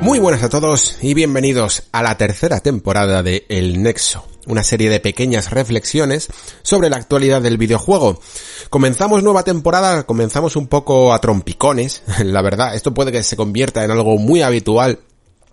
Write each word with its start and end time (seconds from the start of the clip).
Muy 0.00 0.20
buenas 0.20 0.44
a 0.44 0.48
todos 0.48 0.96
y 1.02 1.12
bienvenidos 1.12 1.82
a 1.90 2.02
la 2.02 2.16
tercera 2.16 2.60
temporada 2.60 3.22
de 3.22 3.44
El 3.48 3.82
Nexo, 3.82 4.24
una 4.46 4.62
serie 4.62 4.90
de 4.90 5.00
pequeñas 5.00 5.50
reflexiones 5.50 6.28
sobre 6.62 6.88
la 6.88 6.96
actualidad 6.96 7.42
del 7.42 7.58
videojuego. 7.58 8.20
Comenzamos 8.70 9.24
nueva 9.24 9.42
temporada, 9.42 10.04
comenzamos 10.04 10.54
un 10.54 10.68
poco 10.68 11.12
a 11.12 11.20
trompicones, 11.20 12.02
la 12.24 12.42
verdad, 12.42 12.76
esto 12.76 12.94
puede 12.94 13.10
que 13.10 13.24
se 13.24 13.36
convierta 13.36 13.84
en 13.84 13.90
algo 13.90 14.16
muy 14.18 14.40
habitual 14.40 15.00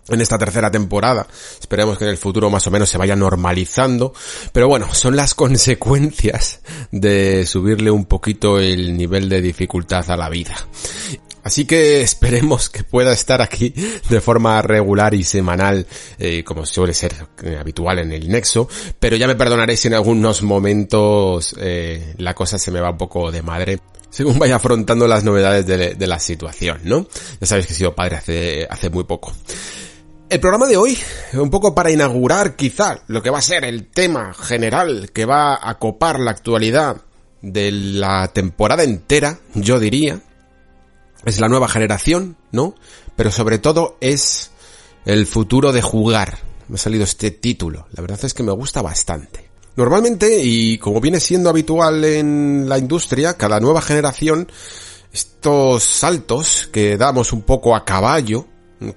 en 0.09 0.21
esta 0.21 0.38
tercera 0.38 0.70
temporada. 0.70 1.26
Esperemos 1.59 1.98
que 1.98 2.04
en 2.04 2.12
el 2.12 2.18
futuro 2.18 2.49
más 2.52 2.68
o 2.68 2.71
menos 2.71 2.90
se 2.90 2.99
vaya 2.99 3.16
normalizando. 3.16 4.13
Pero 4.52 4.68
bueno, 4.68 4.93
son 4.93 5.16
las 5.16 5.34
consecuencias 5.34 6.62
de 6.91 7.46
subirle 7.48 7.90
un 7.90 8.05
poquito 8.05 8.59
el 8.59 8.96
nivel 8.96 9.30
de 9.30 9.41
dificultad 9.41 10.09
a 10.12 10.18
la 10.18 10.30
vida. 10.30 10.55
Así 11.45 11.66
que 11.66 12.02
esperemos 12.02 12.70
que 12.70 12.84
pueda 12.84 13.13
estar 13.13 13.41
aquí 13.41 13.74
de 14.10 14.20
forma 14.20 14.62
regular 14.62 15.13
y 15.13 15.24
semanal, 15.24 15.85
eh, 16.20 16.43
como 16.43 16.65
suele 16.65 16.93
ser 16.93 17.13
eh, 17.43 17.57
habitual 17.57 17.99
en 17.99 18.12
el 18.12 18.27
Nexo, 18.27 18.68
pero 18.99 19.15
ya 19.15 19.27
me 19.27 19.35
perdonaréis 19.35 19.79
si 19.79 19.87
en 19.87 19.93
algunos 19.93 20.41
momentos 20.41 21.55
eh, 21.60 22.15
la 22.18 22.34
cosa 22.34 22.57
se 22.57 22.71
me 22.71 22.82
va 22.82 22.90
un 22.90 22.98
poco 22.98 23.32
de 23.32 23.41
madre 23.41 23.79
según 24.10 24.40
vaya 24.40 24.55
afrontando 24.55 25.07
las 25.07 25.26
novedades 25.26 25.65
de, 25.65 26.07
la 26.07 26.20
situación, 26.20 26.79
¿no? 26.85 27.05
Ya 27.41 27.48
sabéis 27.48 27.68
que 27.68 27.74
he 27.74 27.76
sido 27.76 27.93
padre 27.93 28.15
hace, 28.15 28.65
hace 28.70 28.90
muy 28.90 29.04
poco. 29.04 29.34
El 30.30 30.40
programa 30.40 30.68
de 30.68 30.77
hoy, 30.77 30.98
un 31.34 31.49
poco 31.49 31.76
para 31.76 31.91
inaugurar 31.91 32.55
quizá 32.55 33.02
lo 33.07 33.21
que 33.21 33.30
va 33.30 33.40
a 33.40 33.41
ser 33.41 33.65
el 33.65 33.87
tema 33.87 34.34
general 34.34 35.12
que 35.13 35.26
va 35.26 35.59
a 35.62 35.77
copar 35.80 36.21
la 36.21 36.32
actualidad 36.32 37.02
de 37.41 37.71
la 37.71 38.30
temporada 38.30 38.84
entera, 38.84 39.37
yo 39.54 39.82
diría, 39.82 40.21
es 41.26 41.40
la 41.40 41.49
nueva 41.49 41.68
generación, 41.68 42.37
¿no? 42.51 42.76
Pero 43.15 43.31
sobre 43.31 43.57
todo 43.57 43.98
es 43.99 44.51
el 45.05 45.26
futuro 45.27 45.71
de 45.71 45.81
jugar. 45.81 46.37
Me 46.68 46.76
ha 46.76 46.79
salido 46.79 47.04
este 47.04 47.31
título. 47.31 47.87
La 47.91 48.01
verdad 48.01 48.23
es 48.23 48.34
que 48.34 48.43
me 48.43 48.51
gusta 48.51 48.81
bastante. 48.81 49.49
Normalmente, 49.76 50.40
y 50.41 50.77
como 50.77 51.01
viene 51.01 51.20
siendo 51.20 51.49
habitual 51.49 52.03
en 52.05 52.70
la 52.70 52.77
industria, 52.77 53.35
cada 53.35 53.59
nueva 53.59 53.81
generación, 53.81 54.49
estos 55.12 55.84
saltos 55.84 56.70
que 56.71 56.98
damos 56.98 57.34
un 57.34 57.41
poco 57.41 57.76
a 57.76 57.84
caballo, 57.84 58.48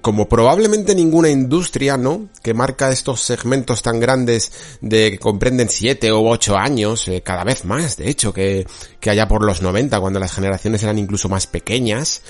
como 0.01 0.27
probablemente 0.27 0.93
ninguna 0.93 1.29
industria, 1.29 1.97
¿no? 1.97 2.29
Que 2.43 2.53
marca 2.53 2.91
estos 2.91 3.21
segmentos 3.21 3.81
tan 3.81 3.99
grandes 3.99 4.51
de 4.81 5.11
que 5.11 5.19
comprenden 5.19 5.69
siete 5.69 6.11
o 6.11 6.27
ocho 6.27 6.57
años, 6.57 7.07
eh, 7.07 7.21
cada 7.21 7.43
vez 7.43 7.65
más, 7.65 7.97
de 7.97 8.09
hecho, 8.09 8.33
que, 8.33 8.67
que 8.99 9.09
allá 9.09 9.27
por 9.27 9.45
los 9.45 9.61
90, 9.61 9.99
cuando 9.99 10.19
las 10.19 10.33
generaciones 10.33 10.83
eran 10.83 10.97
incluso 10.97 11.29
más 11.29 11.47
pequeñas, 11.47 12.21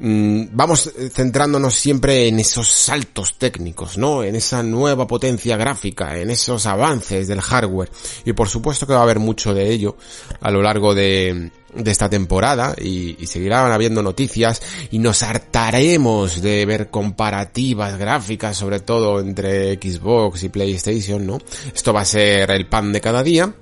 vamos 0.00 0.92
centrándonos 1.12 1.74
siempre 1.74 2.28
en 2.28 2.38
esos 2.38 2.68
saltos 2.68 3.36
técnicos, 3.36 3.98
¿no? 3.98 4.22
En 4.22 4.36
esa 4.36 4.62
nueva 4.62 5.06
potencia 5.06 5.56
gráfica, 5.56 6.18
en 6.18 6.30
esos 6.30 6.66
avances 6.66 7.26
del 7.26 7.40
hardware. 7.40 7.90
Y 8.24 8.32
por 8.32 8.48
supuesto 8.48 8.86
que 8.86 8.92
va 8.92 9.00
a 9.00 9.02
haber 9.02 9.18
mucho 9.18 9.52
de 9.54 9.70
ello 9.70 9.96
a 10.40 10.50
lo 10.50 10.62
largo 10.62 10.94
de, 10.94 11.50
de 11.74 11.90
esta 11.90 12.08
temporada 12.08 12.74
y, 12.78 13.16
y, 13.22 13.26
seguirán 13.26 13.72
habiendo 13.72 14.02
noticias 14.02 14.62
y 14.90 14.98
nos 14.98 15.22
hartaremos 15.22 16.40
de 16.42 16.64
ver 16.64 16.90
comparativas 16.90 17.98
gráficas 17.98 18.56
sobre 18.56 18.80
todo 18.80 19.20
entre 19.20 19.74
Xbox 19.74 20.44
y 20.44 20.48
PlayStation, 20.48 21.26
¿no? 21.26 21.38
Esto 21.74 21.92
va 21.92 22.02
a 22.02 22.06
ser 22.06 22.50
el 22.52 22.68
pan 22.68 22.92
de 22.92 23.00
cada 23.00 23.22
día, 23.22 23.52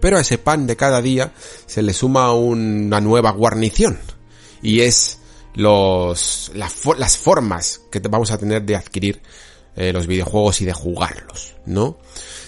pero 0.00 0.16
a 0.16 0.20
ese 0.20 0.38
pan 0.38 0.66
de 0.66 0.76
cada 0.76 1.02
día 1.02 1.32
se 1.66 1.82
le 1.82 1.92
suma 1.92 2.32
una 2.32 3.00
nueva 3.00 3.32
guarnición 3.32 3.98
y 4.62 4.80
es 4.80 5.19
los 5.54 6.50
la, 6.54 6.70
las 6.98 7.16
formas 7.16 7.80
que 7.90 8.00
vamos 8.00 8.30
a 8.30 8.38
tener 8.38 8.62
de 8.62 8.76
adquirir 8.76 9.22
eh, 9.76 9.92
los 9.92 10.06
videojuegos 10.06 10.60
y 10.60 10.64
de 10.64 10.72
jugarlos, 10.72 11.56
¿no? 11.66 11.98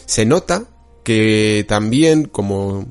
Se 0.06 0.24
nota 0.24 0.64
que 1.04 1.64
también 1.68 2.24
como 2.24 2.86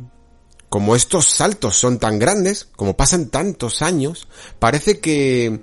como 0.72 0.96
estos 0.96 1.26
saltos 1.26 1.76
son 1.76 2.00
tan 2.00 2.18
grandes, 2.18 2.70
como 2.78 2.96
pasan 2.96 3.28
tantos 3.28 3.82
años, 3.82 4.30
parece 4.58 5.02
que, 5.02 5.60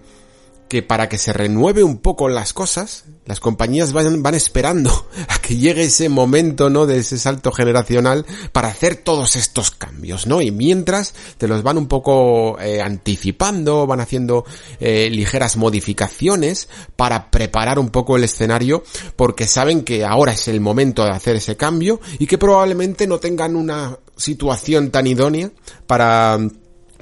que 0.68 0.82
para 0.82 1.08
que 1.08 1.18
se 1.18 1.32
renueve 1.32 1.82
un 1.82 1.98
poco 1.98 2.28
las 2.28 2.52
cosas, 2.52 3.04
las 3.24 3.40
compañías 3.40 3.92
van, 3.92 4.22
van 4.22 4.34
esperando 4.34 5.08
a 5.28 5.38
que 5.40 5.56
llegue 5.56 5.84
ese 5.84 6.08
momento, 6.08 6.70
¿no? 6.70 6.86
De 6.86 6.98
ese 6.98 7.18
salto 7.18 7.52
generacional 7.52 8.26
para 8.52 8.68
hacer 8.68 8.96
todos 8.96 9.36
estos 9.36 9.70
cambios, 9.70 10.26
¿no? 10.26 10.40
Y 10.40 10.50
mientras 10.50 11.14
te 11.38 11.48
los 11.48 11.62
van 11.62 11.78
un 11.78 11.88
poco 11.88 12.58
eh, 12.60 12.80
anticipando, 12.82 13.86
van 13.86 14.00
haciendo 14.00 14.44
eh, 14.80 15.08
ligeras 15.10 15.56
modificaciones 15.56 16.68
para 16.96 17.30
preparar 17.30 17.78
un 17.78 17.90
poco 17.90 18.16
el 18.16 18.24
escenario 18.24 18.82
porque 19.16 19.46
saben 19.46 19.82
que 19.82 20.04
ahora 20.04 20.32
es 20.32 20.48
el 20.48 20.60
momento 20.60 21.04
de 21.04 21.10
hacer 21.10 21.36
ese 21.36 21.56
cambio 21.56 22.00
y 22.18 22.26
que 22.26 22.38
probablemente 22.38 23.06
no 23.06 23.18
tengan 23.18 23.56
una 23.56 23.98
situación 24.16 24.90
tan 24.90 25.06
idónea 25.06 25.50
para, 25.86 26.38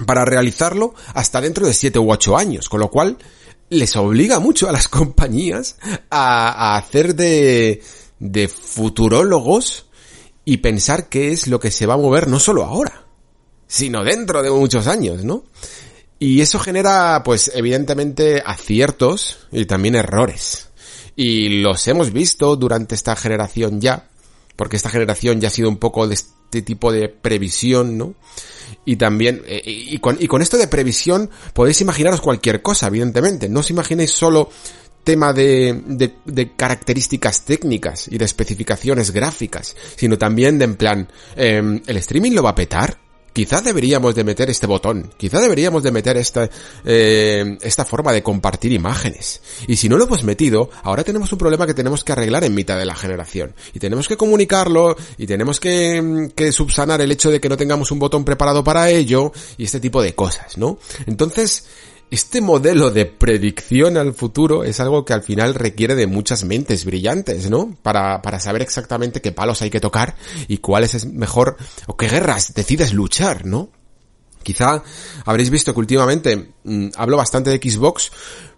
para 0.05 0.25
realizarlo 0.25 0.93
hasta 1.13 1.41
dentro 1.41 1.65
de 1.65 1.73
7 1.73 1.99
u 1.99 2.11
8 2.11 2.37
años, 2.37 2.69
con 2.69 2.79
lo 2.79 2.89
cual 2.89 3.17
les 3.69 3.95
obliga 3.95 4.39
mucho 4.39 4.69
a 4.69 4.71
las 4.71 4.87
compañías 4.89 5.77
a, 6.09 6.73
a 6.73 6.77
hacer 6.77 7.15
de, 7.15 7.81
de 8.19 8.47
futurólogos 8.47 9.85
y 10.45 10.57
pensar 10.57 11.09
qué 11.09 11.31
es 11.31 11.47
lo 11.47 11.59
que 11.59 11.71
se 11.71 11.85
va 11.85 11.95
a 11.95 11.97
mover 11.97 12.27
no 12.27 12.39
solo 12.39 12.63
ahora, 12.63 13.05
sino 13.67 14.03
dentro 14.03 14.41
de 14.41 14.49
muchos 14.49 14.87
años, 14.87 15.23
¿no? 15.25 15.43
Y 16.19 16.41
eso 16.41 16.57
genera, 16.57 17.21
pues, 17.23 17.51
evidentemente, 17.53 18.41
aciertos 18.43 19.37
y 19.51 19.65
también 19.65 19.95
errores. 19.95 20.69
Y 21.15 21.61
los 21.61 21.87
hemos 21.87 22.11
visto 22.11 22.55
durante 22.55 22.95
esta 22.95 23.15
generación 23.15 23.81
ya, 23.81 24.07
porque 24.55 24.77
esta 24.77 24.89
generación 24.89 25.41
ya 25.41 25.49
ha 25.49 25.51
sido 25.51 25.69
un 25.69 25.77
poco 25.77 26.07
de 26.07 26.15
este 26.15 26.61
tipo 26.61 26.91
de 26.91 27.09
previsión, 27.09 27.97
¿no? 27.97 28.15
Y 28.87 28.95
también, 28.95 29.43
eh, 29.45 29.61
y, 29.65 29.97
con, 29.97 30.15
y 30.17 30.27
con 30.27 30.41
esto 30.41 30.57
de 30.57 30.69
previsión 30.69 31.29
podéis 31.51 31.81
imaginaros 31.81 32.21
cualquier 32.21 32.61
cosa, 32.61 32.87
evidentemente. 32.87 33.49
No 33.49 33.59
os 33.59 33.69
imaginéis 33.69 34.11
solo 34.11 34.49
tema 35.03 35.33
de, 35.33 36.13
de, 36.23 36.55
características 36.55 37.43
técnicas 37.43 38.07
y 38.07 38.17
de 38.17 38.23
especificaciones 38.23 39.11
gráficas, 39.11 39.75
sino 39.97 40.17
también 40.17 40.57
de 40.57 40.65
en 40.65 40.75
plan, 40.77 41.11
eh, 41.35 41.81
¿el 41.85 41.97
streaming 41.97 42.31
lo 42.31 42.43
va 42.43 42.51
a 42.51 42.55
petar? 42.55 42.97
Quizá 43.37 43.61
deberíamos 43.61 44.15
de 44.15 44.23
meter 44.23 44.49
este 44.49 44.65
botón, 44.65 45.11
quizá 45.15 45.39
deberíamos 45.39 45.83
de 45.83 45.91
meter 45.91 46.17
esta, 46.17 46.49
eh, 46.83 47.55
esta 47.61 47.85
forma 47.85 48.11
de 48.11 48.23
compartir 48.23 48.71
imágenes. 48.71 49.43
Y 49.67 49.75
si 49.75 49.87
no 49.87 49.95
lo 49.95 50.05
hemos 50.05 50.23
metido, 50.23 50.71
ahora 50.81 51.03
tenemos 51.03 51.31
un 51.31 51.37
problema 51.37 51.67
que 51.67 51.75
tenemos 51.75 52.03
que 52.03 52.13
arreglar 52.13 52.45
en 52.45 52.55
mitad 52.55 52.79
de 52.79 52.85
la 52.85 52.95
generación. 52.95 53.53
Y 53.75 53.79
tenemos 53.79 54.07
que 54.07 54.17
comunicarlo, 54.17 54.97
y 55.19 55.27
tenemos 55.27 55.59
que, 55.59 56.31
que 56.35 56.51
subsanar 56.51 56.99
el 57.01 57.11
hecho 57.11 57.29
de 57.29 57.39
que 57.39 57.47
no 57.47 57.57
tengamos 57.57 57.91
un 57.91 57.99
botón 57.99 58.25
preparado 58.25 58.63
para 58.63 58.89
ello, 58.89 59.31
y 59.55 59.65
este 59.65 59.79
tipo 59.79 60.01
de 60.01 60.15
cosas, 60.15 60.57
¿no? 60.57 60.79
Entonces, 61.05 61.67
este 62.09 62.41
modelo 62.41 62.91
de 62.91 63.05
predicción 63.05 63.97
al 63.97 64.13
futuro 64.13 64.63
es 64.63 64.79
algo 64.79 65.03
que 65.03 65.13
al 65.13 65.23
final 65.23 65.55
requiere 65.55 65.95
de 65.95 66.07
muchas 66.07 66.45
mentes 66.45 66.85
brillantes, 66.85 67.49
¿no? 67.49 67.75
Para, 67.81 68.21
para 68.21 68.39
saber 68.39 68.61
exactamente 68.61 69.21
qué 69.21 69.31
palos 69.31 69.61
hay 69.61 69.69
que 69.69 69.79
tocar 69.79 70.15
y 70.47 70.59
cuál 70.59 70.83
es 70.85 71.05
mejor 71.05 71.57
o 71.85 71.97
qué 71.97 72.07
guerras 72.07 72.53
decides 72.53 72.93
luchar, 72.93 73.45
¿no? 73.45 73.69
Quizá 74.43 74.81
habréis 75.25 75.49
visto 75.49 75.73
que 75.73 75.79
últimamente 75.79 76.53
mmm, 76.63 76.87
hablo 76.95 77.17
bastante 77.17 77.49
de 77.49 77.57
Xbox, 77.57 78.11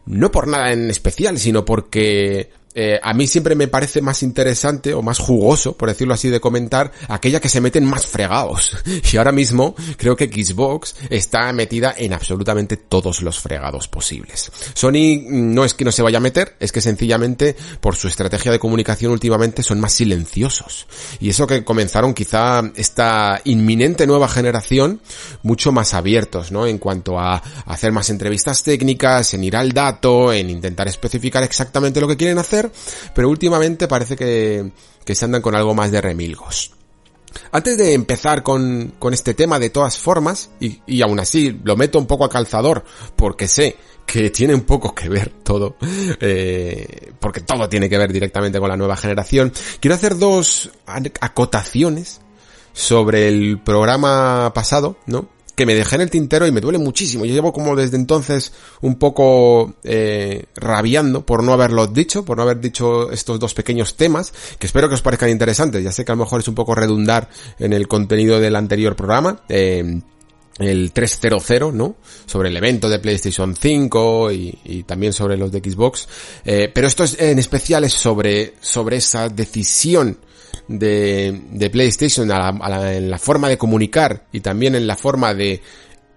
no 0.05 0.31
por 0.31 0.47
nada 0.47 0.71
en 0.71 0.89
especial, 0.91 1.39
sino 1.39 1.65
porque 1.65 2.51
eh, 2.75 2.99
a 3.01 3.13
mí 3.13 3.25
siempre 3.25 3.55
me 3.55 3.67
parece 3.67 4.01
más 4.01 4.21
interesante 4.21 4.93
o 4.93 5.01
más 5.01 5.17
jugoso, 5.17 5.75
por 5.75 5.89
decirlo 5.89 6.13
así, 6.13 6.29
de 6.29 6.39
comentar 6.39 6.91
aquella 7.07 7.39
que 7.39 7.49
se 7.49 7.61
meten 7.61 7.85
más 7.85 8.05
fregados. 8.05 8.77
Y 9.11 9.17
ahora 9.17 9.31
mismo 9.31 9.75
creo 9.97 10.15
que 10.15 10.27
Xbox 10.27 10.95
está 11.09 11.51
metida 11.51 11.95
en 11.97 12.13
absolutamente 12.13 12.77
todos 12.77 13.23
los 13.23 13.39
fregados 13.39 13.87
posibles. 13.87 14.51
Sony 14.75 15.23
no 15.25 15.65
es 15.65 15.73
que 15.73 15.83
no 15.83 15.91
se 15.91 16.03
vaya 16.03 16.19
a 16.19 16.21
meter, 16.21 16.55
es 16.59 16.71
que 16.71 16.81
sencillamente 16.81 17.55
por 17.81 17.95
su 17.95 18.07
estrategia 18.07 18.51
de 18.51 18.59
comunicación 18.59 19.11
últimamente 19.11 19.63
son 19.63 19.79
más 19.79 19.93
silenciosos. 19.93 20.85
Y 21.19 21.29
eso 21.29 21.47
que 21.47 21.63
comenzaron 21.63 22.13
quizá 22.13 22.61
esta 22.75 23.41
inminente 23.45 24.05
nueva 24.05 24.27
generación 24.27 25.01
mucho 25.41 25.71
más 25.71 25.95
abiertos, 25.95 26.51
¿no? 26.51 26.67
En 26.67 26.77
cuanto 26.77 27.17
a 27.17 27.41
hacer 27.65 27.91
más 27.91 28.11
entrevistas 28.11 28.61
técnicas, 28.61 29.33
en 29.33 29.43
ir 29.43 29.55
al 29.55 29.71
dato, 29.71 30.31
en 30.31 30.51
intentar 30.51 30.87
especificar 30.87 31.43
exactamente 31.43 31.99
lo 31.99 32.07
que 32.07 32.17
quieren 32.17 32.37
hacer 32.37 32.58
pero 33.13 33.29
últimamente 33.29 33.87
parece 33.87 34.15
que, 34.15 34.71
se 35.13 35.25
andan 35.25 35.41
con 35.41 35.55
algo 35.55 35.73
más 35.73 35.91
de 35.91 36.01
remilgos. 36.01 36.73
Antes 37.51 37.77
de 37.77 37.93
empezar 37.93 38.43
con, 38.43 38.93
este 39.11 39.33
tema 39.33 39.59
de 39.59 39.69
todas 39.69 39.97
formas, 39.97 40.51
y, 40.59 41.01
aún 41.01 41.19
así 41.19 41.59
lo 41.63 41.75
meto 41.75 41.99
un 41.99 42.07
poco 42.07 42.25
a 42.25 42.29
calzador, 42.29 42.83
porque 43.15 43.47
sé 43.47 43.75
que 44.05 44.31
tiene 44.31 44.55
un 44.55 44.61
poco 44.61 44.93
que 44.95 45.07
ver 45.09 45.29
todo, 45.43 45.75
eh, 46.19 47.13
porque 47.19 47.41
todo 47.41 47.69
tiene 47.69 47.89
que 47.89 47.97
ver 47.97 48.11
directamente 48.11 48.59
con 48.59 48.69
la 48.69 48.77
nueva 48.77 48.97
generación, 48.97 49.53
quiero 49.79 49.95
hacer 49.95 50.17
dos 50.17 50.71
acotaciones 51.21 52.21
sobre 52.73 53.27
el 53.27 53.59
programa 53.59 54.51
pasado, 54.53 54.97
¿no? 55.05 55.29
Que 55.59 55.65
me 55.65 55.75
dejé 55.75 55.95
en 55.95 56.01
el 56.03 56.09
tintero 56.09 56.47
y 56.47 56.53
me 56.53 56.61
duele 56.61 56.77
muchísimo. 56.77 57.25
Yo 57.25 57.33
llevo 57.33 57.51
como 57.51 57.75
desde 57.75 57.97
entonces 57.97 58.53
un 58.79 58.95
poco 58.95 59.73
eh, 59.83 60.45
rabiando 60.55 61.25
por 61.25 61.43
no 61.43 61.51
haberlo 61.51 61.85
dicho, 61.85 62.23
por 62.23 62.37
no 62.37 62.43
haber 62.43 62.61
dicho 62.61 63.11
estos 63.11 63.41
dos 63.41 63.53
pequeños 63.53 63.97
temas, 63.97 64.31
que 64.57 64.67
espero 64.67 64.87
que 64.87 64.95
os 64.95 65.01
parezcan 65.01 65.29
interesantes. 65.29 65.83
Ya 65.83 65.91
sé 65.91 66.05
que 66.05 66.13
a 66.13 66.15
lo 66.15 66.23
mejor 66.23 66.39
es 66.39 66.47
un 66.47 66.55
poco 66.55 66.75
redundar 66.75 67.27
en 67.59 67.73
el 67.73 67.89
contenido 67.89 68.39
del 68.39 68.55
anterior 68.55 68.95
programa. 68.95 69.41
Eh, 69.49 69.99
el 70.59 70.93
300, 70.93 71.73
¿no? 71.73 71.97
Sobre 72.25 72.47
el 72.47 72.55
evento 72.55 72.87
de 72.87 72.99
PlayStation 72.99 73.53
5 73.53 74.31
y, 74.31 74.83
también 74.87 75.11
sobre 75.11 75.35
los 75.35 75.51
de 75.51 75.59
Xbox. 75.59 76.07
Eh, 76.45 76.71
pero 76.73 76.87
esto 76.87 77.03
es, 77.03 77.19
en 77.19 77.37
especial 77.37 77.83
es 77.83 77.91
sobre, 77.91 78.53
sobre 78.61 78.95
esa 78.95 79.27
decisión 79.27 80.19
de, 80.69 81.41
de 81.51 81.69
PlayStation 81.69 82.31
en 82.31 83.09
la 83.11 83.19
forma 83.19 83.49
de 83.49 83.57
comunicar 83.57 84.23
y 84.31 84.39
también 84.39 84.75
en 84.75 84.87
la 84.87 84.95
forma 84.95 85.33
de 85.33 85.61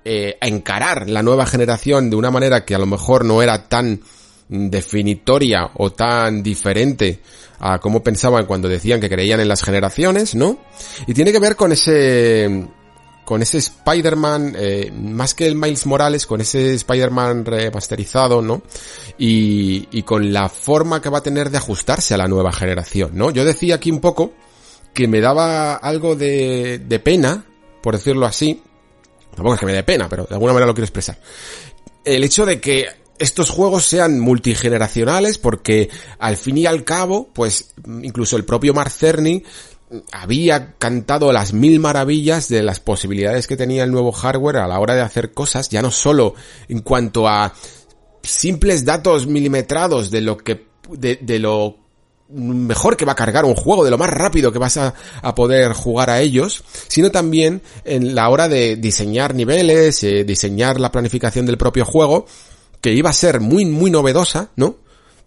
eh, 0.04 0.36
encarar 0.40 1.08
la 1.08 1.22
nueva 1.22 1.46
generación 1.46 2.10
de 2.10 2.16
una 2.16 2.30
manera 2.30 2.64
que 2.64 2.74
a 2.74 2.78
lo 2.78 2.86
mejor 2.86 3.24
no 3.24 3.40
era 3.40 3.68
tan 3.68 4.00
definitoria 4.48 5.70
o 5.74 5.92
tan 5.92 6.42
diferente 6.42 7.20
a 7.60 7.78
como 7.78 8.02
pensaban 8.02 8.46
cuando 8.46 8.68
decían 8.68 9.00
que 9.00 9.08
creían 9.08 9.38
en 9.38 9.46
las 9.46 9.62
generaciones, 9.62 10.34
¿no? 10.34 10.58
Y 11.06 11.14
tiene 11.14 11.30
que 11.30 11.38
ver 11.38 11.54
con 11.54 11.70
ese 11.70 12.66
con 13.32 13.40
ese 13.40 13.56
Spider-Man, 13.56 14.56
eh, 14.58 14.92
más 14.92 15.32
que 15.32 15.46
el 15.46 15.54
Miles 15.54 15.86
Morales, 15.86 16.26
con 16.26 16.42
ese 16.42 16.74
Spider-Man 16.74 17.46
remasterizado, 17.46 18.42
¿no? 18.42 18.60
Y, 19.16 19.88
y 19.90 20.02
con 20.02 20.34
la 20.34 20.50
forma 20.50 21.00
que 21.00 21.08
va 21.08 21.16
a 21.16 21.22
tener 21.22 21.48
de 21.48 21.56
ajustarse 21.56 22.12
a 22.12 22.18
la 22.18 22.28
nueva 22.28 22.52
generación, 22.52 23.12
¿no? 23.14 23.30
Yo 23.30 23.46
decía 23.46 23.76
aquí 23.76 23.90
un 23.90 24.00
poco 24.00 24.34
que 24.92 25.08
me 25.08 25.22
daba 25.22 25.76
algo 25.76 26.14
de, 26.14 26.82
de 26.86 26.98
pena, 26.98 27.46
por 27.82 27.96
decirlo 27.96 28.26
así, 28.26 28.62
tampoco 29.34 29.54
es 29.54 29.60
que 29.60 29.66
me 29.66 29.72
dé 29.72 29.82
pena, 29.82 30.10
pero 30.10 30.24
de 30.24 30.34
alguna 30.34 30.52
manera 30.52 30.66
lo 30.66 30.74
quiero 30.74 30.84
expresar. 30.84 31.18
El 32.04 32.24
hecho 32.24 32.44
de 32.44 32.60
que 32.60 32.86
estos 33.18 33.48
juegos 33.48 33.86
sean 33.86 34.20
multigeneracionales 34.20 35.38
porque 35.38 35.88
al 36.18 36.36
fin 36.36 36.58
y 36.58 36.66
al 36.66 36.84
cabo, 36.84 37.30
pues 37.32 37.72
incluso 38.02 38.36
el 38.36 38.44
propio 38.44 38.74
Mark 38.74 38.90
Cerny 38.90 39.42
había 40.10 40.74
cantado 40.78 41.32
las 41.32 41.52
mil 41.52 41.80
maravillas 41.80 42.48
de 42.48 42.62
las 42.62 42.80
posibilidades 42.80 43.46
que 43.46 43.56
tenía 43.56 43.84
el 43.84 43.90
nuevo 43.90 44.12
hardware 44.12 44.58
a 44.58 44.66
la 44.66 44.80
hora 44.80 44.94
de 44.94 45.02
hacer 45.02 45.32
cosas, 45.32 45.68
ya 45.68 45.82
no 45.82 45.90
solo 45.90 46.34
en 46.68 46.80
cuanto 46.80 47.28
a 47.28 47.52
simples 48.22 48.84
datos 48.84 49.26
milimetrados 49.26 50.10
de 50.10 50.20
lo 50.20 50.36
que 50.36 50.66
de, 50.90 51.38
lo 51.38 51.78
mejor 52.28 52.96
que 52.96 53.04
va 53.04 53.12
a 53.12 53.16
cargar 53.16 53.44
un 53.44 53.54
juego, 53.54 53.84
de 53.84 53.90
lo 53.90 53.98
más 53.98 54.10
rápido 54.10 54.52
que 54.52 54.58
vas 54.58 54.76
a, 54.76 54.94
poder 55.34 55.72
jugar 55.72 56.10
a 56.10 56.20
ellos, 56.20 56.64
sino 56.88 57.10
también 57.10 57.62
en 57.84 58.14
la 58.14 58.28
hora 58.28 58.48
de 58.48 58.76
diseñar 58.76 59.34
niveles, 59.34 60.02
eh, 60.02 60.24
diseñar 60.24 60.80
la 60.80 60.90
planificación 60.90 61.46
del 61.46 61.58
propio 61.58 61.84
juego, 61.84 62.26
que 62.80 62.92
iba 62.92 63.10
a 63.10 63.14
ser 63.14 63.40
muy, 63.40 63.64
muy 63.64 63.90
novedosa, 63.90 64.50
¿no? 64.56 64.76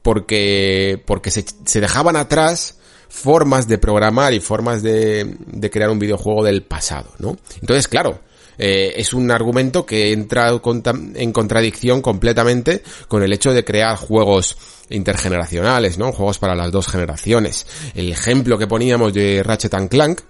Porque, 0.01 1.01
porque 1.05 1.31
se 1.31 1.81
dejaban 1.81 2.15
atrás 2.15 2.77
formas 3.15 3.67
de 3.67 3.77
programar 3.77 4.33
y 4.33 4.41
formas 4.41 4.83
de, 4.83 5.37
de 5.47 5.69
crear 5.69 5.89
un 5.89 5.99
videojuego 5.99 6.43
del 6.43 6.63
pasado, 6.63 7.09
¿no? 7.19 7.37
Entonces, 7.61 7.87
claro, 7.87 8.19
eh, 8.57 8.93
es 8.97 9.13
un 9.13 9.31
argumento 9.31 9.85
que 9.85 10.11
entra 10.11 10.49
en 10.49 11.31
contradicción 11.31 12.01
completamente 12.01 12.83
con 13.07 13.23
el 13.23 13.31
hecho 13.31 13.53
de 13.53 13.63
crear 13.63 13.95
juegos 13.95 14.57
intergeneracionales, 14.89 15.97
¿no? 15.97 16.11
Juegos 16.11 16.39
para 16.39 16.55
las 16.55 16.71
dos 16.71 16.87
generaciones. 16.87 17.65
El 17.95 18.11
ejemplo 18.11 18.57
que 18.57 18.67
poníamos 18.67 19.13
de 19.13 19.41
Ratchet 19.43 19.89
Clank, 19.89 20.21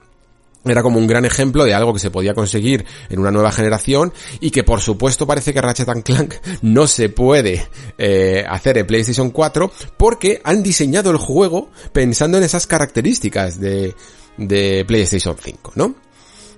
era 0.72 0.82
como 0.82 1.00
un 1.00 1.08
gran 1.08 1.26
ejemplo 1.26 1.64
de 1.64 1.74
algo 1.74 1.94
que 1.94 2.00
se 2.00 2.12
podía 2.12 2.34
conseguir 2.34 2.86
en 3.10 3.20
una 3.20 3.32
nueva 3.32 3.52
generación 3.52 4.14
y 4.40 4.52
que 4.52 4.64
por 4.64 4.82
supuesto 4.82 5.28
parece 5.28 5.54
que 5.54 5.62
Ratchet 5.62 6.04
Clank 6.04 6.34
no 6.62 6.88
se 6.88 7.10
puede 7.10 7.68
eh, 7.98 8.44
hacer 8.48 8.78
en 8.78 8.88
PlayStation 8.88 9.30
4 9.30 9.72
porque 9.98 10.42
han 10.44 10.64
diseñado 10.64 11.12
el 11.12 11.18
juego 11.18 11.70
pensando 11.92 12.38
en 12.38 12.44
esas 12.44 12.68
características 12.68 13.60
de, 13.60 13.96
de 14.38 14.86
PlayStation 14.86 15.36
5, 15.42 15.74
¿no? 15.76 15.96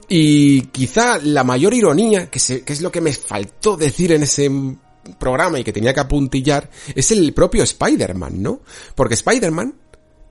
Y 0.09 0.62
quizá 0.68 1.19
la 1.21 1.44
mayor 1.44 1.74
ironía, 1.74 2.30
que, 2.30 2.39
que 2.39 2.74
es 2.74 2.81
lo 2.81 2.92
que 2.92 3.01
me 3.01 3.12
faltó 3.12 3.75
decir 3.75 4.13
en 4.13 4.24
ese 4.24 4.50
programa 5.19 5.59
y 5.59 5.63
que 5.65 5.74
tenía 5.74 5.94
que 5.94 6.00
apuntillar, 6.00 6.69
es 6.95 7.12
el 7.12 7.33
propio 7.33 7.63
Spider-Man, 7.63 8.42
¿no? 8.42 8.62
Porque 8.95 9.15
Spider-Man 9.15 9.75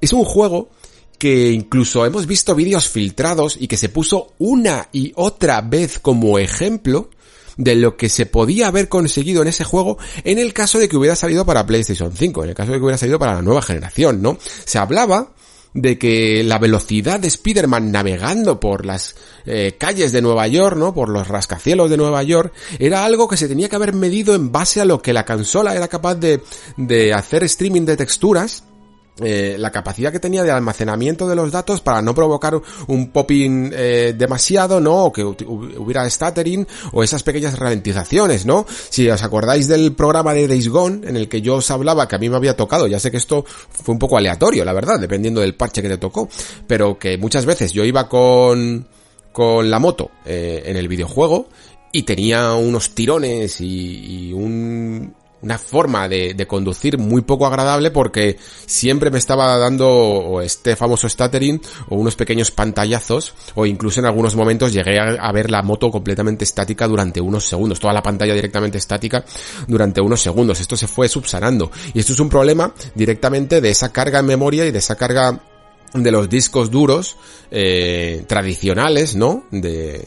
es 0.00 0.12
un 0.14 0.25
juego 0.25 0.70
que 1.18 1.50
incluso 1.52 2.04
hemos 2.04 2.26
visto 2.26 2.54
vídeos 2.54 2.88
filtrados 2.88 3.56
y 3.58 3.68
que 3.68 3.76
se 3.76 3.88
puso 3.88 4.34
una 4.38 4.88
y 4.92 5.12
otra 5.16 5.60
vez 5.60 5.98
como 5.98 6.38
ejemplo 6.38 7.10
de 7.56 7.74
lo 7.74 7.96
que 7.96 8.08
se 8.08 8.26
podía 8.26 8.68
haber 8.68 8.88
conseguido 8.88 9.42
en 9.42 9.48
ese 9.48 9.64
juego 9.64 9.98
en 10.24 10.38
el 10.38 10.52
caso 10.52 10.78
de 10.78 10.88
que 10.88 10.96
hubiera 10.96 11.16
salido 11.16 11.46
para 11.46 11.66
PlayStation 11.66 12.12
5, 12.12 12.44
en 12.44 12.50
el 12.50 12.54
caso 12.54 12.72
de 12.72 12.78
que 12.78 12.84
hubiera 12.84 12.98
salido 12.98 13.18
para 13.18 13.34
la 13.34 13.42
nueva 13.42 13.62
generación, 13.62 14.20
¿no? 14.20 14.38
Se 14.40 14.78
hablaba 14.78 15.32
de 15.76 15.98
que 15.98 16.42
la 16.42 16.58
velocidad 16.58 17.20
de 17.20 17.28
Spider-Man 17.28 17.92
navegando 17.92 18.58
por 18.58 18.86
las 18.86 19.14
eh, 19.44 19.76
calles 19.78 20.10
de 20.10 20.22
Nueva 20.22 20.46
York, 20.48 20.76
¿no? 20.76 20.94
Por 20.94 21.10
los 21.10 21.28
rascacielos 21.28 21.90
de 21.90 21.98
Nueva 21.98 22.22
York, 22.22 22.52
era 22.78 23.04
algo 23.04 23.28
que 23.28 23.36
se 23.36 23.46
tenía 23.46 23.68
que 23.68 23.76
haber 23.76 23.92
medido 23.92 24.34
en 24.34 24.50
base 24.50 24.80
a 24.80 24.86
lo 24.86 25.02
que 25.02 25.12
la 25.12 25.26
consola 25.26 25.74
era 25.74 25.88
capaz 25.88 26.14
de, 26.14 26.40
de 26.78 27.12
hacer 27.12 27.44
streaming 27.44 27.82
de 27.82 27.98
texturas 27.98 28.64
eh, 29.20 29.56
la 29.58 29.70
capacidad 29.70 30.12
que 30.12 30.20
tenía 30.20 30.42
de 30.42 30.50
almacenamiento 30.50 31.26
de 31.26 31.34
los 31.34 31.50
datos 31.50 31.80
para 31.80 32.02
no 32.02 32.14
provocar 32.14 32.60
un 32.86 33.10
popping 33.10 33.70
eh, 33.72 34.14
demasiado, 34.16 34.80
¿no? 34.80 35.06
O 35.06 35.12
que 35.12 35.24
hubiera 35.24 36.08
stuttering 36.08 36.66
o 36.92 37.02
esas 37.02 37.22
pequeñas 37.22 37.58
ralentizaciones, 37.58 38.44
¿no? 38.44 38.66
Si 38.68 39.08
os 39.08 39.23
acordáis 39.23 39.68
del 39.68 39.94
programa 39.94 40.35
de 40.35 40.46
Days 40.46 40.68
Gone 40.68 41.08
en 41.08 41.16
el 41.16 41.28
que 41.28 41.40
yo 41.40 41.56
os 41.56 41.70
hablaba 41.70 42.06
que 42.08 42.16
a 42.16 42.18
mí 42.18 42.28
me 42.28 42.37
había 42.37 42.56
tocado, 42.56 42.87
ya 42.87 43.00
sé 43.00 43.11
que 43.11 43.16
esto 43.16 43.44
fue 43.70 43.94
un 43.94 43.99
poco 43.99 44.18
aleatorio, 44.18 44.64
la 44.64 44.73
verdad, 44.73 45.00
dependiendo 45.00 45.40
del 45.40 45.54
parche 45.54 45.80
que 45.80 45.88
te 45.88 45.99
tocó, 45.99 46.28
pero 46.66 46.99
que 46.99 47.16
muchas 47.16 47.46
veces 47.46 47.73
yo 47.73 47.85
iba 47.85 48.08
con 48.08 48.87
con 49.37 49.68
la 49.70 49.78
moto 49.78 50.11
eh, 50.25 50.62
en 50.64 50.78
el 50.78 50.88
videojuego 50.88 51.49
y 51.92 52.04
tenía 52.04 52.54
unos 52.54 52.94
tirones 52.94 53.61
y, 53.61 54.28
y 54.28 54.32
un 54.32 55.14
una 55.43 55.59
forma 55.59 56.09
de, 56.09 56.35
de, 56.35 56.47
conducir 56.47 56.99
muy 56.99 57.23
poco 57.23 57.47
agradable 57.47 57.90
porque 57.90 58.38
siempre 58.64 59.11
me 59.11 59.19
estaba 59.19 59.59
dando 59.59 60.40
este 60.43 60.76
famoso 60.76 61.09
stuttering 61.09 61.61
o 61.88 61.97
unos 61.97 62.16
pequeños 62.16 62.50
pantallazos 62.50 63.35
o 63.55 63.66
incluso 63.66 64.00
en 64.00 64.07
algunos 64.07 64.35
momentos 64.35 64.73
llegué 64.73 64.99
a, 64.99 65.33
ver 65.33 65.50
la 65.50 65.62
moto 65.62 65.90
completamente 65.90 66.45
estática 66.45 66.88
durante 66.88 67.21
unos 67.21 67.45
segundos, 67.45 67.81
toda 67.81 67.93
la 67.93 68.02
pantalla 68.02 68.35
directamente 68.35 68.78
estática 68.78 69.25
durante 69.69 70.00
unos 70.00 70.23
segundos. 70.23 70.61
Esto 70.61 70.76
se 70.76 70.87
fue 70.87 71.09
subsanando 71.09 71.71
y 71.93 72.00
esto 72.00 72.14
es 72.14 72.21
un 72.21 72.28
problema 72.28 72.73
directamente 72.95 73.61
de 73.61 73.71
esa 73.71 73.93
carga 73.93 74.21
en 74.21 74.26
memoria 74.26 74.64
y 74.66 74.71
de 74.71 74.78
esa 74.78 74.97
carga 74.97 75.40
de 75.93 76.11
los 76.11 76.28
discos 76.28 76.71
duros 76.71 77.16
eh, 77.50 78.25
tradicionales, 78.26 79.14
¿no? 79.14 79.45
De, 79.50 80.05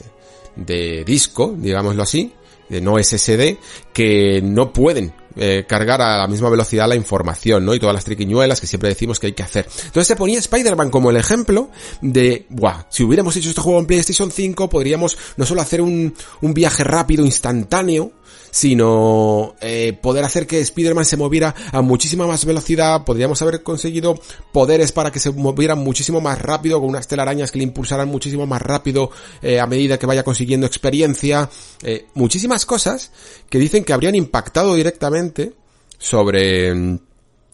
de 0.55 1.03
disco, 1.05 1.53
digámoslo 1.57 2.03
así, 2.03 2.33
no 2.69 2.97
SSD, 3.01 3.57
que 3.93 4.41
no 4.43 4.71
pueden 4.71 5.13
eh, 5.35 5.65
cargar 5.67 6.01
a 6.01 6.17
la 6.17 6.27
misma 6.27 6.49
velocidad 6.49 6.87
la 6.87 6.95
información, 6.95 7.63
¿no? 7.63 7.73
Y 7.73 7.79
todas 7.79 7.93
las 7.93 8.03
triquiñuelas 8.03 8.59
que 8.59 8.67
siempre 8.67 8.89
decimos 8.89 9.19
que 9.19 9.27
hay 9.27 9.33
que 9.33 9.43
hacer. 9.43 9.67
Entonces 9.85 10.07
se 10.07 10.15
ponía 10.15 10.39
Spider-Man 10.39 10.89
como 10.89 11.11
el 11.11 11.17
ejemplo 11.17 11.69
de, 12.01 12.45
buah, 12.49 12.85
si 12.89 13.03
hubiéramos 13.03 13.35
hecho 13.35 13.49
este 13.49 13.61
juego 13.61 13.79
en 13.79 13.85
PlayStation 13.85 14.31
5, 14.31 14.69
podríamos 14.69 15.17
no 15.37 15.45
solo 15.45 15.61
hacer 15.61 15.81
un, 15.81 16.13
un 16.41 16.53
viaje 16.53 16.83
rápido, 16.83 17.25
instantáneo, 17.25 18.11
sino 18.51 19.55
eh, 19.61 19.97
poder 20.01 20.23
hacer 20.23 20.47
que 20.47 20.59
Spider-Man 20.59 21.05
se 21.05 21.17
moviera 21.17 21.53
a 21.71 21.81
muchísima 21.81 22.27
más 22.27 22.45
velocidad, 22.45 23.03
podríamos 23.03 23.41
haber 23.41 23.63
conseguido 23.63 24.19
poderes 24.51 24.91
para 24.91 25.11
que 25.11 25.19
se 25.19 25.31
movieran 25.31 25.79
muchísimo 25.79 26.21
más 26.21 26.41
rápido, 26.41 26.79
con 26.79 26.89
unas 26.89 27.07
telarañas 27.07 27.51
que 27.51 27.59
le 27.59 27.63
impulsaran 27.65 28.07
muchísimo 28.07 28.45
más 28.45 28.61
rápido 28.61 29.11
eh, 29.41 29.59
a 29.59 29.67
medida 29.67 29.97
que 29.97 30.05
vaya 30.05 30.23
consiguiendo 30.23 30.65
experiencia, 30.65 31.49
eh, 31.83 32.07
muchísimas 32.13 32.65
cosas 32.65 33.11
que 33.49 33.59
dicen 33.59 33.83
que 33.83 33.93
habrían 33.93 34.15
impactado 34.15 34.75
directamente 34.75 35.53
sobre, 35.97 36.99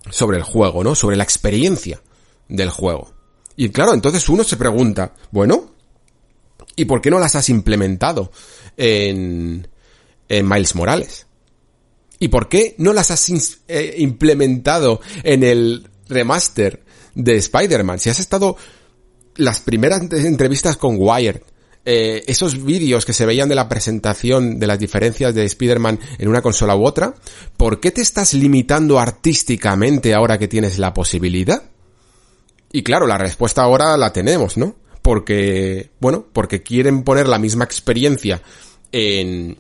sobre 0.10 0.38
el 0.38 0.44
juego, 0.44 0.84
¿no? 0.84 0.96
Sobre 0.96 1.16
la 1.16 1.24
experiencia 1.24 2.02
del 2.48 2.70
juego. 2.70 3.12
Y 3.56 3.70
claro, 3.70 3.94
entonces 3.94 4.28
uno 4.30 4.44
se 4.44 4.58
pregunta, 4.58 5.14
bueno, 5.32 5.72
¿y 6.76 6.86
por 6.86 7.02
qué 7.02 7.10
no 7.10 7.20
las 7.20 7.36
has 7.36 7.50
implementado 7.50 8.32
en, 8.78 9.68
en 10.30 10.48
Miles 10.48 10.76
Morales? 10.76 11.28
¿Y 12.20 12.30
por 12.30 12.48
qué 12.48 12.76
no 12.78 12.94
las 12.94 13.12
has 13.12 13.30
eh, 13.68 13.96
implementado 13.98 15.02
en 15.24 15.44
el 15.44 15.90
remaster 16.08 16.84
de 17.14 17.36
Spider-Man? 17.36 18.00
Si 18.00 18.10
has 18.10 18.20
estado 18.20 18.58
las 19.36 19.60
primeras 19.60 20.02
entrevistas 20.12 20.78
con 20.78 20.96
Wired, 20.98 21.42
eh, 21.88 22.24
esos 22.26 22.64
vídeos 22.64 23.06
que 23.06 23.14
se 23.14 23.28
veían 23.28 23.48
de 23.48 23.54
la 23.54 23.70
presentación 23.70 24.60
de 24.60 24.66
las 24.66 24.80
diferencias 24.80 25.36
de 25.36 25.46
Spider-Man 25.46 26.00
en 26.18 26.28
una 26.28 26.42
consola 26.42 26.76
u 26.76 26.84
otra, 26.84 27.14
¿por 27.58 27.80
qué 27.80 27.92
te 27.92 28.02
estás 28.02 28.34
limitando 28.34 29.00
artísticamente 29.00 30.14
ahora 30.14 30.40
que 30.40 30.48
tienes 30.48 30.80
la 30.80 30.94
posibilidad? 30.94 31.62
Y 32.72 32.82
claro, 32.82 33.06
la 33.06 33.18
respuesta 33.18 33.62
ahora 33.62 33.96
la 33.98 34.12
tenemos, 34.12 34.58
¿no? 34.58 34.76
Porque, 35.02 35.92
bueno, 36.00 36.26
porque 36.34 36.64
quieren 36.64 37.04
poner 37.04 37.28
la 37.28 37.38
misma 37.38 37.66
experiencia 37.66 38.42
en, 38.92 39.60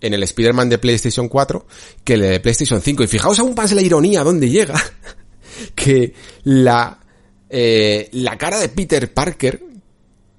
en 0.00 0.14
el 0.14 0.22
Spider-Man 0.22 0.68
de 0.68 0.78
PlayStation 0.78 1.28
4 1.28 1.66
que 2.04 2.14
el 2.14 2.20
de 2.22 2.40
PlayStation 2.40 2.80
5. 2.80 3.02
Y 3.02 3.06
fijaos 3.06 3.38
aún 3.38 3.54
más 3.54 3.72
la 3.72 3.82
ironía 3.82 4.24
donde 4.24 4.48
llega 4.48 4.80
que 5.74 6.14
la, 6.44 6.98
eh, 7.48 8.08
la 8.12 8.38
cara 8.38 8.58
de 8.58 8.68
Peter 8.68 9.12
Parker 9.12 9.62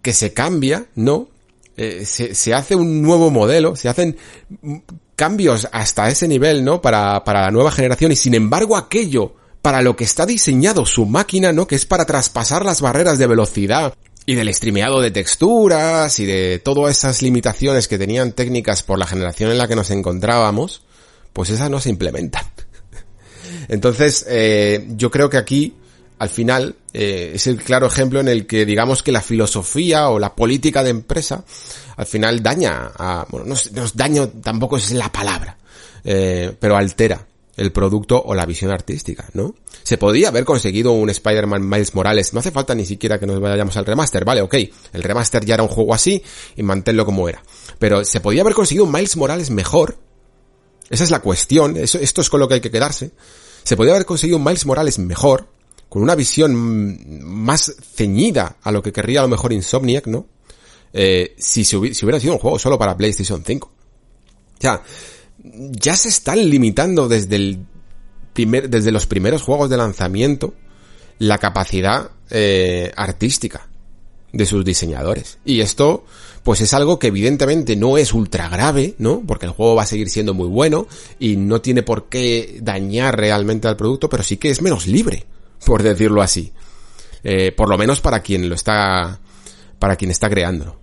que 0.01 0.13
se 0.13 0.34
cambia, 0.34 0.86
¿no? 0.96 1.30
Eh, 1.77 2.06
se, 2.06 2.36
se, 2.36 2.53
hace 2.53 2.75
un 2.75 3.01
nuevo 3.01 3.30
modelo, 3.30 3.75
se 3.75 3.88
hacen 3.88 4.18
cambios 5.15 5.68
hasta 5.72 6.10
ese 6.10 6.27
nivel, 6.27 6.63
¿no? 6.63 6.82
Para, 6.82 7.24
para 7.24 7.41
la 7.41 7.51
nueva 7.51 7.72
generación 7.72 8.12
y 8.12 8.15
sin 8.15 8.34
embargo 8.34 8.75
aquello 8.75 9.36
para 9.62 9.82
lo 9.82 9.96
que 9.96 10.03
está 10.03 10.25
diseñado 10.25 10.86
su 10.86 11.06
máquina, 11.06 11.53
¿no? 11.53 11.68
Que 11.68 11.75
es 11.75 11.86
para 11.86 12.06
traspasar 12.06 12.65
las 12.65 12.82
barreras 12.82 13.20
de 13.20 13.27
velocidad, 13.27 13.94
y 14.25 14.36
del 14.36 14.54
streameado 14.54 15.01
de 15.01 15.12
texturas 15.12 16.20
y 16.20 16.25
de 16.25 16.60
todas 16.60 16.98
esas 16.98 17.22
limitaciones 17.22 17.88
que 17.88 17.98
tenían 17.98 18.34
técnicas 18.34 18.84
por 18.84 19.00
la 19.00 19.08
generación 19.08 19.51
en 19.51 19.58
la 19.58 19.68
que 19.68 19.75
nos 19.75 19.90
encontrábamos, 19.90 20.84
pues 21.34 21.50
esas 21.50 21.70
no 21.70 21.80
se 21.80 21.90
implementan. 21.90 22.46
Entonces, 23.68 24.25
eh, 24.30 24.88
yo 24.90 25.10
creo 25.10 25.30
que 25.30 25.38
aquí, 25.38 25.75
al 26.20 26.30
final, 26.30 26.75
eh, 26.94 27.32
es 27.36 27.48
el 27.48 27.58
claro 27.63 27.88
ejemplo 27.88 28.20
en 28.20 28.28
el 28.28 28.46
que 28.46 28.66
digamos 28.66 29.01
que 29.01 29.12
la 29.12 29.22
filosofía 29.22 30.10
o 30.10 30.20
la 30.20 30.36
política 30.36 30.84
de 30.84 30.92
empresa, 30.92 31.44
al 31.98 32.06
final 32.06 32.44
daña 32.44 32.92
a, 32.96 33.25
bueno, 33.30 33.48
no, 33.48 33.56
no 33.74 33.90
daño 33.94 34.30
tampoco 34.30 34.78
es 34.78 34.92
la 34.92 35.12
palabra, 35.12 35.58
eh, 36.04 36.56
pero 36.60 36.78
altera 36.78 37.25
el 37.58 37.72
producto 37.72 38.22
o 38.22 38.34
la 38.34 38.46
visión 38.46 38.72
artística, 38.72 39.29
¿no? 39.34 39.53
Se 39.84 39.98
podía 39.98 40.29
haber 40.29 40.46
conseguido 40.46 40.91
un 40.91 41.10
Spider-Man 41.10 41.67
Miles 41.67 41.96
Morales, 41.96 42.34
no 42.34 42.39
hace 42.39 42.51
falta 42.51 42.75
ni 42.75 42.86
siquiera 42.86 43.20
que 43.20 43.27
nos 43.27 43.39
vayamos 43.39 43.75
al 43.77 43.86
remaster, 43.86 44.25
vale, 44.25 44.41
ok, 44.41 44.55
el 44.93 45.03
remaster 45.03 45.46
ya 45.46 45.55
era 45.55 45.63
un 45.63 45.70
juego 45.70 45.93
así 45.93 46.24
y 46.55 46.63
manténlo 46.63 47.05
como 47.05 47.27
era. 47.27 47.43
Pero 47.79 48.05
se 48.05 48.22
podía 48.22 48.41
haber 48.41 48.53
conseguido 48.53 48.86
un 48.86 48.91
Miles 48.91 49.17
Morales 49.17 49.50
mejor, 49.50 49.98
esa 50.89 51.03
es 51.03 51.12
la 51.12 51.20
cuestión, 51.20 51.77
eso, 51.77 52.00
esto 52.00 52.22
es 52.22 52.29
con 52.29 52.39
lo 52.39 52.48
que 52.48 52.55
hay 52.55 52.62
que 52.62 52.72
quedarse. 52.72 53.12
Se 53.63 53.77
podía 53.77 53.93
haber 53.93 54.05
conseguido 54.05 54.38
un 54.38 54.43
Miles 54.43 54.65
Morales 54.65 55.00
mejor, 55.00 55.48
con 55.88 56.01
una 56.01 56.15
visión 56.15 57.25
más 57.25 57.75
ceñida 57.96 58.58
a 58.62 58.72
lo 58.72 58.81
que 58.81 58.91
querría 58.91 59.20
a 59.20 59.24
lo 59.24 59.29
mejor 59.29 59.53
Insomniac, 59.53 60.08
¿no? 60.08 60.25
Eh, 60.93 61.36
si, 61.38 61.63
si 61.63 61.75
hubiera 61.75 62.20
sido 62.20 62.34
un 62.34 62.39
juego 62.39 62.60
solo 62.60 62.77
para 62.77 62.98
PlayStation 62.98 63.43
5. 63.46 63.72
Ya, 64.60 64.81
ya 65.43 65.95
se 65.95 66.10
están 66.10 66.50
limitando 66.50 67.07
desde 67.07 67.36
el 67.36 67.65
primer, 68.33 68.69
desde 68.69 68.91
los 68.91 69.05
primeros 69.05 69.41
juegos 69.41 69.69
de 69.69 69.77
lanzamiento 69.77 70.53
la 71.19 71.38
capacidad 71.38 72.12
eh, 72.29 72.91
artística 72.95 73.67
de 74.31 74.45
sus 74.45 74.63
diseñadores. 74.63 75.39
Y 75.45 75.62
esto, 75.62 76.05
pues 76.43 76.62
es 76.62 76.74
algo 76.74 76.98
que 77.00 77.07
evidentemente 77.07 77.75
no 77.75 77.98
es 77.98 78.13
ultra 78.13 78.50
grave, 78.50 78.95
¿no? 78.98 79.21
Porque 79.27 79.45
el 79.45 79.51
juego 79.51 79.75
va 79.75 79.83
a 79.83 79.88
seguir 79.88 80.10
siendo 80.10 80.33
muy 80.33 80.48
bueno 80.48 80.88
y 81.19 81.36
no 81.36 81.62
tiene 81.62 81.83
por 81.83 82.10
qué 82.10 82.60
dañar 82.62 83.17
realmente 83.17 83.67
al 83.67 83.77
producto, 83.77 84.10
pero 84.10 84.24
sí 84.24 84.38
que 84.38 84.50
es 84.50 84.62
menos 84.62 84.88
libre, 84.88 85.25
por 85.65 85.83
decirlo 85.83 86.21
así. 86.21 86.53
Eh, 87.24 87.51
por 87.51 87.69
lo 87.69 87.77
menos 87.77 88.01
para 88.01 88.21
quien 88.21 88.50
lo 88.50 88.55
está, 88.55 89.19
para 89.77 89.95
quien 89.95 90.12
está 90.12 90.29
creándolo. 90.29 90.79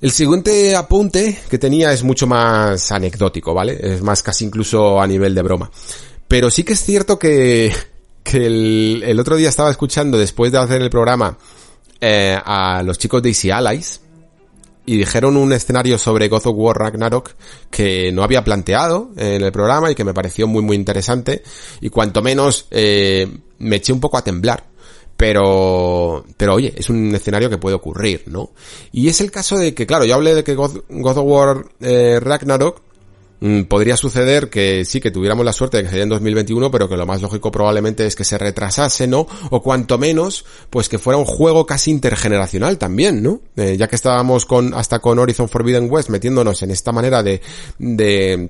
El 0.00 0.12
siguiente 0.12 0.74
apunte 0.76 1.38
que 1.50 1.58
tenía 1.58 1.92
es 1.92 2.02
mucho 2.02 2.26
más 2.26 2.90
anecdótico, 2.90 3.52
¿vale? 3.52 3.78
Es 3.80 4.02
más 4.02 4.22
casi 4.22 4.46
incluso 4.46 4.98
a 5.00 5.06
nivel 5.06 5.34
de 5.34 5.42
broma. 5.42 5.70
Pero 6.26 6.50
sí 6.50 6.64
que 6.64 6.72
es 6.72 6.82
cierto 6.82 7.18
que, 7.18 7.70
que 8.22 8.46
el, 8.46 9.20
otro 9.20 9.36
día 9.36 9.50
estaba 9.50 9.70
escuchando, 9.70 10.16
después 10.16 10.52
de 10.52 10.58
hacer 10.58 10.80
el 10.80 10.88
programa, 10.88 11.36
eh, 12.00 12.38
a 12.42 12.82
los 12.82 12.96
chicos 12.96 13.22
de 13.22 13.28
Easy 13.28 13.50
Allies, 13.50 14.00
y 14.86 14.96
dijeron 14.96 15.36
un 15.36 15.52
escenario 15.52 15.98
sobre 15.98 16.28
God 16.28 16.46
of 16.46 16.56
War 16.56 16.78
Ragnarok 16.78 17.32
que 17.70 18.10
no 18.10 18.22
había 18.22 18.42
planteado 18.42 19.10
en 19.16 19.42
el 19.42 19.52
programa 19.52 19.90
y 19.90 19.94
que 19.94 20.04
me 20.04 20.14
pareció 20.14 20.48
muy 20.48 20.62
muy 20.62 20.74
interesante 20.74 21.44
y 21.80 21.90
cuanto 21.90 22.22
menos 22.22 22.66
eh, 22.70 23.28
me 23.58 23.76
eché 23.76 23.92
un 23.92 24.00
poco 24.00 24.16
a 24.16 24.24
temblar 24.24 24.69
pero, 25.20 26.24
pero 26.38 26.54
oye, 26.54 26.72
es 26.74 26.88
un 26.88 27.14
escenario 27.14 27.50
que 27.50 27.58
puede 27.58 27.76
ocurrir, 27.76 28.22
¿no? 28.28 28.52
Y 28.90 29.08
es 29.08 29.20
el 29.20 29.30
caso 29.30 29.58
de 29.58 29.74
que, 29.74 29.84
claro, 29.84 30.06
yo 30.06 30.14
hablé 30.14 30.34
de 30.34 30.42
que 30.42 30.54
God, 30.54 30.78
of 30.88 31.18
War 31.18 31.66
eh, 31.82 32.18
Ragnarok 32.22 32.80
mm, 33.40 33.64
podría 33.64 33.98
suceder 33.98 34.48
que 34.48 34.86
sí, 34.86 34.98
que 34.98 35.10
tuviéramos 35.10 35.44
la 35.44 35.52
suerte 35.52 35.76
de 35.76 35.82
que 35.82 35.88
saliera 35.90 36.04
en 36.04 36.08
2021, 36.08 36.70
pero 36.70 36.88
que 36.88 36.96
lo 36.96 37.04
más 37.04 37.20
lógico 37.20 37.50
probablemente 37.50 38.06
es 38.06 38.16
que 38.16 38.24
se 38.24 38.38
retrasase, 38.38 39.06
¿no? 39.06 39.26
O 39.50 39.62
cuanto 39.62 39.98
menos, 39.98 40.46
pues 40.70 40.88
que 40.88 40.98
fuera 40.98 41.18
un 41.18 41.26
juego 41.26 41.66
casi 41.66 41.90
intergeneracional 41.90 42.78
también, 42.78 43.22
¿no? 43.22 43.42
Eh, 43.56 43.76
ya 43.78 43.88
que 43.88 43.96
estábamos 43.96 44.46
con, 44.46 44.72
hasta 44.72 45.00
con 45.00 45.18
Horizon 45.18 45.50
Forbidden 45.50 45.90
West 45.90 46.08
metiéndonos 46.08 46.62
en 46.62 46.70
esta 46.70 46.92
manera 46.92 47.22
de, 47.22 47.42
de 47.78 48.48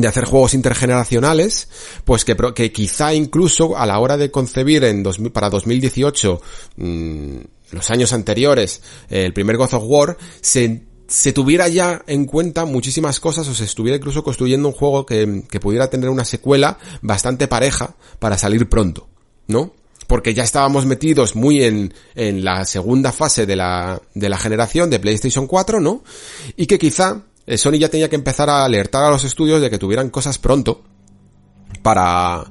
de 0.00 0.08
hacer 0.08 0.24
juegos 0.24 0.54
intergeneracionales, 0.54 1.68
pues 2.04 2.24
que, 2.24 2.36
que 2.54 2.72
quizá 2.72 3.14
incluso 3.14 3.76
a 3.76 3.86
la 3.86 3.98
hora 3.98 4.16
de 4.16 4.30
concebir 4.30 4.84
en 4.84 5.02
para 5.32 5.50
2018 5.50 6.40
mmm, 6.76 7.36
los 7.72 7.90
años 7.90 8.12
anteriores 8.12 8.82
el 9.08 9.32
primer 9.32 9.56
God 9.56 9.74
of 9.74 9.84
War 9.86 10.16
se 10.40 10.82
se 11.06 11.32
tuviera 11.32 11.68
ya 11.68 12.02
en 12.06 12.24
cuenta 12.24 12.64
muchísimas 12.64 13.20
cosas 13.20 13.46
o 13.48 13.54
se 13.54 13.64
estuviera 13.64 13.96
incluso 13.96 14.24
construyendo 14.24 14.68
un 14.68 14.74
juego 14.74 15.04
que, 15.04 15.42
que 15.50 15.60
pudiera 15.60 15.90
tener 15.90 16.08
una 16.08 16.24
secuela 16.24 16.78
bastante 17.02 17.46
pareja 17.46 17.94
para 18.18 18.38
salir 18.38 18.68
pronto, 18.68 19.06
¿no? 19.46 19.72
Porque 20.06 20.34
ya 20.34 20.44
estábamos 20.44 20.86
metidos 20.86 21.34
muy 21.34 21.62
en, 21.62 21.94
en 22.14 22.44
la 22.44 22.64
segunda 22.64 23.12
fase 23.12 23.46
de 23.46 23.56
la, 23.56 24.00
de 24.14 24.28
la 24.28 24.38
generación 24.38 24.90
de 24.90 24.98
PlayStation 24.98 25.46
4, 25.46 25.80
¿no? 25.80 26.02
Y 26.56 26.66
que 26.66 26.78
quizá 26.78 27.22
eh, 27.22 27.22
Sony 27.46 27.78
ya 27.78 27.88
tenía 27.88 28.08
que 28.08 28.16
empezar 28.16 28.48
a 28.48 28.64
alertar 28.64 29.04
a 29.04 29.10
los 29.10 29.24
estudios 29.24 29.60
de 29.60 29.70
que 29.70 29.78
tuvieran 29.78 30.10
cosas 30.10 30.38
pronto 30.38 30.82
para, 31.82 32.44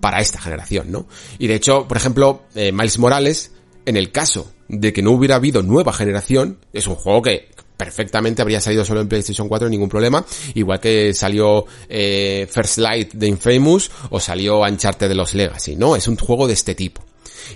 para 0.00 0.20
esta 0.20 0.40
generación, 0.40 0.90
¿no? 0.90 1.06
Y 1.38 1.46
de 1.46 1.54
hecho, 1.54 1.86
por 1.86 1.96
ejemplo, 1.96 2.42
eh, 2.54 2.72
Miles 2.72 2.98
Morales, 2.98 3.52
en 3.86 3.96
el 3.96 4.10
caso 4.10 4.52
de 4.68 4.92
que 4.92 5.02
no 5.02 5.12
hubiera 5.12 5.36
habido 5.36 5.62
nueva 5.62 5.92
generación, 5.92 6.58
es 6.72 6.86
un 6.86 6.96
juego 6.96 7.22
que 7.22 7.48
perfectamente 7.76 8.42
habría 8.42 8.60
salido 8.60 8.84
solo 8.84 9.00
en 9.00 9.08
PlayStation 9.08 9.48
4 9.48 9.68
ningún 9.68 9.88
problema, 9.88 10.24
igual 10.54 10.80
que 10.80 11.14
salió 11.14 11.64
eh, 11.88 12.46
First 12.50 12.78
Light 12.78 13.14
de 13.14 13.26
Infamous 13.26 13.90
o 14.10 14.20
salió 14.20 14.60
Uncharted 14.60 15.08
de 15.08 15.14
los 15.14 15.34
Legacy, 15.34 15.76
¿no? 15.76 15.96
Es 15.96 16.06
un 16.06 16.16
juego 16.16 16.46
de 16.46 16.52
este 16.52 16.74
tipo. 16.74 17.02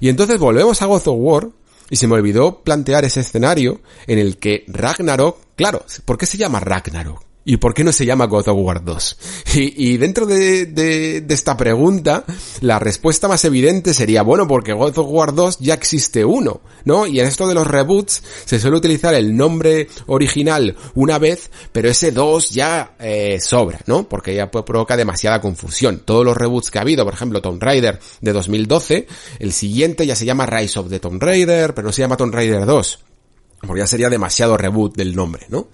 Y 0.01 0.09
entonces 0.09 0.39
volvemos 0.39 0.81
a 0.81 0.87
God 0.87 1.09
of 1.09 1.17
War, 1.19 1.49
y 1.91 1.97
se 1.97 2.07
me 2.07 2.15
olvidó 2.15 2.63
plantear 2.63 3.05
ese 3.05 3.21
escenario 3.21 3.81
en 4.07 4.19
el 4.19 4.39
que 4.39 4.65
Ragnarok, 4.69 5.37
claro, 5.57 5.85
¿por 6.05 6.19
qué 6.19 6.27
se 6.27 6.39
llama 6.39 6.61
Ragnarok? 6.61 7.25
¿Y 7.47 7.59
por 7.59 7.75
qué 7.75 7.85
no 7.85 7.93
se 7.93 8.07
llama 8.07 8.25
God 8.25 8.49
of 8.49 8.59
War 8.59 8.83
2? 8.85 9.19
Y, 9.55 9.97
dentro 9.99 10.25
de, 10.27 11.25
esta 11.29 11.57
pregunta, 11.57 12.25
la 12.61 12.79
respuesta 12.79 13.29
más 13.29 13.45
evidente 13.45 13.93
sería, 13.93 14.23
bueno, 14.23 14.49
porque 14.49 14.73
God 14.73 14.99
of 14.99 15.07
War 15.11 15.35
2 15.35 15.59
ya 15.61 15.75
existe 15.75 16.25
uno, 16.25 16.63
¿no? 16.85 17.07
Y 17.07 17.21
en 17.21 17.27
esto 17.27 17.47
de 17.47 17.55
los 17.55 17.67
reboots 17.67 18.23
se 18.47 18.59
suele 18.59 18.79
utilizar 18.79 19.15
el 19.15 19.37
nombre 19.37 19.89
original 20.07 20.75
una 20.95 21.19
vez, 21.19 21.51
pero 21.71 21.89
ese 21.89 22.13
2 22.13 22.51
ya 22.51 22.95
eh, 22.99 23.39
sobra, 23.41 23.81
¿no? 23.87 24.09
Porque 24.09 24.35
ya 24.35 24.51
provoca 24.51 24.97
demasiada 24.97 25.41
confusión. 25.41 26.03
Todos 26.05 26.25
los 26.25 26.37
reboots 26.37 26.71
que 26.71 26.79
ha 26.79 26.83
habido, 26.83 27.05
por 27.05 27.15
ejemplo, 27.15 27.43
Tomb 27.43 27.63
Raider 27.63 28.01
de 28.23 28.33
2012, 28.33 29.07
el 29.39 29.53
siguiente 29.53 30.07
ya 30.07 30.17
se 30.17 30.25
llama 30.25 30.47
Rise 30.47 30.79
of 30.79 30.89
the 30.89 30.99
Tomb 30.99 31.23
Raider, 31.23 31.75
pero 31.75 31.87
no 31.87 31.93
se 31.93 32.01
llama 32.01 32.17
Tomb 32.17 32.35
Raider 32.35 32.65
2 32.65 32.99
porque 33.67 33.81
ya 33.81 33.87
sería 33.87 34.11
demasiado 34.11 34.57
reboot 34.57 34.97
del 34.97 35.15
nombre, 35.15 35.47
¿no? 35.49 35.69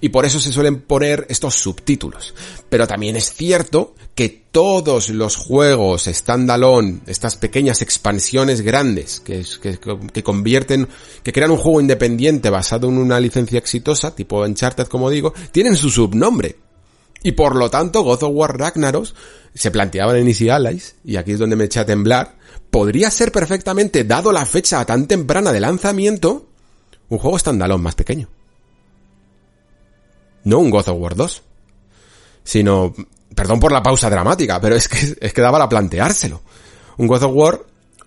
Y 0.00 0.10
por 0.10 0.24
eso 0.24 0.38
se 0.38 0.52
suelen 0.52 0.82
poner 0.82 1.26
estos 1.28 1.54
subtítulos. 1.54 2.34
Pero 2.68 2.86
también 2.86 3.16
es 3.16 3.32
cierto 3.32 3.94
que 4.14 4.44
todos 4.50 5.08
los 5.08 5.36
juegos 5.36 6.04
standalone, 6.04 7.00
estas 7.06 7.36
pequeñas 7.36 7.82
expansiones 7.82 8.60
grandes 8.60 9.20
que, 9.20 9.44
que, 9.60 9.78
que, 10.12 10.22
convierten, 10.22 10.88
que 11.22 11.32
crean 11.32 11.50
un 11.50 11.56
juego 11.56 11.80
independiente 11.80 12.50
basado 12.50 12.88
en 12.88 12.98
una 12.98 13.18
licencia 13.18 13.58
exitosa, 13.58 14.14
tipo 14.14 14.42
Uncharted 14.42 14.86
como 14.86 15.10
digo, 15.10 15.34
tienen 15.50 15.76
su 15.76 15.90
subnombre. 15.90 16.56
Y 17.24 17.32
por 17.32 17.56
lo 17.56 17.70
tanto, 17.70 18.02
God 18.02 18.22
of 18.22 18.32
War 18.34 18.58
Ragnaros 18.58 19.14
se 19.54 19.70
planteaba 19.70 20.16
en 20.18 20.28
Easy 20.28 20.50
Allies, 20.50 20.96
y 21.04 21.16
aquí 21.16 21.32
es 21.32 21.38
donde 21.38 21.56
me 21.56 21.64
eché 21.64 21.80
a 21.80 21.86
temblar, 21.86 22.36
podría 22.70 23.10
ser 23.10 23.32
perfectamente, 23.32 24.04
dado 24.04 24.30
la 24.30 24.44
fecha 24.44 24.84
tan 24.84 25.06
temprana 25.06 25.52
de 25.52 25.60
lanzamiento, 25.60 26.48
un 27.08 27.18
juego 27.18 27.38
standalone 27.38 27.82
más 27.82 27.94
pequeño. 27.94 28.28
No 30.44 30.58
un 30.58 30.70
God 30.70 30.88
of 30.88 30.98
War 30.98 31.14
2. 31.16 31.42
Sino, 32.44 32.94
perdón 33.34 33.60
por 33.60 33.72
la 33.72 33.82
pausa 33.82 34.10
dramática, 34.10 34.60
pero 34.60 34.76
es 34.76 34.88
que, 34.88 35.16
es 35.20 35.32
que 35.32 35.40
daba 35.40 35.58
para 35.58 35.68
planteárselo. 35.68 36.42
Un 36.98 37.06
God 37.06 37.22
of 37.22 37.32
War 37.34 37.60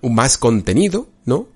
más 0.03 0.37
contenido, 0.37 1.07
¿no? 1.25 1.47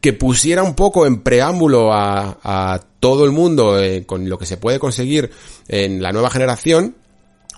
Que 0.00 0.12
pusiera 0.12 0.62
un 0.62 0.74
poco 0.74 1.06
en 1.06 1.20
preámbulo 1.20 1.92
a, 1.92 2.38
a 2.42 2.80
todo 3.00 3.24
el 3.24 3.32
mundo 3.32 3.78
eh, 3.78 4.06
con 4.06 4.28
lo 4.28 4.38
que 4.38 4.46
se 4.46 4.56
puede 4.56 4.78
conseguir 4.78 5.30
en 5.68 6.02
la 6.02 6.12
nueva 6.12 6.30
generación 6.30 6.96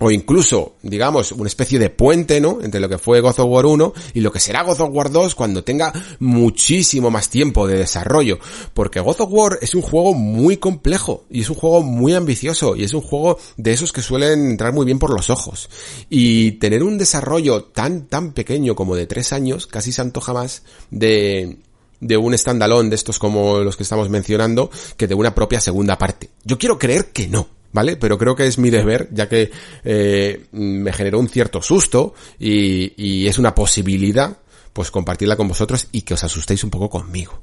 o 0.00 0.10
incluso, 0.10 0.74
digamos, 0.82 1.32
una 1.32 1.46
especie 1.46 1.78
de 1.78 1.90
puente, 1.90 2.40
¿no? 2.40 2.58
Entre 2.62 2.80
lo 2.80 2.88
que 2.88 2.98
fue 2.98 3.20
God 3.20 3.38
of 3.38 3.46
War 3.46 3.66
1 3.66 3.92
y 4.14 4.20
lo 4.20 4.32
que 4.32 4.40
será 4.40 4.62
God 4.62 4.80
of 4.80 4.90
War 4.90 5.10
2 5.10 5.34
cuando 5.34 5.62
tenga 5.62 5.92
muchísimo 6.18 7.10
más 7.10 7.28
tiempo 7.28 7.66
de 7.66 7.76
desarrollo. 7.76 8.38
Porque 8.74 9.00
God 9.00 9.20
of 9.20 9.28
War 9.30 9.58
es 9.60 9.74
un 9.74 9.82
juego 9.82 10.14
muy 10.14 10.56
complejo 10.56 11.24
y 11.30 11.42
es 11.42 11.50
un 11.50 11.56
juego 11.56 11.82
muy 11.82 12.14
ambicioso 12.14 12.74
y 12.74 12.84
es 12.84 12.94
un 12.94 13.02
juego 13.02 13.38
de 13.56 13.72
esos 13.72 13.92
que 13.92 14.02
suelen 14.02 14.50
entrar 14.50 14.72
muy 14.72 14.86
bien 14.86 14.98
por 14.98 15.14
los 15.14 15.30
ojos. 15.30 15.68
Y 16.08 16.52
tener 16.52 16.82
un 16.82 16.98
desarrollo 16.98 17.64
tan, 17.64 18.06
tan 18.06 18.32
pequeño 18.32 18.74
como 18.74 18.96
de 18.96 19.06
tres 19.06 19.32
años 19.32 19.66
casi 19.66 19.92
se 19.92 20.00
antoja 20.00 20.32
más 20.32 20.62
de, 20.90 21.58
de 22.00 22.16
un 22.16 22.36
standalone 22.36 22.88
de 22.88 22.96
estos 22.96 23.18
como 23.18 23.60
los 23.60 23.76
que 23.76 23.84
estamos 23.84 24.08
mencionando 24.08 24.70
que 24.96 25.06
de 25.06 25.14
una 25.14 25.34
propia 25.34 25.60
segunda 25.60 25.98
parte. 25.98 26.30
Yo 26.44 26.58
quiero 26.58 26.78
creer 26.78 27.12
que 27.12 27.28
no 27.28 27.61
¿vale? 27.72 27.96
Pero 27.96 28.18
creo 28.18 28.36
que 28.36 28.46
es 28.46 28.58
mi 28.58 28.70
deber, 28.70 29.08
ya 29.12 29.28
que 29.28 29.50
eh, 29.84 30.46
me 30.52 30.92
generó 30.92 31.18
un 31.18 31.28
cierto 31.28 31.62
susto 31.62 32.14
y, 32.38 32.92
y, 32.96 33.26
es 33.26 33.38
una 33.38 33.54
posibilidad, 33.54 34.38
pues 34.72 34.90
compartirla 34.90 35.36
con 35.36 35.48
vosotros 35.48 35.88
y 35.92 36.02
que 36.02 36.14
os 36.14 36.24
asustéis 36.24 36.64
un 36.64 36.70
poco 36.70 36.88
conmigo. 36.88 37.40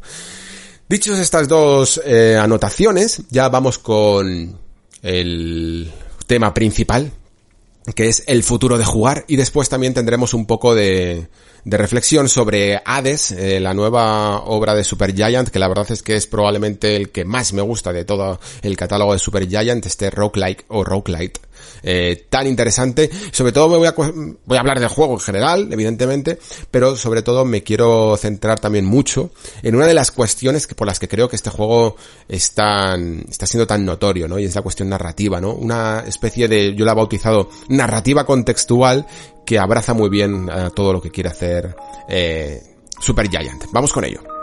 Dichos 0.88 1.20
estas 1.20 1.48
dos 1.48 2.02
eh, 2.04 2.36
anotaciones, 2.36 3.22
ya 3.30 3.48
vamos 3.50 3.78
con 3.78 4.58
el 5.04 5.92
tema 6.26 6.54
principal, 6.54 7.12
que 7.96 8.08
es 8.08 8.24
el 8.28 8.44
futuro 8.44 8.78
de 8.78 8.86
jugar. 8.86 9.26
Y 9.28 9.36
después 9.36 9.70
también 9.70 9.94
tendremos 9.94 10.34
un 10.34 10.46
poco 10.46 10.76
de, 10.76 11.28
de 11.64 11.78
reflexión 11.78 12.30
sobre 12.30 12.82
Hades, 12.86 13.32
eh, 13.32 13.60
la 13.60 13.74
nueva 13.74 14.40
obra 14.40 14.76
de 14.76 14.84
Supergiant, 14.84 15.50
que 15.50 15.60
la 15.60 15.68
verdad 15.68 15.92
es 15.92 16.04
que 16.04 16.16
es 16.16 16.28
probablemente 16.28 16.96
el 16.96 17.10
que 17.10 17.26
más 17.26 17.54
me 17.54 17.62
gusta 17.62 17.94
de 17.94 18.06
todo 18.06 18.40
el 18.62 18.78
catálogo 18.78 19.14
de 19.14 19.20
Supergiant, 19.20 19.86
este 19.86 20.10
roguelike 20.10 20.66
o 20.70 20.84
roguelite 20.84 21.40
eh, 21.84 22.26
tan 22.30 22.48
interesante. 22.48 23.10
Sobre 23.32 23.52
todo 23.52 23.70
me 23.70 23.78
voy 23.78 23.88
a, 23.88 23.94
voy 23.94 24.58
a 24.58 24.60
hablar 24.60 24.80
del 24.80 24.90
juego 24.90 25.14
en 25.14 25.20
general, 25.20 25.70
evidentemente, 25.72 26.40
pero 26.72 26.96
sobre 26.96 27.22
todo 27.22 27.46
me 27.46 27.64
quiero 27.64 28.18
centrar 28.18 28.60
también 28.60 28.86
mucho 28.86 29.32
en 29.64 29.76
una 29.76 29.88
de 29.88 29.94
las 29.94 30.12
cuestiones 30.12 30.68
que, 30.68 30.76
por 30.76 30.88
las 30.88 31.00
que 31.00 31.08
creo 31.08 31.30
que 31.30 31.36
este 31.36 31.50
juego 31.50 31.96
está, 32.28 32.96
está 33.30 33.46
siendo 33.46 33.68
tan 33.68 33.86
notorio, 33.86 34.28
¿no? 34.28 34.40
Y 34.40 34.46
es 34.46 34.56
la 34.56 34.62
cuestión 34.62 34.90
narrativa, 34.90 35.40
¿no? 35.40 35.54
Una 35.54 36.04
especie 36.06 36.48
de, 36.48 36.76
yo 36.76 36.86
la 36.86 36.94
he 36.94 36.96
bautizado 36.96 37.50
narrativa 37.70 38.26
contextual 38.26 39.06
que 39.46 39.58
abraza 39.58 39.94
muy 39.94 40.10
bien 40.10 40.50
a 40.50 40.70
todo 40.70 40.94
lo 40.94 41.02
que 41.02 41.10
quiere 41.10 41.30
hacer 41.30 41.76
eh, 42.08 42.62
Super 43.00 43.30
Giant. 43.30 43.66
Vamos 43.72 43.92
con 43.92 44.04
ello. 44.06 44.39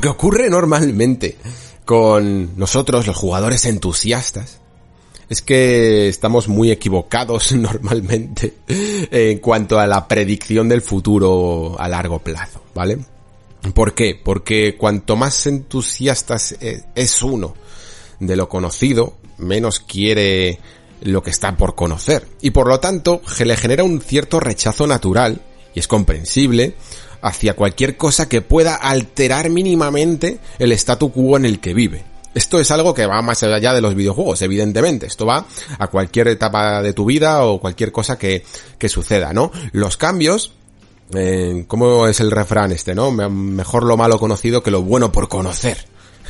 Lo 0.00 0.02
que 0.02 0.08
ocurre 0.08 0.48
normalmente 0.48 1.36
con 1.84 2.56
nosotros, 2.56 3.06
los 3.06 3.18
jugadores 3.18 3.66
entusiastas, 3.66 4.58
es 5.28 5.42
que 5.42 6.08
estamos 6.08 6.48
muy 6.48 6.70
equivocados 6.70 7.52
normalmente 7.54 8.54
en 8.66 9.40
cuanto 9.40 9.78
a 9.78 9.86
la 9.86 10.08
predicción 10.08 10.70
del 10.70 10.80
futuro 10.80 11.76
a 11.78 11.86
largo 11.86 12.18
plazo, 12.18 12.62
¿vale? 12.74 12.98
¿Por 13.74 13.92
qué? 13.92 14.18
Porque 14.24 14.74
cuanto 14.78 15.16
más 15.16 15.46
entusiastas 15.46 16.52
e, 16.52 16.82
es 16.94 17.22
uno 17.22 17.54
de 18.20 18.36
lo 18.36 18.48
conocido, 18.48 19.18
menos 19.36 19.80
quiere 19.80 20.60
lo 21.02 21.22
que 21.22 21.28
está 21.28 21.58
por 21.58 21.74
conocer. 21.74 22.26
Y 22.40 22.52
por 22.52 22.68
lo 22.68 22.80
tanto, 22.80 23.20
le 23.44 23.56
genera 23.58 23.84
un 23.84 24.00
cierto 24.00 24.40
rechazo 24.40 24.86
natural, 24.86 25.42
y 25.74 25.80
es 25.80 25.88
comprensible, 25.88 26.74
hacia 27.22 27.54
cualquier 27.54 27.96
cosa 27.96 28.28
que 28.28 28.42
pueda 28.42 28.74
alterar 28.74 29.50
mínimamente 29.50 30.38
el 30.58 30.72
statu 30.72 31.12
quo 31.12 31.36
en 31.36 31.44
el 31.44 31.60
que 31.60 31.74
vive. 31.74 32.04
Esto 32.34 32.60
es 32.60 32.70
algo 32.70 32.94
que 32.94 33.06
va 33.06 33.22
más 33.22 33.42
allá 33.42 33.72
de 33.72 33.80
los 33.80 33.94
videojuegos, 33.94 34.40
evidentemente. 34.42 35.06
Esto 35.06 35.26
va 35.26 35.46
a 35.78 35.86
cualquier 35.88 36.28
etapa 36.28 36.80
de 36.80 36.92
tu 36.92 37.04
vida 37.04 37.44
o 37.44 37.60
cualquier 37.60 37.90
cosa 37.90 38.16
que, 38.16 38.44
que 38.78 38.88
suceda, 38.88 39.32
¿no? 39.32 39.50
Los 39.72 39.96
cambios, 39.96 40.52
eh, 41.12 41.64
¿cómo 41.66 42.06
es 42.06 42.20
el 42.20 42.30
refrán 42.30 42.70
este, 42.70 42.94
no? 42.94 43.10
Mejor 43.10 43.82
lo 43.82 43.96
malo 43.96 44.18
conocido 44.18 44.62
que 44.62 44.70
lo 44.70 44.82
bueno 44.82 45.10
por 45.10 45.28
conocer. 45.28 45.84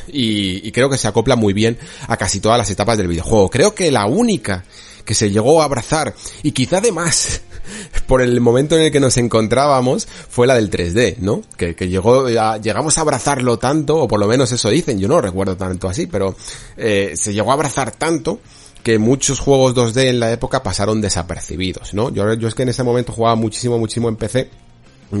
Y, 0.07 0.67
y 0.67 0.71
creo 0.71 0.89
que 0.89 0.97
se 0.97 1.07
acopla 1.07 1.35
muy 1.35 1.53
bien 1.53 1.77
a 2.07 2.17
casi 2.17 2.39
todas 2.39 2.57
las 2.57 2.71
etapas 2.71 2.97
del 2.97 3.07
videojuego. 3.07 3.51
Creo 3.51 3.75
que 3.75 3.91
la 3.91 4.07
única 4.07 4.65
que 5.03 5.13
se 5.13 5.29
llegó 5.29 5.61
a 5.61 5.65
abrazar 5.65 6.13
y 6.43 6.51
quizá 6.51 6.77
además 6.77 7.41
por 8.07 8.21
el 8.21 8.39
momento 8.41 8.75
en 8.75 8.83
el 8.83 8.91
que 8.91 8.99
nos 8.99 9.17
encontrábamos 9.17 10.07
fue 10.29 10.47
la 10.47 10.55
del 10.55 10.69
3D, 10.69 11.17
¿no? 11.19 11.41
Que, 11.57 11.73
llegó, 11.87 12.27
llegamos 12.27 12.97
a 12.97 13.01
abrazarlo 13.01 13.57
tanto, 13.57 13.97
o 13.97 14.07
por 14.07 14.19
lo 14.19 14.27
menos 14.27 14.51
eso 14.51 14.69
dicen, 14.69 14.99
yo 14.99 15.07
no 15.07 15.21
recuerdo 15.21 15.57
tanto 15.57 15.87
así, 15.87 16.07
pero 16.07 16.35
eh, 16.77 17.13
se 17.15 17.33
llegó 17.33 17.51
a 17.51 17.53
abrazar 17.53 17.91
tanto 17.91 18.39
que 18.83 18.97
muchos 18.97 19.39
juegos 19.39 19.75
2D 19.75 20.09
en 20.09 20.19
la 20.19 20.31
época 20.31 20.63
pasaron 20.63 21.01
desapercibidos, 21.01 21.93
¿no? 21.93 22.09
Yo, 22.09 22.33
yo 22.33 22.47
es 22.47 22.55
que 22.55 22.63
en 22.63 22.69
ese 22.69 22.83
momento 22.83 23.11
jugaba 23.13 23.35
muchísimo, 23.35 23.77
muchísimo 23.77 24.09
en 24.09 24.15
PC, 24.15 24.49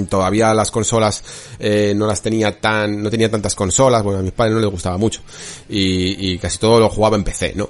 todavía 0.09 0.53
las 0.53 0.71
consolas 0.71 1.23
eh, 1.59 1.93
no 1.95 2.07
las 2.07 2.21
tenía 2.21 2.59
tan 2.59 3.03
no 3.03 3.09
tenía 3.09 3.29
tantas 3.29 3.55
consolas 3.55 4.03
bueno 4.03 4.19
a 4.19 4.23
mis 4.23 4.31
padres 4.31 4.55
no 4.55 4.61
les 4.61 4.69
gustaba 4.69 4.97
mucho 4.97 5.21
y, 5.69 6.31
y, 6.31 6.37
casi 6.37 6.57
todo 6.57 6.79
lo 6.79 6.89
jugaba 6.89 7.17
en 7.17 7.23
PC 7.23 7.53
no 7.55 7.69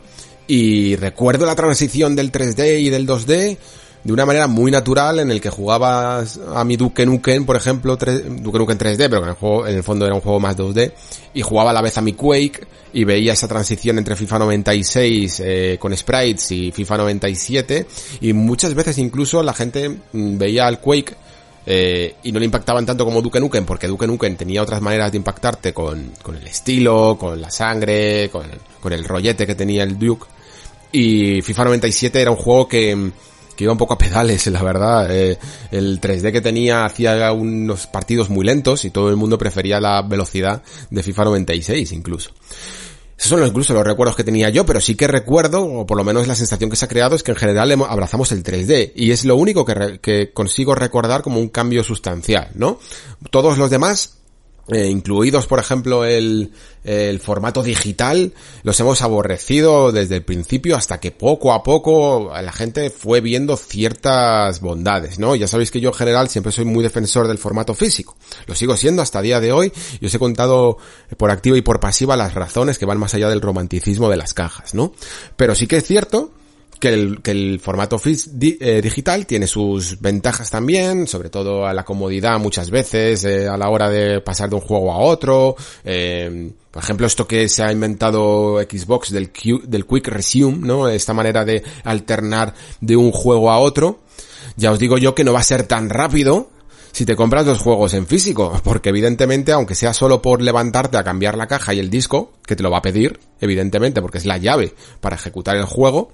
y 0.54 0.98
recuerdo 0.98 1.46
la 1.46 1.56
transición 1.56 2.14
del 2.14 2.30
3D 2.30 2.82
y 2.82 2.90
del 2.90 3.08
2D 3.08 3.58
de 4.04 4.12
una 4.12 4.26
manera 4.26 4.48
muy 4.48 4.70
natural 4.70 5.20
en 5.20 5.32
el 5.32 5.40
que 5.40 5.50
jugabas 5.50 6.42
a 6.54 6.66
mi 6.66 6.76
Duke 6.76 7.06
Nukem, 7.06 7.46
por 7.46 7.56
ejemplo, 7.56 7.96
Duke 7.96 8.60
Nukem 8.60 8.78
3D, 8.78 8.98
pero 8.98 9.24
en 9.24 9.30
el, 9.30 9.36
juego, 9.36 9.66
en 9.66 9.78
el 9.78 9.84
fondo 9.84 10.06
era 10.06 10.14
un 10.14 10.20
juego 10.20 10.42
más 10.42 10.58
2D, 10.58 10.92
y 11.36 11.42
jugaba 11.42 11.70
a 11.70 11.74
la 11.74 11.82
vez 11.82 11.98
a 11.98 12.02
mi 12.02 12.12
Quake, 12.12 12.68
y 12.92 13.06
veía 13.06 13.32
esa 13.32 13.48
transición 13.48 13.98
entre 13.98 14.18
FIFA 14.18 14.40
96 14.40 15.42
eh, 15.46 15.78
con 15.80 15.96
sprites 15.96 16.52
y 16.52 16.74
FIFA 16.74 16.98
97, 16.98 17.86
y 18.20 18.34
muchas 18.34 18.74
veces 18.74 18.98
incluso 18.98 19.42
la 19.44 19.54
gente 19.54 19.88
mm, 20.12 20.38
veía 20.38 20.68
al 20.68 20.82
Quake 20.82 21.16
eh, 21.66 22.16
y 22.24 22.32
no 22.34 22.40
le 22.40 22.46
impactaban 22.46 22.86
tanto 22.86 23.06
como 23.06 23.22
Duke 23.22 23.40
Nukem, 23.40 23.64
porque 23.64 23.88
Duke 23.88 24.06
Nukem 24.06 24.36
tenía 24.36 24.62
otras 24.64 24.82
maneras 24.82 25.12
de 25.12 25.18
impactarte 25.18 25.74
con, 25.74 26.12
con 26.22 26.36
el 26.36 26.46
estilo, 26.46 27.16
con 27.18 27.40
la 27.40 27.50
sangre, 27.50 28.28
con, 28.30 28.48
con 28.82 28.92
el 28.92 29.06
rollete 29.06 29.48
que 29.48 29.56
tenía 29.56 29.84
el 29.84 29.98
Duke. 29.98 30.26
Y 30.91 31.41
FIFA 31.41 31.65
97 31.65 32.21
era 32.21 32.32
un 32.32 32.38
juego 32.38 32.67
que, 32.67 33.12
que 33.56 33.63
iba 33.63 33.73
un 33.73 33.77
poco 33.77 33.93
a 33.93 33.97
pedales, 33.97 34.47
la 34.51 34.63
verdad. 34.63 35.08
Eh, 35.15 35.38
el 35.71 35.99
3D 36.01 36.32
que 36.32 36.41
tenía 36.41 36.86
hacía 36.86 37.32
unos 37.32 37.88
partidos 37.88 38.30
muy 38.30 38.45
lentos 38.45 38.86
y 38.86 38.89
todo 38.89 39.10
el 39.10 39.15
mundo 39.15 39.38
prefería 39.38 39.80
la 39.80 40.01
velocidad 40.01 40.63
de 40.89 41.04
FIFA 41.04 41.25
96 41.25 41.91
incluso. 41.91 42.32
Esos 43.17 43.38
son 43.38 43.45
incluso 43.45 43.75
los 43.75 43.86
recuerdos 43.86 44.15
que 44.15 44.23
tenía 44.23 44.49
yo, 44.49 44.65
pero 44.65 44.82
sí 44.82 44.95
que 44.95 45.08
recuerdo, 45.08 45.63
o 45.63 45.86
por 45.86 45.95
lo 45.95 46.04
menos 46.04 46.27
la 46.27 46.34
sensación 46.34 46.71
que 46.71 46.75
se 46.75 46.86
ha 46.86 46.88
creado, 46.88 47.15
es 47.15 47.21
que 47.21 47.30
en 47.30 47.38
general 47.38 47.71
abrazamos 47.88 48.32
el 48.32 48.43
3D. 48.43 48.93
Y 48.95 49.12
es 49.12 49.25
lo 49.25 49.36
único 49.36 49.63
que, 49.63 49.99
que 50.01 50.34
consigo 50.34 50.73
recordar 50.73 51.21
como 51.21 51.39
un 51.39 51.49
cambio 51.49 51.84
sustancial, 51.84 52.49
¿no? 52.56 52.80
Todos 53.30 53.60
los 53.60 53.69
demás 53.69 54.21
eh, 54.72 54.88
incluidos 54.88 55.48
por 55.48 55.60
ejemplo 55.60 56.06
el, 56.06 56.54
el, 56.86 57.20
formato 57.20 57.62
digital, 57.62 58.34
los 58.64 58.80
hemos 58.80 59.02
aborrecido 59.02 59.92
desde 59.92 60.16
el 60.16 60.24
principio 60.24 60.78
hasta 60.78 61.00
que 61.00 61.12
poco 61.12 61.52
a 61.52 61.62
poco 61.62 62.32
la 62.42 62.52
gente 62.54 62.90
fue 62.90 63.20
viendo 63.20 63.58
ciertas 63.58 64.62
bondades, 64.62 65.20
¿no? 65.20 65.36
Ya 65.36 65.48
sabéis 65.48 65.72
que 65.72 65.82
yo 65.82 65.90
en 65.90 65.96
general 65.96 66.30
siempre 66.30 66.54
soy 66.54 66.66
muy 66.66 66.84
defensor 66.84 67.28
del 67.28 67.38
formato 67.38 67.74
físico, 67.74 68.16
lo 68.48 68.56
sigo 68.56 68.78
siendo 68.78 69.02
hasta 69.02 69.22
día 69.22 69.42
de 69.42 69.52
hoy 69.52 69.74
y 70.00 70.06
os 70.06 70.16
he 70.16 70.20
contado 70.20 70.78
por 71.18 71.32
activa 71.32 71.58
y 71.58 71.62
por 71.62 71.82
pasiva 71.82 72.16
las 72.16 72.34
razones 72.34 72.78
que 72.78 72.86
van 72.86 72.98
más 72.98 73.14
allá 73.14 73.30
del 73.30 73.42
romanticismo 73.42 74.10
de 74.10 74.18
las 74.18 74.34
cajas, 74.34 74.74
¿no? 74.74 74.94
Pero 75.36 75.54
sí 75.54 75.68
que 75.68 75.78
es 75.78 75.84
cierto 75.84 76.32
que 76.82 76.89
el, 76.89 77.22
que 77.22 77.32
el 77.32 77.60
formato 77.60 78.02
eh, 78.04 78.82
digital 78.82 79.28
tiene 79.28 79.46
sus 79.46 80.02
ventajas 80.02 80.50
también, 80.50 81.06
sobre 81.08 81.30
todo 81.30 81.65
a 81.65 81.74
la 81.74 81.86
comodidad 81.86 82.39
muchas 82.39 82.72
veces, 82.72 83.24
eh, 83.24 83.48
a 83.48 83.56
la 83.56 83.70
hora 83.70 83.88
de 83.88 84.20
pasar 84.20 84.50
de 84.50 84.56
un 84.56 84.62
juego 84.62 84.91
a 84.91 84.98
otro. 84.98 85.56
Eh, 85.86 86.52
por 86.72 86.84
ejemplo, 86.84 87.06
esto 87.06 87.28
que 87.28 87.48
se 87.48 87.63
ha 87.63 87.72
inventado 87.72 88.60
Xbox 88.60 89.12
del, 89.12 89.32
del 89.65 89.86
Quick 89.86 90.08
Resume, 90.08 90.58
¿no? 90.58 90.88
Esta 90.88 91.13
manera 91.13 91.46
de 91.46 91.63
alternar 91.84 92.56
de 92.82 92.96
un 92.96 93.12
juego 93.12 93.52
a 93.52 93.60
otro. 93.60 94.00
Ya 94.58 94.72
os 94.72 94.80
digo 94.80 94.98
yo 94.98 95.13
que 95.13 95.24
no 95.24 95.34
va 95.34 95.41
a 95.41 95.44
ser 95.44 95.63
tan 95.63 95.89
rápido 95.89 96.50
si 96.91 97.06
te 97.06 97.15
compras 97.15 97.46
los 97.46 97.60
juegos 97.60 97.94
en 97.94 98.08
físico, 98.08 98.60
porque 98.63 98.89
evidentemente, 98.89 99.52
aunque 99.52 99.76
sea 99.76 99.94
solo 99.94 100.22
por 100.22 100.41
levantarte 100.41 100.98
a 100.98 101.04
cambiar 101.04 101.38
la 101.38 101.48
caja 101.48 101.76
y 101.76 101.80
el 101.80 101.91
disco, 101.91 102.34
que 102.46 102.56
te 102.56 102.63
lo 102.63 102.72
va 102.72 102.80
a 102.80 102.82
pedir, 102.82 103.20
evidentemente, 103.39 104.02
porque 104.02 104.17
es 104.17 104.26
la 104.26 104.39
llave 104.39 104.74
para 105.00 105.15
ejecutar 105.15 105.56
el 105.58 105.65
juego, 105.65 106.12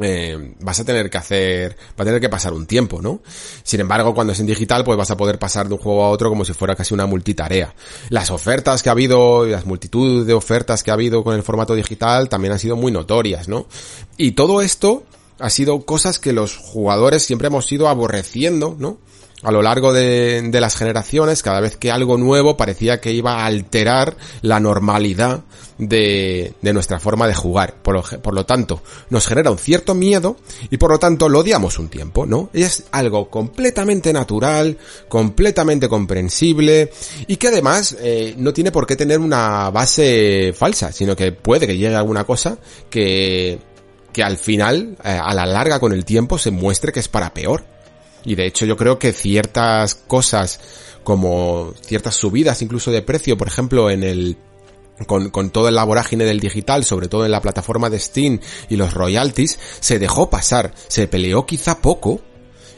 eh, 0.00 0.54
vas 0.60 0.80
a 0.80 0.84
tener 0.84 1.10
que 1.10 1.18
hacer, 1.18 1.76
va 1.98 2.02
a 2.02 2.04
tener 2.04 2.20
que 2.20 2.28
pasar 2.28 2.52
un 2.52 2.66
tiempo, 2.66 3.00
¿no? 3.02 3.20
Sin 3.62 3.80
embargo, 3.80 4.14
cuando 4.14 4.32
es 4.32 4.40
en 4.40 4.46
digital, 4.46 4.84
pues 4.84 4.96
vas 4.96 5.10
a 5.10 5.16
poder 5.16 5.38
pasar 5.38 5.68
de 5.68 5.74
un 5.74 5.80
juego 5.80 6.04
a 6.04 6.10
otro 6.10 6.28
como 6.28 6.44
si 6.44 6.52
fuera 6.52 6.74
casi 6.74 6.94
una 6.94 7.06
multitarea. 7.06 7.74
Las 8.08 8.30
ofertas 8.30 8.82
que 8.82 8.88
ha 8.88 8.92
habido, 8.92 9.46
las 9.46 9.66
multitud 9.66 10.26
de 10.26 10.34
ofertas 10.34 10.82
que 10.82 10.90
ha 10.90 10.94
habido 10.94 11.24
con 11.24 11.34
el 11.34 11.42
formato 11.42 11.74
digital 11.74 12.28
también 12.28 12.52
han 12.52 12.58
sido 12.58 12.76
muy 12.76 12.92
notorias, 12.92 13.48
¿no? 13.48 13.66
Y 14.16 14.32
todo 14.32 14.60
esto 14.62 15.04
ha 15.38 15.50
sido 15.50 15.84
cosas 15.84 16.18
que 16.18 16.32
los 16.32 16.56
jugadores 16.56 17.22
siempre 17.22 17.48
hemos 17.48 17.70
ido 17.70 17.88
aborreciendo, 17.88 18.76
¿no? 18.78 18.98
A 19.42 19.52
lo 19.52 19.62
largo 19.62 19.92
de, 19.92 20.42
de, 20.42 20.60
las 20.60 20.76
generaciones, 20.76 21.42
cada 21.42 21.60
vez 21.60 21.76
que 21.76 21.90
algo 21.90 22.18
nuevo 22.18 22.56
parecía 22.56 23.00
que 23.00 23.12
iba 23.12 23.42
a 23.42 23.46
alterar 23.46 24.16
la 24.42 24.58
normalidad 24.58 25.44
de, 25.78 26.54
de 26.60 26.72
nuestra 26.72 26.98
forma 26.98 27.26
de 27.26 27.34
jugar. 27.34 27.76
Por 27.82 28.34
lo, 28.34 28.44
tanto, 28.44 28.82
nos 29.10 29.26
genera 29.26 29.50
un 29.50 29.58
cierto 29.58 29.94
miedo 29.94 30.36
y 30.70 30.76
por 30.76 30.90
lo 30.90 30.98
tanto 30.98 31.28
lo 31.28 31.40
odiamos 31.40 31.78
un 31.78 31.88
tiempo, 31.88 32.26
¿no? 32.26 32.50
Es 32.52 32.84
algo 32.90 33.30
completamente 33.30 34.12
natural, 34.12 34.76
completamente 35.08 35.88
comprensible 35.88 36.90
y 37.26 37.36
que 37.36 37.48
además 37.48 37.96
eh, 38.00 38.34
no 38.36 38.52
tiene 38.52 38.72
por 38.72 38.86
qué 38.86 38.96
tener 38.96 39.20
una 39.20 39.70
base 39.70 40.52
falsa, 40.56 40.92
sino 40.92 41.14
que 41.14 41.32
puede 41.32 41.66
que 41.66 41.76
llegue 41.76 41.94
alguna 41.94 42.24
cosa 42.24 42.58
que, 42.90 43.58
que 44.12 44.22
al 44.22 44.36
final, 44.36 44.96
eh, 45.04 45.08
a 45.10 45.32
la 45.32 45.46
larga 45.46 45.78
con 45.78 45.92
el 45.92 46.04
tiempo, 46.04 46.38
se 46.38 46.50
muestre 46.50 46.92
que 46.92 47.00
es 47.00 47.08
para 47.08 47.32
peor. 47.32 47.77
Y 48.24 48.34
de 48.34 48.46
hecho 48.46 48.66
yo 48.66 48.76
creo 48.76 48.98
que 48.98 49.12
ciertas 49.12 49.94
cosas 49.94 50.60
como 51.04 51.72
ciertas 51.80 52.16
subidas 52.16 52.60
incluso 52.62 52.90
de 52.90 53.02
precio, 53.02 53.36
por 53.36 53.48
ejemplo, 53.48 53.90
en 53.90 54.02
el 54.02 54.36
con, 55.06 55.30
con 55.30 55.50
todo 55.50 55.68
el 55.68 55.76
vorágine 55.76 56.24
del 56.24 56.40
digital, 56.40 56.84
sobre 56.84 57.08
todo 57.08 57.24
en 57.24 57.30
la 57.30 57.40
plataforma 57.40 57.88
de 57.88 57.98
Steam 57.98 58.40
y 58.68 58.76
los 58.76 58.94
royalties, 58.94 59.58
se 59.80 59.98
dejó 59.98 60.28
pasar, 60.28 60.74
se 60.88 61.06
peleó 61.06 61.46
quizá 61.46 61.80
poco 61.80 62.20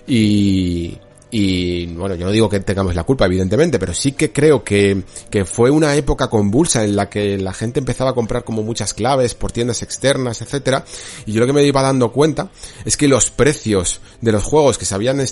y, 0.06 0.98
y 1.30 1.86
bueno, 1.86 2.16
yo 2.16 2.26
no 2.26 2.32
digo 2.32 2.48
que 2.48 2.60
tengamos 2.60 2.94
la 2.94 3.04
culpa, 3.04 3.26
evidentemente, 3.26 3.78
pero 3.78 3.94
sí 3.94 4.12
que 4.12 4.32
creo 4.32 4.64
que, 4.64 5.02
que 5.30 5.44
fue 5.44 5.70
una 5.70 5.94
época 5.94 6.28
convulsa 6.28 6.84
en 6.84 6.96
la 6.96 7.08
que 7.08 7.38
la 7.38 7.52
gente 7.52 7.78
empezaba 7.78 8.10
a 8.10 8.14
comprar 8.14 8.42
como 8.42 8.62
muchas 8.62 8.94
claves 8.94 9.34
por 9.34 9.52
tiendas 9.52 9.82
externas, 9.82 10.42
etcétera. 10.42 10.84
Y 11.26 11.32
yo 11.32 11.40
lo 11.40 11.46
que 11.46 11.52
me 11.52 11.62
iba 11.62 11.82
dando 11.82 12.10
cuenta 12.10 12.50
es 12.84 12.96
que 12.96 13.06
los 13.06 13.30
precios 13.30 14.00
de 14.20 14.32
los 14.32 14.42
juegos 14.42 14.76
que 14.76 14.84
se 14.84 14.94
habían 14.94 15.24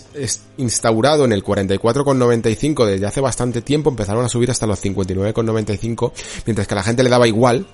instaurado 0.56 1.24
en 1.24 1.32
el 1.32 1.42
44,95 1.42 2.87
desde 2.87 3.06
hace 3.06 3.20
bastante 3.20 3.62
tiempo 3.62 3.90
empezaron 3.90 4.24
a 4.24 4.28
subir 4.28 4.50
hasta 4.50 4.66
los 4.66 4.82
59,95, 4.82 6.12
mientras 6.46 6.68
que 6.68 6.74
a 6.74 6.76
la 6.76 6.82
gente 6.84 7.02
le 7.02 7.11
daba 7.11 7.26
igual 7.26 7.66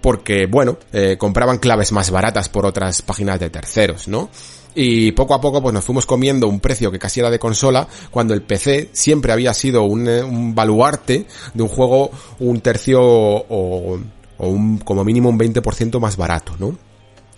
porque, 0.00 0.46
bueno, 0.46 0.78
eh, 0.92 1.16
compraban 1.16 1.58
claves 1.58 1.92
más 1.92 2.10
baratas 2.10 2.48
por 2.48 2.66
otras 2.66 3.02
páginas 3.02 3.38
de 3.38 3.50
terceros, 3.50 4.08
¿no? 4.08 4.28
Y 4.74 5.12
poco 5.12 5.34
a 5.34 5.40
poco 5.40 5.60
pues 5.60 5.74
nos 5.74 5.84
fuimos 5.84 6.06
comiendo 6.06 6.48
un 6.48 6.60
precio 6.60 6.90
que 6.90 6.98
casi 6.98 7.20
era 7.20 7.30
de 7.30 7.38
consola 7.38 7.86
cuando 8.10 8.34
el 8.34 8.42
PC 8.42 8.90
siempre 8.92 9.32
había 9.32 9.52
sido 9.54 9.82
un, 9.82 10.08
eh, 10.08 10.22
un 10.22 10.54
baluarte 10.54 11.26
de 11.52 11.62
un 11.62 11.68
juego 11.68 12.10
un 12.38 12.60
tercio 12.60 13.00
o, 13.02 13.98
un, 14.38 14.78
como 14.78 15.04
mínimo 15.04 15.28
un 15.28 15.38
20% 15.38 16.00
más 16.00 16.16
barato, 16.16 16.54
¿no? 16.58 16.76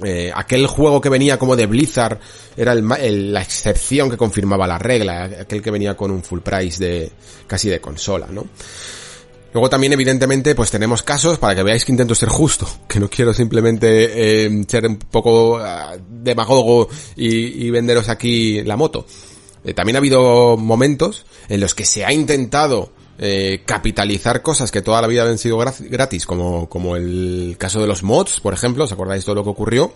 Eh, 0.03 0.33
aquel 0.35 0.67
juego 0.67 1.01
que 1.01 1.09
venía 1.09 1.39
como 1.39 1.55
de 1.55 1.67
Blizzard 1.67 2.19
era 2.57 2.73
el, 2.73 3.33
la 3.33 3.43
excepción 3.43 4.11
que 4.11 4.17
confirmaba 4.17 4.67
la 4.67 4.79
regla, 4.79 5.25
aquel 5.43 5.63
que 5.63 5.71
venía 5.71 5.97
con 5.97 6.11
un 6.11 6.23
full 6.23 6.41
price 6.41 6.85
de 6.85 7.13
casi 7.47 7.69
de 7.69 7.81
consola, 7.81 8.27
¿no? 8.31 8.45
Luego 9.55 9.71
también, 9.71 9.93
evidentemente, 9.93 10.57
pues 10.57 10.73
tenemos 10.73 11.05
casos 11.05 11.39
para 11.39 11.55
que 11.55 11.63
veáis 11.63 11.85
que 11.85 11.93
intento 11.93 12.17
ser 12.17 12.29
justo, 12.29 12.69
que 12.89 12.99
no 12.99 13.09
quiero 13.09 13.33
simplemente 13.33 14.47
eh, 14.47 14.65
ser 14.67 14.85
un 14.87 14.97
poco 14.97 15.59
uh, 15.59 15.97
demagogo 16.11 16.89
y, 17.15 17.71
venderos 17.71 18.09
aquí 18.09 18.63
la 18.65 18.77
moto. 18.77 19.07
Eh, 19.65 19.73
también 19.73 19.95
ha 19.95 20.01
habido 20.01 20.57
momentos 20.57 21.25
en 21.49 21.61
los 21.61 21.73
que 21.73 21.85
se 21.85 22.05
ha 22.05 22.13
intentado 22.13 22.91
eh, 23.19 23.63
capitalizar 23.65 24.43
cosas 24.43 24.73
que 24.73 24.83
toda 24.83 25.01
la 25.01 25.07
vida 25.07 25.23
habían 25.23 25.39
sido 25.39 25.57
gratis, 25.57 26.27
como, 26.27 26.69
como 26.69 26.97
el 26.97 27.55
caso 27.57 27.81
de 27.81 27.87
los 27.87 28.03
mods, 28.03 28.41
por 28.41 28.55
ejemplo, 28.55 28.85
¿os 28.85 28.93
acordáis 28.93 29.25
todo 29.25 29.37
lo 29.37 29.45
que 29.45 29.51
ocurrió? 29.51 29.95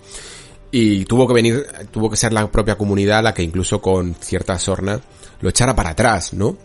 Y 0.71 1.05
tuvo 1.07 1.27
que 1.27 1.35
venir, 1.35 1.67
tuvo 1.91 2.09
que 2.09 2.17
ser 2.17 2.33
la 2.33 2.49
propia 2.49 2.77
comunidad 2.79 3.25
la 3.25 3.35
que 3.35 3.43
incluso 3.43 3.83
con 3.83 4.15
cierta 4.15 4.57
sorna 4.61 5.01
lo 5.41 5.49
echara 5.49 5.75
para 5.75 5.91
atrás, 5.91 6.33
¿no? 6.33 6.57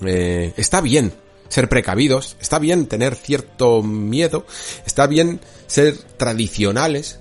Está 0.00 0.80
bien, 0.80 1.12
ser 1.54 1.68
precavidos, 1.68 2.36
está 2.40 2.58
bien 2.58 2.86
tener 2.86 3.14
cierto 3.14 3.80
miedo, 3.80 4.44
está 4.84 5.06
bien 5.06 5.38
ser 5.68 5.96
tradicionales, 6.16 7.20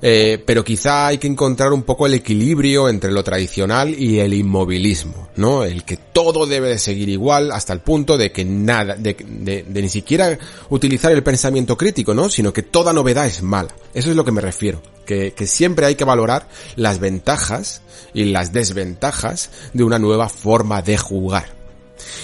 eh, 0.00 0.40
pero 0.46 0.64
quizá 0.64 1.08
hay 1.08 1.18
que 1.18 1.26
encontrar 1.26 1.72
un 1.72 1.82
poco 1.82 2.06
el 2.06 2.14
equilibrio 2.14 2.88
entre 2.88 3.10
lo 3.10 3.24
tradicional 3.24 3.92
y 3.96 4.20
el 4.20 4.34
inmovilismo, 4.34 5.30
¿no? 5.34 5.64
El 5.64 5.84
que 5.84 5.96
todo 5.96 6.46
debe 6.46 6.68
de 6.68 6.78
seguir 6.78 7.08
igual 7.08 7.50
hasta 7.50 7.72
el 7.72 7.80
punto 7.80 8.16
de 8.16 8.30
que 8.30 8.44
nada, 8.44 8.94
de, 8.94 9.64
ni 9.68 9.88
siquiera 9.88 10.38
utilizar 10.70 11.10
el 11.10 11.24
pensamiento 11.24 11.76
crítico, 11.76 12.14
¿no? 12.14 12.30
Sino 12.30 12.52
que 12.52 12.62
toda 12.62 12.92
novedad 12.92 13.26
es 13.26 13.42
mala. 13.42 13.74
Eso 13.94 14.10
es 14.10 14.16
lo 14.16 14.24
que 14.24 14.32
me 14.32 14.40
refiero. 14.40 14.80
Que 15.04 15.46
siempre 15.46 15.84
hay 15.84 15.94
que 15.94 16.04
valorar 16.04 16.48
las 16.74 16.98
ventajas 16.98 17.82
y 18.14 18.24
las 18.26 18.52
desventajas 18.52 19.50
de 19.74 19.84
una 19.84 19.98
nueva 19.98 20.30
forma 20.30 20.80
de 20.80 20.96
jugar. 20.96 21.61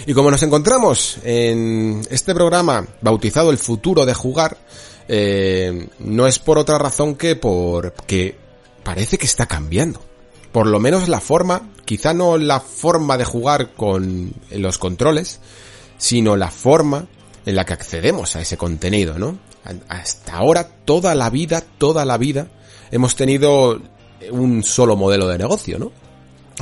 Y 0.07 0.15
como 0.15 0.31
nos 0.31 0.43
encontramos 0.43 1.19
en 1.25 2.03
este 2.11 2.35
programa 2.35 2.87
bautizado 3.01 3.51
El 3.51 3.59
futuro 3.59 4.07
de 4.07 4.15
jugar, 4.15 4.57
eh, 5.09 5.89
no 5.99 6.27
es 6.27 6.39
por 6.39 6.59
otra 6.59 6.79
razón 6.79 7.15
que 7.15 7.37
porque 7.37 8.37
parece 8.83 9.19
que 9.19 9.27
está 9.27 9.47
cambiando. 9.47 10.01
Por 10.53 10.67
lo 10.67 10.81
menos 10.81 11.09
la 11.09 11.21
forma, 11.21 11.71
quizá 11.85 12.15
no 12.15 12.39
la 12.39 12.61
forma 12.61 13.19
de 13.19 13.25
jugar 13.25 13.75
con 13.75 14.33
los 14.51 14.79
controles, 14.79 15.41
sino 15.99 16.37
la 16.37 16.51
forma 16.51 17.07
en 17.45 17.57
la 17.57 17.65
que 17.65 17.75
accedemos 17.75 18.37
a 18.37 18.41
ese 18.41 18.57
contenido, 18.57 19.19
¿no? 19.19 19.39
Hasta 19.89 20.37
ahora, 20.37 20.69
toda 20.85 21.15
la 21.15 21.29
vida, 21.29 21.63
toda 21.79 22.05
la 22.05 22.17
vida, 22.17 22.49
hemos 22.91 23.17
tenido 23.17 23.79
un 24.31 24.63
solo 24.63 24.97
modelo 24.97 25.29
de 25.29 25.39
negocio, 25.39 25.79
¿no? 25.79 25.93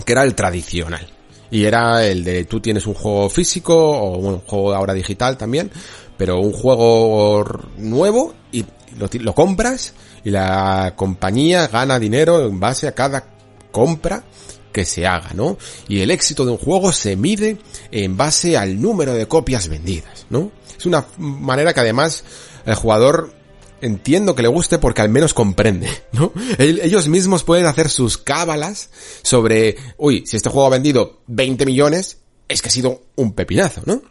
que 0.04 0.12
era 0.12 0.22
el 0.24 0.34
tradicional. 0.34 1.06
Y 1.50 1.64
era 1.64 2.04
el 2.04 2.24
de 2.24 2.44
tú 2.44 2.60
tienes 2.60 2.86
un 2.86 2.94
juego 2.94 3.28
físico 3.28 3.76
o 3.76 4.18
un 4.18 4.38
juego 4.40 4.74
ahora 4.74 4.94
digital 4.94 5.36
también, 5.36 5.70
pero 6.16 6.40
un 6.40 6.52
juego 6.52 7.44
nuevo 7.78 8.34
y 8.52 8.64
lo, 8.98 9.08
lo 9.12 9.34
compras 9.34 9.94
y 10.24 10.30
la 10.30 10.94
compañía 10.96 11.68
gana 11.68 11.98
dinero 11.98 12.46
en 12.46 12.58
base 12.58 12.88
a 12.88 12.92
cada 12.92 13.24
compra 13.70 14.24
que 14.72 14.84
se 14.84 15.06
haga, 15.06 15.30
¿no? 15.34 15.56
Y 15.88 16.00
el 16.00 16.10
éxito 16.10 16.44
de 16.44 16.50
un 16.50 16.58
juego 16.58 16.92
se 16.92 17.16
mide 17.16 17.58
en 17.90 18.16
base 18.16 18.58
al 18.58 18.80
número 18.80 19.14
de 19.14 19.26
copias 19.26 19.68
vendidas, 19.68 20.26
¿no? 20.28 20.50
Es 20.76 20.84
una 20.84 21.06
manera 21.16 21.72
que 21.72 21.80
además 21.80 22.24
el 22.66 22.74
jugador 22.74 23.32
entiendo 23.80 24.34
que 24.34 24.42
le 24.42 24.48
guste 24.48 24.78
porque 24.78 25.02
al 25.02 25.08
menos 25.08 25.34
comprende, 25.34 25.88
¿no? 26.12 26.32
Ellos 26.58 27.08
mismos 27.08 27.44
pueden 27.44 27.66
hacer 27.66 27.88
sus 27.88 28.18
cábalas 28.18 28.90
sobre, 29.22 29.76
uy, 29.96 30.24
si 30.26 30.36
este 30.36 30.50
juego 30.50 30.66
ha 30.66 30.70
vendido 30.70 31.20
20 31.26 31.66
millones, 31.66 32.18
es 32.48 32.62
que 32.62 32.68
ha 32.68 32.72
sido 32.72 33.02
un 33.16 33.32
pepinazo, 33.32 33.82
¿no? 33.84 34.02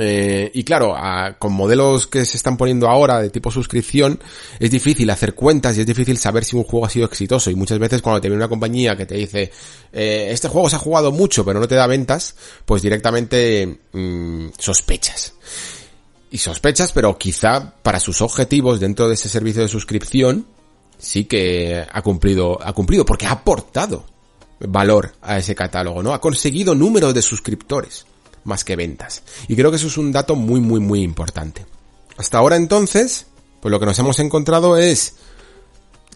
Eh, 0.00 0.50
y 0.54 0.64
claro, 0.64 0.94
con 1.38 1.52
modelos 1.54 2.06
que 2.06 2.24
se 2.24 2.36
están 2.36 2.56
poniendo 2.56 2.88
ahora 2.88 3.20
de 3.20 3.30
tipo 3.30 3.50
suscripción, 3.50 4.20
es 4.60 4.70
difícil 4.70 5.08
hacer 5.10 5.34
cuentas 5.34 5.76
y 5.76 5.80
es 5.80 5.86
difícil 5.86 6.18
saber 6.18 6.44
si 6.44 6.56
un 6.56 6.64
juego 6.64 6.86
ha 6.86 6.90
sido 6.90 7.06
exitoso. 7.06 7.50
Y 7.50 7.56
muchas 7.56 7.78
veces 7.78 8.02
cuando 8.02 8.20
te 8.20 8.28
viene 8.28 8.36
una 8.36 8.48
compañía 8.48 8.96
que 8.96 9.06
te 9.06 9.16
dice, 9.16 9.50
eh, 9.92 10.28
este 10.30 10.48
juego 10.48 10.68
se 10.68 10.76
ha 10.76 10.80
jugado 10.80 11.10
mucho 11.10 11.44
pero 11.44 11.58
no 11.58 11.66
te 11.66 11.74
da 11.74 11.86
ventas, 11.86 12.36
pues 12.64 12.82
directamente 12.82 13.80
mm, 13.92 14.48
sospechas 14.58 15.34
y 16.30 16.38
sospechas, 16.38 16.92
pero 16.92 17.16
quizá 17.16 17.74
para 17.82 18.00
sus 18.00 18.20
objetivos 18.20 18.80
dentro 18.80 19.08
de 19.08 19.14
ese 19.14 19.28
servicio 19.28 19.62
de 19.62 19.68
suscripción 19.68 20.46
sí 20.98 21.24
que 21.24 21.86
ha 21.90 22.02
cumplido, 22.02 22.58
ha 22.62 22.72
cumplido, 22.72 23.04
porque 23.06 23.26
ha 23.26 23.32
aportado 23.32 24.04
valor 24.60 25.12
a 25.22 25.38
ese 25.38 25.54
catálogo, 25.54 26.02
¿no? 26.02 26.12
Ha 26.12 26.20
conseguido 26.20 26.74
números 26.74 27.14
de 27.14 27.22
suscriptores 27.22 28.04
más 28.44 28.64
que 28.64 28.76
ventas. 28.76 29.22
Y 29.46 29.54
creo 29.54 29.70
que 29.70 29.76
eso 29.76 29.86
es 29.86 29.96
un 29.98 30.10
dato 30.10 30.34
muy, 30.34 30.60
muy, 30.60 30.80
muy 30.80 31.02
importante. 31.02 31.66
Hasta 32.16 32.38
ahora 32.38 32.56
entonces, 32.56 33.26
pues 33.60 33.70
lo 33.70 33.78
que 33.78 33.86
nos 33.86 33.98
hemos 33.98 34.18
encontrado 34.18 34.76
es, 34.76 35.14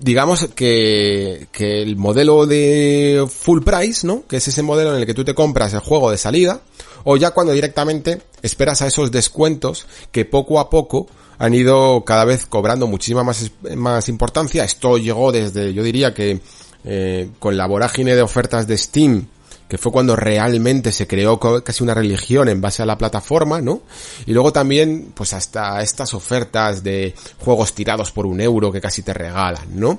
digamos 0.01 0.49
que, 0.55 1.47
que 1.53 1.83
el 1.83 1.97
modelo 1.97 2.47
de 2.47 3.25
full 3.31 3.63
price, 3.63 4.07
¿no? 4.07 4.27
Que 4.27 4.39
es 4.39 4.49
ese 4.49 4.63
modelo 4.63 4.93
en 4.95 5.01
el 5.01 5.07
que 5.07 5.15
tú 5.15 5.25
te 5.25 5.35
compras 5.35 5.73
el 5.75 5.81
juego 5.81 6.11
de 6.11 6.19
salida, 6.19 6.63
o 7.05 7.17
ya 7.17 7.31
cuando 7.31 7.53
directamente 7.53 8.23
esperas 8.43 8.83
a 8.83 8.87
esos 8.87 9.11
descuentos 9.11 9.87
que 10.11 10.25
poco 10.25 10.61
a 10.61 10.71
poco 10.71 11.07
han 11.39 11.55
ido 11.55 12.05
cada 12.05 12.25
vez 12.25 12.47
cobrando 12.47 12.87
muchísima 12.87 13.25
más, 13.25 13.51
más 13.75 14.09
importancia. 14.09 14.65
Esto 14.65 14.99
llegó 14.99 15.33
desde, 15.33 15.75
yo 15.75 15.83
diría 15.83 16.15
que 16.15 16.41
eh, 16.85 17.31
con 17.39 17.57
la 17.57 17.67
vorágine 17.67 18.15
de 18.15 18.23
ofertas 18.23 18.67
de 18.67 18.79
Steam, 18.79 19.27
que 19.69 19.79
fue 19.79 19.91
cuando 19.91 20.15
realmente 20.17 20.93
se 20.93 21.07
creó 21.07 21.41
casi 21.41 21.83
una 21.83 21.95
religión 21.95 22.49
en 22.49 22.61
base 22.61 22.83
a 22.83 22.87
la 22.87 22.99
plataforma, 22.99 23.61
¿no? 23.61 23.83
Y 24.27 24.33
luego 24.33 24.53
también, 24.53 25.13
pues 25.15 25.33
hasta 25.33 25.81
estas 25.81 26.13
ofertas 26.13 26.83
de 26.83 27.15
juegos 27.39 27.73
tirados 27.73 28.13
por 28.13 28.27
un 28.27 28.41
euro 28.41 28.71
que 28.71 28.81
casi 28.81 29.03
te 29.03 29.15
regalan, 29.15 29.67
¿no? 29.75 29.99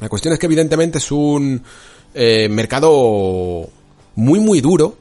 La 0.00 0.08
cuestión 0.08 0.34
es 0.34 0.38
que 0.38 0.46
evidentemente 0.46 0.98
es 0.98 1.10
un 1.10 1.62
eh, 2.14 2.48
mercado 2.48 3.68
muy 4.16 4.38
muy 4.38 4.60
duro 4.60 4.96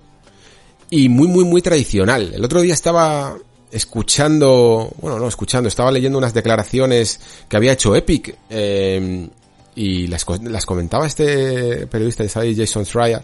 y 0.90 1.10
muy, 1.10 1.28
muy, 1.28 1.46
muy 1.46 1.62
tradicional. 1.62 2.34
El 2.34 2.44
otro 2.44 2.62
día 2.62 2.74
estaba 2.74 3.38
escuchando, 3.72 4.92
bueno, 5.02 5.20
no 5.20 5.28
escuchando, 5.28 5.68
estaba 5.68 5.92
leyendo 5.92 6.18
unas 6.18 6.34
declaraciones 6.34 7.20
que 7.48 7.58
había 7.58 7.74
hecho 7.74 7.96
Epic 7.96 8.36
eh, 8.50 9.30
y 9.76 10.08
las, 10.08 10.26
las 10.42 10.66
comentaba 10.66 11.06
este 11.06 11.88
periodista 11.88 12.24
de 12.24 12.30
Sally 12.30 12.56
Jason 12.56 12.86
Schreier 12.86 13.24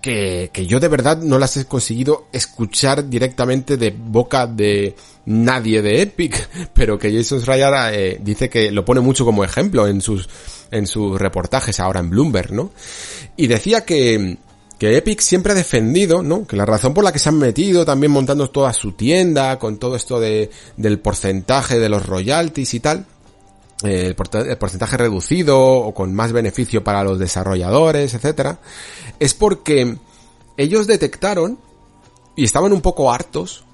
que, 0.00 0.50
que 0.52 0.66
yo 0.66 0.80
de 0.80 0.88
verdad 0.88 1.18
no 1.18 1.38
las 1.38 1.56
he 1.56 1.64
conseguido 1.64 2.28
escuchar 2.32 3.08
directamente 3.08 3.76
de 3.76 3.90
boca 3.90 4.46
de 4.46 4.94
nadie 5.26 5.82
de 5.82 6.02
Epic, 6.02 6.48
pero 6.74 6.98
que 6.98 7.12
Jason 7.12 7.40
Schreier 7.40 7.72
eh, 7.92 8.18
dice 8.22 8.48
que 8.48 8.70
lo 8.70 8.84
pone 8.84 9.00
mucho 9.00 9.24
como 9.24 9.44
ejemplo 9.44 9.86
en 9.86 10.00
sus 10.00 10.28
en 10.70 10.86
sus 10.86 11.18
reportajes 11.18 11.80
ahora 11.80 12.00
en 12.00 12.10
Bloomberg, 12.10 12.52
¿no? 12.52 12.70
Y 13.36 13.46
decía 13.46 13.84
que 13.84 14.36
que 14.78 14.96
Epic 14.96 15.20
siempre 15.20 15.52
ha 15.52 15.56
defendido, 15.56 16.22
¿no? 16.22 16.46
Que 16.46 16.56
la 16.56 16.64
razón 16.64 16.94
por 16.94 17.02
la 17.02 17.12
que 17.12 17.18
se 17.18 17.28
han 17.28 17.38
metido 17.38 17.84
también 17.84 18.12
montando 18.12 18.48
toda 18.48 18.72
su 18.72 18.92
tienda 18.92 19.58
con 19.58 19.78
todo 19.78 19.96
esto 19.96 20.20
de, 20.20 20.50
del 20.76 21.00
porcentaje 21.00 21.78
de 21.78 21.88
los 21.88 22.06
royalties 22.06 22.74
y 22.74 22.80
tal, 22.80 23.06
eh, 23.84 24.06
el, 24.06 24.56
porcentaje 24.56 24.96
reducido 24.96 25.60
o 25.60 25.94
con 25.94 26.14
más 26.14 26.32
beneficio 26.32 26.84
para 26.84 27.02
los 27.02 27.18
desarrolladores, 27.18 28.14
etcétera, 28.14 28.58
es 29.18 29.34
porque 29.34 29.96
ellos 30.56 30.86
detectaron 30.86 31.58
y 32.36 32.44
estaban 32.44 32.72
un 32.72 32.80
poco 32.80 33.12
hartos 33.12 33.64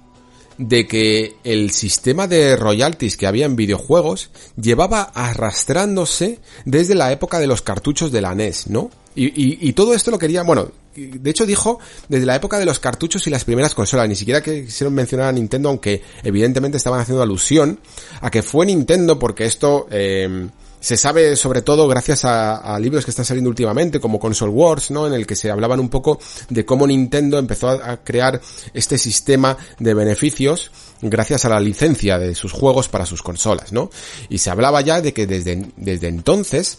de 0.56 0.86
que 0.86 1.36
el 1.44 1.70
sistema 1.70 2.26
de 2.26 2.56
royalties 2.56 3.16
que 3.16 3.26
había 3.26 3.46
en 3.46 3.56
videojuegos 3.56 4.30
llevaba 4.60 5.02
arrastrándose 5.02 6.38
desde 6.64 6.94
la 6.94 7.12
época 7.12 7.38
de 7.38 7.46
los 7.46 7.60
cartuchos 7.60 8.12
de 8.12 8.20
la 8.20 8.34
NES, 8.34 8.68
¿no? 8.68 8.90
Y, 9.14 9.26
y, 9.26 9.58
y 9.68 9.72
todo 9.72 9.94
esto 9.94 10.10
lo 10.10 10.18
quería, 10.18 10.42
bueno, 10.42 10.70
de 10.94 11.30
hecho 11.30 11.46
dijo 11.46 11.78
desde 12.08 12.26
la 12.26 12.36
época 12.36 12.58
de 12.58 12.64
los 12.64 12.78
cartuchos 12.78 13.26
y 13.26 13.30
las 13.30 13.44
primeras 13.44 13.74
consolas, 13.74 14.08
ni 14.08 14.16
siquiera 14.16 14.42
que 14.42 14.64
quisieron 14.64 14.94
mencionar 14.94 15.28
a 15.28 15.32
Nintendo, 15.32 15.68
aunque 15.68 16.02
evidentemente 16.22 16.76
estaban 16.76 17.00
haciendo 17.00 17.22
alusión 17.22 17.80
a 18.20 18.30
que 18.30 18.42
fue 18.42 18.66
Nintendo 18.66 19.18
porque 19.18 19.44
esto 19.44 19.86
eh, 19.90 20.48
se 20.84 20.96
sabe 20.96 21.34
sobre 21.36 21.62
todo 21.62 21.88
gracias 21.88 22.24
a, 22.24 22.56
a, 22.56 22.78
libros 22.78 23.04
que 23.04 23.10
están 23.10 23.24
saliendo 23.24 23.48
últimamente 23.48 24.00
como 24.00 24.18
Console 24.18 24.52
Wars, 24.52 24.90
¿no? 24.90 25.06
En 25.06 25.14
el 25.14 25.26
que 25.26 25.34
se 25.34 25.50
hablaban 25.50 25.80
un 25.80 25.88
poco 25.88 26.20
de 26.50 26.64
cómo 26.66 26.86
Nintendo 26.86 27.38
empezó 27.38 27.70
a, 27.70 27.92
a 27.92 28.04
crear 28.04 28.40
este 28.74 28.98
sistema 28.98 29.56
de 29.78 29.94
beneficios 29.94 30.70
gracias 31.00 31.44
a 31.44 31.48
la 31.48 31.60
licencia 31.60 32.18
de 32.18 32.34
sus 32.34 32.52
juegos 32.52 32.88
para 32.88 33.06
sus 33.06 33.22
consolas, 33.22 33.72
¿no? 33.72 33.90
Y 34.28 34.38
se 34.38 34.50
hablaba 34.50 34.80
ya 34.82 35.00
de 35.00 35.12
que 35.12 35.26
desde, 35.26 35.66
desde 35.76 36.08
entonces 36.08 36.78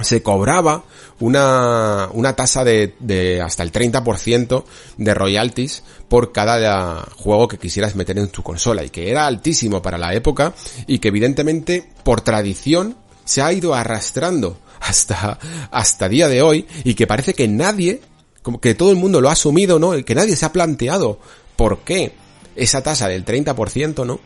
se 0.00 0.22
cobraba 0.22 0.84
una, 1.20 2.08
una 2.12 2.34
tasa 2.34 2.64
de, 2.64 2.94
de 3.00 3.40
hasta 3.42 3.62
el 3.62 3.72
30% 3.72 4.64
de 4.96 5.14
royalties 5.14 5.82
por 6.08 6.32
cada 6.32 7.02
juego 7.16 7.48
que 7.48 7.58
quisieras 7.58 7.96
meter 7.96 8.18
en 8.18 8.28
tu 8.28 8.42
consola 8.42 8.84
y 8.84 8.90
que 8.90 9.10
era 9.10 9.26
altísimo 9.26 9.82
para 9.82 9.98
la 9.98 10.14
época 10.14 10.54
y 10.86 10.98
que 10.98 11.08
evidentemente 11.08 11.88
por 12.04 12.20
tradición 12.20 12.96
se 13.24 13.42
ha 13.42 13.52
ido 13.52 13.74
arrastrando 13.74 14.58
hasta, 14.80 15.38
hasta 15.70 16.08
día 16.08 16.28
de 16.28 16.42
hoy 16.42 16.66
y 16.84 16.94
que 16.94 17.06
parece 17.06 17.34
que 17.34 17.48
nadie, 17.48 18.00
como 18.42 18.60
que 18.60 18.74
todo 18.74 18.90
el 18.90 18.96
mundo 18.96 19.20
lo 19.20 19.28
ha 19.28 19.32
asumido, 19.32 19.78
¿no? 19.78 19.92
Que 20.04 20.14
nadie 20.14 20.36
se 20.36 20.46
ha 20.46 20.52
planteado 20.52 21.18
por 21.56 21.80
qué 21.80 22.14
esa 22.56 22.82
tasa 22.82 23.08
del 23.08 23.24
30%, 23.24 24.06
¿no? 24.06 24.20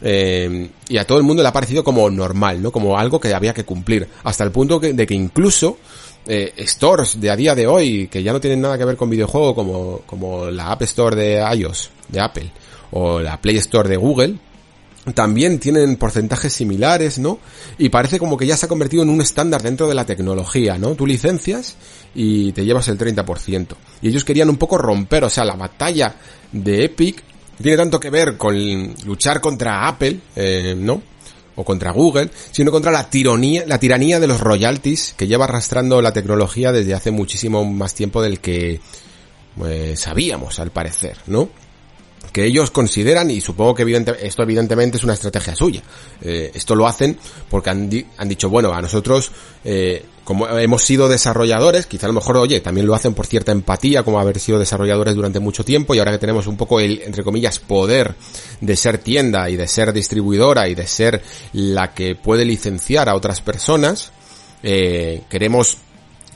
Eh, 0.00 0.70
y 0.88 0.96
a 0.96 1.06
todo 1.06 1.18
el 1.18 1.24
mundo 1.24 1.42
le 1.42 1.48
ha 1.48 1.52
parecido 1.52 1.82
como 1.82 2.08
normal, 2.10 2.62
¿no? 2.62 2.70
Como 2.70 2.98
algo 2.98 3.20
que 3.20 3.34
había 3.34 3.54
que 3.54 3.64
cumplir. 3.64 4.08
Hasta 4.24 4.44
el 4.44 4.50
punto 4.50 4.78
de 4.78 5.06
que 5.06 5.14
incluso 5.14 5.78
eh, 6.26 6.52
stores 6.66 7.20
de 7.20 7.30
a 7.30 7.36
día 7.36 7.54
de 7.54 7.66
hoy, 7.66 8.08
que 8.08 8.22
ya 8.22 8.32
no 8.32 8.40
tienen 8.40 8.60
nada 8.60 8.76
que 8.76 8.84
ver 8.84 8.96
con 8.96 9.10
videojuego, 9.10 9.54
como, 9.54 10.00
como 10.06 10.50
la 10.50 10.72
App 10.72 10.82
Store 10.82 11.16
de 11.16 11.56
iOS, 11.56 11.90
de 12.08 12.20
Apple, 12.20 12.52
o 12.90 13.20
la 13.20 13.40
Play 13.40 13.56
Store 13.56 13.88
de 13.88 13.96
Google, 13.96 14.36
también 15.14 15.58
tienen 15.58 15.96
porcentajes 15.96 16.52
similares, 16.52 17.18
¿no? 17.18 17.38
Y 17.78 17.88
parece 17.88 18.18
como 18.18 18.36
que 18.36 18.46
ya 18.46 18.56
se 18.56 18.66
ha 18.66 18.68
convertido 18.68 19.02
en 19.02 19.08
un 19.08 19.20
estándar 19.20 19.62
dentro 19.62 19.88
de 19.88 19.94
la 19.94 20.04
tecnología, 20.04 20.76
¿no? 20.78 20.94
Tú 20.94 21.06
licencias 21.06 21.76
y 22.14 22.52
te 22.52 22.64
llevas 22.64 22.88
el 22.88 22.98
30%. 22.98 23.68
Y 24.02 24.08
ellos 24.08 24.24
querían 24.24 24.50
un 24.50 24.56
poco 24.56 24.76
romper, 24.76 25.24
o 25.24 25.30
sea, 25.30 25.44
la 25.44 25.56
batalla 25.56 26.14
de 26.52 26.84
Epic 26.84 27.22
tiene 27.62 27.76
tanto 27.76 28.00
que 28.00 28.10
ver 28.10 28.36
con 28.36 28.94
luchar 29.04 29.40
contra 29.40 29.88
Apple, 29.88 30.20
eh, 30.36 30.74
¿no? 30.76 31.02
O 31.56 31.64
contra 31.64 31.90
Google, 31.90 32.30
sino 32.52 32.70
contra 32.70 32.92
la 32.92 33.10
tiranía, 33.10 33.64
la 33.66 33.78
tiranía 33.78 34.20
de 34.20 34.28
los 34.28 34.40
royalties 34.40 35.14
que 35.16 35.26
lleva 35.26 35.44
arrastrando 35.44 36.00
la 36.00 36.12
tecnología 36.12 36.70
desde 36.70 36.94
hace 36.94 37.10
muchísimo 37.10 37.64
más 37.64 37.94
tiempo 37.94 38.22
del 38.22 38.40
que 38.40 38.80
pues, 39.56 39.98
sabíamos, 39.98 40.60
al 40.60 40.70
parecer, 40.70 41.16
¿no? 41.26 41.48
Que 42.32 42.44
ellos 42.44 42.70
consideran, 42.70 43.30
y 43.30 43.40
supongo 43.40 43.74
que 43.74 44.04
esto 44.22 44.42
evidentemente 44.42 44.96
es 44.96 45.04
una 45.04 45.14
estrategia 45.14 45.54
suya, 45.54 45.82
eh, 46.22 46.50
esto 46.54 46.74
lo 46.74 46.86
hacen 46.86 47.18
porque 47.48 47.70
han, 47.70 47.90
han 48.16 48.28
dicho, 48.28 48.48
bueno, 48.50 48.72
a 48.72 48.80
nosotros, 48.80 49.30
eh, 49.64 50.04
como 50.24 50.46
hemos 50.48 50.82
sido 50.82 51.08
desarrolladores, 51.08 51.86
quizá 51.86 52.06
a 52.06 52.08
lo 52.08 52.14
mejor, 52.14 52.36
oye, 52.36 52.60
también 52.60 52.86
lo 52.86 52.94
hacen 52.94 53.14
por 53.14 53.26
cierta 53.26 53.52
empatía, 53.52 54.02
como 54.02 54.20
haber 54.20 54.38
sido 54.38 54.58
desarrolladores 54.58 55.14
durante 55.14 55.40
mucho 55.40 55.64
tiempo, 55.64 55.94
y 55.94 55.98
ahora 55.98 56.12
que 56.12 56.18
tenemos 56.18 56.46
un 56.46 56.56
poco 56.56 56.80
el, 56.80 57.00
entre 57.02 57.24
comillas, 57.24 57.58
poder 57.58 58.14
de 58.60 58.76
ser 58.76 58.98
tienda 58.98 59.48
y 59.48 59.56
de 59.56 59.66
ser 59.66 59.92
distribuidora 59.92 60.68
y 60.68 60.74
de 60.74 60.86
ser 60.86 61.22
la 61.52 61.94
que 61.94 62.14
puede 62.14 62.44
licenciar 62.44 63.08
a 63.08 63.14
otras 63.14 63.40
personas, 63.40 64.12
eh, 64.62 65.22
queremos 65.30 65.78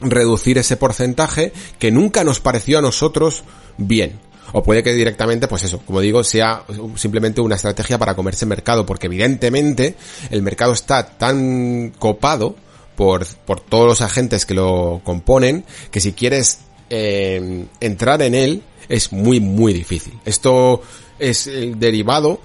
reducir 0.00 0.58
ese 0.58 0.76
porcentaje 0.76 1.52
que 1.78 1.90
nunca 1.90 2.24
nos 2.24 2.40
pareció 2.40 2.78
a 2.78 2.82
nosotros 2.82 3.44
bien 3.76 4.31
o 4.52 4.62
puede 4.62 4.82
que 4.82 4.92
directamente, 4.92 5.48
pues 5.48 5.64
eso, 5.64 5.80
como 5.84 6.00
digo, 6.00 6.22
sea 6.24 6.64
simplemente 6.96 7.40
una 7.40 7.56
estrategia 7.56 7.98
para 7.98 8.14
comerse 8.14 8.46
mercado, 8.46 8.86
porque 8.86 9.06
evidentemente 9.06 9.96
el 10.30 10.42
mercado 10.42 10.72
está 10.72 11.06
tan 11.06 11.92
copado 11.98 12.56
por, 12.96 13.26
por 13.46 13.60
todos 13.60 13.86
los 13.86 14.00
agentes 14.00 14.46
que 14.46 14.54
lo 14.54 15.00
componen, 15.04 15.64
que 15.90 16.00
si 16.00 16.12
quieres 16.12 16.60
eh, 16.90 17.66
entrar 17.80 18.22
en 18.22 18.34
él 18.34 18.62
es 18.88 19.12
muy, 19.12 19.40
muy 19.40 19.72
difícil. 19.72 20.12
Esto 20.24 20.82
es 21.18 21.46
el 21.46 21.78
derivado 21.78 22.40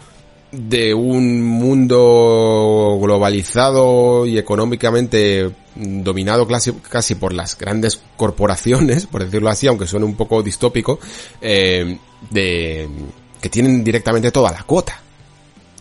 de 0.51 0.93
un 0.93 1.43
mundo 1.43 2.97
globalizado 3.01 4.25
y 4.25 4.38
económicamente 4.38 5.51
dominado 5.75 6.47
casi, 6.47 6.71
casi 6.73 7.15
por 7.15 7.33
las 7.33 7.57
grandes 7.57 8.01
corporaciones, 8.15 9.05
por 9.05 9.23
decirlo 9.23 9.49
así, 9.49 9.67
aunque 9.67 9.88
suene 9.88 10.05
un 10.05 10.15
poco 10.15 10.41
distópico, 10.41 10.99
eh, 11.41 11.97
de 12.29 12.89
que 13.41 13.49
tienen 13.49 13.83
directamente 13.83 14.31
toda 14.31 14.51
la 14.51 14.63
cuota. 14.63 15.01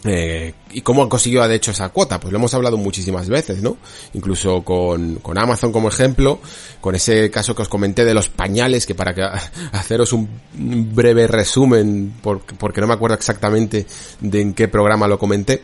Eh, 0.06 0.54
¿Y 0.70 0.82
cómo 0.82 1.02
han 1.02 1.08
conseguido 1.08 1.46
de 1.46 1.54
hecho 1.54 1.70
esa 1.70 1.88
cuota? 1.88 2.20
Pues 2.20 2.32
lo 2.32 2.38
hemos 2.38 2.52
hablado 2.54 2.76
muchísimas 2.76 3.28
veces, 3.28 3.62
¿no? 3.62 3.76
Incluso 4.14 4.62
con, 4.62 5.16
con 5.16 5.38
Amazon 5.38 5.72
como 5.72 5.88
ejemplo, 5.88 6.40
con 6.80 6.94
ese 6.94 7.30
caso 7.30 7.54
que 7.54 7.62
os 7.62 7.68
comenté 7.68 8.04
de 8.04 8.14
los 8.14 8.28
pañales, 8.28 8.86
que 8.86 8.94
para 8.94 9.14
que 9.14 9.22
haceros 9.72 10.12
un 10.12 10.28
breve 10.94 11.26
resumen, 11.26 12.14
porque, 12.22 12.54
porque 12.54 12.80
no 12.80 12.86
me 12.86 12.94
acuerdo 12.94 13.16
exactamente 13.16 13.86
de 14.20 14.40
en 14.40 14.54
qué 14.54 14.68
programa 14.68 15.08
lo 15.08 15.18
comenté, 15.18 15.62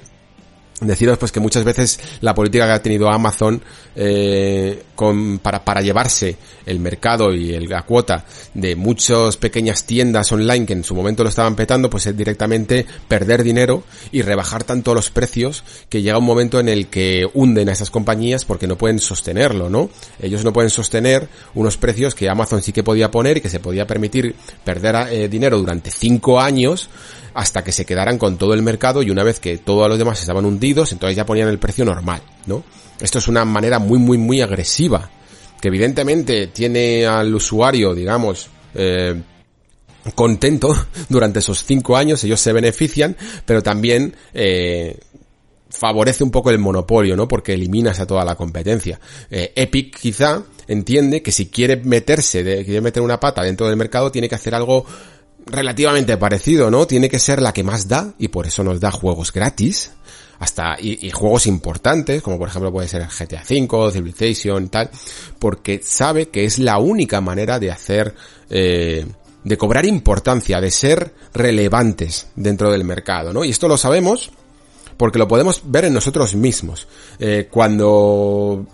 deciros 0.81 1.19
pues 1.19 1.33
que 1.33 1.41
muchas 1.41 1.65
veces 1.65 2.01
la 2.21 2.35
política 2.35 2.67
que 2.67 2.73
ha 2.73 2.83
tenido 2.83 3.09
Amazon 3.09 3.63
eh, 3.95 4.83
con, 4.95 5.39
para, 5.39 5.65
para 5.65 5.81
llevarse 5.81 6.37
el 6.67 6.81
mercado 6.81 7.35
y 7.35 7.55
el, 7.55 7.69
la 7.69 7.83
cuota 7.83 8.25
de 8.55 8.75
muchas 8.75 9.37
pequeñas 9.37 9.85
tiendas 9.85 10.33
online 10.33 10.67
que 10.67 10.73
en 10.73 10.85
su 10.85 10.95
momento 10.95 11.23
lo 11.23 11.29
estaban 11.29 11.55
petando 11.55 11.91
pues 11.91 12.07
es 12.07 12.17
directamente 12.17 12.87
perder 13.09 13.43
dinero 13.43 13.85
y 14.11 14.23
rebajar 14.23 14.65
tanto 14.65 14.95
los 14.95 15.11
precios 15.11 15.65
que 15.89 16.03
llega 16.03 16.19
un 16.19 16.25
momento 16.25 16.59
en 16.59 16.69
el 16.69 16.89
que 16.89 17.29
hunden 17.33 17.69
a 17.69 17.73
esas 17.73 17.91
compañías 17.91 18.45
porque 18.45 18.67
no 18.67 18.77
pueden 18.77 18.99
sostenerlo, 18.99 19.69
¿no? 19.69 19.91
Ellos 20.21 20.45
no 20.45 20.53
pueden 20.53 20.71
sostener 20.71 21.29
unos 21.55 21.77
precios 21.77 22.15
que 22.15 22.29
Amazon 22.29 22.63
sí 22.63 22.73
que 22.73 22.83
podía 22.83 23.11
poner 23.11 23.37
y 23.37 23.41
que 23.41 23.51
se 23.51 23.61
podía 23.61 23.87
permitir 23.87 24.35
perder 24.65 24.93
eh, 25.11 25.29
dinero 25.29 25.59
durante 25.59 25.91
cinco 25.91 26.41
años 26.41 26.89
hasta 27.35 27.65
que 27.65 27.73
se 27.73 27.85
quedaran 27.85 28.19
con 28.19 28.39
todo 28.39 28.55
el 28.55 28.63
mercado 28.63 29.03
y 29.03 29.11
una 29.11 29.23
vez 29.23 29.41
que 29.41 29.59
todos 29.59 29.89
los 29.89 29.99
demás 29.99 30.21
estaban 30.21 30.45
hundidos, 30.45 30.93
entonces 30.93 31.17
ya 31.17 31.27
ponían 31.27 31.49
el 31.49 31.59
precio 31.59 31.85
normal, 31.85 32.23
¿no? 32.47 32.65
Esto 33.01 33.19
es 33.19 33.29
una 33.29 33.45
manera 33.45 33.79
muy, 33.79 33.99
muy, 33.99 34.19
muy 34.19 34.41
agresiva, 34.41 35.11
que 35.61 35.69
evidentemente 35.69 36.49
tiene 36.49 37.07
al 37.07 37.35
usuario, 37.35 37.95
digamos, 37.95 38.49
eh, 38.75 39.21
contento 40.15 40.75
durante 41.09 41.39
esos 41.39 41.65
cinco 41.65 41.97
años, 41.97 42.23
ellos 42.25 42.41
se 42.41 42.53
benefician, 42.53 43.17
pero 43.47 43.63
también 43.63 44.15
eh, 44.35 44.99
favorece 45.73 46.23
un 46.23 46.31
poco 46.31 46.51
el 46.51 46.59
monopolio, 46.59 47.17
¿no? 47.17 47.27
Porque 47.27 47.55
eliminas 47.55 47.99
a 47.99 48.07
toda 48.07 48.25
la 48.25 48.35
competencia. 48.35 49.01
Eh, 49.31 49.53
Epic 49.57 49.99
quizá 49.99 50.43
entiende 50.69 51.23
que 51.23 51.33
si 51.33 51.47
quiere 51.47 51.77
meterse, 51.77 52.45
de, 52.45 52.65
quiere 52.65 52.81
meter 52.81 53.03
una 53.03 53.19
pata 53.19 53.43
dentro 53.43 53.67
del 53.67 53.77
mercado, 53.77 54.13
tiene 54.13 54.29
que 54.29 54.35
hacer 54.35 54.55
algo 54.55 54.85
relativamente 55.47 56.17
parecido, 56.17 56.71
¿no? 56.71 56.87
Tiene 56.87 57.09
que 57.09 57.19
ser 57.19 57.41
la 57.41 57.53
que 57.53 57.63
más 57.63 57.89
da 57.89 58.15
y 58.19 58.29
por 58.29 58.47
eso 58.47 58.63
nos 58.65 58.81
da 58.81 58.91
juegos 58.91 59.33
gratis. 59.33 59.93
Hasta, 60.39 60.77
y, 60.81 61.09
juegos 61.13 61.47
importantes, 61.47 62.21
como 62.21 62.37
por 62.37 62.49
ejemplo 62.49 62.73
puede 62.73 62.89
ser 62.89 63.07
GTA 63.07 63.45
V, 63.49 63.93
Civilization 63.93 64.71
tal, 64.71 64.91
porque 65.39 65.81
sabe 65.85 66.31
que 66.31 66.45
es 66.45 66.59
la 66.59 66.79
única 66.79 67.21
manera 67.21 67.61
de 67.61 67.71
hacer, 67.71 68.13
eh, 68.51 69.07
de 69.45 69.57
cobrar 69.57 69.87
importancia, 69.87 70.61
de 70.61 70.73
ser 70.73 71.15
relevantes 71.33 72.27
dentro 72.35 72.73
del 72.73 72.83
mercado, 72.83 73.33
¿no? 73.33 73.45
Y 73.45 73.51
esto 73.51 73.69
lo 73.69 73.77
sabemos 73.77 74.33
porque 74.97 75.19
lo 75.19 75.29
podemos 75.29 75.63
ver 75.65 75.85
en 75.85 75.95
nosotros 75.95 76.35
mismos. 76.35 76.89
Eh, 77.21 77.49
cuando 77.49 78.67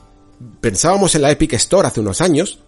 pensábamos 0.61 1.15
en 1.15 1.23
la 1.23 1.31
Epic 1.31 1.53
Store 1.55 1.89
hace 1.89 2.01
unos 2.01 2.21
años, 2.21 2.61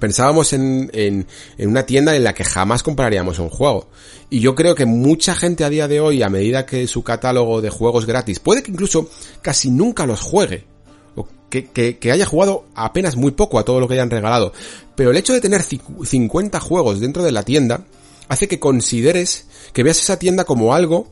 pensábamos 0.00 0.52
en, 0.52 0.90
en, 0.92 1.26
una 1.58 1.84
tienda 1.84 2.14
en 2.16 2.24
la 2.24 2.34
que 2.34 2.44
jamás 2.44 2.82
compraríamos 2.82 3.38
un 3.38 3.48
juego. 3.48 3.88
Y 4.30 4.40
yo 4.40 4.54
creo 4.54 4.74
que 4.74 4.86
mucha 4.86 5.34
gente 5.34 5.64
a 5.64 5.70
día 5.70 5.88
de 5.88 6.00
hoy, 6.00 6.22
a 6.22 6.28
medida 6.28 6.66
que 6.66 6.86
su 6.86 7.02
catálogo 7.02 7.60
de 7.60 7.70
juegos 7.70 8.06
gratis, 8.06 8.40
puede 8.40 8.62
que 8.62 8.70
incluso 8.70 9.08
casi 9.42 9.70
nunca 9.70 10.06
los 10.06 10.20
juegue, 10.20 10.64
o 11.16 11.26
que, 11.48 11.66
que, 11.70 11.98
que 11.98 12.12
haya 12.12 12.26
jugado 12.26 12.66
apenas 12.74 13.16
muy 13.16 13.32
poco 13.32 13.58
a 13.58 13.64
todo 13.64 13.80
lo 13.80 13.88
que 13.88 13.94
hayan 13.94 14.10
regalado, 14.10 14.52
pero 14.94 15.10
el 15.10 15.16
hecho 15.16 15.32
de 15.32 15.40
tener 15.40 15.62
50 15.62 16.60
juegos 16.60 17.00
dentro 17.00 17.22
de 17.22 17.32
la 17.32 17.42
tienda, 17.42 17.86
hace 18.28 18.48
que 18.48 18.58
consideres, 18.58 19.46
que 19.72 19.82
veas 19.82 19.98
esa 19.98 20.18
tienda 20.18 20.44
como 20.44 20.74
algo 20.74 21.10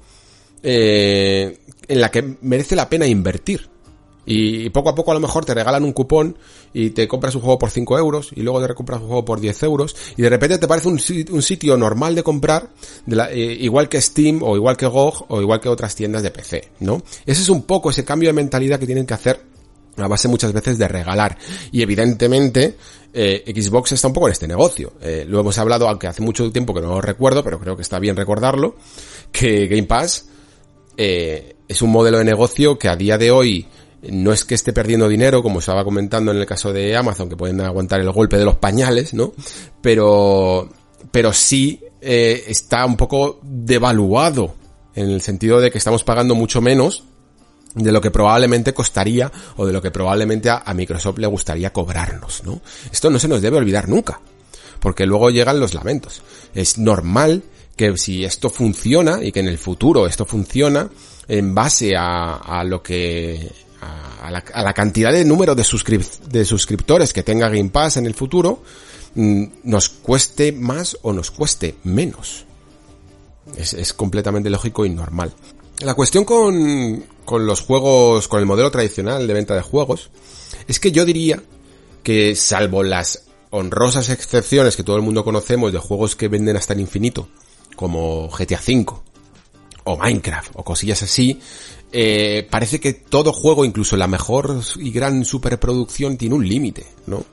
eh, 0.62 1.58
en 1.88 2.00
la 2.00 2.10
que 2.10 2.36
merece 2.42 2.76
la 2.76 2.88
pena 2.88 3.06
invertir. 3.06 3.68
Y 4.26 4.68
poco 4.70 4.90
a 4.90 4.94
poco 4.94 5.12
a 5.12 5.14
lo 5.14 5.20
mejor 5.20 5.44
te 5.44 5.54
regalan 5.54 5.84
un 5.84 5.92
cupón 5.92 6.36
y 6.74 6.90
te 6.90 7.06
compras 7.06 7.34
un 7.36 7.42
juego 7.42 7.58
por 7.58 7.70
5 7.70 7.98
euros 7.98 8.30
y 8.34 8.42
luego 8.42 8.60
te 8.60 8.66
recompras 8.66 9.00
un 9.00 9.06
juego 9.06 9.24
por 9.24 9.40
10 9.40 9.62
euros 9.62 9.96
y 10.16 10.22
de 10.22 10.28
repente 10.28 10.58
te 10.58 10.66
parece 10.66 10.88
un, 10.88 10.98
sitio 10.98 11.76
normal 11.76 12.14
de 12.14 12.22
comprar, 12.22 12.70
eh, 13.06 13.56
igual 13.60 13.88
que 13.88 14.00
Steam 14.00 14.42
o 14.42 14.56
igual 14.56 14.76
que 14.76 14.86
GOG 14.86 15.26
o 15.28 15.40
igual 15.40 15.60
que 15.60 15.68
otras 15.68 15.94
tiendas 15.94 16.22
de 16.22 16.30
PC, 16.32 16.70
¿no? 16.80 17.02
Ese 17.24 17.42
es 17.42 17.48
un 17.48 17.62
poco 17.62 17.90
ese 17.90 18.04
cambio 18.04 18.28
de 18.28 18.32
mentalidad 18.32 18.80
que 18.80 18.86
tienen 18.86 19.06
que 19.06 19.14
hacer 19.14 19.40
a 19.96 20.08
base 20.08 20.28
muchas 20.28 20.52
veces 20.52 20.78
de 20.78 20.88
regalar. 20.88 21.38
Y 21.72 21.82
evidentemente, 21.82 22.76
eh, 23.12 23.44
Xbox 23.46 23.92
está 23.92 24.08
un 24.08 24.14
poco 24.14 24.28
en 24.28 24.32
este 24.32 24.48
negocio. 24.48 24.94
Eh, 25.00 25.24
lo 25.26 25.40
hemos 25.40 25.56
hablado, 25.58 25.88
aunque 25.88 26.06
hace 26.06 26.22
mucho 26.22 26.50
tiempo 26.52 26.74
que 26.74 26.80
no 26.80 26.88
lo 26.88 27.00
recuerdo, 27.00 27.42
pero 27.42 27.58
creo 27.58 27.76
que 27.76 27.82
está 27.82 27.98
bien 27.98 28.16
recordarlo, 28.16 28.76
que 29.32 29.66
Game 29.66 29.84
Pass 29.84 30.26
eh, 30.96 31.56
es 31.68 31.82
un 31.82 31.90
modelo 31.90 32.18
de 32.18 32.24
negocio 32.24 32.78
que 32.78 32.88
a 32.88 32.96
día 32.96 33.18
de 33.18 33.30
hoy 33.30 33.66
no 34.02 34.32
es 34.32 34.44
que 34.44 34.54
esté 34.54 34.72
perdiendo 34.72 35.08
dinero, 35.08 35.42
como 35.42 35.60
estaba 35.60 35.84
comentando 35.84 36.30
en 36.30 36.38
el 36.38 36.46
caso 36.46 36.72
de 36.72 36.96
Amazon, 36.96 37.28
que 37.28 37.36
pueden 37.36 37.60
aguantar 37.60 38.00
el 38.00 38.10
golpe 38.10 38.36
de 38.36 38.44
los 38.44 38.56
pañales, 38.56 39.14
¿no? 39.14 39.32
Pero, 39.80 40.68
pero 41.10 41.32
sí 41.32 41.80
eh, 42.00 42.44
está 42.46 42.84
un 42.86 42.96
poco 42.96 43.40
devaluado, 43.42 44.54
en 44.94 45.10
el 45.10 45.20
sentido 45.20 45.60
de 45.60 45.70
que 45.70 45.78
estamos 45.78 46.04
pagando 46.04 46.34
mucho 46.34 46.60
menos 46.60 47.04
de 47.74 47.92
lo 47.92 48.00
que 48.00 48.10
probablemente 48.10 48.72
costaría 48.72 49.30
o 49.56 49.66
de 49.66 49.72
lo 49.72 49.82
que 49.82 49.90
probablemente 49.90 50.48
a, 50.48 50.62
Microsoft 50.74 51.18
le 51.18 51.26
gustaría 51.26 51.72
cobrarnos, 51.72 52.42
¿no? 52.44 52.62
Esto 52.90 53.10
no 53.10 53.18
se 53.18 53.28
nos 53.28 53.42
debe 53.42 53.58
olvidar 53.58 53.88
nunca, 53.88 54.18
porque 54.80 55.04
luego 55.04 55.30
llegan 55.30 55.60
los 55.60 55.74
lamentos. 55.74 56.22
Es 56.54 56.78
normal 56.78 57.42
que 57.76 57.96
si 57.98 58.24
esto 58.24 58.48
funciona 58.48 59.22
y 59.22 59.30
que 59.30 59.40
en 59.40 59.48
el 59.48 59.58
futuro 59.58 60.06
esto 60.06 60.24
funciona 60.24 60.88
en 61.28 61.54
base 61.54 61.94
a, 61.94 62.36
a 62.36 62.64
lo 62.64 62.82
que 62.82 63.52
a 64.22 64.30
la, 64.30 64.72
cantidad 64.72 65.12
de 65.12 65.24
número 65.24 65.54
de, 65.54 65.64
de 66.28 66.44
suscriptores 66.44 67.12
que 67.12 67.22
tenga 67.22 67.48
Game 67.48 67.70
Pass 67.70 67.96
en 67.96 68.06
el 68.06 68.14
futuro, 68.14 68.62
mm, 69.14 69.44
nos 69.64 69.88
cueste 69.88 70.52
más 70.52 70.98
o 71.02 71.12
nos 71.12 71.30
cueste 71.30 71.76
menos. 71.84 72.44
Es, 73.56 73.72
es 73.74 73.92
completamente 73.92 74.50
lógico 74.50 74.84
y 74.84 74.90
normal. 74.90 75.32
La 75.80 75.94
cuestión 75.94 76.24
con, 76.24 77.04
con 77.24 77.46
los 77.46 77.60
juegos, 77.60 78.28
con 78.28 78.40
el 78.40 78.46
modelo 78.46 78.70
tradicional 78.70 79.26
de 79.26 79.34
venta 79.34 79.54
de 79.54 79.62
juegos, 79.62 80.10
es 80.66 80.80
que 80.80 80.90
yo 80.90 81.04
diría 81.04 81.42
que 82.02 82.34
salvo 82.34 82.82
las 82.82 83.24
honrosas 83.50 84.08
excepciones 84.08 84.76
que 84.76 84.84
todo 84.84 84.96
el 84.96 85.02
mundo 85.02 85.24
conocemos 85.24 85.72
de 85.72 85.78
juegos 85.78 86.16
que 86.16 86.28
venden 86.28 86.56
hasta 86.56 86.72
el 86.72 86.80
infinito, 86.80 87.28
como 87.74 88.28
GTA 88.28 88.60
V, 88.66 88.86
o 89.84 89.96
Minecraft, 89.96 90.52
o 90.54 90.64
cosillas 90.64 91.02
así, 91.02 91.40
eh, 91.98 92.46
parece 92.50 92.78
que 92.78 92.92
todo 92.92 93.32
juego, 93.32 93.64
incluso 93.64 93.96
la 93.96 94.06
mejor 94.06 94.60
y 94.78 94.90
gran 94.90 95.24
superproducción, 95.24 96.18
tiene 96.18 96.34
un 96.34 96.46
límite, 96.46 96.84
¿no? 97.06 97.24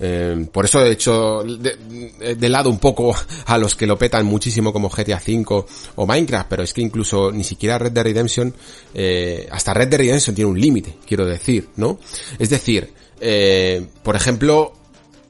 Eh, 0.00 0.48
por 0.50 0.64
eso 0.64 0.84
he 0.84 0.90
hecho 0.90 1.44
de, 1.44 2.34
de, 2.34 2.48
lado 2.48 2.68
un 2.68 2.80
poco 2.80 3.14
a 3.46 3.56
los 3.58 3.76
que 3.76 3.86
lo 3.86 3.96
petan 3.96 4.26
muchísimo 4.26 4.72
como 4.72 4.88
GTA 4.88 5.22
V 5.24 5.64
o 5.94 6.04
Minecraft, 6.04 6.48
pero 6.48 6.64
es 6.64 6.74
que 6.74 6.80
incluso 6.80 7.30
ni 7.30 7.44
siquiera 7.44 7.78
Red 7.78 7.92
Dead 7.92 8.02
Redemption, 8.02 8.52
eh, 8.92 9.46
hasta 9.52 9.72
Red 9.72 9.86
Dead 9.86 10.00
Redemption 10.00 10.34
tiene 10.34 10.50
un 10.50 10.60
límite, 10.60 10.96
quiero 11.06 11.24
decir, 11.24 11.68
¿no? 11.76 12.00
Es 12.40 12.50
decir, 12.50 12.92
eh, 13.20 13.86
por 14.02 14.16
ejemplo, 14.16 14.72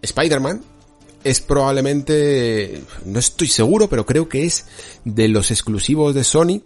Spider-Man 0.00 0.62
es 1.22 1.42
probablemente, 1.42 2.82
no 3.04 3.18
estoy 3.18 3.48
seguro, 3.48 3.90
pero 3.90 4.06
creo 4.06 4.30
que 4.30 4.46
es 4.46 4.64
de 5.04 5.28
los 5.28 5.50
exclusivos 5.50 6.14
de 6.14 6.24
Sony 6.24 6.62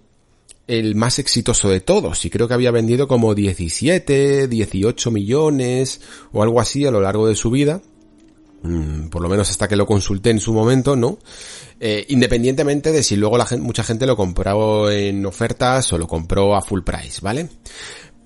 el 0.67 0.95
más 0.95 1.19
exitoso 1.19 1.69
de 1.69 1.81
todos 1.81 2.25
y 2.25 2.31
creo 2.31 2.49
que 2.49 2.55
había 2.55 2.71
vendido 2.71 3.07
como 3.07 3.35
17, 3.35 4.49
18 4.49 5.11
millones 5.11 6.01
o 6.33 6.43
algo 6.43 6.61
así 6.61 6.85
a 6.85 6.91
lo 6.91 7.01
largo 7.01 7.29
de 7.29 7.37
su 7.37 7.51
vida, 7.51 7.81
mm, 8.63 9.09
por 9.09 9.23
lo 9.23 9.29
menos 9.29 9.51
hasta 9.51 9.69
que 9.69 9.77
lo 9.77 9.87
consulté 9.87 10.31
en 10.31 10.41
su 10.41 10.53
momento, 10.53 10.97
¿no? 10.97 11.19
Eh, 11.79 12.07
independientemente 12.09 12.91
de 12.91 13.03
si 13.03 13.17
luego 13.17 13.39
mucha 13.61 13.85
gente 13.85 14.07
lo 14.07 14.17
compró 14.17 14.91
en 14.91 15.25
ofertas 15.27 15.93
o 15.93 15.99
lo 15.99 16.07
compró 16.07 16.57
a 16.57 16.63
full 16.63 16.83
price, 16.83 17.21
¿vale? 17.23 17.49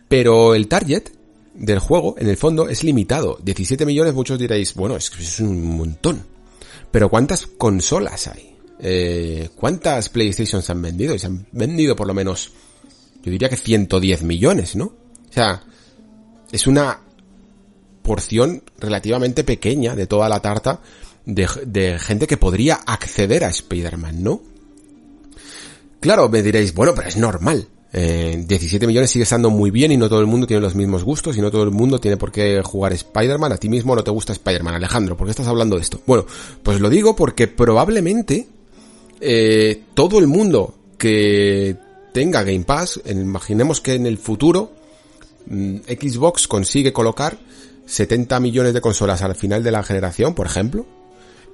Pero 0.09 0.55
el 0.55 0.69
target 0.69 1.11
del 1.55 1.79
juego, 1.79 2.15
en 2.19 2.29
el 2.29 2.37
fondo, 2.37 2.69
es 2.69 2.85
limitado. 2.85 3.39
17 3.43 3.85
millones, 3.85 4.15
muchos 4.15 4.39
diréis, 4.39 4.75
bueno, 4.75 4.97
es 4.97 5.11
es 5.19 5.41
un 5.41 5.77
montón. 5.77 6.25
Pero 6.91 7.09
¿cuántas 7.09 7.47
consolas 7.47 8.29
hay? 8.29 8.50
Eh, 8.83 9.51
¿cuántas 9.55 10.09
PlayStation 10.09 10.63
se 10.63 10.73
han 10.73 10.83
vendido? 10.83 11.15
Y 11.15 11.19
se 11.19 11.27
han 11.27 11.47
vendido 11.53 11.95
por 11.95 12.07
lo 12.07 12.15
menos, 12.15 12.53
yo 13.23 13.31
diría 13.31 13.49
que 13.49 13.57
110 13.57 14.23
millones, 14.23 14.77
¿no? 14.77 14.85
O 14.85 15.33
sea, 15.33 15.63
es 16.51 16.67
una 16.67 17.01
porción 18.03 18.63
relativamente 18.79 19.45
pequeña 19.45 19.95
de 19.95 20.07
toda 20.07 20.29
la 20.29 20.41
tarta 20.41 20.81
de, 21.27 21.99
gente 21.99 22.27
que 22.27 22.37
podría 22.37 22.75
acceder 22.75 23.45
a 23.45 23.49
Spider-Man, 23.49 24.23
¿no? 24.23 24.41
Claro, 26.01 26.29
me 26.29 26.43
diréis, 26.43 26.75
bueno, 26.75 26.95
pero 26.95 27.09
es 27.09 27.17
normal. 27.17 27.69
17 27.93 28.85
eh, 28.85 28.87
millones 28.87 29.11
sigue 29.11 29.25
estando 29.25 29.51
muy 29.51 29.73
bien 29.73 29.91
y 29.91 29.97
no 29.97 30.09
todo 30.09 30.21
el 30.21 30.27
mundo 30.27 30.47
tiene 30.47 30.61
los 30.61 30.77
mismos 30.77 31.03
gustos 31.03 31.37
y 31.37 31.41
no 31.41 31.51
todo 31.51 31.65
el 31.65 31.73
mundo 31.73 31.99
tiene 31.99 32.17
por 32.17 32.33
qué 32.33 32.63
jugar 32.63 32.93
Spider-Man. 32.93 33.53
A 33.53 33.57
ti 33.59 33.69
mismo 33.69 33.95
no 33.95 34.05
te 34.05 34.11
gusta 34.11 34.33
Spider-Man, 34.33 34.75
Alejandro. 34.75 35.17
¿Por 35.17 35.27
qué 35.27 35.33
estás 35.33 35.49
hablando 35.49 35.77
de 35.77 35.83
esto? 35.83 36.01
Bueno, 36.07 36.25
pues 36.63 36.81
lo 36.81 36.89
digo 36.89 37.17
porque 37.17 37.49
probablemente 37.49 38.49
eh, 39.21 39.83
todo 39.95 40.19
el 40.19 40.27
mundo 40.27 40.75
que 40.99 41.77
tenga 42.13 42.43
Game 42.43 42.65
Pass, 42.65 43.01
imaginemos 43.07 43.81
que 43.81 43.95
en 43.95 44.07
el 44.07 44.19
futuro 44.19 44.73
mm, 45.47 45.77
Xbox 45.87 46.49
consigue 46.49 46.93
colocar 46.93 47.39
70 47.87 48.39
millones 48.41 48.75
de 48.75 48.81
consolas 48.81 49.23
al 49.23 49.35
final 49.35 49.63
de 49.63 49.73
la 49.73 49.83
generación, 49.83 50.35
por 50.35 50.47
ejemplo, 50.47 50.87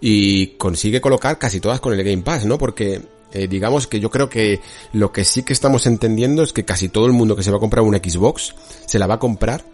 y 0.00 0.48
consigue 0.58 1.00
colocar 1.00 1.38
casi 1.38 1.60
todas 1.60 1.80
con 1.80 1.94
el 1.94 2.04
Game 2.04 2.22
Pass, 2.22 2.44
¿no? 2.44 2.58
Porque 2.58 3.02
eh, 3.32 3.48
digamos 3.48 3.86
que 3.86 4.00
yo 4.00 4.10
creo 4.10 4.28
que 4.28 4.60
lo 4.92 5.12
que 5.12 5.24
sí 5.24 5.42
que 5.42 5.52
estamos 5.52 5.86
entendiendo 5.86 6.42
es 6.42 6.52
que 6.52 6.64
casi 6.64 6.88
todo 6.88 7.06
el 7.06 7.12
mundo 7.12 7.36
que 7.36 7.42
se 7.42 7.50
va 7.50 7.56
a 7.56 7.60
comprar 7.60 7.84
un 7.84 7.94
Xbox 7.94 8.54
se 8.86 8.98
la 8.98 9.06
va 9.06 9.14
a 9.14 9.18
comprar 9.18 9.64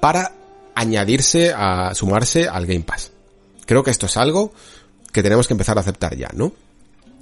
para 0.00 0.32
añadirse 0.74 1.52
a 1.54 1.94
sumarse 1.94 2.48
al 2.48 2.66
Game 2.66 2.82
Pass. 2.82 3.12
Creo 3.66 3.82
que 3.82 3.90
esto 3.90 4.06
es 4.06 4.16
algo 4.16 4.52
que 5.12 5.22
tenemos 5.22 5.46
que 5.46 5.54
empezar 5.54 5.76
a 5.76 5.82
aceptar 5.82 6.16
ya, 6.16 6.30
¿no? 6.34 6.52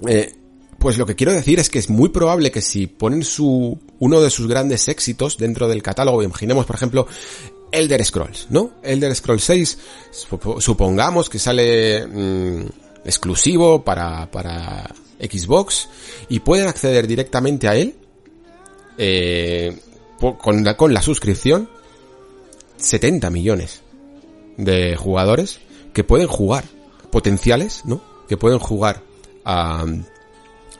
Eh, 0.07 0.33
pues 0.79 0.97
lo 0.97 1.05
que 1.05 1.15
quiero 1.15 1.31
decir 1.31 1.59
es 1.59 1.69
que 1.69 1.77
es 1.79 1.89
muy 1.89 2.09
probable 2.09 2.51
que 2.51 2.61
si 2.61 2.87
ponen 2.87 3.23
su 3.23 3.79
uno 3.99 4.21
de 4.21 4.31
sus 4.31 4.47
grandes 4.47 4.87
éxitos 4.87 5.37
dentro 5.37 5.67
del 5.67 5.83
catálogo, 5.83 6.23
imaginemos 6.23 6.65
por 6.65 6.75
ejemplo 6.75 7.07
Elder 7.71 8.03
Scrolls, 8.03 8.47
¿no? 8.49 8.71
Elder 8.81 9.15
Scrolls 9.15 9.43
6, 9.43 9.77
supongamos 10.57 11.29
que 11.29 11.37
sale 11.37 12.07
mm, 12.07 12.65
exclusivo 13.05 13.83
para, 13.83 14.29
para 14.31 14.91
Xbox 15.19 15.87
y 16.29 16.39
pueden 16.39 16.67
acceder 16.67 17.05
directamente 17.05 17.67
a 17.67 17.75
él 17.75 17.95
eh, 18.97 19.77
con, 20.41 20.63
la, 20.63 20.75
con 20.75 20.93
la 20.93 21.01
suscripción 21.01 21.69
70 22.77 23.29
millones 23.29 23.83
de 24.57 24.95
jugadores 24.95 25.59
que 25.93 26.03
pueden 26.03 26.27
jugar, 26.27 26.65
potenciales, 27.11 27.83
¿no? 27.85 28.01
Que 28.27 28.37
pueden 28.37 28.59
jugar 28.59 29.10
a, 29.45 29.85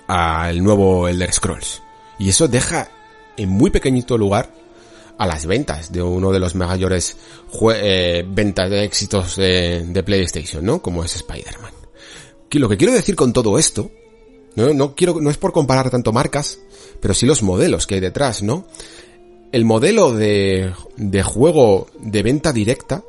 a 0.07 0.49
el 0.49 0.64
nuevo 0.64 1.07
Elder 1.07 1.32
Scrolls. 1.32 1.82
Y 2.20 2.30
eso 2.30 2.47
deja 2.47 2.89
en 3.38 3.49
muy 3.49 3.70
pequeñito 3.72 4.18
lugar 4.18 4.51
a 5.18 5.28
las 5.28 5.45
ventas 5.45 5.91
de 5.91 6.01
uno 6.01 6.32
de 6.32 6.39
los 6.39 6.55
mayores 6.55 7.16
eh, 7.76 8.26
ventas 8.28 8.70
de 8.70 8.84
éxitos 8.84 9.36
de, 9.36 10.03
PlayStation, 10.03 10.66
¿no? 10.66 10.82
Como 10.82 11.03
es 11.03 11.16
Spider-Man. 11.16 11.74
Lo 12.53 12.68
que 12.68 12.78
quiero 12.78 12.91
decir 12.91 13.16
con 13.16 13.32
todo 13.32 13.59
esto, 13.59 13.91
no, 14.55 14.74
no 14.74 14.95
quiero, 14.95 15.22
no 15.22 15.30
es 15.30 15.38
por 15.38 15.53
comparar 15.53 15.89
tanto 15.89 16.12
marcas, 16.12 16.59
pero 16.99 17.14
sí 17.14 17.28
los 17.28 17.43
modelos 17.43 17.86
que 17.86 17.95
hay 17.95 18.01
detrás, 18.01 18.41
¿no? 18.41 18.66
El 19.51 19.64
modelo 19.64 20.12
de, 20.12 20.74
de 20.97 21.24
juego 21.24 21.88
de 21.99 22.24
venta 22.24 22.51
directa 22.51 23.03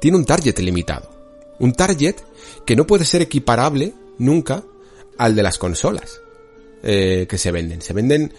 tiene 0.00 0.16
un 0.16 0.24
target 0.24 0.58
limitado. 0.60 1.10
Un 1.58 1.74
target 1.74 2.16
que 2.64 2.74
no 2.74 2.86
puede 2.86 3.04
ser 3.04 3.20
equiparable 3.20 3.92
nunca 4.18 4.64
al 5.16 5.34
de 5.34 5.42
las 5.42 5.58
consolas 5.58 6.20
eh, 6.82 7.26
que 7.28 7.38
se 7.38 7.50
venden. 7.50 7.82
Se 7.82 7.92
venden 7.92 8.32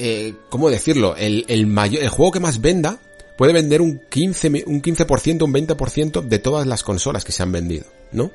eh, 0.00 0.34
¿cómo 0.48 0.70
decirlo? 0.70 1.16
El, 1.16 1.44
el, 1.48 1.66
mayor, 1.66 2.02
el 2.04 2.08
juego 2.08 2.30
que 2.30 2.40
más 2.40 2.60
venda 2.60 3.00
puede 3.36 3.52
vender 3.52 3.82
un 3.82 4.00
15, 4.08 4.64
un 4.66 4.80
15%, 4.80 5.42
un 5.42 5.52
20% 5.52 6.22
de 6.22 6.38
todas 6.38 6.68
las 6.68 6.84
consolas 6.84 7.24
que 7.24 7.32
se 7.32 7.42
han 7.42 7.50
vendido, 7.50 7.84
¿no? 8.12 8.30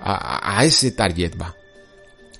A, 0.00 0.58
a, 0.58 0.64
ese 0.64 0.90
target 0.90 1.40
va. 1.40 1.54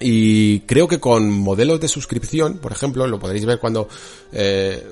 Y 0.00 0.60
creo 0.60 0.88
que 0.88 0.98
con 0.98 1.30
modelos 1.30 1.80
de 1.80 1.86
suscripción, 1.86 2.58
por 2.58 2.72
ejemplo, 2.72 3.06
lo 3.06 3.20
podréis 3.20 3.46
ver 3.46 3.60
cuando 3.60 3.88
eh, 4.32 4.84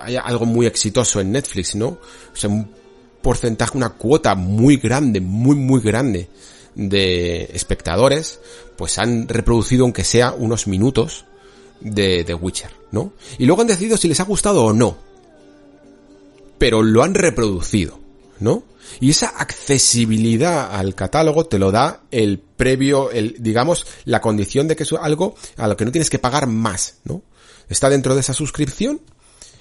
haya 0.00 0.20
algo 0.20 0.46
muy 0.46 0.66
exitoso 0.66 1.20
en 1.20 1.32
Netflix, 1.32 1.74
¿no? 1.74 1.88
O 1.88 2.36
sea, 2.36 2.50
un 2.50 2.70
porcentaje, 3.20 3.76
una 3.76 3.90
cuota 3.90 4.36
muy 4.36 4.76
grande, 4.76 5.20
muy, 5.20 5.56
muy 5.56 5.80
grande 5.80 6.28
de 6.78 7.50
espectadores, 7.52 8.40
pues 8.76 8.98
han 8.98 9.28
reproducido 9.28 9.84
aunque 9.84 10.04
sea 10.04 10.32
unos 10.32 10.68
minutos 10.68 11.26
de 11.80 12.24
The 12.24 12.34
Witcher, 12.34 12.70
¿no? 12.92 13.12
Y 13.36 13.46
luego 13.46 13.62
han 13.62 13.68
decidido 13.68 13.96
si 13.96 14.08
les 14.08 14.20
ha 14.20 14.24
gustado 14.24 14.64
o 14.64 14.72
no. 14.72 14.96
Pero 16.56 16.82
lo 16.82 17.02
han 17.02 17.14
reproducido, 17.14 17.98
¿no? 18.38 18.62
Y 19.00 19.10
esa 19.10 19.28
accesibilidad 19.28 20.74
al 20.74 20.94
catálogo 20.94 21.46
te 21.46 21.58
lo 21.58 21.72
da 21.72 22.02
el 22.12 22.38
previo, 22.38 23.10
el, 23.10 23.36
digamos, 23.40 23.84
la 24.04 24.20
condición 24.20 24.68
de 24.68 24.76
que 24.76 24.84
es 24.84 24.92
algo 24.92 25.34
a 25.56 25.66
lo 25.66 25.76
que 25.76 25.84
no 25.84 25.92
tienes 25.92 26.10
que 26.10 26.20
pagar 26.20 26.46
más, 26.46 26.98
¿no? 27.04 27.22
Está 27.68 27.90
dentro 27.90 28.14
de 28.14 28.20
esa 28.20 28.34
suscripción 28.34 29.00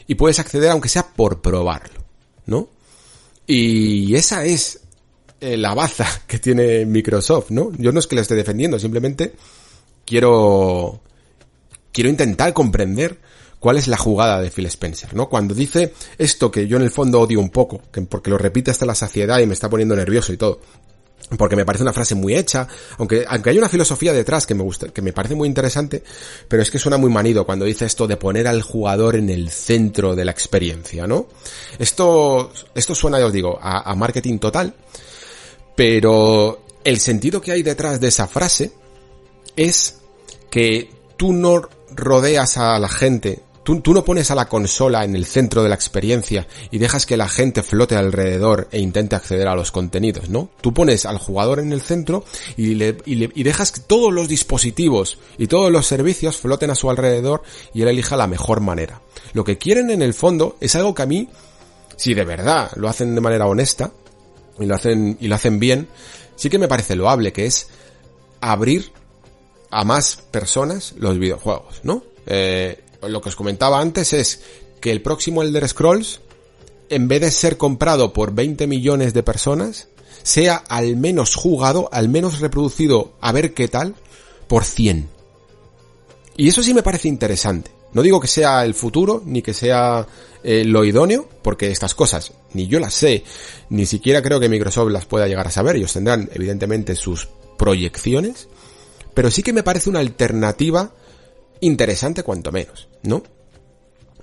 y 0.06 0.16
puedes 0.16 0.40
acceder 0.40 0.70
aunque 0.70 0.88
sea 0.88 1.08
por 1.08 1.42
probarlo, 1.42 2.04
¿no? 2.46 2.70
Y 3.48 4.14
esa 4.16 4.46
es 4.46 4.82
eh, 5.40 5.58
la 5.58 5.74
baza 5.74 6.08
que 6.28 6.40
tiene 6.40 6.86
Microsoft, 6.86 7.52
¿no? 7.52 7.72
Yo 7.78 7.92
no 7.92 8.00
es 8.00 8.08
que 8.08 8.16
le 8.16 8.22
esté 8.22 8.36
defendiendo, 8.36 8.80
simplemente 8.80 9.34
quiero 10.06 11.02
quiero 11.92 12.10
intentar 12.10 12.54
comprender 12.54 13.18
cuál 13.60 13.78
es 13.78 13.88
la 13.88 13.98
jugada 13.98 14.40
de 14.40 14.52
Phil 14.52 14.68
Spencer, 14.68 15.16
¿no? 15.16 15.30
Cuando 15.30 15.54
dice 15.54 15.94
esto 16.18 16.52
que 16.52 16.68
yo 16.68 16.78
en 16.78 16.84
el 16.84 16.92
fondo 16.92 17.22
odio 17.22 17.40
un 17.40 17.50
poco, 17.50 17.82
que 17.92 18.02
porque 18.02 18.30
lo 18.30 18.38
repite 18.38 18.72
hasta 18.72 18.86
la 18.86 18.96
saciedad 18.96 19.40
y 19.40 19.48
me 19.48 19.54
está 19.54 19.70
poniendo 19.70 19.96
nervioso 19.96 20.32
y 20.32 20.38
todo. 20.38 20.60
Porque 21.38 21.56
me 21.56 21.66
parece 21.66 21.84
una 21.84 21.92
frase 21.92 22.16
muy 22.16 22.36
hecha, 22.36 22.68
aunque, 23.00 23.26
aunque 23.28 23.50
hay 23.50 23.58
una 23.58 23.68
filosofía 23.68 24.14
detrás 24.14 24.46
que 24.46 24.54
me 24.54 24.62
gusta, 24.64 24.90
que 24.90 25.02
me 25.02 25.12
parece 25.12 25.36
muy 25.36 25.48
interesante, 25.48 26.04
pero 26.48 26.62
es 26.62 26.72
que 26.72 26.80
suena 26.80 26.98
muy 26.98 27.10
manido 27.10 27.46
cuando 27.46 27.66
dice 27.66 27.86
esto 27.86 28.08
de 28.08 28.16
poner 28.16 28.48
al 28.48 28.62
jugador 28.62 29.16
en 29.16 29.30
el 29.30 29.50
centro 29.50 30.16
de 30.16 30.24
la 30.24 30.32
experiencia, 30.32 31.06
¿no? 31.06 31.28
Esto, 31.80 32.54
esto 32.76 32.96
suena, 32.96 33.20
ya 33.20 33.26
os 33.26 33.34
digo, 33.34 33.60
a 33.60 33.94
marketing 33.96 34.38
total, 34.38 34.74
pero 35.78 36.60
el 36.84 37.00
sentido 37.00 37.40
que 37.40 37.52
hay 37.52 37.62
detrás 37.62 38.02
de 38.02 38.08
esa 38.08 38.28
frase 38.28 38.72
es 39.56 40.00
que 40.50 40.90
tú 41.18 41.34
no 41.34 41.70
rodeas 41.96 42.58
a 42.58 42.80
la 42.80 42.90
gente, 42.90 43.44
tú, 43.64 43.84
no 43.94 44.04
pones 44.04 44.32
a 44.32 44.36
la 44.36 44.50
consola 44.50 45.04
en 45.04 45.16
el 45.16 45.28
centro 45.28 45.62
de 45.62 45.70
la 45.70 45.76
experiencia 45.76 46.48
y 46.72 46.80
dejas 46.80 47.06
que 47.06 47.16
la 47.16 47.30
gente 47.30 47.62
flote 47.62 47.96
alrededor 47.96 48.68
e 48.72 48.80
intente 48.80 49.16
acceder 49.16 49.48
a 49.48 49.54
los 49.54 49.72
contenidos, 49.72 50.30
¿no? 50.30 50.50
Tú 50.62 50.74
pones 50.74 51.06
al 51.06 51.20
jugador 51.20 51.60
en 51.60 51.72
el 51.72 51.82
centro 51.82 52.26
y, 52.56 52.74
le, 52.74 52.98
y, 53.06 53.44
dejas 53.44 53.72
que 53.72 53.82
todos 53.82 54.12
los 54.12 54.28
dispositivos 54.28 55.20
y 55.38 55.46
todos 55.46 55.72
los 55.72 55.86
servicios 55.86 56.38
floten 56.38 56.72
a 56.72 56.76
su 56.76 56.90
alrededor 56.90 57.44
y 57.72 57.84
él 57.84 57.90
elija 57.90 58.18
la 58.18 58.26
mejor 58.26 58.62
manera. 58.62 59.02
Lo 59.34 59.44
que 59.44 59.60
quieren 59.60 59.92
en 59.92 60.02
el 60.02 60.16
fondo 60.16 60.58
es 60.60 60.76
algo 60.76 60.96
que 60.96 61.04
a 61.04 61.08
mí, 61.08 61.30
si 61.98 62.16
de 62.16 62.26
verdad 62.26 62.72
lo 62.78 62.90
hacen 62.90 63.14
de 63.14 63.22
manera 63.22 63.46
honesta 63.46 63.92
y 64.60 64.66
lo 64.66 64.76
hacen, 64.76 65.18
y 65.20 65.28
lo 65.28 65.36
hacen 65.36 65.60
bien, 65.60 65.88
sí 66.36 66.50
que 66.50 66.60
me 66.60 66.68
parece 66.68 66.96
loable, 66.96 67.34
que 67.34 67.46
es 67.46 67.68
abrir 68.42 68.92
a 69.70 69.84
más 69.84 70.18
personas 70.32 70.94
los 70.98 71.18
videojuegos, 71.20 71.82
¿no? 71.84 72.04
Eh, 72.26 72.84
lo 73.02 73.22
que 73.22 73.30
os 73.30 73.36
comentaba 73.36 73.80
antes 73.80 74.14
es 74.14 74.42
que 74.80 74.92
el 74.92 75.02
próximo 75.02 75.44
Elder 75.44 75.68
Scrolls, 75.68 76.22
en 76.90 77.08
vez 77.08 77.22
de 77.22 77.32
ser 77.32 77.58
comprado 77.58 78.14
por 78.14 78.34
20 78.34 78.68
millones 78.68 79.14
de 79.14 79.24
personas, 79.24 79.88
sea 80.24 80.64
al 80.68 80.98
menos 80.98 81.36
jugado, 81.36 81.90
al 81.92 82.10
menos 82.10 82.40
reproducido, 82.40 83.14
a 83.22 83.32
ver 83.32 83.54
qué 83.54 83.68
tal, 83.68 83.96
por 84.48 84.64
100. 84.64 85.10
Y 86.38 86.50
eso 86.50 86.62
sí 86.62 86.74
me 86.74 86.84
parece 86.84 87.08
interesante. 87.08 87.72
No 87.98 88.04
digo 88.04 88.22
que 88.22 88.28
sea 88.28 88.64
el 88.64 88.74
futuro, 88.74 89.22
ni 89.26 89.42
que 89.42 89.54
sea 89.54 90.08
eh, 90.44 90.64
lo 90.64 90.86
idóneo, 90.86 91.28
porque 91.42 91.70
estas 91.70 91.94
cosas 91.94 92.32
ni 92.54 92.68
yo 92.68 92.80
las 92.80 92.94
sé, 92.94 93.24
ni 93.70 93.86
siquiera 93.86 94.22
creo 94.22 94.40
que 94.40 94.48
Microsoft 94.48 94.92
las 94.92 95.06
pueda 95.06 95.28
llegar 95.28 95.48
a 95.48 95.52
saber. 95.52 95.76
Ellos 95.76 95.92
tendrán, 95.92 96.30
evidentemente, 96.34 96.96
sus 96.96 97.28
proyecciones 97.58 98.48
pero 99.18 99.32
sí 99.32 99.42
que 99.42 99.52
me 99.52 99.64
parece 99.64 99.90
una 99.90 99.98
alternativa 99.98 100.94
interesante 101.62 102.22
cuanto 102.22 102.52
menos, 102.52 102.88
¿no? 103.02 103.24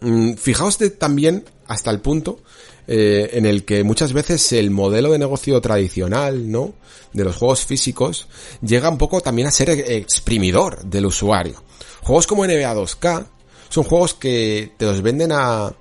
Mm, 0.00 0.34
fijaos 0.34 0.78
también 1.00 1.44
hasta 1.66 1.90
el 1.90 1.98
punto 1.98 2.38
eh, 2.86 3.30
en 3.32 3.44
el 3.44 3.64
que 3.64 3.82
muchas 3.82 4.12
veces 4.12 4.52
el 4.52 4.70
modelo 4.70 5.10
de 5.10 5.18
negocio 5.18 5.60
tradicional, 5.60 6.48
¿no? 6.48 6.74
De 7.12 7.24
los 7.24 7.34
juegos 7.34 7.66
físicos 7.66 8.28
llega 8.62 8.88
un 8.88 8.96
poco 8.96 9.20
también 9.20 9.48
a 9.48 9.50
ser 9.50 9.70
exprimidor 9.70 10.84
del 10.84 11.06
usuario. 11.06 11.60
Juegos 12.02 12.28
como 12.28 12.46
NBA 12.46 12.72
2K 12.76 13.26
son 13.68 13.84
juegos 13.84 14.14
que 14.14 14.72
te 14.76 14.86
los 14.86 15.02
venden 15.02 15.32
a 15.32 15.72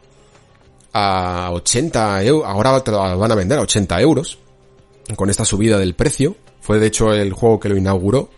a 0.93 1.49
80 1.51 2.23
euros, 2.23 2.47
ahora 2.47 2.83
te 2.83 2.91
lo 2.91 3.17
van 3.17 3.31
a 3.31 3.35
vender 3.35 3.57
a 3.57 3.63
80 3.63 3.99
euros 4.01 4.37
con 5.15 5.29
esta 5.29 5.43
subida 5.43 5.77
del 5.77 5.95
precio. 5.95 6.35
Fue 6.61 6.79
de 6.79 6.87
hecho 6.87 7.11
el 7.11 7.33
juego 7.33 7.59
que 7.59 7.67
lo 7.67 7.75
inauguró 7.75 8.29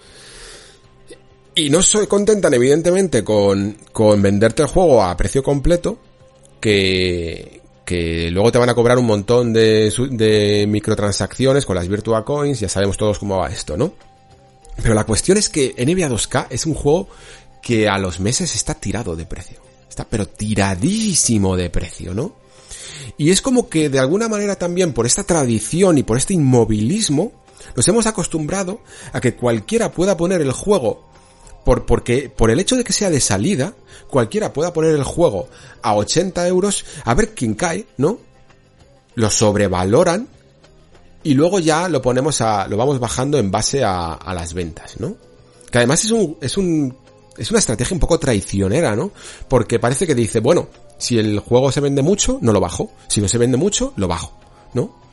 y 1.53 1.69
no 1.69 1.81
se 1.81 2.07
contentan, 2.07 2.53
evidentemente, 2.53 3.23
con, 3.23 3.77
con 3.91 4.21
venderte 4.21 4.63
el 4.63 4.67
juego 4.67 5.03
a 5.03 5.15
precio 5.15 5.43
completo, 5.43 5.99
que, 6.59 7.61
que 7.85 8.29
luego 8.31 8.51
te 8.51 8.57
van 8.57 8.69
a 8.69 8.73
cobrar 8.73 8.97
un 8.97 9.05
montón 9.05 9.53
de, 9.53 9.93
de 10.11 10.65
microtransacciones 10.67 11.65
con 11.65 11.75
las 11.75 11.87
Virtua 11.87 12.25
Coins, 12.25 12.59
ya 12.59 12.69
sabemos 12.69 12.97
todos 12.97 13.19
cómo 13.19 13.37
va 13.37 13.49
esto, 13.49 13.77
¿no? 13.77 13.93
Pero 14.81 14.93
la 14.93 15.05
cuestión 15.05 15.37
es 15.37 15.47
que 15.49 15.73
NBA 15.77 16.09
2K 16.09 16.47
es 16.49 16.65
un 16.65 16.73
juego 16.73 17.07
que 17.65 17.89
a 17.89 17.97
los 17.97 18.19
meses 18.19 18.53
está 18.53 18.75
tirado 18.75 19.15
de 19.15 19.25
precio. 19.25 19.57
Está 19.89 20.07
pero 20.07 20.27
tiradísimo 20.27 21.57
de 21.57 21.71
precio, 21.71 22.13
¿no? 22.13 22.35
Y 23.17 23.31
es 23.31 23.41
como 23.41 23.69
que 23.69 23.89
de 23.89 23.97
alguna 23.97 24.29
manera 24.29 24.55
también 24.55 24.93
por 24.93 25.07
esta 25.07 25.23
tradición 25.23 25.97
y 25.97 26.03
por 26.03 26.15
este 26.15 26.35
inmovilismo 26.35 27.31
nos 27.75 27.87
hemos 27.87 28.05
acostumbrado 28.05 28.81
a 29.13 29.19
que 29.19 29.35
cualquiera 29.35 29.91
pueda 29.91 30.15
poner 30.15 30.41
el 30.41 30.51
juego 30.51 31.09
por, 31.63 31.87
porque, 31.87 32.29
por 32.29 32.51
el 32.51 32.59
hecho 32.59 32.75
de 32.75 32.83
que 32.83 32.93
sea 32.93 33.09
de 33.09 33.19
salida, 33.19 33.73
cualquiera 34.11 34.53
pueda 34.53 34.71
poner 34.71 34.93
el 34.93 35.03
juego 35.03 35.47
a 35.81 35.95
80 35.95 36.47
euros, 36.47 36.85
a 37.03 37.15
ver 37.15 37.33
quién 37.33 37.55
cae, 37.55 37.87
¿no? 37.97 38.19
Lo 39.15 39.31
sobrevaloran 39.31 40.27
y 41.23 41.33
luego 41.33 41.57
ya 41.57 41.89
lo 41.89 42.03
ponemos 42.03 42.41
a, 42.41 42.67
lo 42.67 42.77
vamos 42.77 42.99
bajando 42.99 43.39
en 43.39 43.49
base 43.49 43.83
a, 43.83 44.13
a 44.13 44.35
las 44.35 44.53
ventas, 44.53 44.99
¿no? 44.99 45.17
Que 45.71 45.79
además 45.79 46.05
es 46.05 46.11
un, 46.11 46.37
es 46.41 46.57
un, 46.57 46.95
es 47.37 47.49
una 47.49 47.59
estrategia 47.59 47.93
un 47.95 47.99
poco 47.99 48.19
traicionera, 48.19 48.95
¿no? 48.95 49.11
Porque 49.47 49.79
parece 49.79 50.07
que 50.07 50.15
dice, 50.15 50.39
bueno, 50.39 50.67
si 50.97 51.17
el 51.17 51.39
juego 51.39 51.71
se 51.71 51.81
vende 51.81 52.01
mucho, 52.01 52.39
no 52.41 52.53
lo 52.53 52.59
bajo. 52.59 52.91
Si 53.07 53.21
no 53.21 53.27
se 53.27 53.37
vende 53.37 53.57
mucho, 53.57 53.93
lo 53.97 54.07
bajo, 54.07 54.37
¿no? 54.73 55.05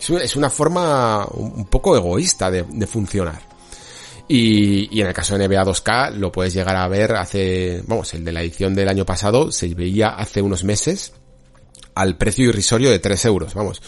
Es 0.00 0.36
una 0.36 0.50
forma 0.50 1.26
un 1.32 1.64
poco 1.66 1.96
egoísta 1.96 2.50
de, 2.50 2.86
funcionar. 2.86 3.40
Y, 4.28 4.96
y, 4.96 5.00
en 5.00 5.06
el 5.06 5.14
caso 5.14 5.36
de 5.36 5.48
NBA 5.48 5.64
2K 5.64 6.12
lo 6.14 6.32
puedes 6.32 6.52
llegar 6.52 6.76
a 6.76 6.88
ver 6.88 7.14
hace, 7.14 7.82
vamos, 7.86 8.12
el 8.14 8.24
de 8.24 8.32
la 8.32 8.42
edición 8.42 8.74
del 8.74 8.88
año 8.88 9.06
pasado 9.06 9.52
se 9.52 9.74
veía 9.74 10.10
hace 10.10 10.42
unos 10.42 10.64
meses 10.64 11.12
al 11.94 12.16
precio 12.16 12.48
irrisorio 12.48 12.90
de 12.90 12.98
3 12.98 13.24
euros, 13.26 13.54
vamos. 13.54 13.80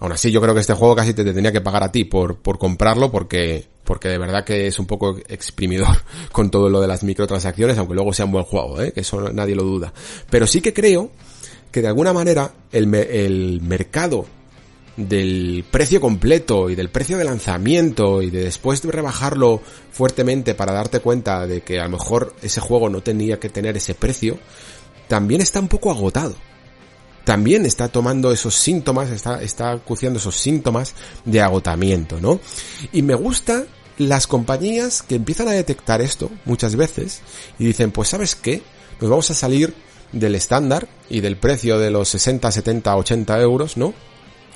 Aún 0.00 0.12
así 0.12 0.30
yo 0.32 0.40
creo 0.40 0.54
que 0.54 0.60
este 0.60 0.74
juego 0.74 0.96
casi 0.96 1.12
te, 1.12 1.24
te 1.24 1.34
tenía 1.34 1.52
que 1.52 1.60
pagar 1.60 1.82
a 1.82 1.92
ti 1.92 2.04
por, 2.04 2.38
por 2.38 2.58
comprarlo 2.58 3.10
porque, 3.12 3.68
porque 3.90 4.08
de 4.08 4.18
verdad 4.18 4.44
que 4.44 4.68
es 4.68 4.78
un 4.78 4.86
poco 4.86 5.16
exprimidor 5.26 5.88
con 6.30 6.48
todo 6.48 6.68
lo 6.68 6.80
de 6.80 6.86
las 6.86 7.02
microtransacciones, 7.02 7.76
aunque 7.76 7.94
luego 7.94 8.12
sea 8.12 8.24
un 8.24 8.30
buen 8.30 8.44
juego, 8.44 8.80
¿eh? 8.80 8.92
que 8.92 9.00
eso 9.00 9.32
nadie 9.32 9.56
lo 9.56 9.64
duda. 9.64 9.92
Pero 10.30 10.46
sí 10.46 10.60
que 10.60 10.72
creo 10.72 11.10
que 11.72 11.82
de 11.82 11.88
alguna 11.88 12.12
manera 12.12 12.52
el, 12.70 12.94
el 12.94 13.60
mercado 13.62 14.26
del 14.96 15.64
precio 15.68 16.00
completo 16.00 16.70
y 16.70 16.76
del 16.76 16.88
precio 16.88 17.18
de 17.18 17.24
lanzamiento 17.24 18.22
y 18.22 18.30
de 18.30 18.44
después 18.44 18.80
de 18.80 18.92
rebajarlo 18.92 19.60
fuertemente 19.90 20.54
para 20.54 20.72
darte 20.72 21.00
cuenta 21.00 21.44
de 21.48 21.62
que 21.62 21.80
a 21.80 21.84
lo 21.86 21.98
mejor 21.98 22.36
ese 22.42 22.60
juego 22.60 22.88
no 22.90 23.02
tenía 23.02 23.40
que 23.40 23.48
tener 23.48 23.76
ese 23.76 23.96
precio, 23.96 24.38
también 25.08 25.40
está 25.40 25.58
un 25.58 25.66
poco 25.66 25.90
agotado. 25.90 26.36
También 27.24 27.66
está 27.66 27.88
tomando 27.88 28.30
esos 28.30 28.54
síntomas, 28.54 29.10
está, 29.10 29.42
está 29.42 29.80
esos 29.84 30.36
síntomas 30.36 30.94
de 31.24 31.40
agotamiento, 31.40 32.20
¿no? 32.20 32.38
Y 32.92 33.02
me 33.02 33.16
gusta 33.16 33.66
las 34.00 34.26
compañías 34.26 35.02
que 35.02 35.16
empiezan 35.16 35.48
a 35.48 35.52
detectar 35.52 36.00
esto 36.00 36.30
muchas 36.44 36.76
veces 36.76 37.20
y 37.58 37.64
dicen, 37.66 37.90
pues 37.90 38.08
sabes 38.08 38.34
qué, 38.34 38.62
nos 39.00 39.10
vamos 39.10 39.30
a 39.30 39.34
salir 39.34 39.74
del 40.12 40.34
estándar 40.34 40.88
y 41.08 41.20
del 41.20 41.36
precio 41.36 41.78
de 41.78 41.90
los 41.90 42.08
60, 42.08 42.50
70, 42.50 42.96
80 42.96 43.40
euros, 43.40 43.76
¿no? 43.76 43.94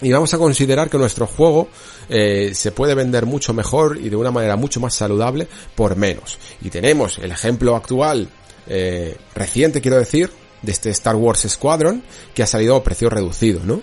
y 0.01 0.13
vamos 0.13 0.35
a 0.35 0.39
considerar 0.39 0.91
que 0.91 0.99
nuestro 0.99 1.27
juego 1.27 1.69
eh, 2.09 2.53
se 2.55 2.73
puede 2.73 2.95
vender 2.95 3.27
mucho 3.27 3.55
mejor 3.55 3.99
y 3.99 4.09
de 4.09 4.17
una 4.17 4.31
manera 4.31 4.57
mucho 4.57 4.81
más 4.81 4.95
saludable 4.95 5.49
por 5.75 5.97
menos. 5.97 6.39
Y 6.63 6.71
tenemos 6.71 7.19
el 7.19 7.31
ejemplo 7.31 7.77
actual, 7.77 8.29
eh, 8.67 9.17
reciente 9.35 9.81
quiero 9.81 9.99
decir, 9.99 10.31
de 10.63 10.73
este 10.73 10.91
Star 10.91 11.17
Wars 11.17 11.47
Squadron, 11.49 12.03
que 12.35 12.43
ha 12.43 12.47
salido 12.47 12.77
a 12.77 12.83
precio 12.83 13.09
reducido, 13.09 13.61
¿no? 13.65 13.83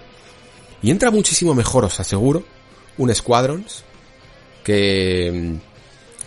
Y 0.82 0.92
entra 0.92 1.12
muchísimo 1.12 1.54
mejor, 1.54 1.86
os 1.86 2.00
aseguro, 2.00 2.44
un 2.98 3.14
Squadrons 3.14 3.84
que 4.64 5.60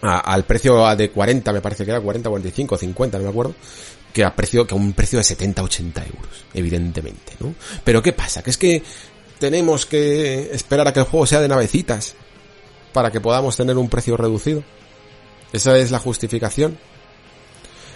mm, 0.02 0.06
al 0.06 0.44
precio 0.44 0.86
de 0.96 1.10
40, 1.10 1.52
me 1.52 1.60
parece 1.60 1.84
que 1.84 1.90
era 1.90 2.00
40, 2.00 2.28
45, 2.28 2.76
50, 2.76 3.18
no 3.18 3.24
me 3.24 3.30
acuerdo, 3.30 3.54
que 4.12 4.24
a 4.24 4.34
precio, 4.34 4.66
que 4.66 4.74
a 4.74 4.76
un 4.76 4.92
precio 4.92 5.18
de 5.18 5.24
70, 5.24 5.62
80 5.62 6.04
euros, 6.06 6.44
evidentemente, 6.52 7.32
¿no? 7.40 7.54
Pero 7.82 8.02
¿qué 8.02 8.12
pasa? 8.12 8.42
Que 8.42 8.50
es 8.50 8.58
que 8.58 8.82
tenemos 9.38 9.86
que 9.86 10.54
esperar 10.54 10.88
a 10.88 10.92
que 10.92 11.00
el 11.00 11.06
juego 11.06 11.26
sea 11.26 11.40
de 11.40 11.48
navecitas 11.48 12.14
para 12.92 13.10
que 13.10 13.20
podamos 13.20 13.56
tener 13.56 13.76
un 13.76 13.88
precio 13.88 14.16
reducido. 14.16 14.62
Esa 15.52 15.76
es 15.78 15.90
la 15.90 15.98
justificación. 15.98 16.78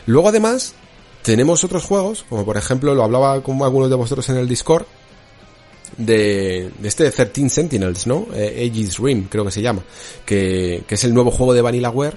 Luego 0.06 0.28
además 0.28 0.74
tenemos 1.22 1.62
otros 1.64 1.84
juegos, 1.84 2.24
como 2.28 2.44
por 2.44 2.56
ejemplo 2.56 2.94
lo 2.94 3.04
hablaba 3.04 3.42
con 3.42 3.62
algunos 3.62 3.90
de 3.90 3.96
vosotros 3.96 4.28
en 4.28 4.36
el 4.36 4.48
Discord, 4.48 4.86
de, 5.98 6.70
de 6.78 6.88
este 6.88 7.10
13 7.10 7.48
Sentinels, 7.48 8.06
¿no? 8.06 8.28
Eh, 8.32 8.60
Aegis 8.60 8.98
Rim, 8.98 9.26
creo 9.28 9.44
que 9.44 9.50
se 9.50 9.60
llama, 9.60 9.82
que, 10.24 10.84
que 10.86 10.94
es 10.94 11.04
el 11.04 11.12
nuevo 11.12 11.30
juego 11.30 11.52
de 11.52 11.60
Vanillaware 11.60 12.16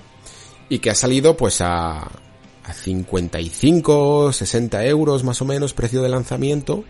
y 0.70 0.80
que 0.80 0.92
ha 0.92 0.96
salido 0.96 1.36
pues 1.36 1.60
a, 1.60 2.00
a 2.64 2.74
55, 2.74 4.32
60 4.32 4.86
euros 4.86 5.24
más 5.24 5.42
o 5.42 5.46
menos, 5.46 5.74
precio 5.74 6.02
de 6.02 6.10
lanzamiento, 6.10 6.86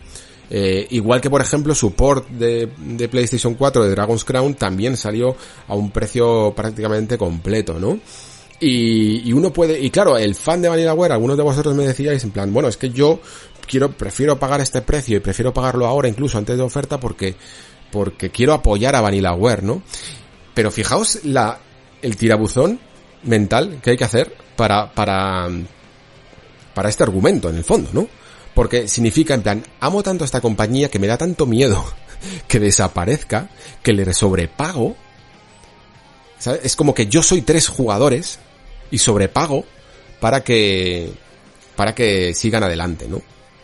eh, 0.50 0.86
igual 0.90 1.20
que 1.20 1.30
por 1.30 1.40
ejemplo 1.40 1.74
su 1.74 1.94
port 1.94 2.28
de, 2.28 2.68
de, 2.76 3.08
PlayStation 3.08 3.54
4 3.54 3.84
de 3.84 3.90
Dragon's 3.90 4.24
Crown 4.24 4.54
también 4.54 4.96
salió 4.98 5.34
a 5.66 5.74
un 5.74 5.90
precio 5.90 6.52
prácticamente 6.54 7.16
completo, 7.16 7.78
¿no? 7.80 7.98
Y, 8.60 9.28
y 9.28 9.32
uno 9.32 9.52
puede, 9.52 9.80
y 9.80 9.90
claro, 9.90 10.16
el 10.16 10.36
fan 10.36 10.62
de 10.62 10.68
Vanillaware, 10.68 11.14
algunos 11.14 11.36
de 11.36 11.42
vosotros 11.42 11.74
me 11.74 11.84
decíais 11.84 12.22
en 12.22 12.30
plan, 12.30 12.52
bueno, 12.52 12.68
es 12.68 12.76
que 12.76 12.90
yo 12.90 13.18
quiero, 13.66 13.92
prefiero 13.92 14.38
pagar 14.38 14.60
este 14.60 14.82
precio 14.82 15.16
y 15.16 15.20
prefiero 15.20 15.52
pagarlo 15.52 15.86
ahora 15.86 16.08
incluso 16.08 16.38
antes 16.38 16.56
de 16.56 16.62
oferta 16.62 16.98
porque, 17.00 17.36
porque 17.90 18.30
quiero 18.30 18.52
apoyar 18.52 18.94
a 18.94 19.00
Vanillaware, 19.00 19.62
¿no? 19.62 19.82
Pero 20.54 20.70
fijaos 20.70 21.24
la, 21.24 21.58
el 22.02 22.16
tirabuzón 22.16 22.80
mental 23.24 23.80
que 23.82 23.90
hay 23.90 23.96
que 23.96 24.04
hacer 24.04 24.36
para, 24.56 24.92
para, 24.92 25.48
para 26.74 26.88
este 26.88 27.02
argumento 27.02 27.48
en 27.48 27.56
el 27.56 27.64
fondo, 27.64 27.90
¿no? 27.92 28.08
Porque 28.54 28.86
significa, 28.86 29.34
en 29.34 29.42
plan, 29.42 29.64
amo 29.80 30.02
tanto 30.02 30.24
a 30.24 30.26
esta 30.26 30.40
compañía 30.40 30.90
que 30.90 30.98
me 30.98 31.06
da 31.06 31.16
tanto 31.16 31.46
miedo 31.46 31.84
que 32.48 32.60
desaparezca, 32.60 33.48
que 33.82 33.92
le 33.92 34.12
sobrepago. 34.12 34.96
¿sabes? 36.38 36.60
Es 36.64 36.76
como 36.76 36.94
que 36.94 37.06
yo 37.06 37.22
soy 37.22 37.42
tres 37.42 37.68
jugadores 37.68 38.38
y 38.90 38.98
sobrepago 38.98 39.64
para 40.20 40.44
que, 40.44 41.12
para 41.76 41.94
que 41.94 42.34
sigan 42.34 42.62
adelante, 42.62 43.08
¿no? 43.08 43.22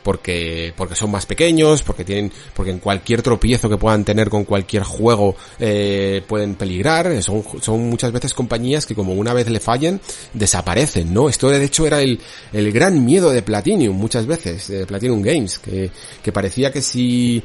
Porque 0.09 0.73
porque 0.75 0.95
son 0.95 1.11
más 1.11 1.27
pequeños, 1.27 1.83
porque 1.83 2.03
tienen 2.03 2.33
porque 2.55 2.71
en 2.71 2.79
cualquier 2.79 3.21
tropiezo 3.21 3.69
que 3.69 3.77
puedan 3.77 4.07
tener 4.07 4.31
con 4.31 4.45
cualquier 4.45 4.83
juego 4.83 5.37
eh, 5.59 6.23
pueden 6.27 6.55
peligrar, 6.55 7.23
son 7.23 7.45
son 7.61 7.91
muchas 7.91 8.11
veces 8.11 8.33
compañías 8.33 8.87
que 8.87 8.95
como 8.95 9.13
una 9.13 9.35
vez 9.35 9.51
le 9.51 9.61
fallen 9.61 10.01
desaparecen, 10.33 11.13
¿no? 11.13 11.29
Esto 11.29 11.51
de 11.51 11.63
hecho 11.63 11.87
era 11.87 12.01
el 12.01 12.19
el 12.55 12.73
gran 12.73 13.05
miedo 13.05 13.31
de 13.31 13.43
Platinum 13.43 13.95
muchas 13.95 14.25
veces, 14.25 14.73
Platinum 14.87 15.21
Games, 15.21 15.59
que 15.59 15.91
que 16.23 16.33
parecía 16.33 16.73
que 16.73 16.81
si 16.81 17.43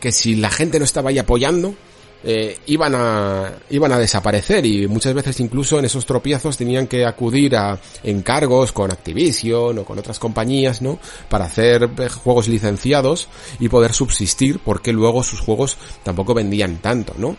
que 0.00 0.10
si 0.10 0.34
la 0.34 0.50
gente 0.50 0.80
no 0.80 0.84
estaba 0.86 1.10
ahí 1.10 1.18
apoyando 1.18 1.76
eh, 2.24 2.58
iban 2.66 2.94
a 2.94 3.52
iban 3.68 3.92
a 3.92 3.98
desaparecer 3.98 4.64
y 4.64 4.88
muchas 4.88 5.12
veces 5.12 5.38
incluso 5.40 5.78
en 5.78 5.84
esos 5.84 6.06
tropiezos 6.06 6.56
tenían 6.56 6.86
que 6.86 7.04
acudir 7.04 7.54
a 7.54 7.78
encargos 8.02 8.72
con 8.72 8.90
Activision 8.90 9.78
o 9.78 9.84
con 9.84 9.98
otras 9.98 10.18
compañías, 10.18 10.80
¿no? 10.80 10.98
Para 11.28 11.44
hacer 11.44 11.90
juegos 12.22 12.48
licenciados 12.48 13.28
y 13.60 13.68
poder 13.68 13.92
subsistir 13.92 14.58
porque 14.58 14.92
luego 14.92 15.22
sus 15.22 15.40
juegos 15.40 15.76
tampoco 16.02 16.32
vendían 16.32 16.78
tanto, 16.78 17.14
¿no? 17.18 17.36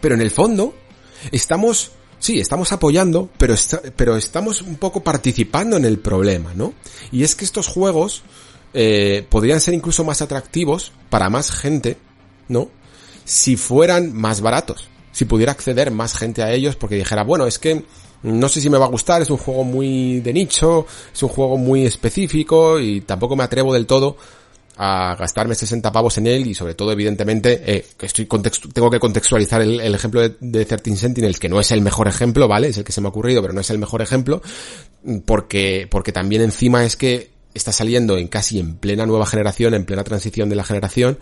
Pero 0.00 0.14
en 0.14 0.20
el 0.20 0.30
fondo 0.30 0.74
estamos 1.32 1.92
Sí, 2.18 2.40
estamos 2.40 2.72
apoyando, 2.72 3.28
pero, 3.36 3.54
pero 3.94 4.16
estamos 4.16 4.62
un 4.62 4.76
poco 4.76 5.02
participando 5.02 5.76
en 5.76 5.84
el 5.84 5.98
problema, 5.98 6.54
¿no? 6.54 6.72
Y 7.12 7.24
es 7.24 7.34
que 7.34 7.44
estos 7.44 7.68
juegos 7.68 8.22
eh, 8.72 9.26
podrían 9.28 9.60
ser 9.60 9.74
incluso 9.74 10.02
más 10.02 10.22
atractivos 10.22 10.92
para 11.10 11.28
más 11.28 11.50
gente, 11.50 11.98
¿no? 12.48 12.70
Si 13.26 13.56
fueran 13.56 14.14
más 14.14 14.40
baratos. 14.40 14.88
Si 15.12 15.24
pudiera 15.24 15.52
acceder 15.52 15.90
más 15.90 16.16
gente 16.16 16.42
a 16.42 16.52
ellos 16.52 16.76
porque 16.76 16.94
dijera, 16.94 17.24
bueno, 17.24 17.46
es 17.46 17.58
que 17.58 17.84
no 18.22 18.48
sé 18.48 18.60
si 18.60 18.70
me 18.70 18.78
va 18.78 18.86
a 18.86 18.88
gustar, 18.88 19.20
es 19.20 19.30
un 19.30 19.36
juego 19.36 19.64
muy 19.64 20.20
de 20.20 20.32
nicho, 20.32 20.86
es 21.12 21.22
un 21.22 21.28
juego 21.28 21.58
muy 21.58 21.84
específico 21.84 22.78
y 22.80 23.02
tampoco 23.02 23.36
me 23.36 23.44
atrevo 23.44 23.74
del 23.74 23.86
todo 23.86 24.16
a 24.78 25.16
gastarme 25.18 25.54
60 25.54 25.90
pavos 25.90 26.18
en 26.18 26.26
él 26.26 26.46
y 26.46 26.54
sobre 26.54 26.74
todo 26.74 26.92
evidentemente 26.92 27.62
eh, 27.64 27.86
estoy 27.98 28.26
tengo 28.74 28.90
que 28.90 29.00
contextualizar 29.00 29.62
el, 29.62 29.80
el 29.80 29.94
ejemplo 29.94 30.20
de, 30.20 30.36
de 30.38 30.66
13 30.66 30.96
Sentinels 30.96 31.38
que 31.38 31.48
no 31.48 31.58
es 31.58 31.70
el 31.70 31.80
mejor 31.80 32.08
ejemplo, 32.08 32.46
¿vale? 32.46 32.68
Es 32.68 32.76
el 32.76 32.84
que 32.84 32.92
se 32.92 33.00
me 33.00 33.08
ha 33.08 33.10
ocurrido, 33.10 33.40
pero 33.40 33.54
no 33.54 33.62
es 33.62 33.70
el 33.70 33.78
mejor 33.78 34.02
ejemplo 34.02 34.42
porque 35.24 35.88
porque 35.90 36.12
también 36.12 36.42
encima 36.42 36.84
es 36.84 36.96
que 36.96 37.30
está 37.54 37.72
saliendo 37.72 38.18
en 38.18 38.28
casi 38.28 38.58
en 38.58 38.76
plena 38.76 39.06
nueva 39.06 39.24
generación, 39.24 39.72
en 39.72 39.86
plena 39.86 40.04
transición 40.04 40.50
de 40.50 40.56
la 40.56 40.64
generación 40.64 41.18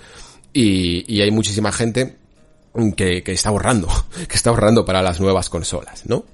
y, 0.54 1.20
hay 1.20 1.30
muchísima 1.30 1.72
gente 1.72 2.16
que, 2.96 3.22
está 3.26 3.50
ahorrando, 3.50 3.88
que 4.28 4.36
está 4.36 4.50
ahorrando 4.50 4.84
para 4.84 5.02
las 5.02 5.20
nuevas 5.20 5.50
consolas, 5.50 6.06
¿no? 6.06 6.24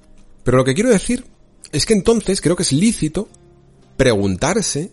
Pero 0.43 0.57
lo 0.57 0.63
que 0.63 0.75
quiero 0.75 0.89
decir 0.89 1.25
es 1.71 1.85
que 1.85 1.93
entonces 1.93 2.41
creo 2.41 2.55
que 2.55 2.63
es 2.63 2.71
lícito 2.71 3.27
preguntarse 3.97 4.91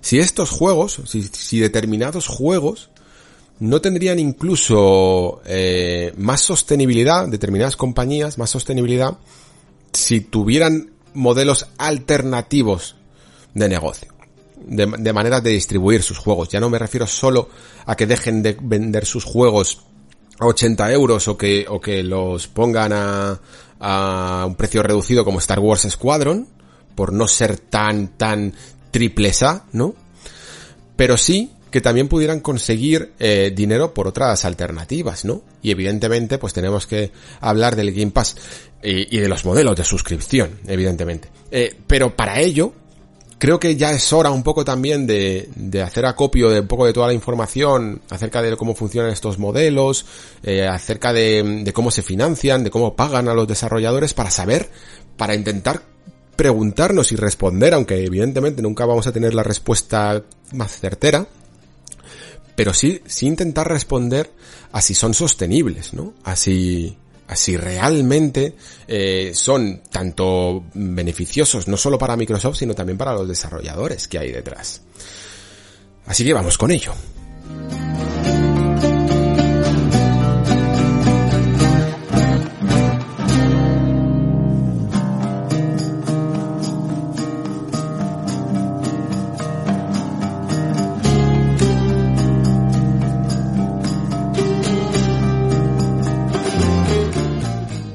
si 0.00 0.18
estos 0.18 0.50
juegos, 0.50 1.00
si, 1.06 1.58
determinados 1.58 2.26
juegos 2.26 2.90
no 3.58 3.80
tendrían 3.80 4.18
incluso 4.18 5.40
eh, 5.46 6.12
más 6.16 6.42
sostenibilidad, 6.42 7.26
determinadas 7.26 7.76
compañías, 7.76 8.36
más 8.38 8.50
sostenibilidad, 8.50 9.16
si 9.92 10.20
tuvieran 10.20 10.90
modelos 11.14 11.68
alternativos 11.78 12.96
de 13.54 13.68
negocio, 13.68 14.12
de, 14.64 14.86
de 14.98 15.12
maneras 15.12 15.42
de 15.42 15.50
distribuir 15.50 16.02
sus 16.02 16.18
juegos. 16.18 16.48
Ya 16.48 16.60
no 16.60 16.70
me 16.70 16.78
refiero 16.78 17.06
solo 17.06 17.48
a 17.84 17.96
que 17.96 18.06
dejen 18.06 18.42
de 18.42 18.56
vender 18.60 19.06
sus 19.06 19.24
juegos 19.24 19.86
a 20.38 20.46
80 20.46 20.92
euros 20.92 21.28
o 21.28 21.36
que, 21.36 21.66
o 21.68 21.80
que 21.80 22.02
los 22.02 22.46
pongan 22.48 22.92
a, 22.92 24.44
un 24.46 24.54
precio 24.54 24.82
reducido 24.82 25.24
como 25.24 25.38
Star 25.38 25.58
Wars 25.58 25.86
Squadron, 25.88 26.48
por 26.94 27.12
no 27.12 27.28
ser 27.28 27.58
tan, 27.58 28.16
tan 28.16 28.54
triples 28.90 29.42
A, 29.42 29.66
¿no? 29.72 29.94
Pero 30.96 31.16
sí 31.18 31.52
que 31.70 31.82
también 31.82 32.08
pudieran 32.08 32.40
conseguir 32.40 33.12
eh, 33.18 33.52
dinero 33.54 33.92
por 33.92 34.08
otras 34.08 34.46
alternativas, 34.46 35.26
¿no? 35.26 35.42
Y 35.60 35.72
evidentemente, 35.72 36.38
pues 36.38 36.54
tenemos 36.54 36.86
que 36.86 37.12
hablar 37.40 37.76
del 37.76 37.92
Game 37.92 38.12
Pass 38.12 38.36
y, 38.82 39.18
de 39.18 39.28
los 39.28 39.44
modelos 39.44 39.76
de 39.76 39.84
suscripción, 39.84 40.60
evidentemente. 40.66 41.28
Eh, 41.50 41.76
pero 41.86 42.16
para 42.16 42.40
ello, 42.40 42.72
creo 43.38 43.60
que 43.60 43.76
ya 43.76 43.92
es 43.92 44.12
hora 44.12 44.30
un 44.30 44.42
poco 44.42 44.64
también 44.64 45.06
de, 45.06 45.48
de, 45.54 45.82
hacer 45.82 46.06
acopio 46.06 46.50
de 46.50 46.60
un 46.60 46.66
poco 46.66 46.86
de 46.86 46.92
toda 46.92 47.08
la 47.08 47.12
información 47.12 48.00
acerca 48.10 48.42
de 48.42 48.56
cómo 48.56 48.74
funcionan 48.74 49.10
estos 49.10 49.38
modelos, 49.38 50.06
eh, 50.42 50.66
acerca 50.66 51.12
de, 51.12 51.62
de 51.64 51.72
cómo 51.72 51.90
se 51.90 52.02
financian, 52.02 52.64
de 52.64 52.70
cómo 52.70 52.96
pagan 52.96 53.28
a 53.28 53.34
los 53.34 53.46
desarrolladores 53.46 54.14
para 54.14 54.30
saber, 54.30 54.70
para 55.16 55.34
intentar 55.34 55.82
preguntarnos 56.36 57.12
y 57.12 57.16
responder, 57.16 57.74
aunque 57.74 58.04
evidentemente 58.04 58.62
nunca 58.62 58.84
vamos 58.84 59.06
a 59.06 59.12
tener 59.12 59.34
la 59.34 59.42
respuesta 59.42 60.22
más 60.52 60.78
certera, 60.78 61.26
pero 62.54 62.72
sí, 62.72 63.02
sí 63.06 63.26
intentar 63.26 63.68
responder 63.68 64.30
a 64.72 64.80
si 64.80 64.94
son 64.94 65.14
sostenibles, 65.14 65.94
¿no? 65.94 66.14
Así, 66.24 66.96
así 67.28 67.56
realmente 67.56 68.54
eh, 68.86 69.32
son 69.34 69.82
tanto 69.90 70.64
beneficiosos 70.74 71.68
no 71.68 71.76
solo 71.76 71.98
para 71.98 72.16
Microsoft, 72.16 72.58
sino 72.58 72.74
también 72.74 72.98
para 72.98 73.12
los 73.14 73.28
desarrolladores 73.28 74.08
que 74.08 74.18
hay 74.18 74.32
detrás. 74.32 74.82
Así 76.06 76.24
que 76.24 76.32
vamos 76.32 76.56
con 76.56 76.70
ello. 76.70 76.92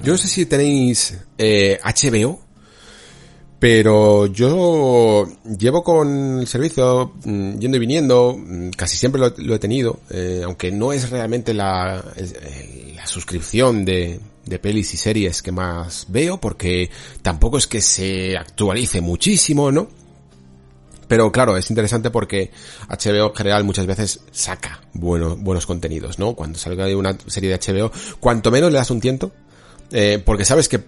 Yo 0.03 0.13
no 0.13 0.17
sé 0.17 0.27
si 0.27 0.45
tenéis 0.47 1.15
eh, 1.37 1.79
HBO, 1.83 2.39
pero 3.59 4.25
yo 4.25 5.27
llevo 5.59 5.83
con 5.83 6.39
el 6.39 6.47
servicio 6.47 7.13
mm, 7.23 7.59
yendo 7.59 7.77
y 7.77 7.79
viniendo, 7.79 8.35
mm, 8.35 8.71
casi 8.71 8.97
siempre 8.97 9.21
lo, 9.21 9.55
he 9.55 9.59
tenido, 9.59 9.99
eh, 10.09 10.41
aunque 10.43 10.71
no 10.71 10.91
es 10.91 11.11
realmente 11.11 11.53
la, 11.53 12.03
la 12.95 13.05
suscripción 13.05 13.85
de, 13.85 14.19
de 14.45 14.59
pelis 14.59 14.93
y 14.95 14.97
series 14.97 15.43
que 15.43 15.51
más 15.51 16.05
veo, 16.09 16.39
porque 16.39 16.89
tampoco 17.21 17.59
es 17.59 17.67
que 17.67 17.81
se 17.81 18.35
actualice 18.35 19.01
muchísimo, 19.01 19.71
¿no? 19.71 19.87
Pero 21.07 21.31
claro, 21.31 21.57
es 21.57 21.69
interesante 21.69 22.09
porque 22.09 22.51
HBO 22.87 23.27
en 23.27 23.35
general 23.35 23.63
muchas 23.65 23.85
veces 23.85 24.21
saca 24.31 24.81
buenos, 24.93 25.39
buenos 25.39 25.65
contenidos, 25.65 26.17
¿no? 26.17 26.33
Cuando 26.33 26.57
salga 26.57 26.87
una 26.95 27.17
serie 27.27 27.49
de 27.49 27.59
HBO, 27.59 27.91
cuanto 28.19 28.49
menos 28.49 28.71
le 28.71 28.77
das 28.77 28.89
un 28.89 29.01
tiento, 29.01 29.31
eh, 29.91 30.21
porque 30.23 30.45
sabes 30.45 30.69
que 30.69 30.81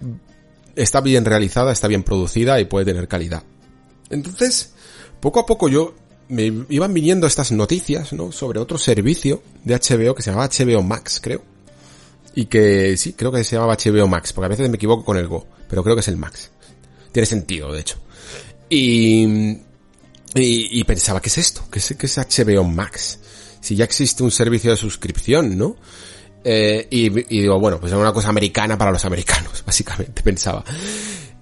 está 0.76 1.00
bien 1.00 1.24
realizada, 1.24 1.72
está 1.72 1.88
bien 1.88 2.02
producida 2.02 2.60
y 2.60 2.64
puede 2.64 2.86
tener 2.86 3.08
calidad. 3.08 3.42
Entonces, 4.10 4.72
poco 5.20 5.40
a 5.40 5.46
poco 5.46 5.68
yo 5.68 5.94
me 6.28 6.52
iban 6.68 6.94
viniendo 6.94 7.26
estas 7.26 7.52
noticias, 7.52 8.12
¿no? 8.12 8.32
Sobre 8.32 8.58
otro 8.58 8.78
servicio 8.78 9.42
de 9.64 9.74
HBO 9.74 10.14
que 10.14 10.22
se 10.22 10.30
llamaba 10.30 10.48
HBO 10.48 10.82
Max, 10.82 11.20
creo. 11.22 11.42
Y 12.34 12.46
que 12.46 12.96
sí, 12.96 13.12
creo 13.12 13.30
que 13.30 13.44
se 13.44 13.56
llamaba 13.56 13.76
HBO 13.76 14.08
Max, 14.08 14.32
porque 14.32 14.46
a 14.46 14.48
veces 14.48 14.68
me 14.68 14.76
equivoco 14.76 15.04
con 15.04 15.16
el 15.16 15.28
Go, 15.28 15.46
pero 15.68 15.84
creo 15.84 15.94
que 15.94 16.00
es 16.00 16.08
el 16.08 16.16
Max. 16.16 16.50
Tiene 17.12 17.26
sentido, 17.26 17.72
de 17.72 17.80
hecho. 17.80 17.98
Y, 18.68 19.58
y, 20.34 20.84
pensaba, 20.84 21.20
¿qué 21.20 21.28
es 21.28 21.38
esto? 21.38 21.62
¿Qué 21.70 21.78
es, 21.78 21.94
¿Qué 21.96 22.06
es 22.06 22.18
HBO 22.18 22.64
Max? 22.64 23.20
Si 23.60 23.76
ya 23.76 23.84
existe 23.84 24.22
un 24.24 24.32
servicio 24.32 24.72
de 24.72 24.76
suscripción, 24.76 25.56
¿no? 25.56 25.76
Eh, 26.44 26.86
y, 26.90 27.08
digo, 27.08 27.58
bueno, 27.58 27.80
pues 27.80 27.92
es 27.92 27.98
una 27.98 28.12
cosa 28.12 28.28
americana 28.28 28.76
para 28.76 28.92
los 28.92 29.04
americanos, 29.04 29.62
básicamente, 29.66 30.22
pensaba. 30.22 30.64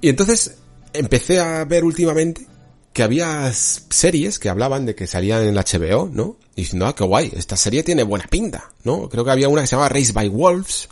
Y 0.00 0.08
entonces 0.08 0.56
empecé 0.92 1.40
a 1.40 1.64
ver 1.64 1.84
últimamente 1.84 2.46
que 2.92 3.02
había 3.02 3.50
series 3.52 4.38
que 4.38 4.48
hablaban 4.48 4.84
de 4.86 4.94
que 4.94 5.06
salían 5.06 5.42
en 5.42 5.48
el 5.48 5.56
HBO, 5.56 6.10
¿no? 6.12 6.36
Y 6.54 6.62
diciendo, 6.62 6.86
ah, 6.86 6.94
qué 6.94 7.04
guay, 7.04 7.32
esta 7.34 7.56
serie 7.56 7.82
tiene 7.82 8.02
buena 8.02 8.26
pinta, 8.26 8.70
¿no? 8.84 9.08
Creo 9.08 9.24
que 9.24 9.30
había 9.30 9.48
una 9.48 9.62
que 9.62 9.66
se 9.66 9.76
llamaba 9.76 9.88
Race 9.88 10.12
by 10.12 10.28
Wolves, 10.28 10.88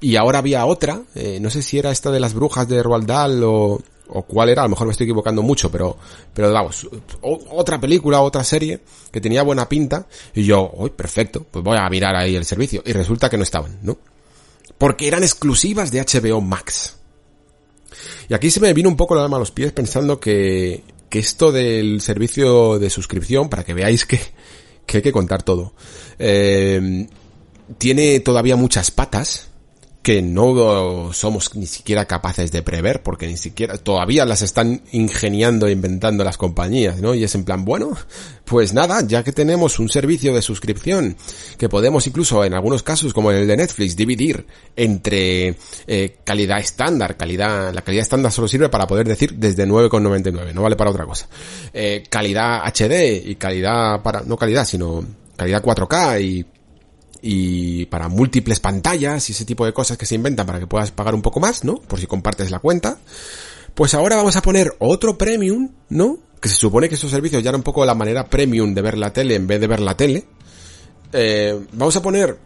y 0.00 0.16
ahora 0.16 0.38
había 0.38 0.64
otra, 0.64 1.02
eh, 1.14 1.38
no 1.40 1.50
sé 1.50 1.62
si 1.62 1.78
era 1.78 1.90
esta 1.90 2.10
de 2.10 2.20
las 2.20 2.32
brujas 2.32 2.66
de 2.68 2.82
Roald 2.82 3.10
o, 3.44 3.82
o 4.12 4.22
cuál 4.22 4.48
era, 4.48 4.62
a 4.62 4.64
lo 4.64 4.70
mejor 4.70 4.86
me 4.86 4.92
estoy 4.92 5.04
equivocando 5.04 5.42
mucho, 5.42 5.70
pero, 5.70 5.96
pero 6.32 6.52
vamos, 6.52 6.88
otra 7.22 7.80
película, 7.80 8.20
otra 8.20 8.44
serie 8.44 8.80
que 9.10 9.20
tenía 9.20 9.42
buena 9.42 9.68
pinta 9.68 10.06
y 10.34 10.44
yo, 10.44 10.70
uy, 10.74 10.90
perfecto, 10.90 11.46
pues 11.50 11.64
voy 11.64 11.78
a 11.78 11.88
mirar 11.88 12.16
ahí 12.16 12.36
el 12.36 12.44
servicio 12.44 12.82
y 12.84 12.92
resulta 12.92 13.28
que 13.28 13.36
no 13.36 13.42
estaban, 13.42 13.78
¿no? 13.82 13.98
Porque 14.78 15.08
eran 15.08 15.22
exclusivas 15.22 15.90
de 15.90 16.00
HBO 16.00 16.40
Max. 16.40 16.96
Y 18.28 18.34
aquí 18.34 18.50
se 18.50 18.60
me 18.60 18.72
vino 18.72 18.88
un 18.88 18.96
poco 18.96 19.14
la 19.14 19.24
alma 19.24 19.36
a 19.36 19.40
los 19.40 19.50
pies 19.50 19.72
pensando 19.72 20.20
que, 20.20 20.84
que 21.08 21.18
esto 21.18 21.52
del 21.52 22.00
servicio 22.00 22.78
de 22.78 22.88
suscripción, 22.88 23.48
para 23.48 23.64
que 23.64 23.74
veáis 23.74 24.06
que, 24.06 24.20
que 24.86 24.98
hay 24.98 25.02
que 25.02 25.12
contar 25.12 25.42
todo, 25.42 25.74
eh, 26.18 27.06
tiene 27.78 28.20
todavía 28.20 28.56
muchas 28.56 28.90
patas, 28.90 29.49
que 30.02 30.22
no 30.22 31.12
somos 31.12 31.54
ni 31.56 31.66
siquiera 31.66 32.06
capaces 32.06 32.50
de 32.52 32.62
prever, 32.62 33.02
porque 33.02 33.26
ni 33.26 33.36
siquiera 33.36 33.76
todavía 33.76 34.24
las 34.24 34.40
están 34.40 34.80
ingeniando 34.92 35.66
e 35.66 35.72
inventando 35.72 36.24
las 36.24 36.38
compañías, 36.38 37.00
¿no? 37.00 37.14
Y 37.14 37.22
es 37.22 37.34
en 37.34 37.44
plan, 37.44 37.66
bueno, 37.66 37.90
pues 38.46 38.72
nada, 38.72 39.02
ya 39.06 39.22
que 39.22 39.32
tenemos 39.32 39.78
un 39.78 39.90
servicio 39.90 40.34
de 40.34 40.40
suscripción 40.40 41.16
que 41.58 41.68
podemos 41.68 42.06
incluso 42.06 42.42
en 42.44 42.54
algunos 42.54 42.82
casos 42.82 43.12
como 43.12 43.30
el 43.30 43.46
de 43.46 43.56
Netflix 43.58 43.94
dividir 43.94 44.46
entre 44.74 45.56
eh, 45.86 46.16
calidad 46.24 46.60
estándar, 46.60 47.18
calidad, 47.18 47.72
la 47.74 47.82
calidad 47.82 48.02
estándar 48.02 48.32
solo 48.32 48.48
sirve 48.48 48.70
para 48.70 48.86
poder 48.86 49.06
decir 49.06 49.34
desde 49.34 49.66
9,99, 49.66 50.54
no 50.54 50.62
vale 50.62 50.76
para 50.76 50.90
otra 50.90 51.04
cosa. 51.04 51.28
Eh, 51.74 52.04
calidad 52.08 52.62
HD 52.64 53.22
y 53.26 53.34
calidad 53.34 54.02
para, 54.02 54.22
no 54.22 54.38
calidad, 54.38 54.64
sino 54.64 55.04
calidad 55.36 55.62
4K 55.62 56.22
y 56.22 56.46
y 57.22 57.86
para 57.86 58.08
múltiples 58.08 58.60
pantallas 58.60 59.28
y 59.28 59.32
ese 59.32 59.44
tipo 59.44 59.66
de 59.66 59.72
cosas 59.72 59.98
que 59.98 60.06
se 60.06 60.14
inventan 60.14 60.46
para 60.46 60.58
que 60.58 60.66
puedas 60.66 60.90
pagar 60.90 61.14
un 61.14 61.22
poco 61.22 61.40
más, 61.40 61.64
¿no? 61.64 61.76
Por 61.76 62.00
si 62.00 62.06
compartes 62.06 62.50
la 62.50 62.58
cuenta. 62.58 62.98
Pues 63.74 63.94
ahora 63.94 64.16
vamos 64.16 64.36
a 64.36 64.42
poner 64.42 64.74
otro 64.78 65.16
premium, 65.16 65.70
¿no? 65.88 66.18
Que 66.40 66.48
se 66.48 66.56
supone 66.56 66.88
que 66.88 66.94
esos 66.94 67.10
servicios 67.10 67.42
ya 67.42 67.50
era 67.50 67.58
un 67.58 67.62
poco 67.62 67.84
la 67.84 67.94
manera 67.94 68.28
premium 68.28 68.74
de 68.74 68.82
ver 68.82 68.96
la 68.96 69.12
tele 69.12 69.34
en 69.34 69.46
vez 69.46 69.60
de 69.60 69.66
ver 69.66 69.80
la 69.80 69.96
tele. 69.96 70.26
Eh, 71.12 71.58
vamos 71.72 71.96
a 71.96 72.02
poner 72.02 72.38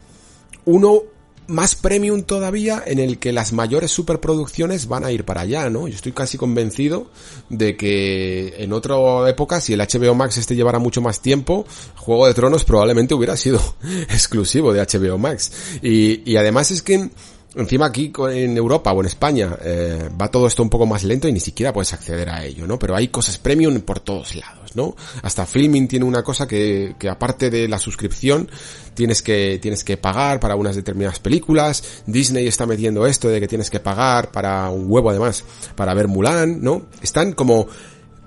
uno 0.64 1.02
más 1.46 1.74
premium 1.74 2.22
todavía 2.22 2.82
en 2.86 2.98
el 2.98 3.18
que 3.18 3.32
las 3.32 3.52
mayores 3.52 3.90
superproducciones 3.90 4.88
van 4.88 5.04
a 5.04 5.12
ir 5.12 5.24
para 5.24 5.42
allá, 5.42 5.68
¿no? 5.70 5.88
Yo 5.88 5.94
estoy 5.94 6.12
casi 6.12 6.38
convencido 6.38 7.06
de 7.48 7.76
que 7.76 8.54
en 8.58 8.72
otra 8.72 8.96
época, 9.28 9.60
si 9.60 9.72
el 9.72 9.80
HBO 9.80 10.14
Max 10.14 10.38
este 10.38 10.56
llevara 10.56 10.78
mucho 10.78 11.00
más 11.00 11.20
tiempo, 11.20 11.66
Juego 11.96 12.26
de 12.26 12.34
Tronos 12.34 12.64
probablemente 12.64 13.14
hubiera 13.14 13.36
sido 13.36 13.60
exclusivo 14.10 14.72
de 14.72 14.80
HBO 14.80 15.18
Max. 15.18 15.52
Y, 15.82 16.28
y 16.30 16.36
además 16.36 16.70
es 16.70 16.82
que 16.82 17.10
Encima 17.56 17.86
aquí 17.86 18.12
en 18.30 18.56
Europa 18.56 18.92
o 18.92 19.00
en 19.00 19.06
España 19.06 19.56
eh, 19.62 20.08
va 20.20 20.28
todo 20.28 20.46
esto 20.46 20.62
un 20.62 20.70
poco 20.70 20.86
más 20.86 21.04
lento 21.04 21.28
y 21.28 21.32
ni 21.32 21.40
siquiera 21.40 21.72
puedes 21.72 21.92
acceder 21.92 22.28
a 22.28 22.44
ello, 22.44 22.66
¿no? 22.66 22.78
Pero 22.78 22.96
hay 22.96 23.08
cosas 23.08 23.38
premium 23.38 23.80
por 23.82 24.00
todos 24.00 24.34
lados, 24.34 24.74
¿no? 24.74 24.96
Hasta 25.22 25.46
Filming 25.46 25.86
tiene 25.86 26.04
una 26.04 26.22
cosa 26.24 26.48
que, 26.48 26.96
que 26.98 27.08
aparte 27.08 27.50
de 27.50 27.68
la 27.68 27.78
suscripción 27.78 28.50
tienes 28.94 29.22
que, 29.22 29.58
tienes 29.62 29.84
que 29.84 29.96
pagar 29.96 30.40
para 30.40 30.56
unas 30.56 30.74
determinadas 30.74 31.20
películas. 31.20 32.02
Disney 32.06 32.46
está 32.46 32.66
metiendo 32.66 33.06
esto 33.06 33.28
de 33.28 33.40
que 33.40 33.48
tienes 33.48 33.70
que 33.70 33.80
pagar 33.80 34.32
para 34.32 34.68
un 34.70 34.86
huevo 34.88 35.10
además 35.10 35.44
para 35.76 35.94
ver 35.94 36.08
Mulan, 36.08 36.60
¿no? 36.60 36.86
Están 37.02 37.32
como 37.32 37.68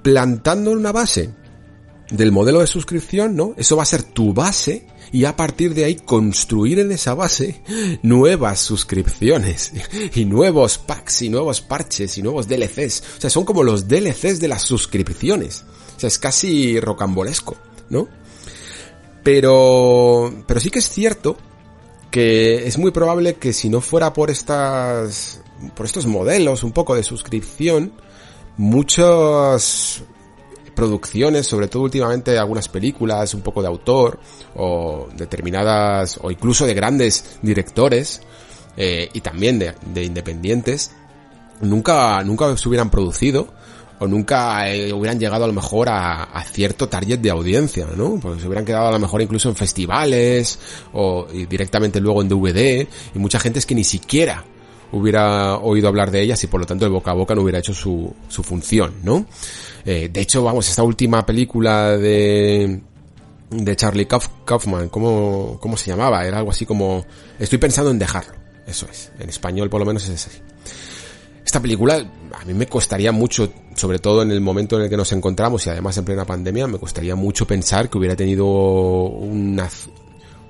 plantando 0.01 0.71
una 0.71 0.93
base 0.93 1.31
del 2.11 2.31
modelo 2.31 2.59
de 2.61 2.67
suscripción, 2.67 3.35
¿no? 3.35 3.53
Eso 3.57 3.75
va 3.75 3.83
a 3.83 3.87
ser 3.87 4.03
tu 4.03 4.33
base 4.33 4.87
y 5.11 5.25
a 5.25 5.35
partir 5.35 5.73
de 5.73 5.85
ahí 5.85 5.95
construir 5.95 6.79
en 6.79 6.91
esa 6.91 7.13
base 7.13 7.61
nuevas 8.01 8.59
suscripciones 8.59 9.71
y 10.15 10.25
nuevos 10.25 10.77
packs 10.77 11.21
y 11.21 11.29
nuevos 11.29 11.61
parches 11.61 12.17
y 12.17 12.21
nuevos 12.21 12.47
DLCs. 12.47 13.03
O 13.17 13.21
sea, 13.21 13.29
son 13.29 13.45
como 13.45 13.63
los 13.63 13.87
DLCs 13.87 14.39
de 14.39 14.47
las 14.47 14.63
suscripciones. 14.63 15.65
O 15.95 15.99
sea, 15.99 16.07
es 16.07 16.19
casi 16.19 16.79
rocambolesco, 16.79 17.57
¿no? 17.89 18.07
Pero, 19.23 20.43
pero 20.47 20.59
sí 20.59 20.69
que 20.69 20.79
es 20.79 20.89
cierto 20.89 21.37
que 22.11 22.67
es 22.67 22.77
muy 22.77 22.91
probable 22.91 23.35
que 23.35 23.51
si 23.53 23.69
no 23.69 23.81
fuera 23.81 24.13
por 24.13 24.31
estas, 24.31 25.41
por 25.75 25.85
estos 25.85 26.05
modelos 26.05 26.63
un 26.63 26.71
poco 26.71 26.95
de 26.95 27.03
suscripción, 27.03 27.91
muchas 28.55 30.03
producciones, 30.77 31.47
sobre 31.47 31.67
todo 31.67 31.83
últimamente 31.83 32.37
algunas 32.37 32.69
películas 32.69 33.33
un 33.33 33.41
poco 33.41 33.63
de 33.63 33.67
autor 33.67 34.19
o 34.55 35.09
determinadas 35.17 36.19
o 36.21 36.29
incluso 36.29 36.67
de 36.67 36.75
grandes 36.75 37.39
directores 37.41 38.21
eh, 38.77 39.09
y 39.11 39.21
también 39.21 39.57
de, 39.57 39.73
de, 39.91 40.03
independientes 40.03 40.91
nunca 41.61 42.23
nunca 42.23 42.55
se 42.55 42.69
hubieran 42.69 42.91
producido 42.91 43.47
o 43.97 44.05
nunca 44.05 44.69
eh, 44.69 44.93
hubieran 44.93 45.19
llegado 45.19 45.45
a 45.45 45.47
lo 45.47 45.53
mejor 45.53 45.89
a, 45.89 46.25
a, 46.25 46.43
cierto 46.43 46.87
target 46.87 47.17
de 47.17 47.31
audiencia, 47.31 47.87
¿no? 47.97 48.19
Porque 48.21 48.39
se 48.39 48.45
hubieran 48.45 48.63
quedado 48.63 48.89
a 48.89 48.91
lo 48.91 48.99
mejor 48.99 49.23
incluso 49.23 49.49
en 49.49 49.55
festivales 49.55 50.59
o 50.93 51.25
directamente 51.49 51.99
luego 51.99 52.21
en 52.21 52.29
DVD 52.29 52.87
y 53.15 53.17
mucha 53.19 53.39
gente 53.39 53.57
es 53.57 53.65
que 53.65 53.73
ni 53.73 53.83
siquiera 53.83 54.45
hubiera 54.91 55.57
oído 55.57 55.87
hablar 55.87 56.11
de 56.11 56.21
ellas 56.21 56.43
y 56.43 56.47
por 56.47 56.59
lo 56.59 56.65
tanto 56.65 56.85
el 56.85 56.91
boca 56.91 57.11
a 57.11 57.13
boca 57.13 57.35
no 57.35 57.41
hubiera 57.41 57.59
hecho 57.59 57.73
su, 57.73 58.13
su 58.27 58.43
función, 58.43 58.93
¿no? 59.03 59.25
Eh, 59.85 60.09
de 60.11 60.21
hecho, 60.21 60.43
vamos, 60.43 60.69
esta 60.69 60.83
última 60.83 61.25
película 61.25 61.97
de 61.97 62.81
de 63.49 63.75
Charlie 63.75 64.07
Kaufman, 64.07 64.89
¿cómo, 64.89 65.57
¿cómo 65.61 65.77
se 65.77 65.89
llamaba? 65.89 66.25
Era 66.25 66.39
algo 66.39 66.51
así 66.51 66.65
como 66.65 67.05
Estoy 67.39 67.57
pensando 67.57 67.91
en 67.91 67.99
dejarlo. 67.99 68.33
Eso 68.65 68.87
es. 68.91 69.11
En 69.19 69.29
español 69.29 69.69
por 69.69 69.79
lo 69.79 69.85
menos 69.85 70.07
es 70.09 70.27
así. 70.27 70.39
Esta 71.45 71.61
película 71.61 71.95
a 72.33 72.45
mí 72.45 72.53
me 72.53 72.67
costaría 72.67 73.13
mucho, 73.13 73.51
sobre 73.73 73.99
todo 73.99 74.21
en 74.21 74.31
el 74.31 74.41
momento 74.41 74.75
en 74.77 74.83
el 74.83 74.89
que 74.89 74.97
nos 74.97 75.13
encontramos 75.13 75.65
y 75.65 75.69
además 75.69 75.97
en 75.97 76.03
plena 76.03 76.25
pandemia, 76.25 76.67
me 76.67 76.77
costaría 76.77 77.15
mucho 77.15 77.47
pensar 77.47 77.89
que 77.89 77.97
hubiera 77.97 78.17
tenido 78.17 78.45
una, 78.45 79.69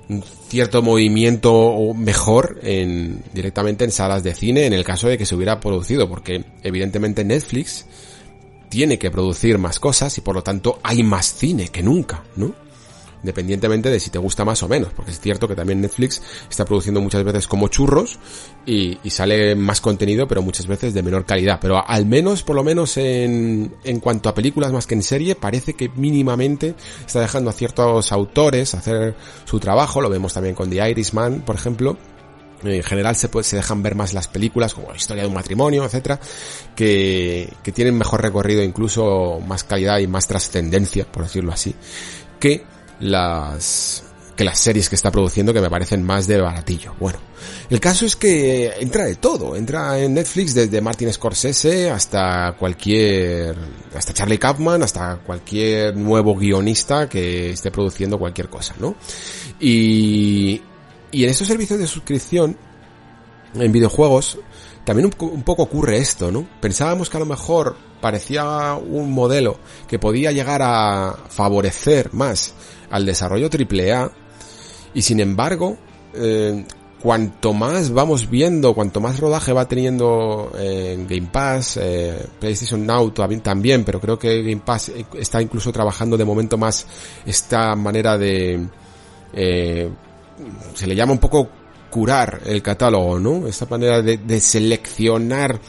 un 0.08 0.22
cierto 0.48 0.82
movimiento 0.82 1.92
mejor 1.94 2.60
en, 2.62 3.22
directamente 3.32 3.84
en 3.84 3.92
salas 3.92 4.22
de 4.22 4.34
cine 4.34 4.66
en 4.66 4.72
el 4.72 4.84
caso 4.84 5.08
de 5.08 5.18
que 5.18 5.26
se 5.26 5.34
hubiera 5.34 5.60
producido, 5.60 6.08
porque 6.08 6.44
evidentemente 6.62 7.24
Netflix 7.24 7.86
tiene 8.68 8.98
que 8.98 9.10
producir 9.10 9.58
más 9.58 9.78
cosas 9.78 10.16
y 10.18 10.20
por 10.20 10.34
lo 10.34 10.42
tanto 10.42 10.78
hay 10.82 11.02
más 11.02 11.34
cine 11.34 11.68
que 11.68 11.82
nunca, 11.82 12.24
¿no? 12.36 12.67
Independientemente 13.22 13.90
de 13.90 13.98
si 13.98 14.10
te 14.10 14.18
gusta 14.18 14.44
más 14.44 14.62
o 14.62 14.68
menos, 14.68 14.92
porque 14.94 15.10
es 15.10 15.20
cierto 15.20 15.48
que 15.48 15.56
también 15.56 15.80
Netflix 15.80 16.22
está 16.48 16.64
produciendo 16.64 17.00
muchas 17.00 17.24
veces 17.24 17.48
como 17.48 17.68
churros 17.68 18.18
y, 18.64 18.98
y 19.02 19.10
sale 19.10 19.56
más 19.56 19.80
contenido, 19.80 20.28
pero 20.28 20.40
muchas 20.42 20.66
veces 20.66 20.94
de 20.94 21.02
menor 21.02 21.26
calidad. 21.26 21.58
Pero 21.60 21.84
al 21.84 22.06
menos, 22.06 22.42
por 22.42 22.54
lo 22.54 22.62
menos 22.62 22.96
en, 22.96 23.74
en 23.84 24.00
cuanto 24.00 24.28
a 24.28 24.34
películas 24.34 24.72
más 24.72 24.86
que 24.86 24.94
en 24.94 25.02
serie, 25.02 25.34
parece 25.34 25.74
que 25.74 25.88
mínimamente 25.88 26.74
está 27.04 27.20
dejando 27.20 27.50
a 27.50 27.52
ciertos 27.52 28.12
autores 28.12 28.74
hacer 28.74 29.16
su 29.44 29.58
trabajo. 29.58 30.00
Lo 30.00 30.10
vemos 30.10 30.32
también 30.32 30.54
con 30.54 30.70
The 30.70 30.90
Irishman, 30.90 31.40
por 31.40 31.56
ejemplo, 31.56 31.98
en 32.62 32.82
general 32.82 33.16
se, 33.16 33.28
se 33.42 33.56
dejan 33.56 33.82
ver 33.82 33.94
más 33.94 34.14
las 34.14 34.28
películas 34.28 34.74
como 34.74 34.90
la 34.90 34.96
historia 34.96 35.22
de 35.22 35.28
un 35.28 35.34
matrimonio, 35.34 35.84
etcétera, 35.84 36.18
que, 36.74 37.52
que 37.62 37.72
tienen 37.72 37.96
mejor 37.96 38.22
recorrido, 38.22 38.62
incluso 38.62 39.40
más 39.46 39.64
calidad 39.64 39.98
y 39.98 40.06
más 40.06 40.26
trascendencia, 40.26 41.04
por 41.10 41.22
decirlo 41.22 41.52
así, 41.52 41.74
que 42.40 42.64
las 43.00 44.04
que 44.38 44.44
las 44.44 44.60
series 44.60 44.88
que 44.88 44.94
está 44.94 45.10
produciendo 45.10 45.52
que 45.52 45.60
me 45.60 45.68
parecen 45.68 46.04
más 46.04 46.28
de 46.28 46.40
baratillo. 46.40 46.94
Bueno, 47.00 47.18
el 47.70 47.80
caso 47.80 48.06
es 48.06 48.14
que 48.14 48.72
entra 48.78 49.04
de 49.04 49.16
todo, 49.16 49.56
entra 49.56 49.98
en 49.98 50.14
Netflix 50.14 50.54
desde 50.54 50.80
Martin 50.80 51.12
Scorsese 51.12 51.90
hasta 51.90 52.54
cualquier, 52.56 53.56
hasta 53.96 54.12
Charlie 54.12 54.38
Kaufman, 54.38 54.84
hasta 54.84 55.16
cualquier 55.26 55.96
nuevo 55.96 56.36
guionista 56.36 57.08
que 57.08 57.50
esté 57.50 57.72
produciendo 57.72 58.16
cualquier 58.16 58.48
cosa, 58.48 58.76
¿no? 58.78 58.94
Y, 59.58 60.62
y 61.10 61.24
en 61.24 61.30
estos 61.30 61.48
servicios 61.48 61.80
de 61.80 61.88
suscripción, 61.88 62.56
en 63.54 63.72
videojuegos, 63.72 64.38
también 64.84 65.06
un, 65.06 65.30
un, 65.30 65.42
poco 65.42 65.64
ocurre 65.64 65.98
esto, 65.98 66.30
¿no? 66.30 66.46
Pensábamos 66.60 67.10
que 67.10 67.16
a 67.16 67.20
lo 67.20 67.26
mejor 67.26 67.76
parecía 68.00 68.74
un 68.74 69.10
modelo 69.10 69.58
que 69.88 69.98
podía 69.98 70.30
llegar 70.30 70.62
a 70.62 71.24
favorecer 71.28 72.14
más 72.14 72.54
al 72.90 73.06
desarrollo 73.06 73.48
AAA 73.48 74.10
y 74.94 75.02
sin 75.02 75.20
embargo, 75.20 75.76
eh, 76.14 76.64
cuanto 77.00 77.52
más 77.52 77.92
vamos 77.92 78.28
viendo, 78.28 78.74
cuanto 78.74 79.00
más 79.00 79.20
rodaje 79.20 79.52
va 79.52 79.68
teniendo 79.68 80.50
en 80.58 81.06
Game 81.06 81.28
Pass, 81.30 81.78
eh, 81.80 82.26
PlayStation 82.40 82.84
Now 82.84 83.10
también, 83.10 83.84
pero 83.84 84.00
creo 84.00 84.18
que 84.18 84.42
Game 84.42 84.62
Pass 84.64 84.92
está 85.14 85.40
incluso 85.40 85.72
trabajando 85.72 86.16
de 86.16 86.24
momento 86.24 86.56
más 86.56 86.86
esta 87.24 87.74
manera 87.76 88.18
de... 88.18 88.66
Eh, 89.32 89.88
se 90.74 90.86
le 90.86 90.94
llama 90.94 91.12
un 91.12 91.18
poco 91.18 91.48
curar 91.90 92.40
el 92.44 92.62
catálogo, 92.62 93.18
¿no? 93.18 93.46
Esta 93.46 93.66
manera 93.66 94.02
de, 94.02 94.18
de, 94.18 94.40
seleccionar 94.40 95.60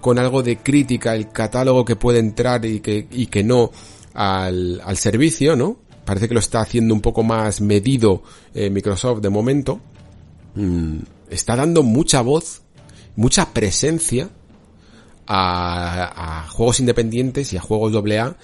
con 0.00 0.18
algo 0.18 0.42
de 0.42 0.58
crítica 0.58 1.14
el 1.14 1.30
catálogo 1.30 1.84
que 1.84 1.96
puede 1.96 2.18
entrar 2.18 2.64
y 2.64 2.80
que, 2.80 3.06
y 3.10 3.26
que 3.26 3.44
no 3.44 3.70
al, 4.14 4.80
al 4.84 4.96
servicio, 4.96 5.54
¿no? 5.56 5.85
Parece 6.06 6.28
que 6.28 6.34
lo 6.34 6.40
está 6.40 6.60
haciendo 6.60 6.94
un 6.94 7.02
poco 7.02 7.22
más 7.22 7.60
medido 7.60 8.22
eh, 8.54 8.70
Microsoft 8.70 9.20
de 9.20 9.28
momento. 9.28 9.80
Mm, 10.54 11.00
está 11.28 11.56
dando 11.56 11.82
mucha 11.82 12.22
voz, 12.22 12.62
mucha 13.16 13.52
presencia 13.52 14.30
a, 15.26 16.44
a 16.44 16.48
juegos 16.48 16.80
independientes 16.80 17.52
y 17.52 17.58
a 17.58 17.60
juegos 17.60 17.92
AA 17.94 18.36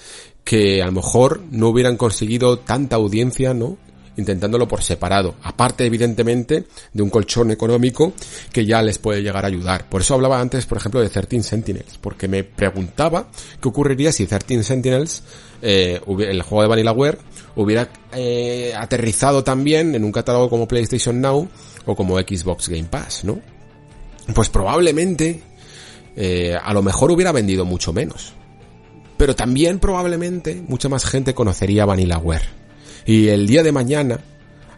que 0.45 0.83
a 0.83 0.87
lo 0.87 0.93
mejor 0.93 1.41
no 1.51 1.69
hubieran 1.69 1.97
conseguido 1.97 2.59
tanta 2.59 2.97
audiencia, 2.97 3.55
¿no? 3.55 3.79
Intentándolo 4.17 4.69
por 4.69 4.83
separado, 4.83 5.35
aparte 5.43 5.85
evidentemente 5.85 6.65
de 6.93 7.03
un 7.03 7.11
colchón 7.11 7.51
económico 7.51 8.13
que 8.53 8.67
ya 8.67 8.83
les 8.83 8.99
puede 8.99 9.23
llegar 9.23 9.45
a 9.45 9.49
ayudar. 9.49 9.89
Por 9.89 10.03
eso 10.03 10.15
hablaba 10.15 10.41
antes, 10.41 10.67
por 10.67 10.79
ejemplo, 10.79 11.01
de 11.01 11.09
13 11.09 11.43
Sentinels, 11.43 11.99
porque 12.01 12.29
me 12.29 12.45
preguntaba 12.45 13.29
qué 13.61 13.69
ocurriría 13.69 14.13
si 14.13 14.27
13 14.27 14.63
Sentinels, 14.63 15.23
eh, 15.63 16.01
el 16.07 16.43
juego 16.43 16.63
de 16.63 16.69
Vanillaware, 16.69 17.19
hubiera 17.57 17.89
eh, 18.13 18.73
aterrizado 18.77 19.45
también 19.45 19.95
en 19.95 20.05
un 20.05 20.13
catálogo 20.13 20.51
como 20.51 20.69
PlayStation 20.69 21.21
Now 21.21 21.49
o 21.87 21.97
como 21.97 22.19
Xbox 22.19 22.69
Game 22.69 22.85
Pass, 22.85 23.25
¿no? 23.25 23.41
Pues 24.35 24.51
probablemente, 24.51 25.43
eh, 26.17 26.57
a 26.61 26.73
lo 26.73 26.83
mejor 26.83 27.11
hubiera 27.11 27.33
vendido 27.33 27.65
mucho 27.65 27.93
menos. 27.93 28.35
Pero 29.17 29.37
también 29.37 29.79
probablemente 29.79 30.63
mucha 30.67 30.89
más 30.89 31.05
gente 31.05 31.35
conocería 31.35 31.85
Vanillaware 31.85 32.62
y 33.05 33.29
el 33.29 33.47
día 33.47 33.63
de 33.63 33.73
mañana, 33.73 34.21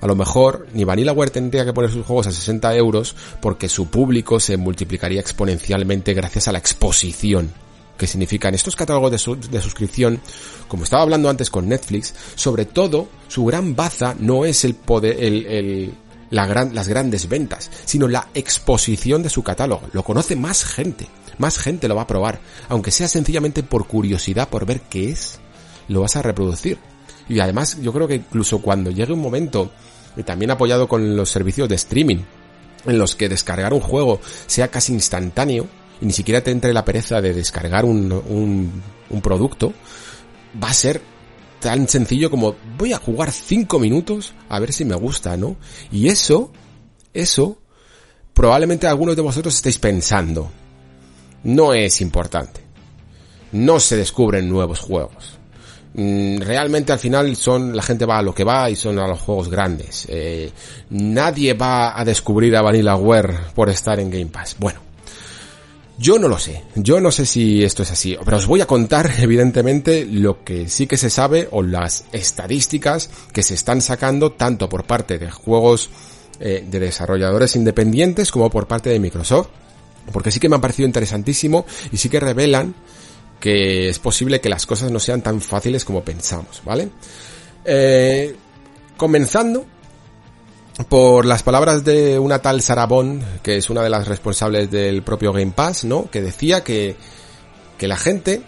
a 0.01 0.07
lo 0.07 0.15
mejor 0.15 0.67
ni 0.73 0.85
Vanillaware 0.85 1.31
tendría 1.31 1.65
que 1.65 1.73
poner 1.73 1.91
sus 1.91 2.05
juegos 2.07 2.27
a 2.27 2.33
60 2.33 2.75
euros 2.77 3.17
porque 3.41 3.69
su 3.69 3.87
público 3.87 4.41
se 4.41 4.57
multiplicaría 4.57 5.21
exponencialmente 5.21 6.15
gracias 6.15 6.49
a 6.49 6.53
la 6.53 6.59
exposición 6.59 7.53
que 7.97 8.07
significan 8.07 8.55
estos 8.55 8.77
catálogos 8.77 9.11
de, 9.13 9.49
de, 9.51 9.63
suscripción, 9.63 10.21
como 10.69 10.85
estaba 10.85 11.03
hablando 11.03 11.31
antes 11.31 11.49
con 11.49 11.69
Netflix, 11.69 12.15
sobre 12.35 12.65
todo 12.65 13.09
su 13.29 13.45
gran 13.45 13.77
baza 13.77 14.17
no 14.19 14.45
es 14.45 14.65
el 14.65 14.75
poder, 14.75 15.23
el, 15.23 15.47
el, 15.47 15.95
las 16.31 16.89
grandes 16.89 17.29
ventas, 17.29 17.71
sino 17.85 18.09
la 18.09 18.29
exposición 18.35 19.23
de 19.23 19.31
su 19.31 19.43
catálogo. 19.43 19.89
Lo 19.93 20.03
conoce 20.03 20.35
más 20.35 20.65
gente, 20.65 21.07
más 21.39 21.59
gente 21.59 21.89
lo 21.89 21.95
va 21.95 22.03
a 22.03 22.07
probar, 22.07 22.41
aunque 22.69 22.91
sea 22.91 23.09
sencillamente 23.09 23.63
por 23.63 23.87
curiosidad, 23.87 24.49
por 24.49 24.67
ver 24.67 24.81
qué 24.83 25.11
es, 25.11 25.39
lo 25.89 26.01
vas 26.01 26.17
a 26.17 26.23
reproducir. 26.23 26.79
Y 27.29 27.41
además 27.41 27.79
yo 27.81 27.93
creo 27.93 28.07
que 28.07 28.17
incluso 28.17 28.61
cuando 28.61 28.91
llegue 28.91 29.13
un 29.13 29.21
momento, 29.21 29.71
y 30.17 30.23
también 30.23 30.51
apoyado 30.51 30.89
con 30.89 31.17
los 31.17 31.31
servicios 31.31 31.69
de 31.69 31.77
streaming, 31.77 32.19
en 32.87 32.99
los 32.99 33.15
que 33.15 33.29
descargar 33.29 33.73
un 33.73 33.81
juego 33.81 34.21
sea 34.47 34.69
casi 34.69 34.93
instantáneo, 34.93 35.67
y 36.01 36.07
ni 36.07 36.13
siquiera 36.13 36.43
te 36.43 36.51
entre 36.51 36.75
la 36.75 36.85
pereza 36.85 37.21
de 37.21 37.33
descargar 37.33 37.85
un, 37.85 38.13
un, 38.13 38.83
un 39.11 39.21
producto, 39.21 39.73
va 40.63 40.69
a 40.69 40.75
ser 40.75 41.01
tan 41.61 41.89
sencillo 41.89 42.31
como 42.31 42.57
voy 42.77 42.93
a 42.93 42.99
jugar 42.99 43.33
5 43.33 43.79
minutos 43.79 44.35
a 44.51 44.61
ver 44.61 44.73
si 44.73 44.85
me 44.85 44.95
gusta, 44.97 45.37
¿no? 45.37 45.57
Y 45.91 46.09
eso, 46.09 46.53
eso, 47.15 47.59
probablemente 48.35 48.87
algunos 48.87 49.17
de 49.17 49.23
vosotros 49.23 49.55
estéis 49.55 49.79
pensando, 49.79 50.51
no 51.43 51.73
es 51.73 52.01
importante. 52.03 52.61
No 53.53 53.79
se 53.79 53.97
descubren 53.97 54.49
nuevos 54.49 54.81
juegos 54.81 55.39
realmente 55.97 56.93
al 56.93 56.99
final 56.99 57.37
son 57.37 57.77
la 57.77 57.83
gente 57.83 58.05
va 58.05 58.19
a 58.19 58.23
lo 58.23 58.35
que 58.35 58.43
va 58.43 58.69
y 58.69 58.77
son 58.77 58.99
a 58.99 59.07
los 59.07 59.21
juegos 59.21 59.49
grandes. 59.49 60.07
Eh, 60.09 60.51
nadie 60.91 61.55
va 61.55 61.99
a 61.99 62.05
descubrir 62.05 62.57
a 62.57 62.63
Vanillaware 62.63 63.39
por 63.55 63.69
estar 63.69 64.01
en 64.01 64.11
Game 64.11 64.27
Pass. 64.27 64.57
Bueno, 64.59 64.81
yo 65.97 66.19
no 66.19 66.27
lo 66.27 66.39
sé. 66.39 66.65
Yo 66.75 67.01
no 67.01 67.13
sé 67.13 67.27
si 67.27 67.63
esto 67.63 67.85
es 67.85 67.93
así. 67.93 68.17
Pero 68.25 68.37
os 68.37 68.47
voy 68.47 68.61
a 68.61 68.67
contar, 68.67 69.11
evidentemente, 69.19 70.05
lo 70.05 70.43
que 70.43 70.69
sí 70.69 70.87
que 70.87 70.97
se 70.97 71.11
sabe 71.11 71.49
o 71.53 71.63
las 71.63 72.05
estadísticas 72.13 73.11
que 73.33 73.43
se 73.43 73.55
están 73.55 73.81
sacando 73.81 74.33
tanto 74.33 74.69
por 74.69 74.85
parte 74.85 75.19
de 75.19 75.31
juegos 75.31 75.91
eh, 76.41 76.65
de 76.69 76.81
desarrolladores 76.81 77.55
independientes 77.55 78.33
como 78.33 78.51
por 78.51 78.67
parte 78.67 78.91
de 78.91 78.99
Microsoft. 78.99 79.49
Porque 80.13 80.31
sí 80.31 80.41
que 80.41 80.49
me 80.49 80.57
ha 80.57 80.61
parecido 80.61 80.87
interesantísimo 80.87 81.65
y 81.93 81.97
sí 81.97 82.09
que 82.09 82.21
revelan 82.21 82.75
que 83.45 83.91
es 83.91 83.99
posible 83.99 84.41
que 84.41 84.49
las 84.49 84.65
cosas 84.65 84.91
no 84.91 84.99
sean 84.99 85.21
tan 85.21 85.39
fáciles 85.39 85.85
como 85.85 86.03
pensamos, 86.03 86.63
¿vale? 86.65 86.89
Eh, 87.67 88.35
comenzando 88.97 89.67
por 90.89 91.27
las 91.27 91.43
palabras 91.43 91.85
de 91.85 92.19
una 92.19 92.39
tal 92.39 92.63
Sarabón, 92.63 93.23
que 93.43 93.59
es 93.59 93.69
una 93.69 93.83
de 93.83 93.91
las 93.91 94.09
responsables 94.09 94.71
del 94.71 95.03
propio 95.03 95.31
Game 95.35 95.53
Pass, 95.55 95.85
¿no? 95.85 96.11
Que 96.11 96.23
decía 96.23 96.65
que, 96.65 96.97
que 97.77 97.87
la 97.87 97.99
gente, 97.99 98.41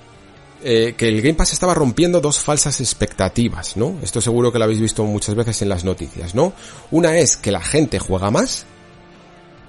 eh, 0.65 0.95
que 0.97 1.09
el 1.09 1.21
Game 1.21 1.35
Pass 1.35 1.53
estaba 1.53 1.75
rompiendo 1.75 2.23
dos 2.23 2.39
falsas 2.41 2.81
expectativas, 2.81 3.77
¿no? 3.77 3.99
Esto 4.03 4.23
seguro 4.23 4.51
que 4.51 4.59
lo 4.59 4.65
habéis 4.65 4.81
visto 4.81 5.05
muchas 5.05 5.35
veces 5.35 5.61
en 5.61 5.69
las 5.69 5.85
noticias, 5.85 6.35
¿no? 6.35 6.55
Una 6.91 7.19
es 7.19 7.37
que 7.37 7.53
la 7.53 7.61
gente 7.61 7.99
juega 7.99 8.31
más, 8.31 8.65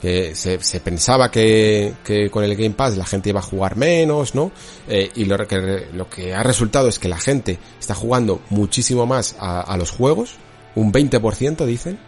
que 0.01 0.35
se, 0.35 0.79
pensaba 0.79 1.31
que, 1.31 1.93
con 2.31 2.43
el 2.43 2.55
Game 2.55 2.75
Pass 2.75 2.97
la 2.97 3.05
gente 3.05 3.29
iba 3.29 3.39
a 3.39 3.43
jugar 3.43 3.75
menos, 3.75 4.35
¿no? 4.35 4.51
Eh, 4.87 5.11
y 5.15 5.25
lo 5.25 5.37
que, 5.47 5.87
lo 5.93 6.09
que 6.09 6.33
ha 6.33 6.43
resultado 6.43 6.87
es 6.87 6.99
que 6.99 7.07
la 7.07 7.17
gente 7.17 7.57
está 7.79 7.95
jugando 7.95 8.41
muchísimo 8.49 9.05
más 9.05 9.35
a, 9.39 9.61
a 9.61 9.77
los 9.77 9.91
juegos, 9.91 10.35
un 10.75 10.91
20% 10.91 11.65
dicen, 11.65 11.99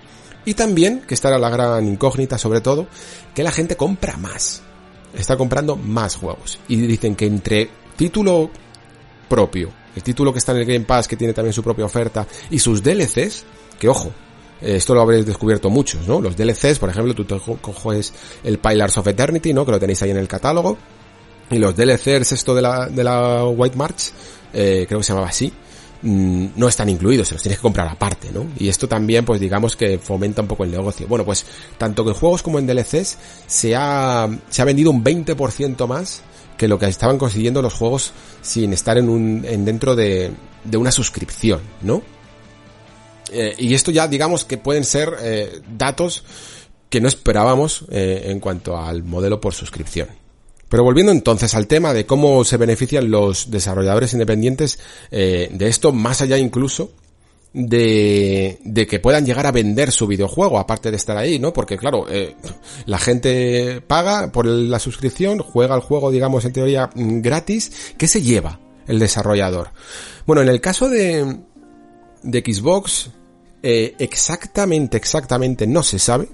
y 0.45 0.53
también, 0.53 1.01
que 1.01 1.13
esta 1.13 1.27
era 1.29 1.39
la 1.39 1.49
gran 1.49 1.87
incógnita 1.87 2.37
sobre 2.37 2.61
todo, 2.61 2.87
que 3.33 3.43
la 3.43 3.51
gente 3.51 3.75
compra 3.75 4.17
más. 4.17 4.61
Está 5.13 5.37
comprando 5.37 5.75
más 5.75 6.15
juegos. 6.15 6.59
Y 6.67 6.77
dicen 6.77 7.15
que 7.15 7.25
entre 7.25 7.69
título 7.95 8.49
propio, 9.27 9.71
el 9.95 10.03
título 10.03 10.31
que 10.31 10.39
está 10.39 10.51
en 10.53 10.59
el 10.59 10.65
Game 10.65 10.85
Pass, 10.85 11.07
que 11.07 11.17
tiene 11.17 11.33
también 11.33 11.53
su 11.53 11.63
propia 11.63 11.85
oferta, 11.85 12.25
y 12.49 12.59
sus 12.59 12.81
DLCs, 12.81 13.43
que 13.79 13.89
ojo, 13.89 14.11
esto 14.61 14.93
lo 14.93 15.01
habréis 15.01 15.25
descubierto 15.25 15.69
muchos, 15.69 16.07
¿no? 16.07 16.19
Los 16.19 16.35
DLCs, 16.35 16.79
por 16.79 16.89
ejemplo, 16.89 17.13
tú 17.13 17.25
te 17.25 17.39
coges 17.39 18.13
el 18.43 18.59
Pillars 18.59 18.97
of 18.97 19.07
Eternity, 19.07 19.53
¿no? 19.53 19.65
Que 19.65 19.71
lo 19.71 19.79
tenéis 19.79 20.01
ahí 20.01 20.11
en 20.11 20.17
el 20.17 20.27
catálogo. 20.27 20.77
Y 21.51 21.57
los 21.57 21.75
DLCs, 21.75 22.33
esto 22.33 22.53
de 22.53 22.61
la, 22.61 22.87
de 22.87 23.03
la 23.03 23.45
White 23.45 23.77
March, 23.77 24.11
eh, 24.53 24.85
creo 24.87 24.99
que 24.99 25.03
se 25.03 25.13
llamaba 25.13 25.29
así, 25.29 25.51
mm, 26.01 26.47
no 26.55 26.67
están 26.67 26.89
incluidos, 26.89 27.27
se 27.27 27.35
los 27.35 27.41
tienes 27.41 27.57
que 27.57 27.63
comprar 27.63 27.87
aparte, 27.87 28.31
¿no? 28.31 28.45
Y 28.57 28.67
esto 28.67 28.87
también, 28.87 29.25
pues 29.25 29.39
digamos 29.39 29.75
que 29.75 29.97
fomenta 29.97 30.41
un 30.41 30.47
poco 30.47 30.63
el 30.63 30.71
negocio. 30.71 31.07
Bueno, 31.07 31.25
pues 31.25 31.45
tanto 31.77 32.03
que 32.03 32.11
en 32.11 32.15
juegos 32.15 32.43
como 32.43 32.59
en 32.59 32.67
DLCs 32.67 33.17
se 33.47 33.75
ha, 33.75 34.29
se 34.49 34.61
ha 34.61 34.65
vendido 34.65 34.91
un 34.91 35.03
20% 35.03 35.87
más 35.87 36.21
que 36.57 36.67
lo 36.67 36.77
que 36.77 36.87
estaban 36.87 37.17
consiguiendo 37.17 37.61
los 37.61 37.73
juegos 37.73 38.11
sin 38.41 38.73
estar 38.73 38.97
en 38.97 39.09
un, 39.09 39.45
en 39.45 39.63
dentro 39.63 39.95
de, 39.95 40.31
de 40.65 40.77
una 40.77 40.91
suscripción, 40.91 41.61
¿no? 41.81 42.03
Eh, 43.31 43.55
y 43.57 43.73
esto 43.73 43.91
ya 43.91 44.07
digamos 44.07 44.43
que 44.43 44.57
pueden 44.57 44.83
ser 44.83 45.13
eh, 45.21 45.61
datos 45.77 46.23
que 46.89 47.01
no 47.01 47.07
esperábamos 47.07 47.85
eh, 47.91 48.23
en 48.25 48.39
cuanto 48.39 48.77
al 48.77 49.03
modelo 49.03 49.39
por 49.39 49.53
suscripción. 49.53 50.09
Pero 50.67 50.83
volviendo 50.83 51.11
entonces 51.11 51.55
al 51.55 51.67
tema 51.67 51.93
de 51.93 52.05
cómo 52.05 52.43
se 52.43 52.57
benefician 52.57 53.09
los 53.09 53.49
desarrolladores 53.49 54.13
independientes 54.13 54.77
de 55.09 55.67
esto, 55.67 55.91
más 55.91 56.21
allá 56.21 56.37
incluso 56.37 56.91
de, 57.53 58.59
de, 58.63 58.87
que 58.87 58.99
puedan 58.99 59.25
llegar 59.25 59.47
a 59.47 59.51
vender 59.51 59.91
su 59.91 60.07
videojuego, 60.07 60.59
aparte 60.59 60.91
de 60.91 60.97
estar 60.97 61.17
ahí, 61.17 61.39
¿no? 61.39 61.51
Porque 61.51 61.77
claro, 61.77 62.05
eh, 62.09 62.35
la 62.85 62.99
gente 62.99 63.81
paga 63.81 64.31
por 64.31 64.45
la 64.45 64.79
suscripción, 64.79 65.39
juega 65.39 65.75
el 65.75 65.81
juego, 65.81 66.11
digamos, 66.11 66.45
en 66.45 66.53
teoría 66.53 66.89
gratis, 66.93 67.93
¿qué 67.97 68.07
se 68.07 68.21
lleva 68.21 68.59
el 68.87 68.99
desarrollador? 68.99 69.71
Bueno, 70.25 70.41
en 70.41 70.49
el 70.49 70.61
caso 70.61 70.89
de, 70.89 71.39
de 72.21 72.39
Xbox, 72.39 73.09
eh, 73.61 73.95
exactamente, 73.99 74.97
exactamente 74.97 75.67
no 75.67 75.83
se 75.83 75.99
sabe. 75.99 76.27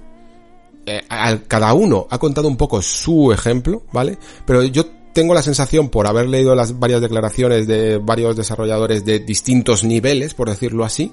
Eh, 0.86 1.02
cada 1.48 1.74
uno 1.74 2.06
ha 2.10 2.18
contado 2.18 2.46
un 2.46 2.56
poco 2.56 2.80
su 2.80 3.32
ejemplo, 3.32 3.82
¿vale? 3.92 4.18
Pero 4.46 4.62
yo 4.62 4.86
tengo 5.12 5.34
la 5.34 5.42
sensación, 5.42 5.88
por 5.88 6.06
haber 6.06 6.28
leído 6.28 6.54
las 6.54 6.78
varias 6.78 7.00
declaraciones 7.00 7.66
de 7.66 7.98
varios 7.98 8.36
desarrolladores 8.36 9.04
de 9.04 9.18
distintos 9.18 9.82
niveles, 9.82 10.34
por 10.34 10.48
decirlo 10.48 10.84
así, 10.84 11.12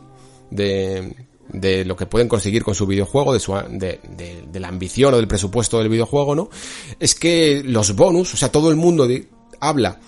de, 0.52 1.16
de 1.52 1.86
lo 1.86 1.96
que 1.96 2.06
pueden 2.06 2.28
conseguir 2.28 2.64
con 2.64 2.76
su 2.76 2.86
videojuego, 2.86 3.34
de, 3.34 3.40
su, 3.40 3.54
de, 3.54 4.60
la 4.60 4.68
ambición 4.68 5.14
o 5.14 5.18
del 5.18 5.28
presupuesto 5.28 5.80
del 5.80 5.90
videojuego, 5.90 6.36
¿no? 6.36 6.50
Es 7.00 7.16
que 7.16 7.64
los 7.66 7.96
bonus, 7.96 8.34
o 8.34 8.38
sea, 8.38 8.52
todo 8.52 8.70
el 8.70 8.76
mundo 8.76 9.08
habla 9.60 10.00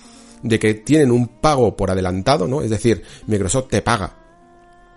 de 0.42 0.58
que 0.58 0.74
tienen 0.74 1.10
un 1.10 1.26
pago 1.26 1.74
por 1.74 1.90
adelantado, 1.90 2.46
¿no? 2.46 2.62
Es 2.62 2.70
decir, 2.70 3.02
Microsoft 3.26 3.68
te 3.68 3.82
paga 3.82 4.25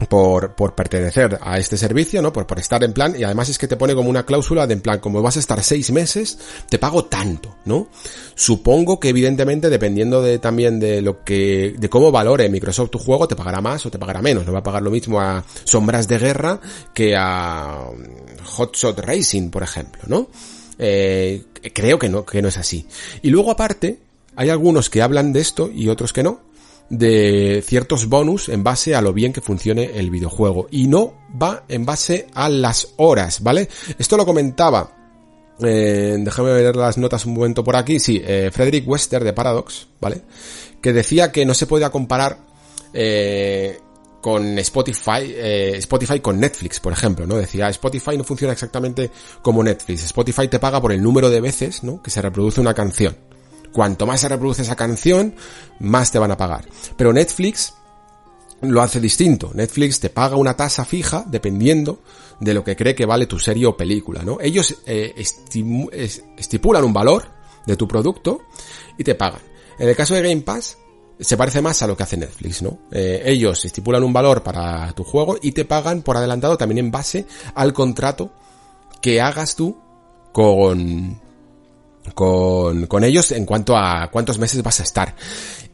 por, 0.08 0.56
por 0.56 0.76
pertenecer 0.76 1.38
a 1.42 1.60
este 1.60 1.78
servicio, 1.78 2.22
¿no? 2.22 2.32
Por, 2.32 2.48
por 2.48 2.60
estar 2.60 2.84
en 2.84 2.94
plan, 2.94 3.16
y 3.18 3.24
además 3.24 3.50
es 3.50 3.58
que 3.58 3.68
te 3.68 3.76
pone 3.76 3.96
como 3.96 4.10
una 4.10 4.26
cláusula 4.26 4.66
de 4.66 4.74
en 4.74 4.82
plan, 4.82 5.00
como 5.00 5.22
vas 5.22 5.38
a 5.38 5.40
estar 5.40 5.62
seis 5.64 5.92
meses, 5.92 6.40
te 6.70 6.80
pago 6.80 7.06
tanto, 7.06 7.58
¿no? 7.66 7.90
Supongo 8.36 9.00
que 9.00 9.10
evidentemente 9.10 9.70
dependiendo 9.70 10.22
de 10.22 10.40
también 10.40 10.80
de 10.80 11.02
lo 11.02 11.24
que, 11.24 11.76
de 11.78 11.90
cómo 11.90 12.12
valore 12.12 12.50
Microsoft 12.50 12.92
tu 12.92 13.00
juego, 13.00 13.28
te 13.28 13.36
pagará 13.36 13.62
más 13.62 13.86
o 13.86 13.92
te 13.92 14.00
pagará 14.00 14.22
menos. 14.22 14.46
No 14.46 14.54
va 14.54 14.60
a 14.60 14.64
pagar 14.64 14.82
lo 14.82 14.92
mismo 14.92 15.20
a 15.20 15.44
Sombras 15.66 16.08
de 16.08 16.18
Guerra 16.18 16.60
que 16.94 17.16
a 17.18 17.86
Hotshot 18.46 19.00
Racing, 19.00 19.50
por 19.50 19.64
ejemplo, 19.64 20.02
¿no? 20.08 20.30
Eh, 20.78 21.44
creo 21.74 22.00
que 22.00 22.08
no, 22.08 22.26
que 22.26 22.42
no 22.42 22.48
es 22.48 22.58
así. 22.58 22.88
Y 23.22 23.30
luego 23.30 23.52
aparte, 23.52 24.00
hay 24.36 24.50
algunos 24.50 24.90
que 24.90 25.02
hablan 25.02 25.34
de 25.34 25.42
esto 25.42 25.70
y 25.70 25.90
otros 25.90 26.14
que 26.14 26.24
no, 26.24 26.40
de 26.90 27.64
ciertos 27.66 28.08
bonus 28.08 28.50
en 28.50 28.64
base 28.64 28.96
a 28.96 29.02
lo 29.02 29.14
bien 29.14 29.34
que 29.34 29.42
funcione 29.42 29.92
el 30.00 30.10
videojuego 30.10 30.68
y 30.72 30.88
no 30.88 31.14
va 31.42 31.64
en 31.68 31.86
base 31.86 32.28
a 32.34 32.50
las 32.50 32.94
horas, 32.98 33.42
¿vale? 33.42 33.70
Esto 33.98 34.18
lo 34.18 34.26
comentaba, 34.26 34.96
eh, 35.60 36.18
déjame 36.20 36.52
ver 36.52 36.76
las 36.76 36.98
notas 36.98 37.26
un 37.26 37.34
momento 37.34 37.64
por 37.64 37.76
aquí, 37.76 38.00
sí, 38.00 38.22
eh, 38.24 38.50
Frederick 38.52 38.88
Wester 38.88 39.24
de 39.24 39.34
Paradox, 39.34 39.88
¿vale? 40.00 40.22
Que 40.82 40.94
decía 40.94 41.32
que 41.32 41.46
no 41.46 41.54
se 41.54 41.68
podía 41.68 41.90
comparar 41.90 42.40
eh, 42.94 43.80
con 44.22 44.58
Spotify, 44.60 45.22
eh, 45.24 45.76
Spotify 45.78 46.20
con 46.20 46.40
Netflix, 46.40 46.80
por 46.80 46.94
ejemplo, 46.94 47.26
¿no? 47.26 47.36
Decía, 47.36 47.70
Spotify 47.70 48.18
no 48.18 48.24
funciona 48.24 48.54
exactamente 48.54 49.12
como 49.42 49.64
Netflix. 49.64 50.06
Spotify 50.06 50.48
te 50.48 50.60
paga 50.60 50.82
por 50.82 50.92
el 50.92 51.02
número 51.02 51.30
de 51.30 51.42
veces, 51.42 51.84
¿no? 51.84 52.02
Que 52.02 52.10
se 52.10 52.22
reproduce 52.22 52.60
una 52.60 52.74
canción. 52.74 53.16
Cuanto 53.72 54.06
más 54.06 54.22
se 54.22 54.30
reproduce 54.30 54.64
esa 54.64 54.76
canción, 54.76 55.36
más 55.80 56.12
te 56.12 56.20
van 56.20 56.32
a 56.32 56.38
pagar. 56.38 56.66
Pero 56.98 57.14
Netflix 57.14 57.74
lo 58.62 58.82
hace 58.82 59.00
distinto. 59.00 59.52
Netflix 59.54 60.00
te 60.00 60.10
paga 60.10 60.36
una 60.36 60.56
tasa 60.56 60.86
fija 60.86 61.24
dependiendo 61.28 62.02
de 62.40 62.54
lo 62.54 62.64
que 62.64 62.76
cree 62.76 62.96
que 62.96 63.06
vale 63.06 63.26
tu 63.26 63.40
serie 63.40 63.66
o 63.66 63.78
película, 63.78 64.24
¿no? 64.24 64.40
Ellos 64.42 64.76
eh, 64.86 65.14
estipulan 66.38 66.84
un 66.84 66.94
valor 66.94 67.28
de 67.66 67.76
tu 67.76 67.88
producto 67.88 68.42
y 68.98 69.04
te 69.04 69.16
pagan. 69.16 69.42
En 69.78 69.88
el 69.88 69.96
caso 69.96 70.16
de 70.16 70.22
Game 70.22 70.42
Pass, 70.42 70.78
se 71.20 71.38
parece 71.38 71.62
más 71.62 71.82
a 71.82 71.88
lo 71.88 71.98
que 71.98 72.04
hace 72.04 72.18
Netflix, 72.18 72.62
¿no? 72.62 72.80
Eh, 72.92 73.22
ellos 73.26 73.64
estipulan 73.66 74.04
un 74.04 74.14
valor 74.14 74.42
para 74.42 74.92
tu 74.94 75.04
juego 75.04 75.38
y 75.42 75.52
te 75.52 75.66
pagan 75.66 76.02
por 76.02 76.18
adelantado 76.18 76.58
también 76.58 76.80
en 76.80 76.92
base 76.92 77.26
al 77.56 77.74
contrato 77.74 78.32
que 79.02 79.22
hagas 79.22 79.56
tú 79.56 79.78
con, 80.32 81.20
con, 82.14 82.88
con 82.88 83.04
ellos 83.04 83.32
en 83.32 83.46
cuanto 83.46 83.78
a 83.78 84.10
cuántos 84.12 84.40
meses 84.40 84.62
vas 84.64 84.80
a 84.80 84.84
estar. 84.84 85.16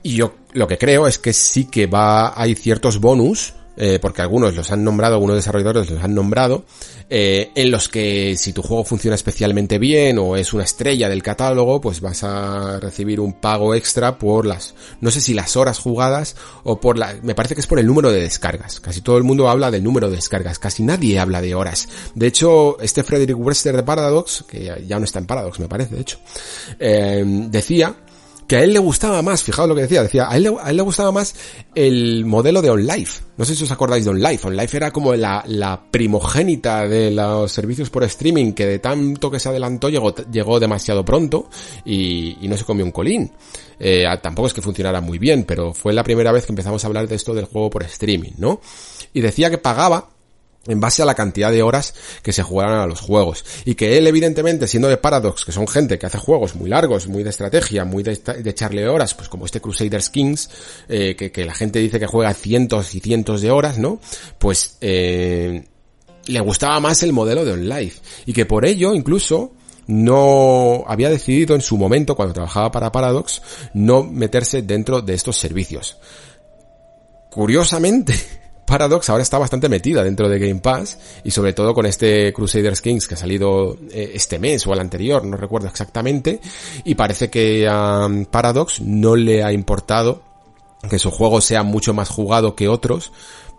Y 0.03 0.15
yo 0.15 0.35
lo 0.53 0.67
que 0.67 0.77
creo 0.77 1.07
es 1.07 1.17
que 1.17 1.33
sí 1.33 1.65
que 1.65 1.87
va, 1.87 2.39
hay 2.39 2.55
ciertos 2.55 2.99
bonus, 2.99 3.53
eh, 3.77 3.99
porque 4.01 4.21
algunos 4.21 4.55
los 4.55 4.71
han 4.71 4.83
nombrado, 4.83 5.15
algunos 5.15 5.35
desarrolladores 5.35 5.89
los 5.89 6.03
han 6.03 6.13
nombrado, 6.13 6.65
eh, 7.09 7.51
en 7.55 7.71
los 7.71 7.89
que 7.89 8.35
si 8.37 8.53
tu 8.53 8.61
juego 8.61 8.83
funciona 8.83 9.15
especialmente 9.15 9.79
bien 9.79 10.17
o 10.17 10.35
es 10.35 10.53
una 10.53 10.63
estrella 10.63 11.09
del 11.09 11.21
catálogo, 11.23 11.81
pues 11.81 12.01
vas 12.01 12.23
a 12.23 12.79
recibir 12.79 13.19
un 13.19 13.33
pago 13.33 13.75
extra 13.75 14.17
por 14.17 14.45
las, 14.45 14.75
no 15.01 15.11
sé 15.11 15.21
si 15.21 15.33
las 15.33 15.55
horas 15.55 15.79
jugadas 15.79 16.35
o 16.63 16.79
por 16.79 16.97
la, 16.97 17.15
me 17.21 17.35
parece 17.35 17.55
que 17.55 17.61
es 17.61 17.67
por 17.67 17.79
el 17.79 17.87
número 17.87 18.11
de 18.11 18.21
descargas. 18.21 18.79
Casi 18.79 19.01
todo 19.01 19.17
el 19.17 19.23
mundo 19.23 19.49
habla 19.49 19.71
del 19.71 19.83
número 19.83 20.09
de 20.09 20.15
descargas, 20.15 20.59
casi 20.59 20.83
nadie 20.83 21.19
habla 21.19 21.41
de 21.41 21.55
horas. 21.55 21.87
De 22.15 22.27
hecho, 22.27 22.79
este 22.79 23.03
Frederick 23.03 23.37
Wester 23.37 23.75
de 23.75 23.83
Paradox, 23.83 24.43
que 24.47 24.83
ya 24.87 24.99
no 24.99 25.05
está 25.05 25.19
en 25.19 25.27
Paradox, 25.27 25.59
me 25.59 25.67
parece, 25.67 25.95
de 25.95 26.01
hecho, 26.01 26.17
eh, 26.79 27.23
decía 27.25 27.95
que 28.47 28.57
a 28.57 28.63
él 28.63 28.73
le 28.73 28.79
gustaba 28.79 29.21
más, 29.21 29.43
fijaos 29.43 29.67
lo 29.67 29.75
que 29.75 29.81
decía, 29.81 30.03
decía, 30.03 30.29
a 30.29 30.37
él, 30.37 30.53
a 30.61 30.69
él 30.69 30.77
le 30.77 30.83
gustaba 30.83 31.11
más 31.11 31.35
el 31.73 32.25
modelo 32.25 32.61
de 32.61 32.69
OnLive. 32.69 33.09
No 33.37 33.45
sé 33.45 33.55
si 33.55 33.63
os 33.63 33.71
acordáis 33.71 34.05
de 34.05 34.11
OnLive. 34.11 34.39
OnLive 34.43 34.69
era 34.73 34.91
como 34.91 35.15
la, 35.15 35.43
la 35.47 35.81
primogénita 35.89 36.87
de 36.87 37.11
los 37.11 37.51
servicios 37.51 37.89
por 37.89 38.03
streaming 38.03 38.53
que 38.53 38.65
de 38.65 38.79
tanto 38.79 39.31
que 39.31 39.39
se 39.39 39.49
adelantó 39.49 39.89
llegó, 39.89 40.13
llegó 40.15 40.59
demasiado 40.59 41.03
pronto 41.03 41.49
y, 41.83 42.37
y 42.41 42.47
no 42.47 42.55
se 42.57 42.65
comió 42.65 42.85
un 42.85 42.91
colín. 42.91 43.31
Eh, 43.79 44.05
tampoco 44.21 44.47
es 44.47 44.53
que 44.53 44.61
funcionara 44.61 45.01
muy 45.01 45.17
bien, 45.17 45.43
pero 45.43 45.73
fue 45.73 45.93
la 45.93 46.03
primera 46.03 46.31
vez 46.31 46.45
que 46.45 46.51
empezamos 46.51 46.83
a 46.83 46.87
hablar 46.87 47.07
de 47.07 47.15
esto 47.15 47.33
del 47.33 47.45
juego 47.45 47.69
por 47.69 47.83
streaming, 47.83 48.33
¿no? 48.37 48.61
Y 49.13 49.21
decía 49.21 49.49
que 49.49 49.57
pagaba 49.57 50.09
en 50.67 50.79
base 50.79 51.01
a 51.01 51.05
la 51.05 51.15
cantidad 51.15 51.51
de 51.51 51.61
horas 51.61 51.93
que 52.21 52.33
se 52.33 52.43
jugaran 52.43 52.79
a 52.79 52.87
los 52.87 52.99
juegos. 52.99 53.45
Y 53.65 53.75
que 53.75 53.97
él, 53.97 54.07
evidentemente, 54.07 54.67
siendo 54.67 54.87
de 54.87 54.97
Paradox, 54.97 55.45
que 55.45 55.51
son 55.51 55.67
gente 55.67 55.99
que 55.99 56.05
hace 56.05 56.17
juegos 56.17 56.55
muy 56.55 56.69
largos, 56.69 57.07
muy 57.07 57.23
de 57.23 57.29
estrategia, 57.29 57.85
muy 57.85 58.03
de, 58.03 58.15
de 58.15 58.49
echarle 58.49 58.87
horas, 58.87 59.13
pues 59.13 59.29
como 59.29 59.45
este 59.45 59.61
Crusaders 59.61 60.09
Kings, 60.09 60.49
eh, 60.89 61.15
que, 61.15 61.45
la 61.45 61.53
gente 61.53 61.79
dice 61.79 61.99
que 61.99 62.07
juega 62.07 62.33
cientos 62.33 62.95
y 62.95 62.99
cientos 62.99 63.41
de 63.41 63.51
horas, 63.51 63.77
¿no? 63.77 63.99
Pues, 64.39 64.77
eh, 64.81 65.65
le 66.25 66.39
gustaba 66.39 66.79
más 66.79 67.03
el 67.03 67.13
modelo 67.13 67.45
de 67.45 67.53
OnLive. 67.53 67.93
Y 68.25 68.33
que 68.33 68.45
por 68.45 68.65
ello, 68.65 68.93
incluso, 68.93 69.53
no 69.87 70.83
había 70.87 71.09
decidido 71.09 71.55
en 71.55 71.61
su 71.61 71.77
momento, 71.77 72.15
cuando 72.15 72.33
trabajaba 72.33 72.71
para 72.71 72.91
Paradox, 72.91 73.41
no 73.73 74.03
meterse 74.03 74.61
dentro 74.63 75.01
de 75.01 75.13
estos 75.13 75.37
servicios. 75.37 75.97
Curiosamente, 77.29 78.15
Paradox 78.65 79.09
ahora 79.09 79.23
está 79.23 79.37
bastante 79.37 79.69
metida 79.69 80.03
dentro 80.03 80.27
de 80.27 80.39
Game 80.39 80.59
Pass 80.59 80.97
y 81.23 81.31
sobre 81.31 81.53
todo 81.53 81.73
con 81.73 81.85
este 81.85 82.33
Crusaders 82.33 82.81
Kings 82.81 83.07
que 83.07 83.13
ha 83.13 83.17
salido 83.17 83.77
eh, 83.91 84.11
este 84.13 84.39
mes 84.39 84.65
o 84.65 84.73
el 84.73 84.79
anterior, 84.79 85.23
no 85.23 85.37
recuerdo 85.37 85.67
exactamente, 85.67 86.39
y 86.83 86.95
parece 86.95 87.29
que 87.29 87.67
a 87.69 88.07
Paradox 88.29 88.81
no 88.81 89.15
le 89.15 89.43
ha 89.43 89.51
importado 89.51 90.23
que 90.89 90.99
su 90.99 91.11
juego 91.11 91.41
sea 91.41 91.63
mucho 91.63 91.93
más 91.93 92.09
jugado 92.09 92.55
que 92.55 92.67
otros 92.67 93.11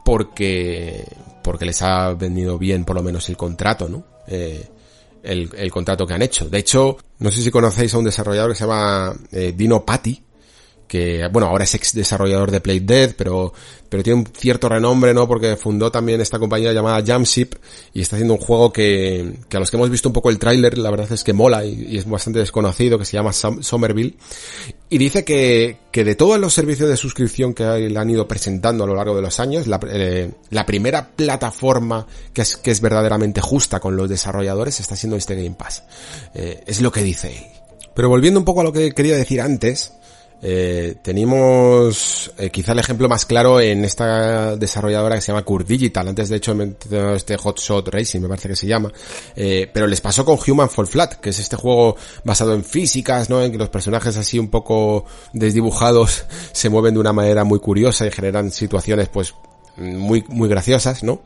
porque 0.05 1.05
porque 1.43 1.65
les 1.65 1.81
ha 1.83 2.13
venido 2.15 2.59
bien 2.59 2.85
por 2.85 2.97
lo 2.97 3.03
menos 3.03 3.29
el 3.29 3.37
contrato, 3.37 3.89
¿no? 3.89 4.05
Eh, 4.27 4.69
el, 5.23 5.51
el, 5.57 5.71
contrato 5.71 6.07
que 6.07 6.15
han 6.15 6.23
hecho. 6.23 6.49
De 6.49 6.59
hecho, 6.59 6.97
no 7.19 7.31
sé 7.31 7.43
si 7.43 7.51
conocéis 7.51 7.95
a 7.95 7.99
un 7.99 8.05
desarrollador 8.05 8.51
que 8.51 8.57
se 8.57 8.65
llama 8.65 9.15
eh, 9.31 9.53
Dino 9.57 9.85
Patti, 9.85 10.23
que 10.89 11.29
bueno, 11.33 11.49
ahora 11.49 11.65
es 11.65 11.75
ex 11.75 11.95
desarrollador 11.95 12.51
de 12.51 12.61
Play 12.61 12.81
Dead, 12.81 13.15
pero, 13.17 13.53
pero 13.89 14.03
tiene 14.03 14.21
un 14.21 14.27
cierto 14.27 14.69
renombre, 14.69 15.13
¿no? 15.13 15.27
Porque 15.27 15.57
fundó 15.57 15.91
también 15.91 16.21
esta 16.21 16.39
compañía 16.39 16.73
llamada 16.73 17.03
Jamship 17.05 17.55
y 17.93 18.01
está 18.01 18.17
haciendo 18.17 18.35
un 18.35 18.41
juego 18.41 18.73
que, 18.73 19.35
que 19.49 19.57
a 19.57 19.61
los 19.61 19.71
que 19.71 19.77
hemos 19.77 19.91
visto 19.91 20.09
un 20.09 20.13
poco 20.13 20.31
el 20.31 20.39
tráiler, 20.39 20.79
la 20.79 20.91
verdad 20.91 21.11
es 21.13 21.25
que 21.25 21.33
mola 21.33 21.65
y, 21.65 21.97
es 21.97 22.09
bastante 22.09 22.39
desconocido, 22.39 22.99
que 22.99 23.05
se 23.05 23.17
llama 23.17 23.33
Somerville. 23.33 24.15
Y 24.89 24.99
dice 24.99 25.25
que, 25.25 25.79
que 25.91 26.05
de 26.05 26.15
todos 26.15 26.39
los 26.39 26.55
servicios 26.55 26.89
de 26.89 26.97
suscripción 26.97 27.53
que 27.53 27.65
le 27.65 27.99
han 27.99 28.11
ido 28.11 28.29
presentando 28.29 28.85
a 28.85 28.87
lo 28.87 28.95
largo 28.95 29.17
de 29.17 29.23
los 29.23 29.41
años, 29.41 29.67
la, 29.67 29.81
eh, 29.91 30.31
la 30.51 30.65
primera 30.65 31.11
plataforma 31.17 32.07
que 32.33 32.43
es, 32.43 32.57
que 32.57 32.71
es 32.71 32.81
verdaderamente 32.81 33.41
justa 33.41 33.81
con 33.81 33.97
los 33.97 34.09
desarrolladores 34.09 34.79
está 34.79 34.95
siendo 34.95 35.17
este 35.17 35.35
Game 35.35 35.57
Pass. 35.59 35.83
Eh, 36.35 36.63
es 36.67 36.81
lo 36.81 36.93
que 36.93 37.03
dice 37.03 37.37
él. 37.37 37.45
Pero 37.95 38.09
volviendo 38.11 38.39
un 38.39 38.45
poco 38.45 38.61
a 38.61 38.65
lo 38.65 38.73
que 38.73 38.93
quería 38.93 39.17
decir 39.17 39.41
antes, 39.41 39.93
eh, 40.43 40.97
tenemos 41.03 42.31
eh, 42.37 42.51
quizá 42.51 42.73
el 42.73 42.79
ejemplo 42.79 43.09
más 43.09 43.25
claro 43.25 43.61
en 43.61 43.85
esta 43.85 44.57
desarrolladora 44.57 45.15
que 45.15 45.23
se 45.23 45.29
llama 45.29 45.45
Cur 45.45 45.65
Digital. 45.65 46.09
Antes 46.09 46.29
de 46.29 46.37
hecho 46.37 46.57
este 47.15 47.37
Hotshot 47.37 47.89
Racing 47.89 48.21
me 48.21 48.29
parece 48.29 48.49
que 48.49 48.57
se 48.57 48.67
llama. 48.67 48.93
Eh, 49.35 49.71
pero 49.73 49.87
les 49.87 50.01
pasó 50.01 50.25
con 50.25 50.39
Human 50.47 50.69
Fall 50.69 50.87
Flat, 50.87 51.15
que 51.15 51.31
es 51.31 51.39
este 51.39 51.57
juego 51.57 51.97
basado 52.25 52.55
en 52.55 52.65
físicas, 52.65 53.31
¿no? 53.31 53.43
En 53.43 53.53
que 53.53 53.59
los 53.59 53.71
personajes 53.71 54.17
así 54.17 54.39
un 54.39 54.49
poco 54.49 55.07
desdibujados 55.33 56.27
se 56.53 56.69
mueven 56.69 56.95
de 56.95 57.01
una 57.01 57.13
manera 57.13 57.45
muy 57.45 57.59
curiosa 57.59 58.07
y 58.07 58.11
generan 58.11 58.51
situaciones 58.51 59.09
pues 59.09 59.35
muy, 59.77 60.25
muy 60.29 60.49
graciosas, 60.49 61.03
¿no? 61.03 61.23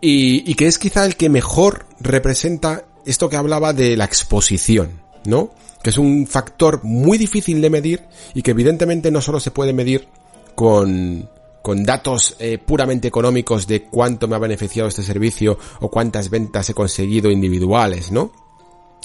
Y, 0.00 0.50
y 0.50 0.54
que 0.54 0.66
es 0.66 0.78
quizá 0.78 1.04
el 1.04 1.16
que 1.16 1.28
mejor 1.28 1.86
representa 2.00 2.84
esto 3.04 3.28
que 3.28 3.36
hablaba 3.36 3.72
de 3.72 3.96
la 3.96 4.04
exposición, 4.04 5.01
¿no? 5.24 5.50
que 5.82 5.90
es 5.90 5.98
un 5.98 6.26
factor 6.26 6.80
muy 6.84 7.18
difícil 7.18 7.60
de 7.60 7.70
medir 7.70 8.02
y 8.34 8.42
que 8.42 8.52
evidentemente 8.52 9.10
no 9.10 9.20
solo 9.20 9.40
se 9.40 9.50
puede 9.50 9.72
medir 9.72 10.06
con, 10.54 11.28
con 11.60 11.84
datos 11.84 12.36
eh, 12.38 12.58
puramente 12.58 13.08
económicos 13.08 13.66
de 13.66 13.82
cuánto 13.84 14.28
me 14.28 14.36
ha 14.36 14.38
beneficiado 14.38 14.88
este 14.88 15.02
servicio 15.02 15.58
o 15.80 15.90
cuántas 15.90 16.30
ventas 16.30 16.70
he 16.70 16.74
conseguido 16.74 17.30
individuales, 17.30 18.12
¿no? 18.12 18.32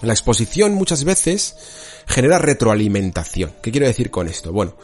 La 0.03 0.13
exposición 0.13 0.75
muchas 0.75 1.03
veces 1.03 1.55
genera 2.05 2.37
retroalimentación. 2.37 3.53
¿Qué 3.63 3.71
quiero 3.71 3.87
decir 3.87 4.11
con 4.11 4.27
esto? 4.27 4.51
Bueno, 4.51 4.75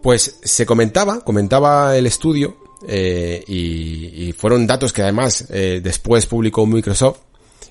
pues 0.00 0.38
se 0.42 0.64
comentaba, 0.64 1.20
comentaba 1.20 1.96
el 1.98 2.06
estudio, 2.06 2.56
eh, 2.88 3.44
y, 3.46 4.28
y, 4.28 4.32
fueron 4.32 4.66
datos 4.66 4.92
que 4.92 5.02
además 5.02 5.44
eh, 5.50 5.80
después 5.84 6.26
publicó 6.26 6.66
Microsoft, 6.66 7.18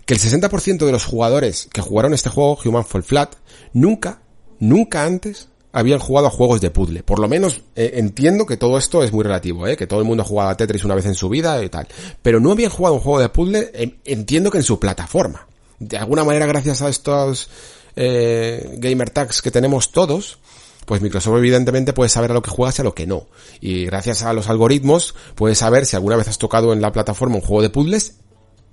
que 0.06 0.14
el 0.14 0.20
60% 0.20 0.86
de 0.86 0.91
los 0.91 1.06
jugadores 1.06 1.68
que 1.72 1.82
jugaron 1.82 2.14
este 2.14 2.30
juego, 2.30 2.58
Human 2.66 2.86
Fall 2.86 3.04
Flat, 3.04 3.36
nunca, 3.74 4.22
nunca 4.60 5.06
antes 5.06 5.49
habían 5.74 5.99
jugado 5.99 6.28
a 6.28 6.32
juegos 6.32 6.62
de 6.62 6.70
puzzle. 6.70 7.04
Por 7.04 7.20
lo 7.20 7.28
menos 7.28 7.62
eh, 7.76 7.91
entiendo 7.95 8.45
que 8.45 8.58
todo 8.58 8.78
esto 8.78 9.04
es 9.04 9.14
muy 9.14 9.24
relativo, 9.24 9.68
¿eh? 9.68 9.78
que 9.78 9.88
todo 9.88 9.99
el 9.99 10.06
mundo 10.06 10.24
ha 10.24 10.26
jugado 10.26 10.49
a 10.49 10.58
Tetris 10.58 10.84
una 10.84 10.95
vez 10.95 11.06
en 11.06 11.16
su 11.16 11.30
vida 11.30 11.64
y 11.64 11.70
tal. 11.70 11.88
Pero 12.22 12.39
no 12.39 12.52
habían 12.52 12.72
jugado 12.72 12.95
un 12.95 13.02
juego 13.02 13.20
de 13.20 13.30
puzzle, 13.30 13.99
entiendo 14.06 14.52
que 14.52 14.58
en 14.58 14.64
su 14.64 14.80
plataforma. 14.80 15.47
De 15.80 15.97
alguna 15.97 16.24
manera, 16.24 16.45
gracias 16.45 16.82
a 16.82 16.89
estos 16.89 17.49
eh, 17.95 18.76
gamer 18.78 19.10
tags 19.10 19.41
que 19.41 19.52
tenemos 19.52 19.91
todos, 19.91 20.39
pues 20.86 21.02
Microsoft 21.02 21.38
evidentemente 21.38 21.93
puede 21.93 22.10
saber 22.10 22.32
a 22.32 22.34
lo 22.34 22.41
que 22.41 22.52
juegas 22.52 22.78
y 22.78 22.82
a 22.82 22.86
lo 22.86 22.93
que 22.93 23.08
no. 23.08 23.28
Y 23.62 23.86
gracias 23.86 24.24
a 24.24 24.34
los 24.34 24.49
algoritmos 24.49 25.16
puedes 25.36 25.58
saber 25.58 25.86
si 25.86 25.95
alguna 25.95 26.18
vez 26.18 26.28
has 26.28 26.38
tocado 26.38 26.74
en 26.74 26.82
la 26.82 26.91
plataforma 26.91 27.36
un 27.36 27.41
juego 27.41 27.62
de 27.62 27.70
puzzles 27.70 28.18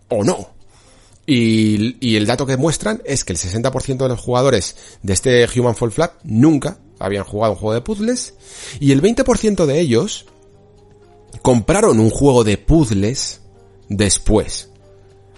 o 0.08 0.24
no. 0.24 0.57
Y, 1.30 2.16
el 2.16 2.24
dato 2.24 2.46
que 2.46 2.56
muestran 2.56 3.02
es 3.04 3.22
que 3.22 3.34
el 3.34 3.38
60% 3.38 3.98
de 3.98 4.08
los 4.08 4.18
jugadores 4.18 4.76
de 5.02 5.12
este 5.12 5.46
Human 5.54 5.76
Fall 5.76 5.92
Flat 5.92 6.14
nunca 6.24 6.78
habían 6.98 7.24
jugado 7.24 7.52
un 7.52 7.58
juego 7.58 7.74
de 7.74 7.82
puzzles 7.82 8.34
y 8.80 8.92
el 8.92 9.02
20% 9.02 9.66
de 9.66 9.78
ellos 9.78 10.24
compraron 11.42 12.00
un 12.00 12.08
juego 12.08 12.44
de 12.44 12.56
puzzles 12.56 13.42
después 13.90 14.70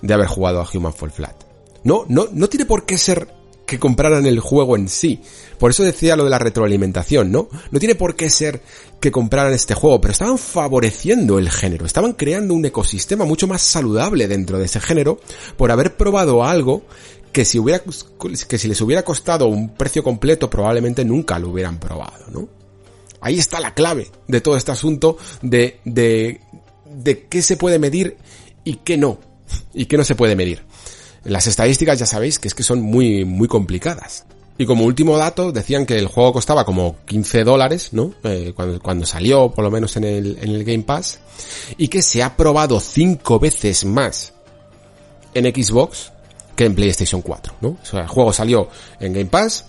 de 0.01 0.15
haber 0.15 0.29
jugado 0.29 0.61
a 0.61 0.69
Human 0.73 0.95
Fall 0.95 1.11
Flat. 1.11 1.43
No, 1.83 2.05
no, 2.07 2.29
no 2.31 2.49
tiene 2.49 2.67
por 2.67 2.87
qué 2.87 2.97
ser 2.97 3.27
que 3.71 3.79
compraran 3.79 4.27
el 4.27 4.41
juego 4.41 4.75
en 4.75 4.89
sí. 4.89 5.21
Por 5.57 5.71
eso 5.71 5.85
decía 5.85 6.17
lo 6.17 6.25
de 6.25 6.31
la 6.31 6.41
retroalimentación, 6.41 7.31
¿no? 7.31 7.49
No 7.71 7.79
tiene 7.79 7.95
por 7.95 8.17
qué 8.17 8.29
ser 8.29 8.63
que 8.99 9.13
compraran 9.13 9.53
este 9.53 9.75
juego, 9.75 10.01
pero 10.01 10.11
estaban 10.11 10.39
favoreciendo 10.39 11.39
el 11.39 11.49
género, 11.49 11.87
estaban 11.87 12.15
creando 12.15 12.53
un 12.53 12.65
ecosistema 12.65 13.25
mucho 13.25 13.47
más 13.47 13.63
saludable 13.63 14.27
dentro 14.27 14.59
de 14.59 14.65
ese 14.65 14.81
género 14.81 15.21
por 15.57 15.71
haber 15.71 15.97
probado 15.97 16.43
algo 16.43 16.83
que 17.31 17.45
si 17.45 17.61
hubiera, 17.61 17.81
que 18.49 18.59
si 18.59 18.67
les 18.67 18.81
hubiera 18.81 19.05
costado 19.05 19.47
un 19.47 19.73
precio 19.77 20.03
completo 20.03 20.51
probablemente 20.51 21.05
nunca 21.05 21.39
lo 21.39 21.51
hubieran 21.51 21.79
probado, 21.79 22.27
¿no? 22.33 22.49
Ahí 23.21 23.39
está 23.39 23.61
la 23.61 23.73
clave 23.73 24.11
de 24.27 24.41
todo 24.41 24.57
este 24.57 24.73
asunto 24.73 25.17
de, 25.43 25.79
de, 25.85 26.41
de 26.87 27.27
qué 27.29 27.41
se 27.41 27.57
puede 27.57 27.79
medir 27.79 28.17
y 28.65 28.79
qué 28.83 28.97
no, 28.97 29.21
y 29.73 29.87
qué 29.87 29.97
no 29.97 30.03
se 30.03 30.17
puede 30.17 30.35
medir. 30.35 30.65
Las 31.25 31.47
estadísticas 31.47 31.99
ya 31.99 32.07
sabéis 32.07 32.39
que 32.39 32.49
es 32.49 32.55
que 32.55 32.63
son 32.63 32.81
muy, 32.81 33.25
muy 33.25 33.49
complicadas. 33.49 34.25
Y 34.57 34.67
como 34.67 34.85
último 34.85 35.17
dato, 35.17 35.53
decían 35.53 35.87
que 35.87 35.97
el 35.97 36.07
juego 36.07 36.35
costaba 36.35 36.67
como 36.67 36.97
15 37.07 37.45
dólares, 37.45 37.91
¿no? 37.93 38.13
Eh, 38.25 38.53
cuando, 38.55 38.79
cuando 38.81 39.07
salió, 39.07 39.51
por 39.51 39.65
lo 39.65 39.71
menos 39.71 39.97
en 39.97 40.05
el, 40.05 40.39
en 40.39 40.51
el 40.51 40.65
Game 40.65 40.83
Pass. 40.83 41.19
Y 41.79 41.89
que 41.89 42.03
se 42.03 42.23
ha 42.23 42.37
probado 42.37 42.79
5 42.79 43.39
veces 43.39 43.87
más 43.87 44.35
en 45.33 45.45
Xbox 45.47 46.13
que 46.55 46.67
en 46.67 46.75
PlayStation 46.75 47.23
4, 47.23 47.55
¿no? 47.63 47.69
O 47.69 47.87
sea, 47.87 48.01
el 48.01 48.09
juego 48.09 48.35
salió 48.35 48.69
en 49.01 49.15
Game 49.15 49.31
Pass 49.31 49.65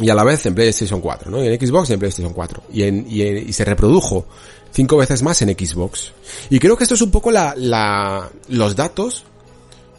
y 0.00 0.10
a 0.10 0.14
la 0.14 0.24
vez 0.24 0.44
en 0.46 0.56
PlayStation 0.56 1.00
4, 1.00 1.30
¿no? 1.30 1.40
En 1.40 1.60
Xbox 1.60 1.90
y 1.90 1.92
en 1.92 1.98
PlayStation 2.00 2.32
4. 2.32 2.62
Y, 2.72 2.82
en, 2.82 3.06
y, 3.08 3.22
y 3.22 3.52
se 3.52 3.64
reprodujo 3.64 4.26
cinco 4.72 4.96
veces 4.96 5.22
más 5.22 5.40
en 5.42 5.50
Xbox. 5.50 6.12
Y 6.48 6.58
creo 6.58 6.76
que 6.76 6.82
esto 6.82 6.94
es 6.94 7.02
un 7.02 7.12
poco 7.12 7.30
la, 7.30 7.54
la, 7.56 8.28
los 8.48 8.74
datos 8.74 9.24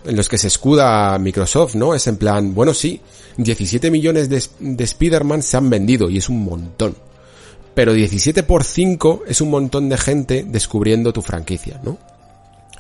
en 0.06 0.16
los 0.16 0.30
que 0.30 0.38
se 0.38 0.48
escuda 0.48 1.18
Microsoft, 1.20 1.76
¿no? 1.76 1.94
Es 1.94 2.08
en 2.08 2.18
plan, 2.18 2.54
bueno, 2.54 2.74
sí, 2.74 3.02
17 3.38 3.92
millones 3.92 4.30
de, 4.30 4.44
de 4.60 4.84
Spider-Man 4.84 5.42
se 5.42 5.58
han 5.58 5.70
vendido 5.70 6.10
y 6.10 6.18
es 6.18 6.30
un 6.30 6.44
montón. 6.44 6.96
Pero 7.74 7.94
17 7.94 8.44
por 8.44 8.64
5 8.64 9.24
es 9.28 9.42
un 9.42 9.50
montón 9.50 9.90
de 9.90 9.98
gente 9.98 10.46
descubriendo 10.48 11.14
tu 11.14 11.22
franquicia, 11.22 11.80
¿no? 11.84 11.98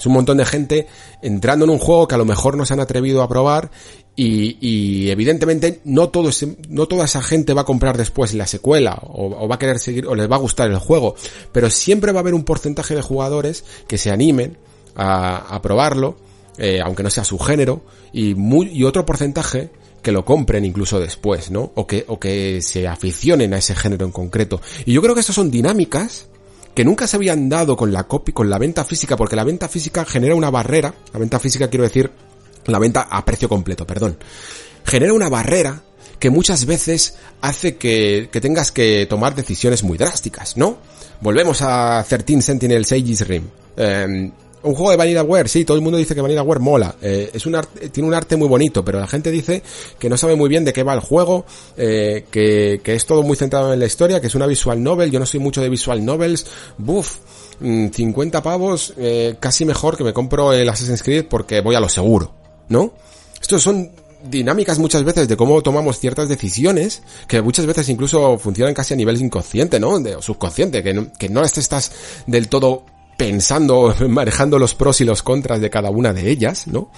Es 0.01 0.07
un 0.07 0.13
montón 0.13 0.37
de 0.37 0.45
gente 0.45 0.87
entrando 1.21 1.65
en 1.65 1.71
un 1.71 1.77
juego 1.77 2.07
que 2.07 2.15
a 2.15 2.17
lo 2.17 2.25
mejor 2.25 2.57
no 2.57 2.65
se 2.65 2.73
han 2.73 2.79
atrevido 2.79 3.21
a 3.21 3.29
probar 3.29 3.69
y, 4.15 4.57
y 4.59 5.11
evidentemente 5.11 5.81
no 5.85 6.09
todo 6.09 6.29
ese, 6.29 6.57
no 6.69 6.87
toda 6.87 7.05
esa 7.05 7.21
gente 7.21 7.53
va 7.53 7.61
a 7.61 7.65
comprar 7.65 7.97
después 7.97 8.33
la 8.33 8.47
secuela 8.47 8.99
o, 9.03 9.27
o, 9.27 9.47
va 9.47 9.55
a 9.55 9.59
querer 9.59 9.77
seguir 9.77 10.07
o 10.07 10.15
les 10.15 10.29
va 10.29 10.37
a 10.37 10.39
gustar 10.39 10.71
el 10.71 10.79
juego, 10.79 11.13
pero 11.51 11.69
siempre 11.69 12.11
va 12.11 12.19
a 12.19 12.21
haber 12.21 12.33
un 12.33 12.43
porcentaje 12.43 12.95
de 12.95 13.03
jugadores 13.03 13.63
que 13.87 13.99
se 13.99 14.09
animen 14.09 14.57
a, 14.95 15.37
a 15.55 15.61
probarlo 15.61 16.17
eh, 16.57 16.79
aunque 16.83 17.03
no 17.03 17.09
sea 17.09 17.23
su 17.23 17.39
género, 17.39 17.83
y, 18.13 18.35
muy, 18.35 18.67
y 18.67 18.83
otro 18.83 19.05
porcentaje 19.05 19.71
que 20.01 20.11
lo 20.11 20.25
compren 20.25 20.65
incluso 20.65 20.99
después, 20.99 21.51
¿no? 21.51 21.71
O 21.75 21.85
que, 21.85 22.05
o 22.07 22.19
que 22.19 22.61
se 22.61 22.87
aficionen 22.87 23.53
a 23.53 23.57
ese 23.57 23.75
género 23.75 24.05
en 24.05 24.11
concreto. 24.11 24.59
Y 24.85 24.93
yo 24.93 25.01
creo 25.01 25.13
que 25.13 25.19
estas 25.21 25.35
son 25.35 25.51
dinámicas 25.51 26.27
que 26.73 26.85
nunca 26.85 27.07
se 27.07 27.17
habían 27.17 27.49
dado 27.49 27.75
con 27.75 27.91
la 27.91 28.03
copy, 28.03 28.31
con 28.31 28.49
la 28.49 28.57
venta 28.57 28.83
física, 28.83 29.15
porque 29.15 29.35
la 29.35 29.43
venta 29.43 29.67
física 29.67 30.05
genera 30.05 30.35
una 30.35 30.49
barrera, 30.49 30.93
la 31.13 31.19
venta 31.19 31.39
física 31.39 31.69
quiero 31.69 31.83
decir, 31.83 32.11
la 32.65 32.79
venta 32.79 33.01
a 33.01 33.25
precio 33.25 33.49
completo, 33.49 33.85
perdón, 33.85 34.17
genera 34.85 35.13
una 35.13 35.29
barrera 35.29 35.83
que 36.19 36.29
muchas 36.29 36.65
veces 36.65 37.15
hace 37.41 37.77
que, 37.77 38.29
que 38.31 38.41
tengas 38.41 38.71
que 38.71 39.05
tomar 39.09 39.35
decisiones 39.35 39.83
muy 39.83 39.97
drásticas, 39.97 40.55
¿no? 40.55 40.77
Volvemos 41.19 41.61
a 41.61 42.05
13 42.07 42.41
Sentinels 42.41 42.91
Aegis 42.91 43.27
Rim. 43.27 43.47
Eh, 43.77 44.31
un 44.63 44.75
juego 44.75 44.91
de 44.91 44.97
Vanillaware, 44.97 45.47
sí, 45.47 45.65
todo 45.65 45.77
el 45.77 45.83
mundo 45.83 45.97
dice 45.97 46.13
que 46.13 46.21
Vanillaware 46.21 46.59
mola. 46.59 46.95
Eh, 47.01 47.31
es 47.33 47.45
un 47.45 47.55
arte, 47.55 47.89
tiene 47.89 48.07
un 48.07 48.13
arte 48.13 48.35
muy 48.35 48.47
bonito, 48.47 48.85
pero 48.85 48.99
la 48.99 49.07
gente 49.07 49.31
dice 49.31 49.63
que 49.97 50.09
no 50.09 50.17
sabe 50.17 50.35
muy 50.35 50.49
bien 50.49 50.65
de 50.65 50.73
qué 50.73 50.83
va 50.83 50.93
el 50.93 50.99
juego, 50.99 51.45
eh, 51.77 52.25
que, 52.29 52.81
que 52.83 52.95
es 52.95 53.05
todo 53.05 53.23
muy 53.23 53.35
centrado 53.35 53.73
en 53.73 53.79
la 53.79 53.85
historia, 53.85 54.21
que 54.21 54.27
es 54.27 54.35
una 54.35 54.45
visual 54.45 54.81
novel. 54.81 55.11
Yo 55.11 55.19
no 55.19 55.25
soy 55.25 55.39
mucho 55.39 55.61
de 55.61 55.69
visual 55.69 56.03
novels. 56.05 56.45
Buf, 56.77 57.17
50 57.59 58.39
mm, 58.39 58.43
pavos, 58.43 58.93
eh, 58.97 59.35
casi 59.39 59.65
mejor 59.65 59.97
que 59.97 60.03
me 60.03 60.13
compro 60.13 60.53
el 60.53 60.67
Assassin's 60.67 61.03
Creed 61.03 61.25
porque 61.29 61.61
voy 61.61 61.75
a 61.75 61.79
lo 61.79 61.89
seguro, 61.89 62.33
¿no? 62.69 62.93
Estos 63.39 63.61
son 63.61 63.91
dinámicas 64.23 64.79
muchas 64.79 65.03
veces 65.03 65.27
de 65.27 65.37
cómo 65.37 65.61
tomamos 65.61 65.99
ciertas 65.99 66.29
decisiones, 66.29 67.01
que 67.27 67.41
muchas 67.41 67.65
veces 67.65 67.89
incluso 67.89 68.37
funcionan 68.37 68.73
casi 68.73 68.93
a 68.93 68.97
nivel 68.97 69.19
inconsciente, 69.19 69.79
¿no? 69.79 69.99
De, 69.99 70.15
o 70.15 70.21
subconsciente, 70.21 70.83
que 70.83 70.93
no, 70.93 71.11
que 71.13 71.29
no 71.29 71.43
estás 71.43 71.91
del 72.27 72.47
todo 72.47 72.85
pensando, 73.21 73.93
manejando 74.09 74.57
los 74.57 74.73
pros 74.73 74.99
y 75.01 75.05
los 75.05 75.21
contras 75.21 75.61
de 75.61 75.69
cada 75.69 75.91
una 75.91 76.11
de 76.11 76.27
ellas, 76.27 76.65
¿no? 76.65 76.89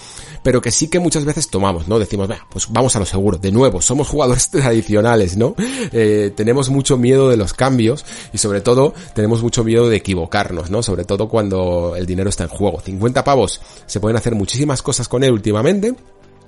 Pero 0.41 0.61
que 0.61 0.71
sí 0.71 0.88
que 0.88 0.99
muchas 0.99 1.26
veces 1.26 1.49
tomamos, 1.49 1.89
¿no? 1.89 1.99
Decimos, 1.99 2.30
pues 2.49 2.67
vamos 2.69 2.95
a 2.95 2.99
lo 2.99 3.05
seguro. 3.05 3.38
De 3.38 3.51
nuevo, 3.51 3.82
somos 3.82 4.07
jugadores 4.07 4.49
tradicionales, 4.51 5.36
¿no? 5.36 5.53
Eh, 5.91 6.32
tenemos 6.34 6.69
mucho 6.69 6.95
miedo 6.95 7.30
de 7.30 7.36
los 7.36 7.53
cambios 7.53 8.05
y 8.32 8.38
sobre 8.38 8.61
todo 8.61 8.93
tenemos 9.13 9.43
mucho 9.43 9.65
miedo 9.65 9.89
de 9.89 9.97
equivocarnos, 9.97 10.69
¿no? 10.69 10.82
Sobre 10.82 11.03
todo 11.03 11.28
cuando 11.28 11.95
el 11.97 12.05
dinero 12.05 12.30
está 12.30 12.43
en 12.45 12.49
juego. 12.49 12.80
50 12.80 13.21
pavos, 13.26 13.59
se 13.86 13.99
pueden 13.99 14.15
hacer 14.15 14.34
muchísimas 14.34 14.82
cosas 14.82 15.09
con 15.09 15.26
él 15.26 15.34
últimamente 15.34 15.93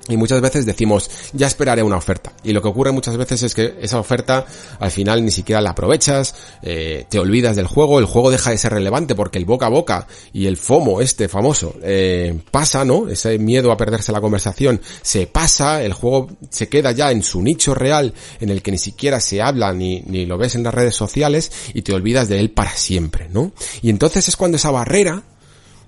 y 0.07 0.17
muchas 0.17 0.41
veces 0.41 0.65
decimos, 0.65 1.09
ya 1.33 1.47
esperaré 1.47 1.83
una 1.83 1.97
oferta. 1.97 2.33
Y 2.43 2.53
lo 2.53 2.61
que 2.61 2.67
ocurre 2.67 2.91
muchas 2.91 3.17
veces 3.17 3.43
es 3.43 3.55
que 3.55 3.75
esa 3.81 3.99
oferta 3.99 4.45
al 4.79 4.91
final 4.91 5.23
ni 5.25 5.31
siquiera 5.31 5.61
la 5.61 5.71
aprovechas, 5.71 6.35
eh, 6.61 7.05
te 7.09 7.19
olvidas 7.19 7.55
del 7.55 7.67
juego, 7.67 7.99
el 7.99 8.05
juego 8.05 8.31
deja 8.31 8.51
de 8.51 8.57
ser 8.57 8.73
relevante 8.73 9.15
porque 9.15 9.39
el 9.39 9.45
boca 9.45 9.65
a 9.65 9.69
boca 9.69 10.07
y 10.33 10.45
el 10.47 10.57
FOMO 10.57 11.01
este 11.01 11.27
famoso 11.27 11.75
eh, 11.81 12.39
pasa, 12.51 12.85
¿no? 12.85 13.07
Ese 13.07 13.37
miedo 13.39 13.71
a 13.71 13.77
perderse 13.77 14.11
la 14.11 14.21
conversación 14.21 14.81
se 15.01 15.27
pasa, 15.27 15.83
el 15.83 15.93
juego 15.93 16.29
se 16.49 16.69
queda 16.69 16.91
ya 16.91 17.11
en 17.11 17.23
su 17.23 17.41
nicho 17.41 17.73
real 17.73 18.13
en 18.39 18.49
el 18.49 18.61
que 18.61 18.71
ni 18.71 18.77
siquiera 18.77 19.19
se 19.19 19.41
habla 19.41 19.73
ni, 19.73 20.01
ni 20.01 20.25
lo 20.25 20.37
ves 20.37 20.55
en 20.55 20.63
las 20.63 20.73
redes 20.73 20.95
sociales 20.95 21.51
y 21.73 21.81
te 21.81 21.93
olvidas 21.93 22.29
de 22.29 22.39
él 22.39 22.51
para 22.51 22.71
siempre, 22.71 23.27
¿no? 23.29 23.51
Y 23.81 23.89
entonces 23.89 24.27
es 24.27 24.35
cuando 24.35 24.57
esa 24.57 24.71
barrera 24.71 25.23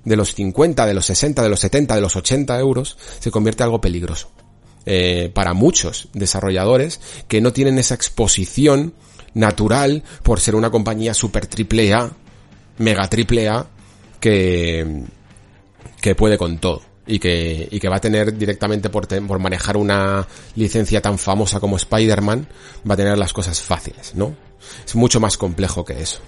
de 0.03 0.15
los 0.15 0.33
50, 0.33 0.85
de 0.85 0.93
los 0.93 1.05
60, 1.05 1.43
de 1.43 1.49
los 1.49 1.59
70, 1.59 1.95
de 1.95 2.01
los 2.01 2.15
80 2.15 2.59
euros, 2.59 2.97
se 3.19 3.31
convierte 3.31 3.63
en 3.63 3.65
algo 3.65 3.81
peligroso. 3.81 4.29
Eh, 4.89 5.31
para 5.33 5.53
muchos 5.53 6.07
desarrolladores 6.13 7.01
que 7.27 7.41
no 7.41 7.51
tienen 7.51 7.77
esa 7.77 7.93
exposición 7.93 8.93
natural 9.33 10.03
por 10.23 10.39
ser 10.39 10.55
una 10.55 10.71
compañía 10.71 11.13
super 11.13 11.45
triple 11.45 11.93
A, 11.93 12.11
mega 12.77 13.09
triple 13.09 13.49
A, 13.49 13.67
que, 14.21 15.03
que 15.99 16.15
puede 16.15 16.37
con 16.37 16.57
todo. 16.59 16.81
Y 17.05 17.19
que, 17.19 17.67
y 17.71 17.79
que 17.79 17.87
va 17.87 17.97
a 17.97 18.01
tener 18.01 18.37
directamente 18.37 18.89
por, 18.89 19.07
por 19.07 19.39
manejar 19.39 19.77
una 19.77 20.27
licencia 20.55 21.01
tan 21.01 21.17
famosa 21.17 21.59
como 21.59 21.77
Spider-Man, 21.77 22.47
va 22.89 22.93
a 22.93 22.97
tener 22.97 23.17
las 23.17 23.31
cosas 23.31 23.61
fáciles, 23.61 24.13
¿no? 24.15 24.35
Es 24.85 24.95
mucho 24.95 25.21
más 25.21 25.37
complejo 25.37 25.85
que 25.85 26.01
eso. 26.01 26.19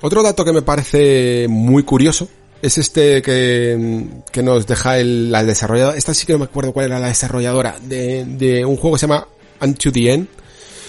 Otro 0.00 0.22
dato 0.22 0.44
que 0.44 0.52
me 0.52 0.62
parece 0.62 1.46
muy 1.48 1.84
curioso 1.84 2.28
es 2.64 2.78
este 2.78 3.20
que, 3.20 4.06
que 4.32 4.42
nos 4.42 4.66
deja 4.66 4.98
el, 4.98 5.30
la 5.30 5.44
desarrolladora. 5.44 5.98
Esta 5.98 6.14
sí 6.14 6.24
que 6.24 6.32
no 6.32 6.38
me 6.38 6.46
acuerdo 6.46 6.72
cuál 6.72 6.86
era 6.86 6.98
la 6.98 7.08
desarrolladora. 7.08 7.76
De, 7.82 8.24
de 8.24 8.64
un 8.64 8.76
juego 8.76 8.96
que 8.96 9.00
se 9.00 9.06
llama 9.06 9.28
Unto 9.60 9.92
the 9.92 10.12
End. 10.12 10.28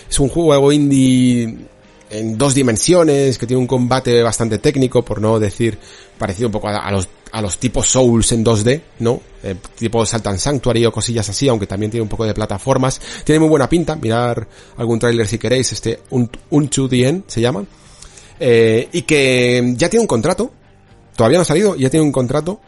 Es 0.09 0.19
un 0.19 0.29
juego 0.29 0.71
indie 0.71 1.53
en 2.09 2.37
dos 2.37 2.53
dimensiones, 2.53 3.37
que 3.37 3.45
tiene 3.45 3.59
un 3.59 3.67
combate 3.67 4.23
bastante 4.23 4.59
técnico, 4.59 5.03
por 5.03 5.19
no 5.19 5.37
decir 5.37 5.77
parecido 6.17 6.47
un 6.47 6.53
poco 6.53 6.69
a, 6.69 6.91
los, 6.91 7.09
a 7.33 7.41
los 7.41 7.57
tipos 7.57 7.87
Souls 7.87 8.31
en 8.31 8.45
2D, 8.45 8.81
¿no? 8.99 9.19
Eh, 9.43 9.55
tipo 9.77 10.05
Saltan 10.05 10.39
Sanctuary 10.39 10.85
o 10.85 10.93
cosillas 10.93 11.27
así, 11.27 11.49
aunque 11.49 11.67
también 11.67 11.91
tiene 11.91 12.03
un 12.03 12.09
poco 12.09 12.25
de 12.25 12.33
plataformas. 12.33 13.01
Tiene 13.25 13.39
muy 13.39 13.49
buena 13.49 13.67
pinta, 13.67 13.97
mirar 13.97 14.47
algún 14.77 14.97
tráiler 14.97 15.27
si 15.27 15.37
queréis, 15.37 15.73
este 15.73 15.99
Unto 16.09 16.87
the 16.87 17.05
End 17.05 17.23
se 17.27 17.41
llama. 17.41 17.65
Eh, 18.39 18.87
y 18.93 19.01
que 19.01 19.73
ya 19.75 19.89
tiene 19.89 20.01
un 20.01 20.07
contrato 20.07 20.51
Todavía 21.15 21.37
no 21.37 21.43
ha 21.43 21.45
salido, 21.45 21.75
ya 21.75 21.89
tiene 21.89 22.05
un 22.05 22.11
contrato 22.11 22.59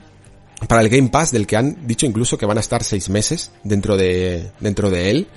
para 0.68 0.82
el 0.82 0.89
Game 0.89 1.10
Pass 1.10 1.32
del 1.32 1.45
que 1.45 1.58
han 1.58 1.86
dicho 1.86 2.06
incluso 2.06 2.38
que 2.38 2.45
van 2.45 2.58
a 2.58 2.62
estar 2.62 2.84
seis 2.84 3.10
meses 3.10 3.52
dentro 3.64 3.98
de, 3.98 4.52
dentro 4.60 4.89
de 4.89 5.12
él. 5.12 5.28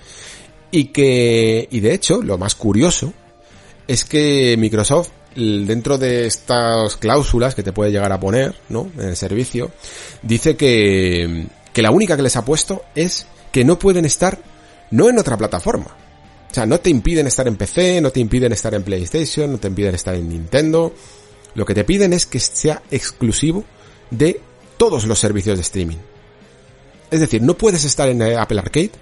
Y 0.71 0.87
que, 0.87 1.69
y 1.71 1.81
de 1.81 1.95
hecho, 1.95 2.23
lo 2.23 2.39
más 2.39 2.55
curioso 2.55 3.13
es 3.89 4.05
que 4.05 4.57
Microsoft, 4.57 5.11
dentro 5.35 5.99
de 5.99 6.27
estas 6.27 6.97
cláusulas 6.97 7.55
que 7.55 7.65
te 7.65 7.73
puede 7.73 7.91
llegar 7.91 8.13
a 8.13 8.21
poner, 8.21 8.55
¿no? 8.69 8.89
En 8.97 9.09
el 9.09 9.17
servicio, 9.17 9.73
dice 10.23 10.57
que, 10.57 11.47
que 11.73 11.83
la 11.83 11.91
única 11.91 12.17
que 12.17 12.23
les 12.23 12.37
ha 12.37 12.45
puesto 12.45 12.83
es 12.95 13.27
que 13.51 13.65
no 13.65 13.79
pueden 13.79 14.05
estar, 14.05 14.39
no 14.93 15.09
en 15.09 15.19
otra 15.19 15.37
plataforma. 15.37 15.97
O 16.51 16.55
sea, 16.55 16.67
no 16.67 16.79
te 16.81 16.91
impiden 16.91 17.27
estar 17.27 17.47
en 17.47 17.57
PC, 17.57 18.01
no 18.01 18.11
te 18.11 18.21
impiden 18.21 18.53
estar 18.53 18.75
en 18.75 18.83
PlayStation, 18.83 19.53
no 19.53 19.59
te 19.59 19.69
impiden 19.69 19.95
estar 19.95 20.15
en 20.15 20.29
Nintendo, 20.29 20.93
lo 21.55 21.65
que 21.65 21.75
te 21.75 21.85
piden 21.85 22.13
es 22.13 22.27
que 22.27 22.41
sea 22.41 22.83
exclusivo 22.91 23.65
de 24.11 24.41
todos 24.77 25.05
los 25.07 25.19
servicios 25.19 25.59
de 25.59 25.63
streaming. 25.63 25.99
Es 27.11 27.21
decir, 27.21 27.43
no 27.43 27.55
puedes 27.55 27.85
estar 27.85 28.09
en 28.09 28.23
eh, 28.23 28.37
Apple 28.37 28.61
Arcade, 28.61 28.93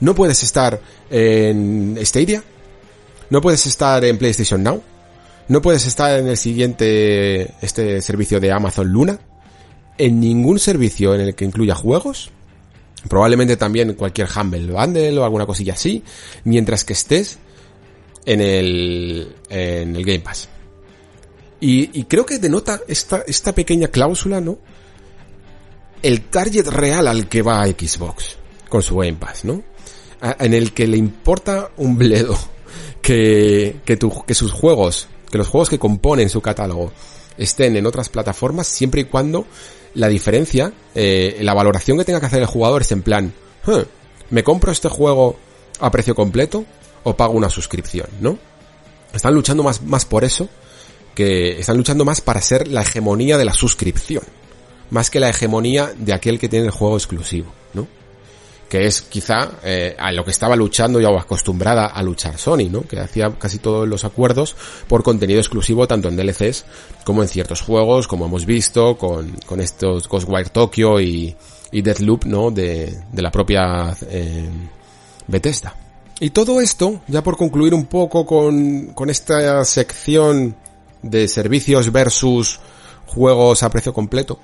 no 0.00 0.14
puedes 0.14 0.42
estar 0.42 0.80
en 1.10 1.98
Stadia, 2.02 2.42
no 3.30 3.40
puedes 3.40 3.66
estar 3.66 4.04
en 4.04 4.18
PlayStation 4.18 4.62
Now, 4.62 4.82
no 5.48 5.60
puedes 5.60 5.86
estar 5.86 6.18
en 6.18 6.28
el 6.28 6.36
siguiente 6.36 7.54
este 7.60 8.00
servicio 8.00 8.40
de 8.40 8.52
Amazon 8.52 8.88
Luna, 8.88 9.18
en 9.98 10.20
ningún 10.20 10.58
servicio 10.58 11.14
en 11.14 11.22
el 11.22 11.34
que 11.34 11.44
incluya 11.44 11.74
juegos, 11.74 12.30
probablemente 13.08 13.56
también 13.56 13.94
cualquier 13.94 14.28
Humble 14.34 14.72
Bundle 14.72 15.18
o 15.18 15.24
alguna 15.24 15.46
cosilla 15.46 15.74
así, 15.74 16.02
mientras 16.44 16.84
que 16.84 16.92
estés 16.92 17.38
en 18.24 18.40
el 18.40 19.34
en 19.50 19.96
el 19.96 20.04
Game 20.04 20.20
Pass. 20.20 20.48
Y, 21.64 22.04
creo 22.04 22.26
que 22.26 22.40
denota 22.40 22.80
esta, 22.88 23.22
esta 23.24 23.54
pequeña 23.54 23.86
cláusula, 23.86 24.40
¿no? 24.40 24.58
El 26.02 26.22
target 26.22 26.66
real 26.66 27.06
al 27.06 27.28
que 27.28 27.40
va 27.40 27.64
Xbox 27.66 28.36
con 28.68 28.82
su 28.82 28.96
Game 28.96 29.14
Pass, 29.14 29.44
¿no? 29.44 29.62
en 30.38 30.54
el 30.54 30.72
que 30.72 30.86
le 30.86 30.96
importa 30.96 31.70
un 31.76 31.96
bledo 31.96 32.36
que, 33.00 33.80
que, 33.84 33.96
que 33.96 34.34
sus 34.34 34.52
juegos, 34.52 35.08
que 35.30 35.38
los 35.38 35.48
juegos 35.48 35.68
que 35.68 35.78
componen 35.78 36.28
su 36.28 36.40
catálogo 36.40 36.92
estén 37.36 37.76
en 37.76 37.86
otras 37.86 38.08
plataformas 38.08 38.66
siempre 38.66 39.02
y 39.02 39.04
cuando 39.04 39.46
la 39.94 40.08
diferencia, 40.08 40.72
eh, 40.94 41.38
la 41.42 41.54
valoración 41.54 41.98
que 41.98 42.04
tenga 42.04 42.20
que 42.20 42.26
hacer 42.26 42.40
el 42.40 42.46
jugador 42.46 42.82
es 42.82 42.92
en 42.92 43.02
plan, 43.02 43.32
¿me 44.30 44.42
compro 44.42 44.72
este 44.72 44.88
juego 44.88 45.36
a 45.78 45.90
precio 45.90 46.14
completo 46.14 46.64
o 47.04 47.16
pago 47.16 47.34
una 47.34 47.50
suscripción, 47.50 48.08
¿no? 48.20 48.38
Están 49.12 49.34
luchando 49.34 49.62
más, 49.62 49.82
más 49.82 50.04
por 50.04 50.24
eso 50.24 50.48
que 51.14 51.60
están 51.60 51.76
luchando 51.76 52.04
más 52.04 52.20
para 52.20 52.40
ser 52.40 52.68
la 52.68 52.82
hegemonía 52.82 53.38
de 53.38 53.44
la 53.44 53.52
suscripción, 53.52 54.24
más 54.90 55.10
que 55.10 55.20
la 55.20 55.30
hegemonía 55.30 55.92
de 55.96 56.12
aquel 56.12 56.38
que 56.38 56.48
tiene 56.48 56.66
el 56.66 56.70
juego 56.70 56.96
exclusivo, 56.96 57.52
¿no? 57.74 57.86
Que 58.68 58.86
es 58.86 59.02
quizá 59.02 59.52
eh, 59.62 59.94
a 59.98 60.12
lo 60.12 60.24
que 60.24 60.30
estaba 60.30 60.56
luchando 60.56 61.00
y 61.00 61.04
acostumbrada 61.04 61.86
a 61.86 62.02
luchar 62.02 62.38
Sony, 62.38 62.68
¿no? 62.70 62.82
Que 62.82 63.00
hacía 63.00 63.30
casi 63.38 63.58
todos 63.58 63.86
los 63.86 64.04
acuerdos 64.04 64.56
por 64.88 65.02
contenido 65.02 65.40
exclusivo 65.40 65.86
tanto 65.86 66.08
en 66.08 66.16
DLCs 66.16 66.64
como 67.04 67.22
en 67.22 67.28
ciertos 67.28 67.60
juegos, 67.60 68.08
como 68.08 68.26
hemos 68.26 68.46
visto 68.46 68.96
con, 68.96 69.32
con 69.46 69.60
estos 69.60 70.08
Ghostwire 70.08 70.48
Tokyo 70.48 71.00
y, 71.00 71.36
y 71.70 71.82
Deathloop, 71.82 72.24
¿no? 72.24 72.50
De, 72.50 72.98
de 73.12 73.22
la 73.22 73.30
propia 73.30 73.94
eh, 74.08 74.48
Bethesda. 75.26 75.76
Y 76.20 76.30
todo 76.30 76.60
esto, 76.60 77.00
ya 77.08 77.22
por 77.22 77.36
concluir 77.36 77.74
un 77.74 77.86
poco 77.86 78.24
con, 78.24 78.92
con 78.94 79.10
esta 79.10 79.64
sección 79.64 80.54
de 81.02 81.28
servicios 81.28 81.92
versus 81.92 82.60
juegos 83.06 83.62
a 83.62 83.70
precio 83.70 83.92
completo, 83.92 84.38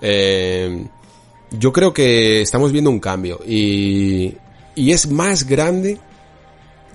eh, 0.00 0.86
yo 1.50 1.72
creo 1.72 1.92
que 1.92 2.42
estamos 2.42 2.72
viendo 2.72 2.90
un 2.90 3.00
cambio 3.00 3.40
y, 3.46 4.36
y 4.74 4.92
es 4.92 5.08
más 5.10 5.44
grande 5.44 6.00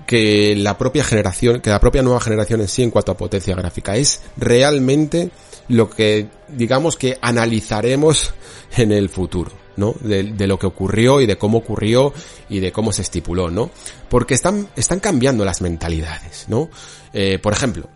que 0.08 0.56
la 0.56 0.78
propia 0.78 1.04
generación, 1.04 1.60
que 1.60 1.68
la 1.68 1.78
propia 1.78 2.02
nueva 2.02 2.18
generación 2.18 2.62
en 2.62 2.68
sí 2.68 2.82
en 2.82 2.90
cuanto 2.90 3.12
a 3.12 3.16
potencia 3.16 3.54
gráfica. 3.54 3.94
Es 3.94 4.22
realmente 4.38 5.30
lo 5.68 5.90
que, 5.90 6.28
digamos 6.48 6.96
que 6.96 7.18
analizaremos 7.20 8.32
en 8.78 8.92
el 8.92 9.10
futuro, 9.10 9.52
¿no? 9.76 9.94
De, 10.00 10.46
lo 10.46 10.58
que 10.58 10.66
ocurrió 10.66 11.20
y 11.20 11.26
de 11.26 11.36
cómo 11.36 11.58
ocurrió 11.58 12.14
y 12.48 12.60
de 12.60 12.72
cómo 12.72 12.90
se 12.90 13.02
estipuló, 13.02 13.50
¿no? 13.50 13.70
Porque 14.08 14.32
están, 14.32 14.70
están 14.76 14.98
cambiando 14.98 15.44
las 15.44 15.60
mentalidades, 15.60 16.46
¿no? 16.48 16.70
Eh, 17.12 17.38
por 17.38 17.52
ejemplo, 17.52 17.90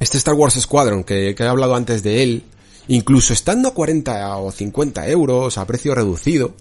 este 0.00 0.18
Star 0.18 0.34
Wars 0.34 0.54
Squadron, 0.54 1.04
que, 1.04 1.34
he 1.36 1.42
hablado 1.44 1.74
antes 1.74 2.02
de 2.02 2.22
él, 2.22 2.42
incluso 2.88 3.32
estando 3.32 3.68
a 3.68 3.74
40 3.74 4.36
o 4.38 4.52
50 4.52 5.08
euros 5.08 5.58
a 5.58 5.66
precio 5.66 5.94
reducido, 5.94 6.54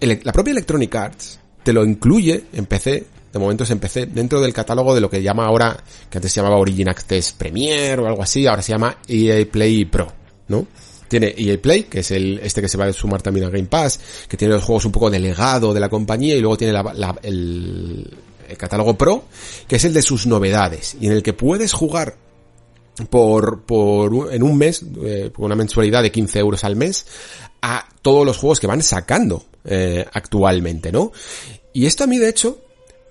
la 0.00 0.32
propia 0.32 0.52
Electronic 0.52 0.94
Arts 0.94 1.38
te 1.62 1.72
lo 1.72 1.84
incluye 1.84 2.44
en 2.52 2.66
PC, 2.66 3.06
de 3.32 3.38
momento 3.38 3.64
es 3.64 3.70
en 3.70 3.78
PC, 3.78 4.06
dentro 4.06 4.40
del 4.40 4.52
catálogo 4.52 4.94
de 4.94 5.00
lo 5.00 5.10
que 5.10 5.22
llama 5.22 5.46
ahora, 5.46 5.76
que 6.08 6.18
antes 6.18 6.32
se 6.32 6.40
llamaba 6.40 6.56
Origin 6.56 6.88
Access 6.88 7.32
Premier 7.32 8.00
o 8.00 8.06
algo 8.06 8.22
así, 8.22 8.46
ahora 8.46 8.62
se 8.62 8.72
llama 8.72 8.96
EA 9.06 9.44
Play 9.50 9.84
Pro, 9.84 10.10
¿no? 10.48 10.66
Tiene 11.06 11.34
EA 11.36 11.60
Play, 11.60 11.84
que 11.84 12.00
es 12.00 12.10
el, 12.12 12.38
este 12.42 12.62
que 12.62 12.68
se 12.68 12.78
va 12.78 12.86
a 12.86 12.92
sumar 12.92 13.20
también 13.20 13.46
a 13.46 13.50
Game 13.50 13.66
Pass, 13.66 14.00
que 14.28 14.36
tiene 14.36 14.54
los 14.54 14.64
juegos 14.64 14.84
un 14.84 14.92
poco 14.92 15.10
delegado 15.10 15.74
de 15.74 15.80
la 15.80 15.88
compañía 15.88 16.36
y 16.36 16.40
luego 16.40 16.56
tiene 16.56 16.72
el, 17.22 18.16
el 18.48 18.56
catálogo 18.56 18.96
Pro, 18.96 19.24
que 19.68 19.76
es 19.76 19.84
el 19.84 19.92
de 19.92 20.02
sus 20.02 20.26
novedades 20.26 20.96
y 21.00 21.06
en 21.06 21.12
el 21.12 21.22
que 21.22 21.32
puedes 21.32 21.72
jugar 21.72 22.16
por, 23.06 23.62
por 23.62 24.32
en 24.32 24.42
un 24.42 24.56
mes, 24.56 24.84
eh, 25.02 25.30
por 25.34 25.46
una 25.46 25.56
mensualidad 25.56 26.02
de 26.02 26.10
15 26.10 26.38
euros 26.38 26.64
al 26.64 26.76
mes, 26.76 27.06
a 27.62 27.86
todos 28.02 28.24
los 28.24 28.38
juegos 28.38 28.60
que 28.60 28.66
van 28.66 28.82
sacando 28.82 29.44
eh, 29.64 30.04
actualmente, 30.12 30.92
¿no? 30.92 31.12
Y 31.72 31.86
esto 31.86 32.04
a 32.04 32.06
mí, 32.06 32.18
de 32.18 32.28
hecho, 32.28 32.58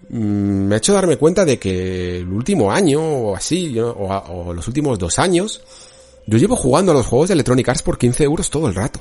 mm, 0.10 0.18
me 0.18 0.76
ha 0.76 0.78
hecho 0.78 0.94
darme 0.94 1.18
cuenta 1.18 1.46
de 1.46 1.60
que 1.60 2.18
el 2.18 2.28
último 2.28 2.72
año 2.72 3.02
o 3.02 3.36
así, 3.36 3.80
o, 3.80 3.92
o 3.92 4.54
los 4.54 4.68
últimos 4.68 4.98
dos 5.00 5.20
años, 5.20 5.62
yo 6.26 6.38
llevo 6.38 6.56
jugando 6.56 6.92
a 6.92 6.96
los 6.96 7.08
juegos 7.08 7.30
de 7.30 7.34
Electronic 7.34 7.70
Arts 7.70 7.84
por 7.84 7.98
15 7.98 8.24
euros 8.24 8.50
todo 8.50 8.68
el 8.68 8.76
rato. 8.76 9.00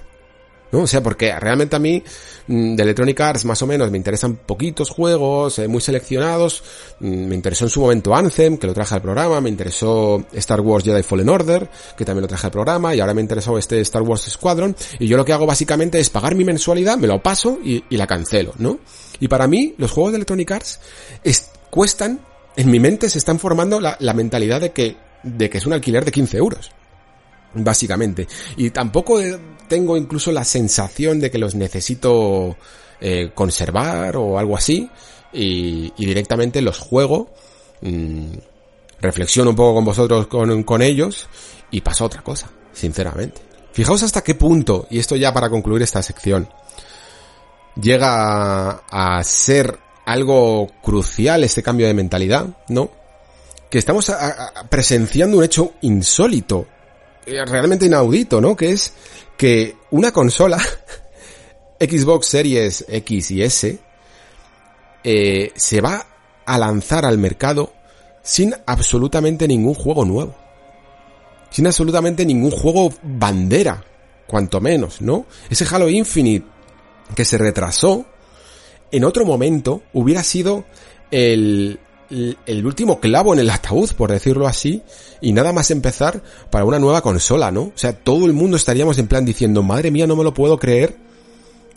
¿No? 0.72 0.80
O 0.80 0.86
sea, 0.86 1.02
porque 1.02 1.34
realmente 1.38 1.76
a 1.76 1.78
mí 1.78 2.02
mm, 2.46 2.74
de 2.74 2.82
Electronic 2.82 3.20
Arts 3.20 3.44
más 3.44 3.60
o 3.62 3.66
menos 3.66 3.90
me 3.90 3.96
interesan 3.96 4.36
poquitos 4.36 4.90
juegos, 4.90 5.58
eh, 5.58 5.68
muy 5.68 5.80
seleccionados. 5.80 6.62
Mm, 7.00 7.26
me 7.26 7.34
interesó 7.34 7.64
en 7.64 7.70
su 7.70 7.80
momento 7.80 8.14
Anthem, 8.14 8.58
que 8.58 8.66
lo 8.66 8.74
traje 8.74 8.94
al 8.94 9.02
programa, 9.02 9.40
me 9.40 9.48
interesó 9.48 10.24
Star 10.32 10.60
Wars 10.60 10.84
Jedi 10.84 11.02
Fallen 11.02 11.28
Order, 11.28 11.68
que 11.96 12.04
también 12.04 12.22
lo 12.22 12.28
traje 12.28 12.46
al 12.46 12.52
programa, 12.52 12.94
y 12.94 13.00
ahora 13.00 13.14
me 13.14 13.20
interesó 13.20 13.58
este 13.58 13.80
Star 13.80 14.02
Wars 14.02 14.22
Squadron, 14.22 14.74
y 14.98 15.06
yo 15.06 15.16
lo 15.16 15.24
que 15.24 15.32
hago 15.32 15.46
básicamente 15.46 15.98
es 16.00 16.10
pagar 16.10 16.34
mi 16.34 16.44
mensualidad, 16.44 16.98
me 16.98 17.06
lo 17.06 17.22
paso 17.22 17.58
y, 17.62 17.84
la 17.90 18.06
cancelo, 18.06 18.54
¿no? 18.58 18.78
Y 19.18 19.26
para 19.26 19.48
mí, 19.48 19.74
los 19.76 19.90
juegos 19.90 20.12
de 20.12 20.16
Electronic 20.18 20.50
Arts 20.52 20.80
cuestan, 21.70 22.20
en 22.56 22.70
mi 22.70 22.78
mente 22.78 23.10
se 23.10 23.18
están 23.18 23.40
formando 23.40 23.80
la, 23.80 23.96
la 23.98 24.14
mentalidad 24.14 24.60
de 24.60 24.70
que, 24.70 24.96
de 25.24 25.50
que 25.50 25.58
es 25.58 25.66
un 25.66 25.72
alquiler 25.72 26.04
de 26.04 26.12
15 26.12 26.36
euros 26.36 26.70
básicamente. 27.54 28.28
Y 28.56 28.70
tampoco 28.70 29.20
tengo 29.68 29.96
incluso 29.96 30.32
la 30.32 30.44
sensación 30.44 31.20
de 31.20 31.30
que 31.30 31.38
los 31.38 31.54
necesito 31.54 32.56
eh, 33.00 33.30
conservar 33.34 34.16
o 34.16 34.38
algo 34.38 34.56
así 34.56 34.90
y, 35.32 35.92
directamente 35.96 36.62
los 36.62 36.78
juego, 36.78 37.30
mm, 37.82 38.32
reflexiono 39.00 39.50
un 39.50 39.56
poco 39.56 39.74
con 39.74 39.84
vosotros 39.84 40.26
con, 40.26 40.62
con 40.64 40.82
ellos 40.82 41.28
y 41.70 41.80
pasa 41.80 42.04
otra 42.04 42.22
cosa, 42.22 42.50
sinceramente. 42.72 43.40
Fijaos 43.72 44.02
hasta 44.02 44.22
qué 44.22 44.34
punto, 44.34 44.86
y 44.90 44.98
esto 44.98 45.14
ya 45.14 45.32
para 45.32 45.50
concluir 45.50 45.82
esta 45.82 46.02
sección, 46.02 46.48
llega 47.80 48.82
a 48.90 49.22
ser 49.22 49.78
algo 50.04 50.68
crucial 50.82 51.44
este 51.44 51.62
cambio 51.62 51.86
de 51.86 51.94
mentalidad, 51.94 52.46
¿no? 52.68 52.90
Que 53.70 53.78
estamos 53.78 54.10
presenciando 54.70 55.36
un 55.36 55.44
hecho 55.44 55.74
insólito 55.82 56.66
eh, 57.28 57.44
realmente 57.44 57.84
inaudito, 57.84 58.40
¿no? 58.40 58.56
Que 58.56 58.70
es 58.72 58.94
que 59.38 59.76
una 59.92 60.12
consola, 60.12 60.58
Xbox 61.80 62.26
Series 62.26 62.84
X 62.88 63.30
y 63.30 63.42
S, 63.42 63.78
eh, 65.04 65.52
se 65.54 65.80
va 65.80 66.06
a 66.44 66.58
lanzar 66.58 67.06
al 67.06 67.16
mercado 67.16 67.72
sin 68.22 68.52
absolutamente 68.66 69.48
ningún 69.48 69.74
juego 69.74 70.04
nuevo. 70.04 70.34
Sin 71.50 71.66
absolutamente 71.66 72.26
ningún 72.26 72.50
juego 72.50 72.92
bandera, 73.02 73.82
cuanto 74.26 74.60
menos, 74.60 75.00
¿no? 75.00 75.24
Ese 75.48 75.64
Halo 75.70 75.88
Infinite 75.88 76.46
que 77.14 77.24
se 77.24 77.38
retrasó, 77.38 78.04
en 78.90 79.04
otro 79.04 79.24
momento 79.24 79.82
hubiera 79.94 80.22
sido 80.22 80.64
el, 81.10 81.78
el 82.10 82.66
último 82.66 83.00
clavo 83.00 83.34
en 83.34 83.40
el 83.40 83.50
ataúd, 83.50 83.92
por 83.92 84.10
decirlo 84.10 84.46
así, 84.46 84.82
y 85.20 85.32
nada 85.32 85.52
más 85.52 85.70
empezar 85.70 86.22
para 86.50 86.64
una 86.64 86.78
nueva 86.78 87.02
consola, 87.02 87.50
¿no? 87.50 87.62
O 87.62 87.72
sea, 87.74 87.92
todo 87.92 88.26
el 88.26 88.32
mundo 88.32 88.56
estaríamos 88.56 88.98
en 88.98 89.08
plan 89.08 89.24
diciendo, 89.24 89.62
madre 89.62 89.90
mía, 89.90 90.06
no 90.06 90.16
me 90.16 90.24
lo 90.24 90.32
puedo 90.32 90.58
creer. 90.58 90.96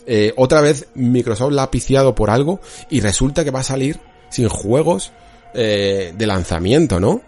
Eh, 0.06 0.32
otra 0.36 0.60
vez 0.60 0.86
Microsoft 0.94 1.52
la 1.52 1.64
ha 1.64 1.70
piciado 1.70 2.14
por 2.14 2.30
algo 2.30 2.60
y 2.90 3.00
resulta 3.00 3.44
que 3.44 3.50
va 3.50 3.60
a 3.60 3.64
salir 3.64 4.00
sin 4.30 4.48
juegos 4.48 5.12
eh, 5.54 6.12
de 6.16 6.26
lanzamiento, 6.26 6.98
¿no? 6.98 7.22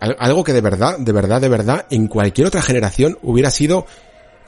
Algo 0.00 0.42
que 0.42 0.52
de 0.52 0.60
verdad, 0.60 0.98
de 0.98 1.12
verdad, 1.12 1.40
de 1.40 1.48
verdad, 1.48 1.86
en 1.88 2.08
cualquier 2.08 2.48
otra 2.48 2.60
generación 2.60 3.18
hubiera 3.22 3.52
sido 3.52 3.86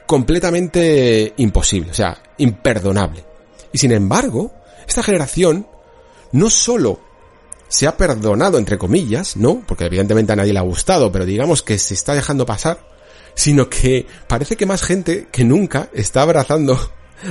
completamente 0.05 1.33
imposible, 1.37 1.91
o 1.91 1.93
sea, 1.93 2.21
imperdonable. 2.37 3.23
Y 3.71 3.77
sin 3.77 3.93
embargo, 3.93 4.51
esta 4.85 5.01
generación 5.01 5.65
no 6.33 6.49
solo 6.49 6.99
se 7.67 7.87
ha 7.87 7.97
perdonado, 7.97 8.57
entre 8.57 8.77
comillas, 8.77 9.37
¿no? 9.37 9.63
Porque 9.65 9.85
evidentemente 9.85 10.33
a 10.33 10.35
nadie 10.35 10.53
le 10.53 10.59
ha 10.59 10.63
gustado, 10.63 11.11
pero 11.11 11.25
digamos 11.25 11.63
que 11.63 11.77
se 11.77 11.93
está 11.93 12.13
dejando 12.13 12.45
pasar, 12.45 12.87
sino 13.33 13.69
que 13.69 14.05
parece 14.27 14.55
que 14.55 14.65
más 14.65 14.81
gente 14.81 15.27
que 15.31 15.43
nunca 15.43 15.89
está 15.93 16.21
abrazando 16.21 16.77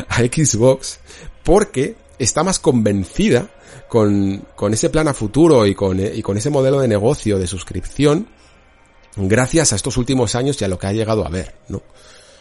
a 0.09 0.19
Xbox 0.19 1.01
porque 1.43 1.97
está 2.19 2.43
más 2.43 2.59
convencida 2.59 3.51
con, 3.89 4.47
con 4.55 4.73
ese 4.74 4.90
plan 4.90 5.09
a 5.09 5.15
futuro 5.15 5.66
y 5.66 5.74
con, 5.74 6.01
y 6.01 6.23
con 6.23 6.36
ese 6.36 6.51
modelo 6.51 6.81
de 6.81 6.89
negocio 6.89 7.39
de 7.39 7.47
suscripción 7.47 8.28
gracias 9.16 9.73
a 9.73 9.77
estos 9.77 9.97
últimos 9.97 10.35
años 10.35 10.61
y 10.61 10.65
a 10.65 10.69
lo 10.69 10.78
que 10.78 10.86
ha 10.86 10.93
llegado 10.93 11.24
a 11.27 11.31
ver, 11.31 11.55
¿no? 11.69 11.82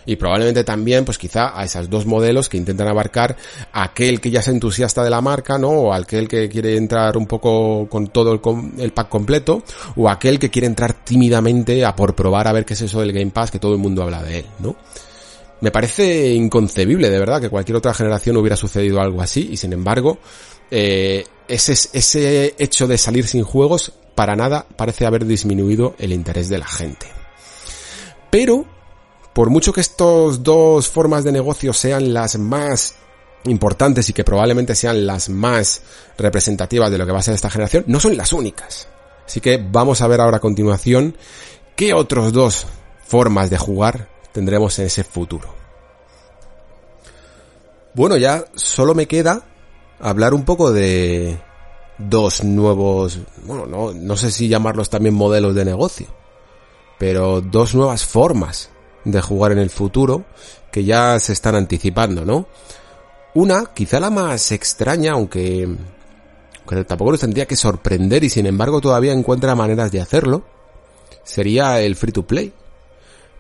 Y 0.06 0.16
probablemente 0.16 0.64
también, 0.64 1.06
pues 1.06 1.18
quizá 1.18 1.58
a 1.58 1.64
esos 1.64 1.90
dos 1.90 2.06
modelos 2.06 2.50
que 2.50 2.58
intentan 2.58 2.88
abarcar 2.88 3.36
aquel 3.72 4.20
que 4.20 4.32
ya 4.32 4.40
es 4.40 4.48
entusiasta 4.48 5.04
de 5.04 5.10
la 5.10 5.22
marca, 5.22 5.58
¿no? 5.58 5.70
O 5.70 5.94
aquel 5.94 6.28
que 6.28 6.50
quiere 6.50 6.78
entrar 6.78 7.18
un 7.18 7.26
poco 7.26 7.88
con 7.90 8.08
todo 8.08 8.34
el, 8.34 8.92
pack 8.92 9.10
completo, 9.10 9.64
o 9.96 10.10
aquel 10.10 10.40
que 10.40 10.50
quiere 10.50 10.68
entrar 10.68 10.94
tímidamente 10.94 11.86
a 11.86 11.96
por 11.96 12.16
probar 12.16 12.48
a 12.48 12.54
ver 12.54 12.66
qué 12.66 12.74
es 12.74 12.82
eso 12.82 13.00
del 13.00 13.14
Game 13.14 13.32
Pass, 13.32 13.52
que 13.52 13.60
todo 13.60 13.74
el 13.74 13.80
mundo 13.80 14.04
habla 14.04 14.24
de 14.24 14.40
él, 14.40 14.46
¿no? 14.60 14.76
Me 15.62 15.72
parece 15.72 16.34
inconcebible, 16.34 17.10
de 17.10 17.20
verdad, 17.20 17.40
que 17.40 17.50
cualquier 17.50 17.78
otra 17.78 17.94
generación 17.94 18.36
hubiera 18.38 18.58
sucedido 18.58 19.00
algo 19.00 19.22
así, 19.22 19.50
y 19.52 19.58
sin 19.58 19.72
embargo, 19.72 20.20
eh, 20.70 21.24
ese, 21.48 21.72
ese 21.72 22.56
hecho 22.58 22.88
de 22.88 22.98
salir 22.98 23.26
sin 23.28 23.44
juegos, 23.44 23.94
para 24.16 24.36
nada 24.36 24.66
parece 24.76 25.06
haber 25.06 25.26
disminuido 25.26 25.96
el 26.00 26.12
interés 26.12 26.50
de 26.50 26.58
la 26.58 26.68
gente. 26.68 27.08
Pero, 28.30 28.66
por 29.34 29.50
mucho 29.50 29.74
que 29.74 29.82
estos 29.82 30.44
dos 30.44 30.88
formas 30.88 31.24
de 31.24 31.32
negocio 31.32 31.74
sean 31.74 32.14
las 32.14 32.38
más 32.38 32.96
importantes 33.46 34.10
y 34.10 34.14
que 34.14 34.24
probablemente 34.24 34.76
sean 34.76 35.06
las 35.06 35.30
más 35.30 35.82
representativas 36.18 36.92
de 36.92 36.98
lo 36.98 37.06
que 37.06 37.12
va 37.12 37.20
a 37.20 37.24
ser 37.24 37.34
esta 37.34 37.50
generación, 37.50 37.84
no 37.88 38.00
son 38.00 38.16
las 38.16 38.32
únicas. 38.32 38.88
Así 39.26 39.42
que 39.42 39.58
vamos 39.58 40.02
a 40.02 40.08
ver 40.08 40.22
ahora 40.22 40.38
a 40.38 40.42
continuación 40.42 41.18
qué 41.76 41.94
otros 41.94 42.32
dos 42.32 42.68
formas 43.06 43.50
de 43.50 43.58
jugar 43.58 44.10
tendremos 44.32 44.78
en 44.80 44.86
ese 44.86 45.04
futuro. 45.04 45.54
Bueno, 47.94 48.18
ya 48.18 48.46
solo 48.56 48.96
me 48.96 49.08
queda 49.08 49.44
hablar 50.00 50.34
un 50.34 50.46
poco 50.46 50.72
de 50.72 51.40
dos 51.98 52.44
nuevos, 52.44 53.20
bueno, 53.44 53.66
no, 53.66 53.94
no 53.94 54.18
sé 54.18 54.32
si 54.32 54.48
llamarlos 54.48 54.90
también 54.90 55.14
modelos 55.14 55.54
de 55.54 55.66
negocio, 55.66 56.08
pero 56.98 57.42
dos 57.42 57.76
nuevas 57.76 58.04
formas 58.04 58.73
de 59.06 59.22
jugar 59.22 59.52
en 59.52 59.60
el 59.60 59.70
futuro 59.70 60.26
que 60.72 60.84
ya 60.84 61.20
se 61.20 61.34
están 61.34 61.56
anticipando, 61.56 62.26
¿no? 62.26 62.48
Una, 63.36 63.66
quizá 63.74 64.00
la 64.00 64.10
más 64.10 64.52
extraña, 64.52 65.14
aunque, 65.14 65.68
tampoco 66.88 67.12
nos 67.12 67.20
tendría 67.20 67.46
que 67.46 67.56
sorprender 67.56 68.24
y 68.24 68.30
sin 68.30 68.46
embargo 68.46 68.80
todavía 68.82 69.12
encuentra 69.12 69.56
maneras 69.56 69.92
de 69.92 70.02
hacerlo, 70.02 70.44
sería 71.24 71.82
el 71.82 71.96
free 71.96 72.12
to 72.12 72.24
play. 72.28 72.54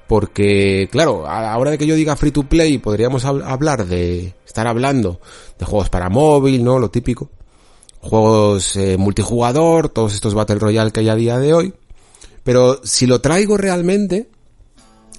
Porque, 0.07 0.89
claro, 0.91 1.27
a 1.27 1.41
la 1.41 1.57
hora 1.57 1.71
de 1.71 1.77
que 1.77 1.87
yo 1.87 1.95
diga 1.95 2.15
free 2.15 2.31
to 2.31 2.43
play, 2.43 2.77
podríamos 2.77 3.25
hablar 3.25 3.85
de, 3.85 4.35
estar 4.45 4.67
hablando 4.67 5.19
de 5.57 5.65
juegos 5.65 5.89
para 5.89 6.09
móvil, 6.09 6.63
¿no? 6.63 6.77
Lo 6.77 6.91
típico. 6.91 7.29
Juegos 7.99 8.75
eh, 8.75 8.97
multijugador, 8.97 9.89
todos 9.89 10.13
estos 10.13 10.33
Battle 10.33 10.59
Royale 10.59 10.91
que 10.91 10.99
hay 10.99 11.09
a 11.09 11.15
día 11.15 11.39
de 11.39 11.53
hoy. 11.53 11.73
Pero 12.43 12.81
si 12.83 13.07
lo 13.07 13.21
traigo 13.21 13.57
realmente, 13.57 14.29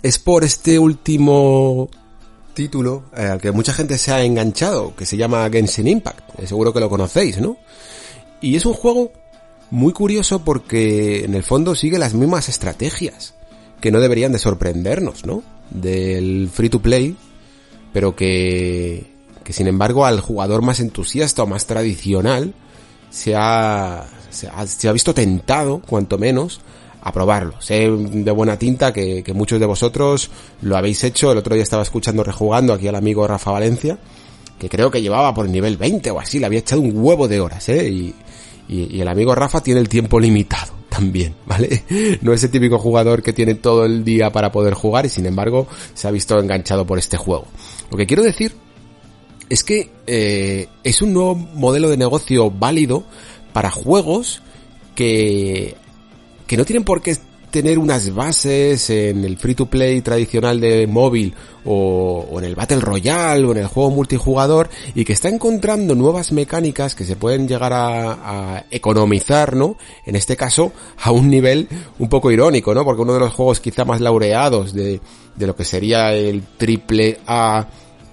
es 0.04 0.18
por 0.18 0.44
este 0.44 0.78
último 0.78 1.88
título 2.52 3.04
eh, 3.16 3.22
al 3.22 3.40
que 3.40 3.52
mucha 3.52 3.72
gente 3.72 3.96
se 3.96 4.12
ha 4.12 4.22
enganchado, 4.22 4.94
que 4.94 5.06
se 5.06 5.16
llama 5.16 5.48
Genshin 5.50 5.88
Impact. 5.88 6.40
Eh, 6.40 6.46
seguro 6.46 6.74
que 6.74 6.80
lo 6.80 6.90
conocéis, 6.90 7.40
¿no? 7.40 7.56
Y 8.42 8.54
es 8.54 8.66
un 8.66 8.74
juego 8.74 9.12
muy 9.70 9.94
curioso 9.94 10.44
porque 10.44 11.24
en 11.24 11.32
el 11.32 11.42
fondo 11.42 11.74
sigue 11.74 11.98
las 11.98 12.12
mismas 12.12 12.50
estrategias 12.50 13.32
que 13.80 13.90
no 13.90 13.98
deberían 13.98 14.32
de 14.32 14.38
sorprendernos, 14.38 15.24
¿no? 15.24 15.42
Del 15.70 16.50
free 16.52 16.68
to 16.68 16.82
play, 16.82 17.16
pero 17.94 18.14
que, 18.14 19.10
que 19.42 19.54
sin 19.54 19.68
embargo 19.68 20.04
al 20.04 20.20
jugador 20.20 20.60
más 20.60 20.80
entusiasta 20.80 21.44
o 21.44 21.46
más 21.46 21.64
tradicional 21.64 22.52
se 23.08 23.34
ha, 23.34 24.06
se 24.28 24.48
ha, 24.48 24.66
se 24.66 24.86
ha 24.86 24.92
visto 24.92 25.14
tentado, 25.14 25.80
cuanto 25.80 26.18
menos, 26.18 26.60
a 27.04 27.12
probarlo. 27.12 27.60
Sé 27.60 27.88
de 27.90 28.30
buena 28.30 28.58
tinta 28.58 28.92
que, 28.92 29.22
muchos 29.34 29.60
de 29.60 29.66
vosotros 29.66 30.30
lo 30.62 30.76
habéis 30.76 31.04
hecho. 31.04 31.30
El 31.30 31.38
otro 31.38 31.54
día 31.54 31.62
estaba 31.62 31.82
escuchando 31.82 32.24
rejugando 32.24 32.72
aquí 32.72 32.88
al 32.88 32.94
amigo 32.94 33.26
Rafa 33.26 33.50
Valencia, 33.50 33.98
que 34.58 34.70
creo 34.70 34.90
que 34.90 35.02
llevaba 35.02 35.34
por 35.34 35.44
el 35.44 35.52
nivel 35.52 35.76
20 35.76 36.10
o 36.10 36.18
así, 36.18 36.38
le 36.38 36.46
había 36.46 36.60
echado 36.60 36.80
un 36.80 36.92
huevo 36.96 37.28
de 37.28 37.40
horas, 37.40 37.68
¿eh? 37.68 37.88
Y, 37.88 38.14
y, 38.68 39.00
el 39.00 39.08
amigo 39.08 39.34
Rafa 39.34 39.60
tiene 39.60 39.80
el 39.80 39.88
tiempo 39.88 40.18
limitado 40.18 40.72
también, 40.88 41.34
¿vale? 41.44 41.84
No 42.22 42.32
es 42.32 42.42
el 42.42 42.50
típico 42.50 42.78
jugador 42.78 43.22
que 43.22 43.34
tiene 43.34 43.54
todo 43.54 43.84
el 43.84 44.02
día 44.02 44.32
para 44.32 44.50
poder 44.50 44.72
jugar 44.72 45.04
y 45.04 45.10
sin 45.10 45.26
embargo 45.26 45.66
se 45.92 46.08
ha 46.08 46.10
visto 46.10 46.38
enganchado 46.38 46.86
por 46.86 46.98
este 46.98 47.18
juego. 47.18 47.44
Lo 47.90 47.98
que 47.98 48.06
quiero 48.06 48.22
decir 48.22 48.54
es 49.50 49.62
que 49.62 49.90
eh, 50.06 50.68
es 50.82 51.02
un 51.02 51.12
nuevo 51.12 51.34
modelo 51.34 51.90
de 51.90 51.98
negocio 51.98 52.50
válido 52.50 53.04
para 53.52 53.70
juegos 53.70 54.40
que 54.94 55.76
que 56.46 56.56
no 56.56 56.64
tienen 56.64 56.84
por 56.84 57.02
qué 57.02 57.16
tener 57.54 57.78
unas 57.78 58.12
bases 58.12 58.90
en 58.90 59.24
el 59.24 59.36
free 59.36 59.54
to 59.54 59.66
play 59.66 60.00
tradicional 60.00 60.58
de 60.58 60.88
móvil 60.88 61.32
o, 61.64 62.26
en 62.38 62.42
el 62.42 62.56
Battle 62.56 62.80
Royale 62.80 63.44
o 63.44 63.52
en 63.52 63.58
el 63.58 63.68
juego 63.68 63.92
multijugador 63.92 64.68
y 64.92 65.04
que 65.04 65.12
está 65.12 65.28
encontrando 65.28 65.94
nuevas 65.94 66.32
mecánicas 66.32 66.96
que 66.96 67.04
se 67.04 67.14
pueden 67.14 67.46
llegar 67.46 67.72
a, 67.72 68.64
economizar, 68.72 69.54
¿no? 69.54 69.76
En 70.04 70.16
este 70.16 70.36
caso, 70.36 70.72
a 71.00 71.12
un 71.12 71.30
nivel 71.30 71.68
un 72.00 72.08
poco 72.08 72.32
irónico, 72.32 72.74
¿no? 72.74 72.84
Porque 72.84 73.02
uno 73.02 73.14
de 73.14 73.20
los 73.20 73.32
juegos 73.32 73.60
quizá 73.60 73.84
más 73.84 74.00
laureados 74.00 74.72
de, 74.72 75.00
de 75.36 75.46
lo 75.46 75.54
que 75.54 75.64
sería 75.64 76.12
el 76.12 76.42
triple 76.58 77.20
A 77.24 77.68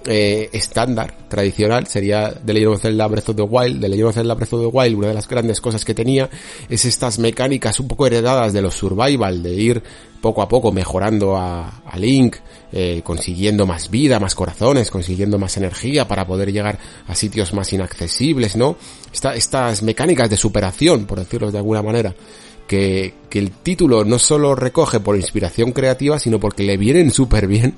eh, 0.05 0.49
estándar, 0.53 1.13
tradicional, 1.27 1.85
sería 1.85 2.33
The 2.33 2.53
Legend 2.53 2.73
of 2.73 2.81
Zelda 2.81 3.07
Breath 3.07 3.29
of 3.29 3.35
the 3.35 3.41
Wild. 3.43 3.81
The 3.81 3.89
Legend 3.89 4.09
of 4.09 4.15
Zelda 4.15 4.33
Breath 4.33 4.53
of 4.53 4.61
the 4.61 4.77
Wild, 4.77 4.97
una 4.97 5.07
de 5.09 5.13
las 5.13 5.27
grandes 5.27 5.61
cosas 5.61 5.85
que 5.85 5.93
tenía 5.93 6.29
es 6.69 6.85
estas 6.85 7.19
mecánicas 7.19 7.79
un 7.79 7.87
poco 7.87 8.07
heredadas 8.07 8.51
de 8.53 8.61
los 8.61 8.73
survival, 8.73 9.43
de 9.43 9.53
ir 9.53 9.83
poco 10.21 10.41
a 10.41 10.47
poco 10.47 10.71
mejorando 10.71 11.35
a, 11.35 11.81
Link, 11.97 12.37
eh, 12.71 13.01
consiguiendo 13.03 13.65
más 13.65 13.89
vida, 13.89 14.19
más 14.19 14.33
corazones, 14.33 14.89
consiguiendo 14.89 15.37
más 15.37 15.57
energía 15.57 16.07
para 16.07 16.25
poder 16.25 16.51
llegar 16.51 16.79
a 17.07 17.15
sitios 17.15 17.53
más 17.53 17.73
inaccesibles, 17.73 18.55
¿no? 18.55 18.77
estas 19.11 19.83
mecánicas 19.83 20.29
de 20.29 20.37
superación, 20.37 21.05
por 21.05 21.19
decirlo 21.19 21.51
de 21.51 21.57
alguna 21.57 21.83
manera, 21.83 22.15
que, 22.67 23.13
que 23.29 23.39
el 23.39 23.51
título 23.51 24.05
no 24.05 24.17
solo 24.19 24.55
recoge 24.55 24.99
por 24.99 25.17
inspiración 25.17 25.73
creativa, 25.73 26.17
sino 26.17 26.39
porque 26.39 26.63
le 26.63 26.77
vienen 26.77 27.11
súper 27.11 27.45
bien 27.47 27.75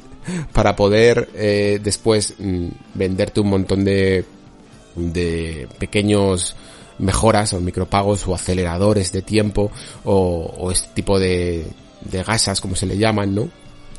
para 0.54 0.76
poder 0.76 1.30
eh, 1.36 1.80
después 1.82 2.36
mm, 2.40 2.68
venderte 2.94 3.40
un 3.40 3.50
montón 3.50 3.84
de, 3.84 4.26
de 4.95 5.68
pequeños 5.80 6.56
mejoras 7.00 7.54
o 7.54 7.60
micropagos 7.60 8.28
o 8.28 8.36
aceleradores 8.36 9.12
de 9.12 9.22
tiempo 9.22 9.72
o, 10.04 10.54
o 10.58 10.72
este 10.72 10.90
tipo 10.94 11.20
de, 11.20 11.66
de 12.02 12.24
gasas 12.24 12.62
como 12.62 12.76
se 12.76 12.86
le 12.86 12.98
llaman, 12.98 13.34
¿no? 13.34 13.50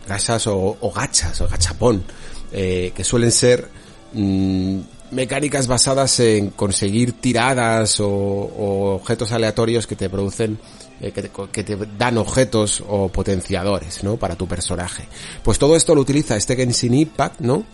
Gasas 0.07 0.47
o, 0.47 0.77
o 0.81 0.93
gachas 0.93 1.41
o 1.41 1.49
gachapón, 1.49 2.05
eh, 2.53 2.93
que 2.95 3.05
suelen 3.05 3.33
ser 3.33 3.69
mm, 4.13 4.81
mecánicas 5.11 5.67
basadas 5.67 6.21
en 6.21 6.51
conseguir 6.51 7.13
tiradas 7.13 8.01
o, 8.01 8.09
o 8.09 8.95
objetos 8.97 9.33
aleatorios 9.33 9.87
que 9.87 9.97
te 9.97 10.11
producen 10.11 10.59
eh, 11.01 11.13
que, 11.13 11.65
te, 11.65 11.77
dan 11.99 12.19
objetos 12.19 12.83
o 12.89 13.09
potenciadores, 13.09 14.05
¿no? 14.05 14.17
Para 14.17 14.37
tu 14.37 14.47
personaje. 14.47 15.05
Pues 15.43 15.59
todo 15.59 15.77
esto 15.77 15.95
lo 15.95 16.01
utiliza 16.01 16.37
este 16.37 16.57
Genshin 16.57 16.95
Impact, 16.95 17.41
¿no? 17.41 17.65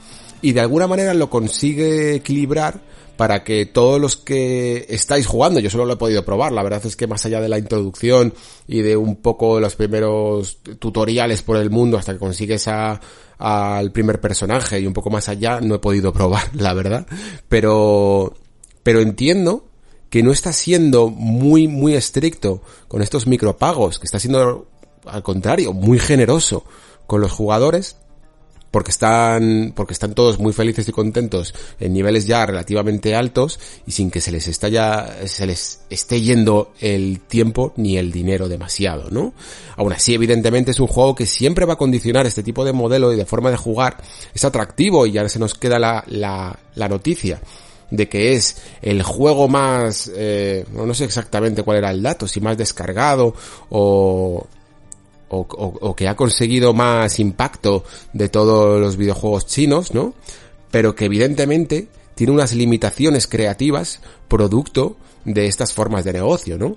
Y 0.42 0.52
de 0.52 0.60
alguna 0.60 0.86
manera 0.86 1.12
lo 1.14 1.28
consigue 1.28 2.14
equilibrar 2.14 2.80
para 3.20 3.44
que 3.44 3.66
todos 3.66 4.01
los 4.01 4.16
que 4.16 4.86
estáis 4.88 5.26
jugando, 5.26 5.60
yo 5.60 5.68
solo 5.68 5.84
lo 5.84 5.92
he 5.92 5.98
podido 5.98 6.24
probar, 6.24 6.52
la 6.52 6.62
verdad 6.62 6.80
es 6.86 6.97
que 6.97 7.06
más 7.06 7.26
allá 7.26 7.42
de 7.42 7.51
la 7.51 7.59
introducción 7.59 8.32
y 8.66 8.80
de 8.80 8.97
un 8.97 9.16
poco 9.16 9.60
los 9.60 9.76
primeros 9.76 10.56
tutoriales 10.78 11.42
por 11.42 11.59
el 11.59 11.68
mundo 11.68 11.98
hasta 11.98 12.14
que 12.14 12.18
consigues 12.18 12.66
a, 12.68 12.98
al 13.36 13.92
primer 13.92 14.22
personaje 14.22 14.80
y 14.80 14.86
un 14.86 14.94
poco 14.94 15.10
más 15.10 15.28
allá, 15.28 15.60
no 15.60 15.74
he 15.74 15.78
podido 15.78 16.14
probar, 16.14 16.48
la 16.55 16.72
verdad. 16.72 17.06
Pero, 17.47 18.32
pero 18.82 19.01
entiendo 19.01 19.64
que 20.11 20.23
no 20.23 20.32
está 20.32 20.53
siendo 20.53 21.09
muy, 21.09 21.69
muy 21.69 21.95
estricto 21.95 22.61
con 22.89 23.01
estos 23.01 23.27
micropagos, 23.27 23.99
que 23.99 24.07
está 24.07 24.19
siendo, 24.19 24.66
al 25.07 25.23
contrario, 25.23 25.73
muy 25.73 25.99
generoso 25.99 26.65
con 27.07 27.20
los 27.20 27.31
jugadores, 27.31 27.97
porque 28.70 28.91
están, 28.91 29.73
porque 29.74 29.93
están 29.93 30.15
todos 30.15 30.39
muy 30.39 30.53
felices 30.53 30.89
y 30.89 30.93
contentos 30.93 31.55
en 31.81 31.93
niveles 31.93 32.27
ya 32.27 32.47
relativamente 32.47 33.16
altos 33.16 33.59
y 33.87 33.93
sin 33.93 34.11
que 34.11 34.20
se 34.20 34.31
les 34.31 34.47
está 34.47 34.69
ya, 34.69 35.27
se 35.27 35.47
les 35.47 35.81
esté 35.91 36.20
yendo 36.20 36.73
el 36.81 37.20
tiempo 37.20 37.73
ni 37.77 37.97
el 37.97 38.12
dinero 38.12 38.49
demasiado, 38.49 39.11
¿no? 39.11 39.35
Aún 39.77 39.93
así, 39.93 40.15
evidentemente 40.15 40.70
es 40.70 40.78
un 40.78 40.87
juego 40.87 41.15
que 41.15 41.27
siempre 41.27 41.66
va 41.66 41.74
a 41.74 41.78
condicionar 41.78 42.27
este 42.27 42.43
tipo 42.43 42.65
de 42.65 42.73
modelo 42.73 43.12
y 43.12 43.16
de 43.16 43.27
forma 43.27 43.51
de 43.51 43.57
jugar. 43.57 43.97
Es 44.35 44.45
atractivo 44.45 45.07
y 45.07 45.12
ya 45.12 45.28
se 45.28 45.41
nos 45.41 45.55
queda 45.55 45.78
la, 45.78 46.05
la, 46.07 46.57
la 46.74 46.89
noticia 46.89 47.41
de 47.90 48.08
que 48.08 48.34
es 48.34 48.56
el 48.82 49.02
juego 49.02 49.48
más, 49.48 50.10
eh, 50.14 50.64
no 50.72 50.94
sé 50.94 51.04
exactamente 51.04 51.62
cuál 51.62 51.78
era 51.78 51.90
el 51.90 52.02
dato, 52.02 52.26
si 52.26 52.40
más 52.40 52.56
descargado 52.56 53.34
o, 53.68 54.46
o, 55.28 55.38
o, 55.38 55.96
que 55.96 56.08
ha 56.08 56.16
conseguido 56.16 56.72
más 56.72 57.18
impacto 57.18 57.84
de 58.12 58.28
todos 58.28 58.80
los 58.80 58.96
videojuegos 58.96 59.46
chinos, 59.46 59.92
¿no? 59.94 60.14
Pero 60.70 60.94
que 60.94 61.06
evidentemente 61.06 61.88
tiene 62.14 62.32
unas 62.32 62.52
limitaciones 62.52 63.26
creativas 63.26 64.00
producto 64.28 64.96
de 65.24 65.46
estas 65.46 65.72
formas 65.72 66.04
de 66.04 66.12
negocio, 66.12 66.58
¿no? 66.58 66.76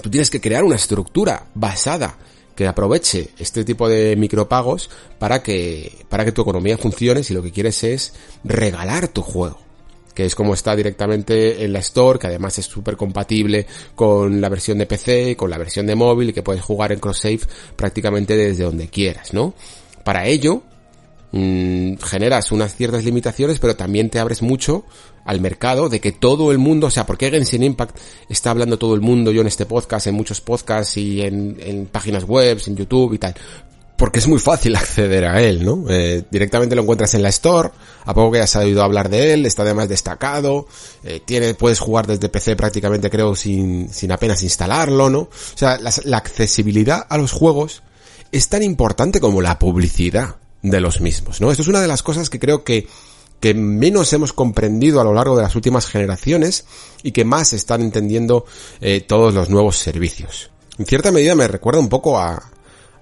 Tú 0.00 0.10
tienes 0.10 0.30
que 0.30 0.40
crear 0.40 0.62
una 0.62 0.76
estructura 0.76 1.46
basada 1.54 2.16
que 2.54 2.66
aproveche 2.66 3.30
este 3.38 3.64
tipo 3.64 3.88
de 3.88 4.14
micropagos 4.16 4.90
para 5.18 5.42
que, 5.42 6.04
para 6.08 6.24
que 6.24 6.32
tu 6.32 6.42
economía 6.42 6.78
funcione 6.78 7.24
si 7.24 7.34
lo 7.34 7.42
que 7.42 7.50
quieres 7.50 7.82
es 7.84 8.14
regalar 8.44 9.08
tu 9.08 9.22
juego 9.22 9.69
que 10.20 10.26
es 10.26 10.34
como 10.34 10.52
está 10.52 10.76
directamente 10.76 11.64
en 11.64 11.72
la 11.72 11.78
Store, 11.78 12.18
que 12.18 12.26
además 12.26 12.58
es 12.58 12.66
súper 12.66 12.94
compatible 12.94 13.66
con 13.94 14.38
la 14.38 14.50
versión 14.50 14.76
de 14.76 14.84
PC, 14.84 15.34
con 15.34 15.48
la 15.48 15.56
versión 15.56 15.86
de 15.86 15.94
móvil 15.94 16.28
y 16.28 16.32
que 16.34 16.42
puedes 16.42 16.62
jugar 16.62 16.92
en 16.92 17.00
cross-save 17.00 17.40
prácticamente 17.74 18.36
desde 18.36 18.64
donde 18.64 18.88
quieras, 18.88 19.32
¿no? 19.32 19.54
Para 20.04 20.26
ello, 20.26 20.62
mmm, 21.32 21.94
generas 22.02 22.52
unas 22.52 22.76
ciertas 22.76 23.02
limitaciones, 23.02 23.58
pero 23.58 23.76
también 23.76 24.10
te 24.10 24.18
abres 24.18 24.42
mucho 24.42 24.84
al 25.24 25.40
mercado 25.40 25.88
de 25.88 26.00
que 26.00 26.12
todo 26.12 26.52
el 26.52 26.58
mundo, 26.58 26.88
o 26.88 26.90
sea, 26.90 27.06
porque 27.06 27.30
Genshin 27.30 27.62
Impact 27.62 27.96
está 28.28 28.50
hablando 28.50 28.78
todo 28.78 28.94
el 28.94 29.00
mundo, 29.00 29.32
yo 29.32 29.40
en 29.40 29.46
este 29.46 29.64
podcast, 29.64 30.06
en 30.06 30.16
muchos 30.16 30.42
podcasts 30.42 30.98
y 30.98 31.22
en, 31.22 31.56
en 31.60 31.86
páginas 31.86 32.24
web, 32.24 32.60
en 32.66 32.76
YouTube 32.76 33.14
y 33.14 33.18
tal, 33.18 33.34
porque 34.00 34.18
es 34.18 34.26
muy 34.26 34.38
fácil 34.38 34.74
acceder 34.76 35.26
a 35.26 35.42
él, 35.42 35.62
¿no? 35.62 35.84
Eh, 35.90 36.24
directamente 36.30 36.74
lo 36.74 36.80
encuentras 36.80 37.12
en 37.12 37.22
la 37.22 37.28
Store, 37.28 37.68
a 38.06 38.14
poco 38.14 38.32
que 38.32 38.38
hayas 38.38 38.56
oído 38.56 38.82
hablar 38.82 39.10
de 39.10 39.34
él, 39.34 39.44
está 39.44 39.60
además 39.60 39.90
destacado, 39.90 40.66
eh, 41.04 41.20
tiene, 41.22 41.52
puedes 41.52 41.80
jugar 41.80 42.06
desde 42.06 42.30
PC 42.30 42.56
prácticamente 42.56 43.10
creo 43.10 43.36
sin, 43.36 43.92
sin 43.92 44.10
apenas 44.10 44.42
instalarlo, 44.42 45.10
¿no? 45.10 45.18
O 45.20 45.30
sea, 45.54 45.78
la, 45.78 45.92
la 46.04 46.16
accesibilidad 46.16 47.06
a 47.10 47.18
los 47.18 47.32
juegos 47.32 47.82
es 48.32 48.48
tan 48.48 48.62
importante 48.62 49.20
como 49.20 49.42
la 49.42 49.58
publicidad 49.58 50.36
de 50.62 50.80
los 50.80 51.02
mismos, 51.02 51.42
¿no? 51.42 51.50
Esto 51.50 51.62
es 51.62 51.68
una 51.68 51.82
de 51.82 51.88
las 51.88 52.02
cosas 52.02 52.30
que 52.30 52.40
creo 52.40 52.64
que 52.64 52.88
que 53.38 53.54
menos 53.54 54.12
hemos 54.12 54.34
comprendido 54.34 55.00
a 55.00 55.04
lo 55.04 55.14
largo 55.14 55.34
de 55.34 55.42
las 55.42 55.56
últimas 55.56 55.86
generaciones 55.86 56.66
y 57.02 57.12
que 57.12 57.24
más 57.24 57.54
están 57.54 57.80
entendiendo 57.80 58.44
eh, 58.82 59.00
todos 59.00 59.32
los 59.32 59.48
nuevos 59.48 59.78
servicios. 59.78 60.50
En 60.78 60.84
cierta 60.84 61.10
medida 61.10 61.34
me 61.34 61.48
recuerda 61.48 61.80
un 61.80 61.88
poco 61.88 62.18
a, 62.18 62.50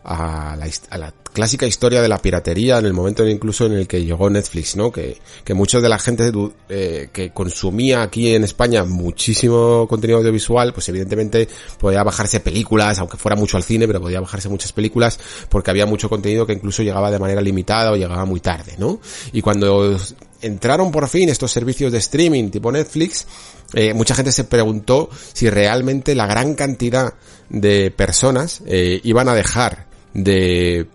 a 0.09 0.57
la, 0.57 0.67
a 0.89 0.99
la, 0.99 1.13
clásica 1.33 1.67
historia 1.67 2.03
de 2.03 2.09
la 2.09 2.19
piratería 2.19 2.79
en 2.79 2.87
el 2.87 2.95
momento 2.95 3.25
incluso 3.29 3.67
en 3.67 3.75
el 3.75 3.87
que 3.87 4.03
llegó 4.03 4.29
Netflix, 4.29 4.75
¿no? 4.75 4.91
Que, 4.91 5.19
que 5.45 5.55
muchos 5.55 5.83
de 5.83 5.89
la 5.89 5.99
gente 5.99 6.33
eh, 6.69 7.11
que 7.13 7.31
consumía 7.31 8.03
aquí 8.03 8.35
en 8.35 8.43
España 8.43 8.85
muchísimo 8.85 9.87
contenido 9.87 10.19
audiovisual, 10.19 10.73
pues 10.73 10.89
evidentemente 10.89 11.47
podía 11.79 12.03
bajarse 12.03 12.41
películas, 12.41 12.99
aunque 12.99 13.19
fuera 13.19 13.37
mucho 13.37 13.57
al 13.57 13.63
cine, 13.63 13.87
pero 13.87 14.01
podía 14.01 14.21
bajarse 14.21 14.49
muchas 14.49 14.73
películas 14.73 15.21
porque 15.49 15.71
había 15.71 15.87
mucho 15.87 16.09
contenido 16.09 16.47
que 16.47 16.55
incluso 16.55 16.83
llegaba 16.83 17.11
de 17.11 17.19
manera 17.19 17.41
limitada 17.41 17.93
o 17.93 17.97
llegaba 17.97 18.25
muy 18.25 18.41
tarde, 18.41 18.75
¿no? 18.79 18.99
Y 19.33 19.43
cuando 19.43 19.97
entraron 20.41 20.91
por 20.91 21.07
fin 21.09 21.29
estos 21.29 21.53
servicios 21.53 21.93
de 21.93 21.99
streaming 21.99 22.51
tipo 22.51 22.73
Netflix, 22.73 23.27
eh, 23.75 23.93
mucha 23.93 24.15
gente 24.15 24.33
se 24.33 24.45
preguntó 24.45 25.11
si 25.35 25.51
realmente 25.51 26.15
la 26.15 26.27
gran 26.27 26.55
cantidad 26.55 27.15
de 27.51 27.91
personas 27.91 28.63
eh, 28.67 29.01
iban 29.05 29.29
a 29.29 29.35
dejar 29.35 29.88
de 30.15 30.87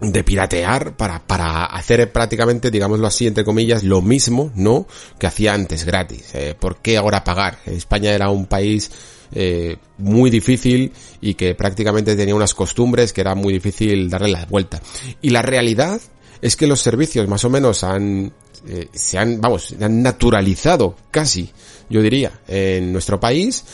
de 0.00 0.24
piratear 0.24 0.96
para, 0.96 1.20
para 1.26 1.66
hacer 1.66 2.10
prácticamente, 2.10 2.70
digámoslo 2.70 3.06
así, 3.06 3.26
entre 3.26 3.44
comillas, 3.44 3.84
lo 3.84 4.00
mismo, 4.00 4.50
¿no? 4.54 4.86
Que 5.18 5.26
hacía 5.26 5.52
antes 5.52 5.84
gratis. 5.84 6.34
Eh, 6.34 6.54
¿Por 6.58 6.76
qué 6.78 6.96
ahora 6.96 7.22
pagar? 7.22 7.58
España 7.66 8.10
era 8.12 8.30
un 8.30 8.46
país 8.46 8.90
eh, 9.32 9.76
muy 9.98 10.30
difícil 10.30 10.92
y 11.20 11.34
que 11.34 11.54
prácticamente 11.54 12.16
tenía 12.16 12.34
unas 12.34 12.54
costumbres 12.54 13.12
que 13.12 13.20
era 13.20 13.34
muy 13.34 13.52
difícil 13.52 14.08
darle 14.08 14.28
la 14.28 14.46
vuelta. 14.46 14.80
Y 15.20 15.30
la 15.30 15.42
realidad 15.42 16.00
es 16.40 16.56
que 16.56 16.66
los 16.66 16.80
servicios 16.80 17.28
más 17.28 17.44
o 17.44 17.50
menos 17.50 17.84
han, 17.84 18.32
eh, 18.66 18.88
se 18.94 19.18
han, 19.18 19.38
vamos, 19.38 19.74
han 19.78 20.02
naturalizado 20.02 20.96
casi, 21.10 21.50
yo 21.90 22.00
diría, 22.00 22.40
en 22.48 22.90
nuestro 22.90 23.20
país 23.20 23.64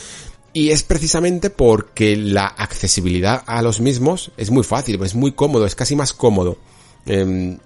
y 0.57 0.71
es 0.71 0.85
precisamente 0.85 1.51
porque 1.51 2.17
la 2.17 2.47
accesibilidad 2.47 3.43
a 3.45 3.61
los 3.61 3.79
mismos 3.79 4.31
es 4.39 4.51
muy 4.51 4.65
fácil, 4.65 4.99
es 5.05 5.15
muy 5.15 5.33
cómodo, 5.33 5.67
es 5.67 5.75
casi 5.75 5.95
más 5.97 6.15
cómodo 6.15 6.57
eh, 7.05 7.59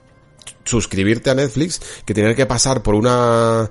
suscribirte 0.65 1.31
a 1.31 1.37
Netflix 1.37 1.81
que 2.05 2.15
tener 2.15 2.35
que 2.35 2.47
pasar 2.47 2.83
por 2.83 2.97
una 2.97 3.71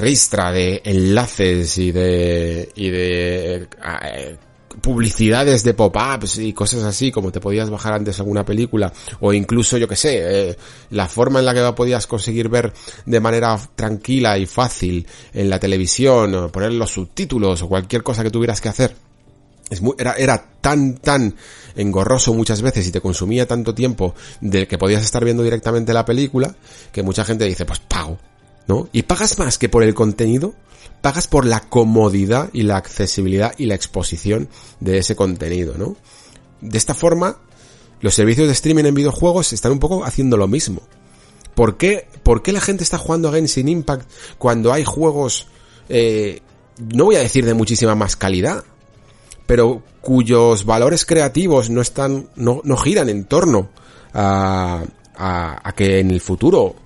ristra 0.00 0.50
de 0.50 0.82
enlaces 0.84 1.78
y 1.78 1.92
de 1.92 2.68
y 2.74 2.90
de 2.90 3.68
eh, 4.02 4.36
publicidades 4.80 5.62
de 5.64 5.74
pop-ups 5.74 6.38
y 6.38 6.52
cosas 6.52 6.82
así, 6.82 7.10
como 7.10 7.32
te 7.32 7.40
podías 7.40 7.70
bajar 7.70 7.94
antes 7.94 8.18
alguna 8.18 8.44
película, 8.44 8.92
o 9.20 9.32
incluso, 9.32 9.78
yo 9.78 9.88
que 9.88 9.96
sé, 9.96 10.50
eh, 10.50 10.56
la 10.90 11.06
forma 11.06 11.38
en 11.40 11.46
la 11.46 11.54
que 11.54 11.72
podías 11.72 12.06
conseguir 12.06 12.48
ver 12.48 12.72
de 13.04 13.20
manera 13.20 13.58
tranquila 13.74 14.38
y 14.38 14.46
fácil 14.46 15.06
en 15.32 15.50
la 15.50 15.58
televisión, 15.58 16.34
o 16.34 16.52
poner 16.52 16.72
los 16.72 16.92
subtítulos, 16.92 17.62
o 17.62 17.68
cualquier 17.68 18.02
cosa 18.02 18.22
que 18.22 18.30
tuvieras 18.30 18.60
que 18.60 18.68
hacer 18.68 18.94
es 19.68 19.82
muy, 19.82 19.94
era, 19.98 20.12
era 20.12 20.44
tan, 20.60 20.96
tan 20.98 21.34
engorroso 21.74 22.32
muchas 22.34 22.62
veces 22.62 22.86
y 22.86 22.92
te 22.92 23.00
consumía 23.00 23.46
tanto 23.46 23.74
tiempo 23.74 24.14
del 24.40 24.66
que 24.66 24.78
podías 24.78 25.02
estar 25.02 25.24
viendo 25.24 25.42
directamente 25.42 25.92
la 25.92 26.04
película 26.04 26.54
que 26.92 27.02
mucha 27.02 27.24
gente 27.24 27.44
dice, 27.44 27.64
pues 27.64 27.80
pago, 27.80 28.18
¿no? 28.68 28.88
Y 28.92 29.02
pagas 29.02 29.38
más 29.38 29.58
que 29.58 29.68
por 29.68 29.82
el 29.82 29.94
contenido, 29.94 30.54
pagas 31.00 31.26
por 31.26 31.46
la 31.46 31.60
comodidad 31.60 32.50
y 32.52 32.62
la 32.62 32.76
accesibilidad 32.76 33.54
y 33.58 33.66
la 33.66 33.74
exposición 33.74 34.48
de 34.80 34.98
ese 34.98 35.16
contenido, 35.16 35.74
¿no? 35.76 35.96
De 36.60 36.78
esta 36.78 36.94
forma, 36.94 37.38
los 38.00 38.14
servicios 38.14 38.46
de 38.46 38.52
streaming 38.52 38.84
en 38.84 38.94
videojuegos 38.94 39.52
están 39.52 39.72
un 39.72 39.78
poco 39.78 40.04
haciendo 40.04 40.36
lo 40.36 40.48
mismo. 40.48 40.82
¿Por 41.54 41.76
qué, 41.76 42.08
por 42.22 42.42
qué 42.42 42.52
la 42.52 42.60
gente 42.60 42.84
está 42.84 42.98
jugando 42.98 43.28
a 43.28 43.32
Genshin 43.32 43.68
Impact 43.68 44.10
cuando 44.38 44.72
hay 44.72 44.84
juegos, 44.84 45.48
eh, 45.88 46.40
no 46.78 47.06
voy 47.06 47.16
a 47.16 47.20
decir 47.20 47.46
de 47.46 47.54
muchísima 47.54 47.94
más 47.94 48.16
calidad, 48.16 48.64
pero 49.46 49.82
cuyos 50.00 50.64
valores 50.64 51.06
creativos 51.06 51.70
no 51.70 51.80
están, 51.80 52.28
no, 52.36 52.62
giran 52.76 53.08
en 53.08 53.24
torno 53.24 53.70
a, 54.12 54.84
a, 55.16 55.72
que 55.74 56.00
en 56.00 56.10
el 56.10 56.20
futuro 56.20 56.76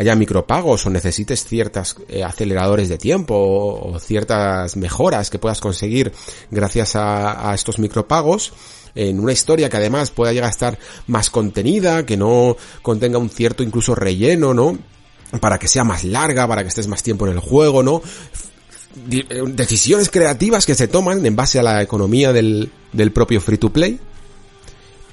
haya 0.00 0.14
micropagos 0.14 0.86
o 0.86 0.90
necesites 0.90 1.44
ciertos 1.44 1.94
eh, 2.08 2.24
aceleradores 2.24 2.88
de 2.88 2.96
tiempo 2.96 3.34
o, 3.36 3.98
ciertas 4.00 4.74
mejoras 4.76 5.28
que 5.28 5.38
puedas 5.38 5.60
conseguir 5.60 6.10
gracias 6.50 6.96
a, 6.96 7.50
a 7.50 7.54
estos 7.54 7.78
micropagos 7.78 8.54
en 8.94 9.20
una 9.20 9.32
historia 9.32 9.68
que 9.68 9.76
además 9.76 10.10
pueda 10.10 10.32
llegar 10.32 10.48
a 10.48 10.52
estar 10.52 10.78
más 11.06 11.28
contenida, 11.28 12.06
que 12.06 12.16
no 12.16 12.56
contenga 12.80 13.18
un 13.18 13.28
cierto 13.28 13.62
incluso 13.62 13.94
relleno, 13.94 14.54
¿no? 14.54 14.78
Para 15.38 15.58
que 15.58 15.68
sea 15.68 15.84
más 15.84 16.02
larga, 16.02 16.48
para 16.48 16.62
que 16.62 16.68
estés 16.68 16.88
más 16.88 17.02
tiempo 17.02 17.26
en 17.26 17.34
el 17.34 17.40
juego, 17.40 17.82
¿no? 17.82 18.02
decisiones 18.92 20.10
creativas 20.10 20.66
que 20.66 20.74
se 20.74 20.88
toman 20.88 21.24
en 21.24 21.36
base 21.36 21.60
a 21.60 21.62
la 21.62 21.80
economía 21.80 22.32
del, 22.32 22.72
del 22.92 23.12
propio 23.12 23.40
free 23.40 23.58
to 23.58 23.70
play. 23.70 24.00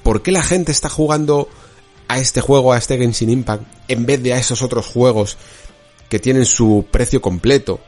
¿Por 0.02 0.24
qué 0.24 0.32
la 0.32 0.42
gente 0.42 0.72
está 0.72 0.90
jugando 0.90 1.48
a 2.08 2.20
este 2.20 2.42
juego, 2.42 2.74
a 2.74 2.78
este 2.78 2.98
Genshin 2.98 3.30
Impact, 3.30 3.64
en 3.88 4.06
vez 4.06 4.22
de 4.24 4.34
a 4.34 4.38
esos 4.38 4.62
otros 4.62 4.86
juegos 4.86 5.38
que 6.10 6.20
tienen 6.20 6.46
su 6.46 6.86
precio 6.90 7.22
completo, 7.22 7.80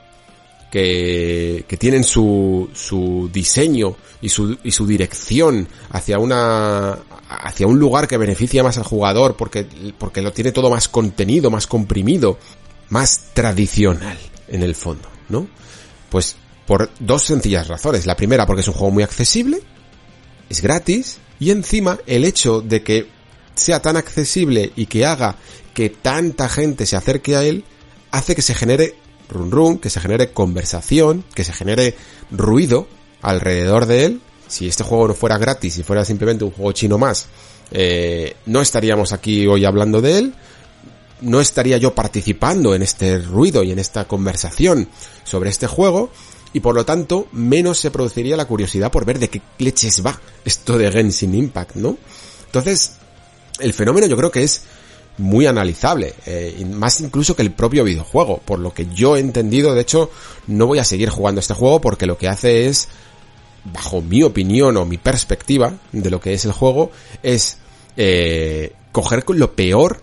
que, 0.71 1.65
que 1.67 1.77
tienen 1.77 2.03
su, 2.03 2.69
su 2.73 3.29
diseño 3.31 3.95
y 4.21 4.29
su, 4.29 4.57
y 4.63 4.71
su 4.71 4.85
dirección 4.85 5.67
hacia 5.91 6.19
una, 6.19 6.99
hacia 7.27 7.67
un 7.67 7.79
lugar 7.79 8.07
que 8.07 8.17
beneficia 8.17 8.63
más 8.63 8.77
al 8.77 8.83
jugador 8.83 9.35
porque, 9.35 9.65
porque 9.97 10.21
lo 10.21 10.31
tiene 10.31 10.51
todo 10.51 10.69
más 10.69 10.87
contenido, 10.87 11.49
más 11.49 11.65
comprimido, 11.65 12.37
más 12.89 13.31
tradicional 13.33 14.17
en 14.47 14.63
el 14.63 14.75
fondo, 14.75 15.09
¿no? 15.29 15.47
Pues 16.09 16.35
por 16.65 16.89
dos 16.99 17.23
sencillas 17.23 17.67
razones. 17.67 18.05
La 18.05 18.15
primera 18.15 18.45
porque 18.45 18.61
es 18.61 18.67
un 18.67 18.73
juego 18.75 18.91
muy 18.91 19.03
accesible, 19.03 19.59
es 20.49 20.61
gratis, 20.61 21.17
y 21.39 21.51
encima 21.51 21.97
el 22.05 22.25
hecho 22.25 22.61
de 22.61 22.83
que 22.83 23.07
sea 23.59 23.81
tan 23.81 23.97
accesible 23.97 24.71
y 24.75 24.85
que 24.87 25.05
haga 25.05 25.35
que 25.73 25.89
tanta 25.89 26.49
gente 26.49 26.85
se 26.85 26.95
acerque 26.95 27.35
a 27.35 27.43
él, 27.43 27.63
hace 28.11 28.35
que 28.35 28.41
se 28.41 28.55
genere 28.55 28.95
run 29.29 29.51
run, 29.51 29.77
que 29.77 29.89
se 29.89 29.99
genere 29.99 30.31
conversación, 30.31 31.23
que 31.33 31.43
se 31.43 31.53
genere 31.53 31.95
ruido 32.31 32.87
alrededor 33.21 33.85
de 33.85 34.05
él. 34.05 34.21
Si 34.47 34.67
este 34.67 34.83
juego 34.83 35.09
no 35.09 35.13
fuera 35.13 35.37
gratis, 35.37 35.75
si 35.75 35.83
fuera 35.83 36.03
simplemente 36.03 36.43
un 36.43 36.51
juego 36.51 36.71
chino 36.71 36.97
más, 36.97 37.27
eh, 37.71 38.35
no 38.47 38.61
estaríamos 38.61 39.13
aquí 39.13 39.45
hoy 39.45 39.65
hablando 39.65 40.01
de 40.01 40.17
él, 40.17 40.33
no 41.21 41.39
estaría 41.39 41.77
yo 41.77 41.93
participando 41.93 42.73
en 42.73 42.81
este 42.81 43.19
ruido 43.19 43.63
y 43.63 43.71
en 43.71 43.79
esta 43.79 44.05
conversación 44.07 44.87
sobre 45.23 45.49
este 45.49 45.67
juego 45.67 46.09
y 46.53 46.61
por 46.61 46.73
lo 46.73 46.85
tanto 46.85 47.27
menos 47.31 47.77
se 47.77 47.91
produciría 47.91 48.37
la 48.37 48.45
curiosidad 48.45 48.91
por 48.91 49.05
ver 49.05 49.19
de 49.19 49.29
qué 49.29 49.41
leches 49.59 50.03
va 50.03 50.19
esto 50.45 50.77
de 50.77 50.91
Genshin 50.91 51.35
Impact, 51.35 51.75
¿no? 51.75 51.97
Entonces, 52.45 52.93
el 53.59 53.73
fenómeno 53.73 54.07
yo 54.07 54.17
creo 54.17 54.31
que 54.31 54.43
es 54.43 54.63
muy 55.17 55.45
analizable, 55.45 56.13
eh, 56.25 56.65
más 56.71 57.01
incluso 57.01 57.35
que 57.35 57.41
el 57.41 57.51
propio 57.51 57.83
videojuego, 57.83 58.37
por 58.37 58.59
lo 58.59 58.73
que 58.73 58.87
yo 58.93 59.17
he 59.17 59.19
entendido, 59.19 59.75
de 59.75 59.81
hecho, 59.81 60.09
no 60.47 60.65
voy 60.65 60.79
a 60.79 60.85
seguir 60.85 61.09
jugando 61.09 61.39
este 61.39 61.53
juego 61.53 61.81
porque 61.81 62.05
lo 62.05 62.17
que 62.17 62.29
hace 62.29 62.67
es, 62.67 62.87
bajo 63.65 64.01
mi 64.01 64.23
opinión 64.23 64.77
o 64.77 64.85
mi 64.85 64.97
perspectiva 64.97 65.73
de 65.91 66.09
lo 66.09 66.21
que 66.21 66.33
es 66.33 66.45
el 66.45 66.53
juego, 66.53 66.91
es 67.21 67.57
eh, 67.97 68.73
coger 68.93 69.25
lo 69.27 69.53
peor 69.53 70.01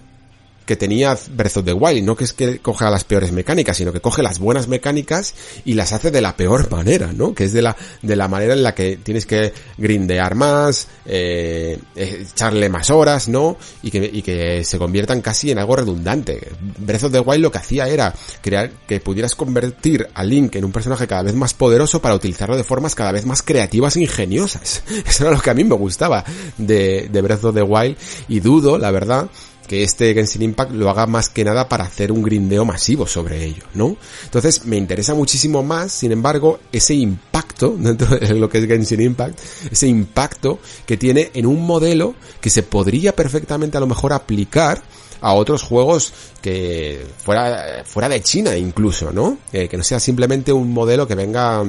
que 0.67 0.77
tenía 0.77 1.17
Breath 1.31 1.59
of 1.59 1.65
the 1.65 1.73
Wild. 1.73 2.05
No 2.05 2.17
que 2.17 2.25
es 2.25 2.33
que 2.33 2.59
coja 2.59 2.91
las 2.91 3.05
peores 3.05 3.33
mecánicas, 3.33 3.77
sino 3.77 3.93
que 3.93 4.01
coge 4.01 4.23
las 4.23 4.39
buenas 4.39 4.69
mecánicas 4.69 5.35
y 5.65 5.75
las 5.75 5.93
hace 5.93 6.11
de 6.11 6.21
la 6.21 6.37
peor 6.37 6.71
manera, 6.71 7.13
¿no? 7.13 7.35
Que 7.35 7.45
es 7.45 7.53
de 7.53 7.63
la, 7.63 7.77
de 8.03 8.17
la 8.17 8.29
manera 8.29 8.53
en 8.53 8.63
la 8.63 8.75
que 8.75 8.97
tienes 8.97 9.25
que 9.25 9.53
grindear 9.79 10.35
más, 10.35 10.89
eh, 11.07 11.79
echarle 11.95 12.69
más 12.69 12.91
horas, 12.91 13.29
¿no? 13.29 13.57
Y 13.83 13.91
que, 13.91 14.11
y 14.13 14.23
que 14.23 14.65
se 14.65 14.79
conviertan 14.79 15.23
casi 15.23 15.53
en 15.53 15.59
algo 15.59 15.77
redundante. 15.77 16.49
Breath 16.79 17.05
of 17.05 17.13
the 17.13 17.21
Wild 17.21 17.43
lo 17.43 17.53
que 17.53 17.59
hacía 17.59 17.89
era 17.89 18.13
crear 18.43 18.71
que 18.87 19.01
pudieras 19.01 19.35
convertir 19.37 20.09
a 20.15 20.25
Link 20.25 20.57
en 20.57 20.65
un 20.65 20.73
personaje 20.73 21.07
cada 21.07 21.23
vez 21.23 21.35
más 21.35 21.55
poderoso 21.55 22.03
para 22.03 22.17
utilizarlo 22.17 22.57
de 22.57 22.65
formas 22.65 22.95
cada 22.97 23.13
vez 23.13 23.25
más 23.25 23.43
creativas 23.43 23.97
e 23.97 24.01
ingeniosas. 24.01 24.83
Eso 25.07 25.25
era 25.25 25.37
lo 25.37 25.41
que 25.41 25.51
a 25.51 25.55
mí 25.55 25.63
me 25.63 25.77
gustaba 25.77 26.25
de, 26.59 27.09
de 27.11 27.23
Breath 27.23 27.45
of 27.45 27.55
the 27.55 27.63
Wild 27.63 27.97
y 28.29 28.41
dudo, 28.41 28.79
la 28.79 28.91
verdad, 28.91 29.29
que 29.67 29.83
este 29.83 30.15
Genshin 30.15 30.43
Impact 30.43 30.73
lo 30.73 30.89
haga 30.89 31.07
más 31.07 31.29
que 31.29 31.45
nada 31.45 31.69
para 31.69 31.85
hacer 31.85 32.13
un 32.13 32.23
grindeo 32.23 32.65
masivo 32.65 33.07
sobre 33.07 33.45
ello, 33.45 33.65
¿no? 33.75 33.97
Entonces 34.25 34.65
me 34.65 34.77
interesa 34.77 35.15
muchísimo 35.15 35.63
más, 35.63 35.93
sin 35.93 36.13
embargo, 36.13 36.61
ese 36.73 36.95
impacto 36.95 37.75
dentro 37.79 38.17
de 38.17 38.35
lo 38.35 38.49
que 38.49 38.59
es 38.59 38.67
Genshin 38.67 39.01
Impact, 39.01 39.39
ese 39.71 39.89
impacto 39.89 40.59
que 40.87 40.97
tiene 40.97 41.31
en 41.35 41.47
un 41.47 41.67
modelo 41.67 42.15
que 42.41 42.51
se 42.51 42.63
podría 42.63 43.15
perfectamente 43.15 43.77
a 43.77 43.81
lo 43.81 43.87
mejor 43.87 44.13
aplicar 44.13 44.83
a 45.21 45.33
otros 45.33 45.63
juegos 45.63 46.13
que 46.43 47.07
fuera, 47.25 47.85
fuera 47.85 48.09
de 48.09 48.23
China 48.23 48.57
incluso, 48.57 49.13
¿no? 49.13 49.39
Que, 49.51 49.69
que 49.69 49.77
no 49.77 49.83
sea 49.83 49.99
simplemente 49.99 50.53
un 50.53 50.73
modelo 50.73 51.07
que 51.07 51.15
venga 51.15 51.65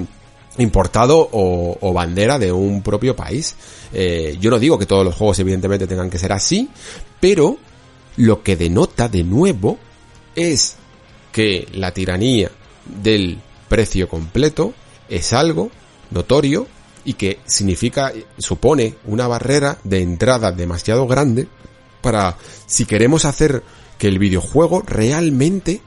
importado 0.58 1.30
o, 1.32 1.78
o, 1.80 1.94
bandera 1.94 2.40
de 2.40 2.52
un 2.52 2.82
propio 2.82 3.16
país. 3.16 3.56
Eh, 3.94 4.38
yo 4.40 4.50
no 4.50 4.60
digo 4.60 4.78
que 4.78 4.86
todos 4.86 5.06
los 5.06 5.16
juegos 5.16 5.40
evidentemente 5.40 5.88
tengan 5.88 6.10
que 6.10 6.18
ser 6.18 6.34
así, 6.34 6.70
pero 7.20 7.58
lo 8.18 8.44
que 8.44 8.56
denota 8.56 9.08
de 9.08 9.24
nuevo 9.24 9.78
es 10.36 10.76
que 11.32 11.68
la 11.74 11.94
tiranía 11.94 12.52
del 12.86 13.40
precio 13.70 14.10
completo 14.10 14.74
es 15.08 15.34
algo 15.34 15.70
notorio 16.12 16.68
y 17.06 17.14
que 17.14 17.40
significa, 17.46 18.12
supone 18.38 18.96
una 19.06 19.28
barrera 19.28 19.78
de 19.84 20.02
entrada 20.02 20.52
demasiado 20.52 21.08
grande 21.08 21.48
para 22.02 22.38
si 22.66 22.86
queremos 22.86 23.24
hacer 23.26 23.64
que 23.98 24.08
el 24.08 24.20
videojuego 24.20 24.82
realmente 24.86 25.82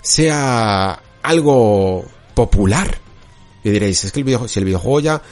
sea 0.00 1.02
algo 1.22 2.04
popular. 2.34 2.98
Y 3.62 3.70
diréis, 3.70 4.04
es 4.04 4.12
que 4.12 4.20
el 4.20 4.24
videojuego, 4.24 4.48
si 4.48 4.58
el 4.58 4.64
videojuego 4.64 5.00
ya 5.00 5.22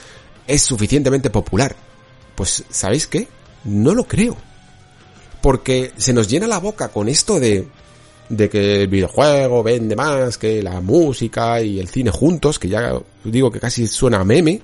es 0.47 0.63
suficientemente 0.63 1.31
popular, 1.31 1.77
pues 2.35 2.65
¿sabéis 2.71 3.07
qué? 3.07 3.29
No 3.65 3.95
lo 3.95 4.05
creo 4.05 4.37
porque 5.43 5.93
se 5.97 6.15
nos 6.15 6.29
llena 6.29 6.47
la 6.47 6.59
boca 6.59 6.89
con 6.89 7.09
esto 7.09 7.39
de, 7.39 7.69
de 8.29 8.49
que 8.49 8.83
el 8.83 8.89
videojuego 8.89 9.63
vende 9.63 9.97
más 9.97 10.39
que 10.39 10.63
la 10.63 10.81
música 10.81 11.61
y 11.61 11.79
el 11.79 11.89
cine 11.89 12.11
juntos, 12.11 12.59
que 12.59 12.69
ya 12.69 12.95
digo 13.25 13.51
que 13.51 13.61
casi 13.61 13.87
suena 13.89 14.25
meme, 14.25 14.63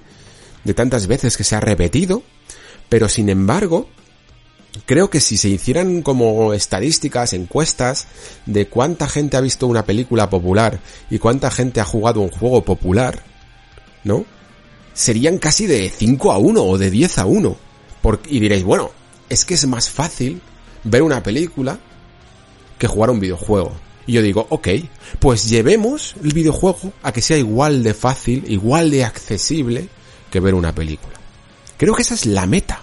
de 0.64 0.74
tantas 0.74 1.06
veces 1.06 1.36
que 1.36 1.44
se 1.44 1.56
ha 1.56 1.60
repetido, 1.60 2.22
pero 2.88 3.08
sin 3.08 3.28
embargo, 3.28 3.88
creo 4.86 5.10
que 5.10 5.20
si 5.20 5.36
se 5.36 5.48
hicieran 5.48 6.02
como 6.02 6.54
estadísticas, 6.54 7.32
encuestas 7.32 8.06
de 8.46 8.68
cuánta 8.68 9.08
gente 9.08 9.36
ha 9.36 9.40
visto 9.40 9.66
una 9.66 9.84
película 9.84 10.30
popular 10.30 10.80
y 11.10 11.18
cuánta 11.18 11.50
gente 11.50 11.80
ha 11.80 11.84
jugado 11.84 12.20
un 12.20 12.30
juego 12.30 12.64
popular, 12.64 13.22
¿no? 14.04 14.24
Serían 14.94 15.38
casi 15.38 15.66
de 15.66 15.90
5 15.90 16.32
a 16.32 16.38
1 16.38 16.62
o 16.62 16.78
de 16.78 16.90
10 16.90 17.18
a 17.18 17.26
1. 17.26 17.56
y 18.28 18.40
diréis, 18.40 18.64
bueno, 18.64 18.90
es 19.28 19.44
que 19.44 19.54
es 19.54 19.66
más 19.66 19.90
fácil 19.90 20.40
ver 20.84 21.02
una 21.02 21.22
película 21.22 21.78
que 22.78 22.86
jugar 22.86 23.10
un 23.10 23.20
videojuego. 23.20 23.72
Y 24.06 24.12
yo 24.12 24.22
digo, 24.22 24.46
ok, 24.48 24.68
pues 25.18 25.48
llevemos 25.48 26.14
el 26.22 26.32
videojuego 26.32 26.92
a 27.02 27.12
que 27.12 27.20
sea 27.20 27.36
igual 27.36 27.82
de 27.82 27.92
fácil, 27.92 28.44
igual 28.48 28.90
de 28.90 29.04
accesible 29.04 29.88
que 30.30 30.40
ver 30.40 30.54
una 30.54 30.74
película. 30.74 31.14
Creo 31.76 31.94
que 31.94 32.02
esa 32.02 32.14
es 32.14 32.26
la 32.26 32.46
meta. 32.46 32.82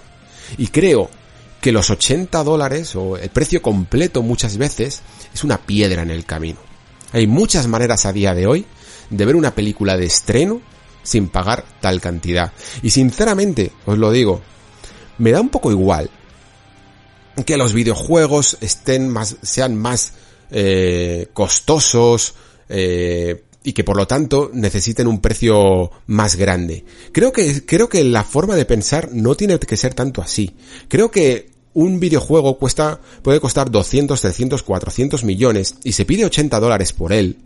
Y 0.58 0.68
creo 0.68 1.10
que 1.60 1.72
los 1.72 1.90
80 1.90 2.44
dólares 2.44 2.96
o 2.96 3.18
el 3.18 3.30
precio 3.30 3.62
completo 3.62 4.22
muchas 4.22 4.58
veces 4.58 5.02
es 5.34 5.44
una 5.44 5.58
piedra 5.58 6.04
en 6.04 6.12
el 6.12 6.26
camino. 6.26 6.60
Hay 7.12 7.26
muchas 7.26 7.68
maneras 7.68 8.06
a 8.06 8.14
día 8.14 8.36
de 8.36 8.46
hoy 8.46 8.66
de 9.10 9.26
ver 9.26 9.36
una 9.36 9.56
película 9.56 9.98
de 9.98 10.06
estreno 10.06 10.62
sin 11.02 11.30
pagar 11.30 11.66
tal 11.82 12.02
cantidad. 12.02 12.52
Y 12.84 12.92
sinceramente, 12.92 13.72
os 13.86 13.98
lo 13.98 14.12
digo, 14.12 14.42
me 15.18 15.32
da 15.32 15.42
un 15.42 15.50
poco 15.50 15.72
igual 15.72 16.10
que 17.46 17.58
los 17.58 17.74
videojuegos 17.74 18.58
estén 18.62 19.10
más, 19.10 19.38
sean 19.42 19.76
más 19.76 20.14
eh, 20.52 21.28
costosos, 21.34 22.36
eh, 22.70 23.44
y 23.66 23.74
que 23.74 23.84
por 23.84 23.98
lo 23.98 24.08
tanto 24.08 24.52
necesiten 24.54 25.08
un 25.08 25.20
precio 25.20 25.92
más 26.06 26.36
grande. 26.36 26.86
Creo 27.12 27.34
que, 27.34 27.66
creo 27.66 27.90
que 27.90 28.04
la 28.04 28.24
forma 28.24 28.56
de 28.56 28.66
pensar 28.66 29.10
no 29.12 29.36
tiene 29.36 29.58
que 29.60 29.76
ser 29.76 29.96
tanto 29.96 30.22
así. 30.22 30.56
Creo 30.88 31.10
que 31.10 31.50
un 31.74 32.00
videojuego 32.00 32.60
cuesta, 32.60 33.02
puede 33.24 33.40
costar 33.40 33.72
200, 33.72 34.22
300, 34.22 34.62
400 34.62 35.24
millones 35.24 35.76
y 35.84 35.94
se 35.94 36.06
pide 36.06 36.26
80 36.26 36.60
dólares 36.60 36.94
por 36.94 37.12
él. 37.12 37.38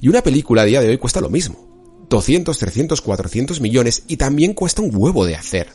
Y 0.00 0.08
una 0.08 0.22
película 0.22 0.62
a 0.62 0.64
día 0.64 0.80
de 0.80 0.88
hoy 0.88 0.98
cuesta 0.98 1.20
lo 1.20 1.30
mismo. 1.30 1.66
200, 2.10 2.58
300, 2.58 3.00
400 3.00 3.60
millones 3.60 4.02
y 4.08 4.16
también 4.16 4.54
cuesta 4.54 4.82
un 4.82 4.90
huevo 4.92 5.24
de 5.26 5.36
hacer. 5.36 5.68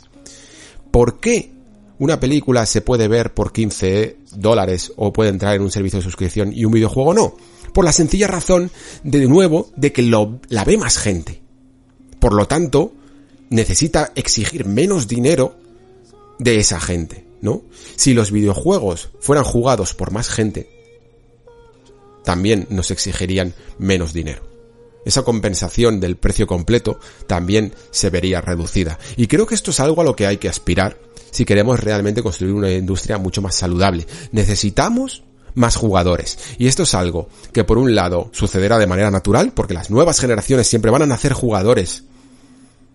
¿Por 0.91 1.21
qué 1.21 1.52
una 1.99 2.19
película 2.19 2.65
se 2.65 2.81
puede 2.81 3.07
ver 3.07 3.33
por 3.33 3.51
15 3.51 4.17
dólares 4.35 4.91
o 4.95 5.13
puede 5.13 5.29
entrar 5.29 5.55
en 5.55 5.61
un 5.61 5.71
servicio 5.71 5.99
de 5.99 6.03
suscripción 6.03 6.51
y 6.53 6.65
un 6.65 6.71
videojuego 6.71 7.13
no? 7.13 7.35
Por 7.73 7.85
la 7.85 7.91
sencilla 7.91 8.27
razón, 8.27 8.71
de 9.03 9.25
nuevo, 9.27 9.71
de 9.75 9.91
que 9.91 10.03
lo, 10.03 10.39
la 10.49 10.63
ve 10.63 10.77
más 10.77 10.97
gente. 10.97 11.41
Por 12.19 12.33
lo 12.33 12.45
tanto, 12.45 12.93
necesita 13.49 14.11
exigir 14.15 14.65
menos 14.65 15.07
dinero 15.07 15.55
de 16.39 16.57
esa 16.57 16.79
gente, 16.79 17.25
¿no? 17.41 17.63
Si 17.95 18.13
los 18.13 18.31
videojuegos 18.31 19.09
fueran 19.19 19.43
jugados 19.43 19.93
por 19.93 20.11
más 20.11 20.29
gente, 20.29 20.69
también 22.23 22.67
nos 22.69 22.91
exigirían 22.91 23.53
menos 23.77 24.13
dinero. 24.13 24.43
Esa 25.05 25.23
compensación 25.23 25.99
del 25.99 26.15
precio 26.15 26.47
completo 26.47 26.99
también 27.27 27.73
se 27.91 28.09
vería 28.09 28.39
reducida. 28.41 28.99
Y 29.17 29.27
creo 29.27 29.45
que 29.45 29.55
esto 29.55 29.71
es 29.71 29.79
algo 29.79 30.01
a 30.01 30.05
lo 30.05 30.15
que 30.15 30.27
hay 30.27 30.37
que 30.37 30.47
aspirar 30.47 30.97
si 31.33 31.45
queremos 31.45 31.79
realmente 31.79 32.21
construir 32.21 32.53
una 32.53 32.71
industria 32.71 33.17
mucho 33.17 33.41
más 33.41 33.55
saludable. 33.55 34.05
Necesitamos 34.31 35.23
más 35.55 35.75
jugadores. 35.75 36.37
Y 36.59 36.67
esto 36.67 36.83
es 36.83 36.93
algo 36.93 37.27
que 37.51 37.63
por 37.63 37.79
un 37.79 37.95
lado 37.95 38.29
sucederá 38.33 38.77
de 38.77 38.87
manera 38.87 39.09
natural, 39.09 39.51
porque 39.53 39.73
las 39.73 39.89
nuevas 39.89 40.19
generaciones 40.19 40.67
siempre 40.67 40.91
van 40.91 41.01
a 41.01 41.07
nacer 41.07 41.33
jugadores. 41.33 42.03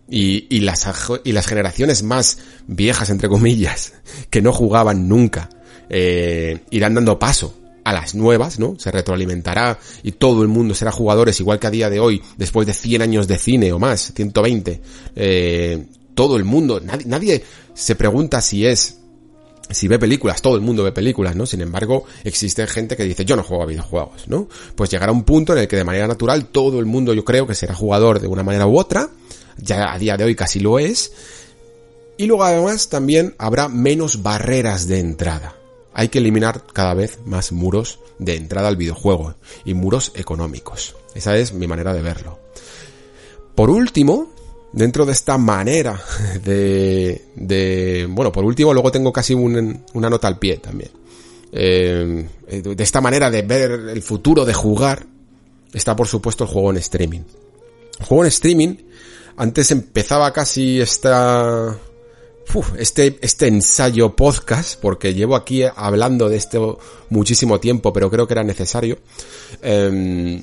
Y, 0.08 0.46
y, 0.48 0.60
las, 0.60 0.88
y 1.24 1.32
las 1.32 1.46
generaciones 1.46 2.02
más 2.02 2.38
viejas, 2.66 3.10
entre 3.10 3.28
comillas, 3.28 3.94
que 4.30 4.40
no 4.40 4.52
jugaban 4.52 5.08
nunca, 5.08 5.50
eh, 5.90 6.60
irán 6.70 6.94
dando 6.94 7.18
paso 7.18 7.54
a 7.84 7.92
las 7.92 8.14
nuevas, 8.14 8.58
¿no? 8.58 8.78
Se 8.78 8.90
retroalimentará 8.90 9.78
y 10.02 10.12
todo 10.12 10.42
el 10.42 10.48
mundo 10.48 10.74
será 10.74 10.92
jugadores, 10.92 11.40
igual 11.40 11.58
que 11.58 11.66
a 11.66 11.70
día 11.70 11.90
de 11.90 11.98
hoy, 11.98 12.22
después 12.36 12.66
de 12.66 12.74
100 12.74 13.02
años 13.02 13.26
de 13.26 13.38
cine 13.38 13.72
o 13.72 13.78
más, 13.78 14.12
120. 14.14 14.80
Eh, 15.16 15.86
todo 16.18 16.36
el 16.36 16.42
mundo, 16.42 16.80
nadie, 16.80 17.44
se 17.74 17.94
pregunta 17.94 18.40
si 18.40 18.66
es 18.66 18.98
si 19.70 19.86
ve 19.86 20.00
películas, 20.00 20.42
todo 20.42 20.56
el 20.56 20.62
mundo 20.62 20.82
ve 20.82 20.90
películas, 20.90 21.36
¿no? 21.36 21.46
Sin 21.46 21.60
embargo, 21.60 22.06
existe 22.24 22.66
gente 22.66 22.96
que 22.96 23.04
dice, 23.04 23.24
yo 23.24 23.36
no 23.36 23.44
juego 23.44 23.62
a 23.62 23.66
videojuegos, 23.66 24.26
¿no? 24.26 24.48
Pues 24.74 24.90
llegará 24.90 25.12
un 25.12 25.22
punto 25.22 25.52
en 25.52 25.60
el 25.60 25.68
que 25.68 25.76
de 25.76 25.84
manera 25.84 26.08
natural 26.08 26.46
todo 26.46 26.80
el 26.80 26.86
mundo 26.86 27.14
yo 27.14 27.24
creo 27.24 27.46
que 27.46 27.54
será 27.54 27.72
jugador 27.72 28.18
de 28.18 28.26
una 28.26 28.42
manera 28.42 28.66
u 28.66 28.76
otra, 28.76 29.10
ya 29.58 29.92
a 29.92 29.98
día 30.00 30.16
de 30.16 30.24
hoy 30.24 30.34
casi 30.34 30.58
lo 30.58 30.80
es, 30.80 31.12
y 32.16 32.26
luego 32.26 32.42
además 32.42 32.88
también 32.88 33.36
habrá 33.38 33.68
menos 33.68 34.20
barreras 34.20 34.88
de 34.88 34.98
entrada. 34.98 35.54
Hay 35.94 36.08
que 36.08 36.18
eliminar 36.18 36.64
cada 36.72 36.94
vez 36.94 37.20
más 37.26 37.52
muros 37.52 38.00
de 38.18 38.34
entrada 38.34 38.66
al 38.66 38.76
videojuego 38.76 39.36
y 39.64 39.74
muros 39.74 40.10
económicos. 40.16 40.96
Esa 41.14 41.36
es 41.36 41.52
mi 41.52 41.68
manera 41.68 41.94
de 41.94 42.02
verlo. 42.02 42.40
Por 43.54 43.70
último, 43.70 44.32
dentro 44.72 45.06
de 45.06 45.12
esta 45.12 45.38
manera 45.38 46.00
de, 46.44 47.26
de 47.34 48.06
bueno, 48.10 48.32
por 48.32 48.44
último, 48.44 48.72
luego 48.72 48.90
tengo 48.90 49.12
casi 49.12 49.34
una 49.34 50.10
nota 50.10 50.28
al 50.28 50.38
pie 50.38 50.58
también. 50.58 50.90
Eh, 51.50 52.28
de 52.46 52.84
esta 52.84 53.00
manera 53.00 53.30
de 53.30 53.42
ver 53.42 53.70
el 53.70 54.02
futuro 54.02 54.44
de 54.44 54.54
jugar, 54.54 55.06
está 55.72 55.96
por 55.96 56.06
supuesto 56.06 56.44
el 56.44 56.50
juego 56.50 56.70
en 56.70 56.76
streaming. 56.78 57.20
El 58.00 58.06
juego 58.06 58.24
en 58.24 58.28
streaming, 58.28 58.76
antes 59.36 59.70
empezaba 59.70 60.32
casi 60.32 60.80
esta, 60.80 61.76
este, 62.76 63.18
este 63.20 63.48
ensayo 63.48 64.14
podcast, 64.14 64.80
porque 64.80 65.14
llevo 65.14 65.36
aquí 65.36 65.62
hablando 65.62 66.28
de 66.28 66.36
esto 66.36 66.78
muchísimo 67.10 67.60
tiempo, 67.60 67.92
pero 67.92 68.10
creo 68.10 68.26
que 68.26 68.34
era 68.34 68.44
necesario. 68.44 68.98
Eh, 69.62 70.42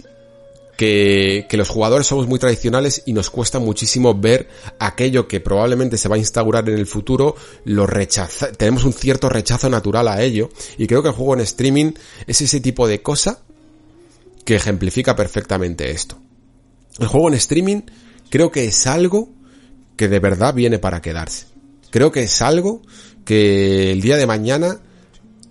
que, 0.77 1.45
que, 1.49 1.57
los 1.57 1.69
jugadores 1.69 2.07
somos 2.07 2.27
muy 2.27 2.39
tradicionales 2.39 3.03
y 3.05 3.13
nos 3.13 3.29
cuesta 3.29 3.59
muchísimo 3.59 4.13
ver 4.13 4.49
aquello 4.79 5.27
que 5.27 5.39
probablemente 5.39 5.97
se 5.97 6.09
va 6.09 6.15
a 6.15 6.19
instaurar 6.19 6.67
en 6.69 6.77
el 6.77 6.87
futuro, 6.87 7.35
lo 7.63 7.87
rechaza, 7.87 8.51
tenemos 8.51 8.83
un 8.83 8.93
cierto 8.93 9.29
rechazo 9.29 9.69
natural 9.69 10.07
a 10.07 10.21
ello 10.21 10.49
y 10.77 10.87
creo 10.87 11.01
que 11.01 11.09
el 11.09 11.15
juego 11.15 11.33
en 11.33 11.41
streaming 11.41 11.93
es 12.27 12.41
ese 12.41 12.59
tipo 12.59 12.87
de 12.87 13.01
cosa 13.01 13.39
que 14.43 14.55
ejemplifica 14.55 15.15
perfectamente 15.15 15.91
esto. 15.91 16.17
El 16.99 17.07
juego 17.07 17.27
en 17.29 17.33
streaming 17.35 17.81
creo 18.29 18.51
que 18.51 18.65
es 18.65 18.87
algo 18.87 19.29
que 19.97 20.07
de 20.07 20.19
verdad 20.19 20.53
viene 20.53 20.79
para 20.79 21.01
quedarse. 21.01 21.47
Creo 21.89 22.11
que 22.11 22.23
es 22.23 22.41
algo 22.41 22.81
que 23.25 23.91
el 23.91 24.01
día 24.01 24.17
de 24.17 24.27
mañana 24.27 24.81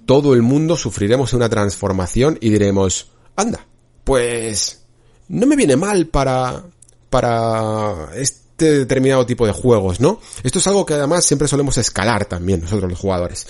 todo 0.06 0.34
el 0.34 0.42
mundo 0.42 0.76
sufriremos 0.76 1.32
una 1.32 1.48
transformación 1.48 2.38
y 2.40 2.50
diremos, 2.50 3.10
anda, 3.36 3.66
pues 4.04 4.83
no 5.28 5.46
me 5.46 5.56
viene 5.56 5.76
mal 5.76 6.06
para, 6.06 6.62
para 7.10 8.08
este 8.16 8.78
determinado 8.78 9.26
tipo 9.26 9.46
de 9.46 9.52
juegos, 9.52 10.00
¿no? 10.00 10.20
Esto 10.42 10.58
es 10.58 10.66
algo 10.66 10.86
que 10.86 10.94
además 10.94 11.24
siempre 11.24 11.48
solemos 11.48 11.78
escalar 11.78 12.26
también 12.26 12.60
nosotros 12.62 12.90
los 12.90 12.98
jugadores. 12.98 13.46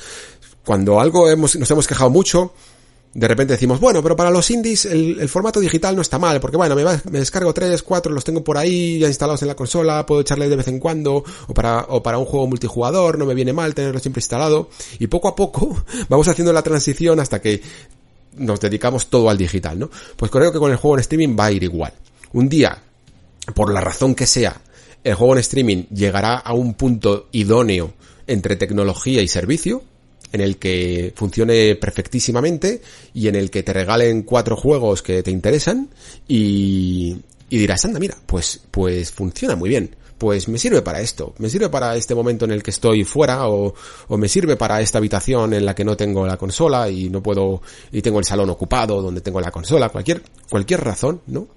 Cuando 0.64 1.00
algo 1.00 1.28
hemos, 1.28 1.56
nos 1.56 1.70
hemos 1.70 1.86
quejado 1.86 2.10
mucho, 2.10 2.52
de 3.14 3.28
repente 3.28 3.52
decimos, 3.52 3.78
bueno, 3.78 4.02
pero 4.02 4.16
para 4.16 4.30
los 4.30 4.50
indies 4.50 4.86
el, 4.86 5.28
formato 5.28 5.60
digital 5.60 5.94
no 5.94 6.02
está 6.02 6.18
mal, 6.18 6.40
porque 6.40 6.56
bueno, 6.56 6.74
me, 6.74 6.84
me, 6.84 7.20
descargo 7.20 7.54
3, 7.54 7.80
4, 7.82 8.12
los 8.12 8.24
tengo 8.24 8.42
por 8.42 8.58
ahí 8.58 8.98
ya 8.98 9.06
instalados 9.06 9.40
en 9.42 9.48
la 9.48 9.54
consola, 9.54 10.04
puedo 10.04 10.20
echarle 10.22 10.48
de 10.48 10.56
vez 10.56 10.66
en 10.68 10.80
cuando, 10.80 11.22
o 11.46 11.54
para, 11.54 11.86
o 11.88 12.02
para 12.02 12.18
un 12.18 12.24
juego 12.24 12.48
multijugador, 12.48 13.16
no 13.16 13.24
me 13.24 13.34
viene 13.34 13.52
mal 13.52 13.72
tenerlo 13.72 14.00
siempre 14.00 14.18
instalado, 14.18 14.68
y 14.98 15.06
poco 15.06 15.28
a 15.28 15.36
poco 15.36 15.84
vamos 16.08 16.26
haciendo 16.26 16.52
la 16.52 16.62
transición 16.62 17.20
hasta 17.20 17.40
que 17.40 17.62
nos 18.36 18.60
dedicamos 18.60 19.08
todo 19.08 19.30
al 19.30 19.38
digital, 19.38 19.78
¿no? 19.78 19.90
Pues 20.16 20.30
creo 20.30 20.52
que 20.52 20.58
con 20.58 20.70
el 20.70 20.76
juego 20.76 20.96
en 20.96 21.00
streaming 21.00 21.36
va 21.38 21.46
a 21.46 21.52
ir 21.52 21.62
igual. 21.62 21.92
Un 22.32 22.48
día, 22.48 22.82
por 23.54 23.72
la 23.72 23.80
razón 23.80 24.14
que 24.14 24.26
sea, 24.26 24.60
el 25.02 25.14
juego 25.14 25.34
en 25.34 25.40
streaming 25.40 25.84
llegará 25.92 26.36
a 26.36 26.52
un 26.54 26.74
punto 26.74 27.28
idóneo 27.32 27.94
entre 28.26 28.56
tecnología 28.56 29.22
y 29.22 29.28
servicio, 29.28 29.82
en 30.32 30.40
el 30.40 30.56
que 30.56 31.12
funcione 31.14 31.76
perfectísimamente 31.76 32.82
y 33.12 33.28
en 33.28 33.36
el 33.36 33.50
que 33.50 33.62
te 33.62 33.72
regalen 33.72 34.22
cuatro 34.22 34.56
juegos 34.56 35.02
que 35.02 35.22
te 35.22 35.30
interesan 35.30 35.90
y, 36.26 37.16
dirás, 37.48 37.84
anda, 37.84 38.00
mira, 38.00 38.16
pues, 38.26 38.60
pues 38.70 39.12
funciona 39.12 39.54
muy 39.54 39.68
bien 39.68 39.94
pues 40.18 40.48
me 40.48 40.58
sirve 40.58 40.82
para 40.82 41.00
esto, 41.00 41.34
me 41.38 41.48
sirve 41.48 41.68
para 41.68 41.96
este 41.96 42.14
momento 42.14 42.44
en 42.44 42.52
el 42.52 42.62
que 42.62 42.70
estoy 42.70 43.04
fuera 43.04 43.48
o, 43.48 43.74
o, 44.08 44.16
me 44.16 44.28
sirve 44.28 44.56
para 44.56 44.80
esta 44.80 44.98
habitación 44.98 45.54
en 45.54 45.64
la 45.64 45.74
que 45.74 45.84
no 45.84 45.96
tengo 45.96 46.26
la 46.26 46.36
consola 46.36 46.88
y 46.88 47.10
no 47.10 47.22
puedo 47.22 47.62
y 47.92 48.00
tengo 48.02 48.18
el 48.18 48.24
salón 48.24 48.50
ocupado 48.50 49.02
donde 49.02 49.20
tengo 49.20 49.40
la 49.40 49.50
consola, 49.50 49.88
cualquier 49.88 50.22
cualquier 50.48 50.84
razón, 50.84 51.20
¿no? 51.26 51.48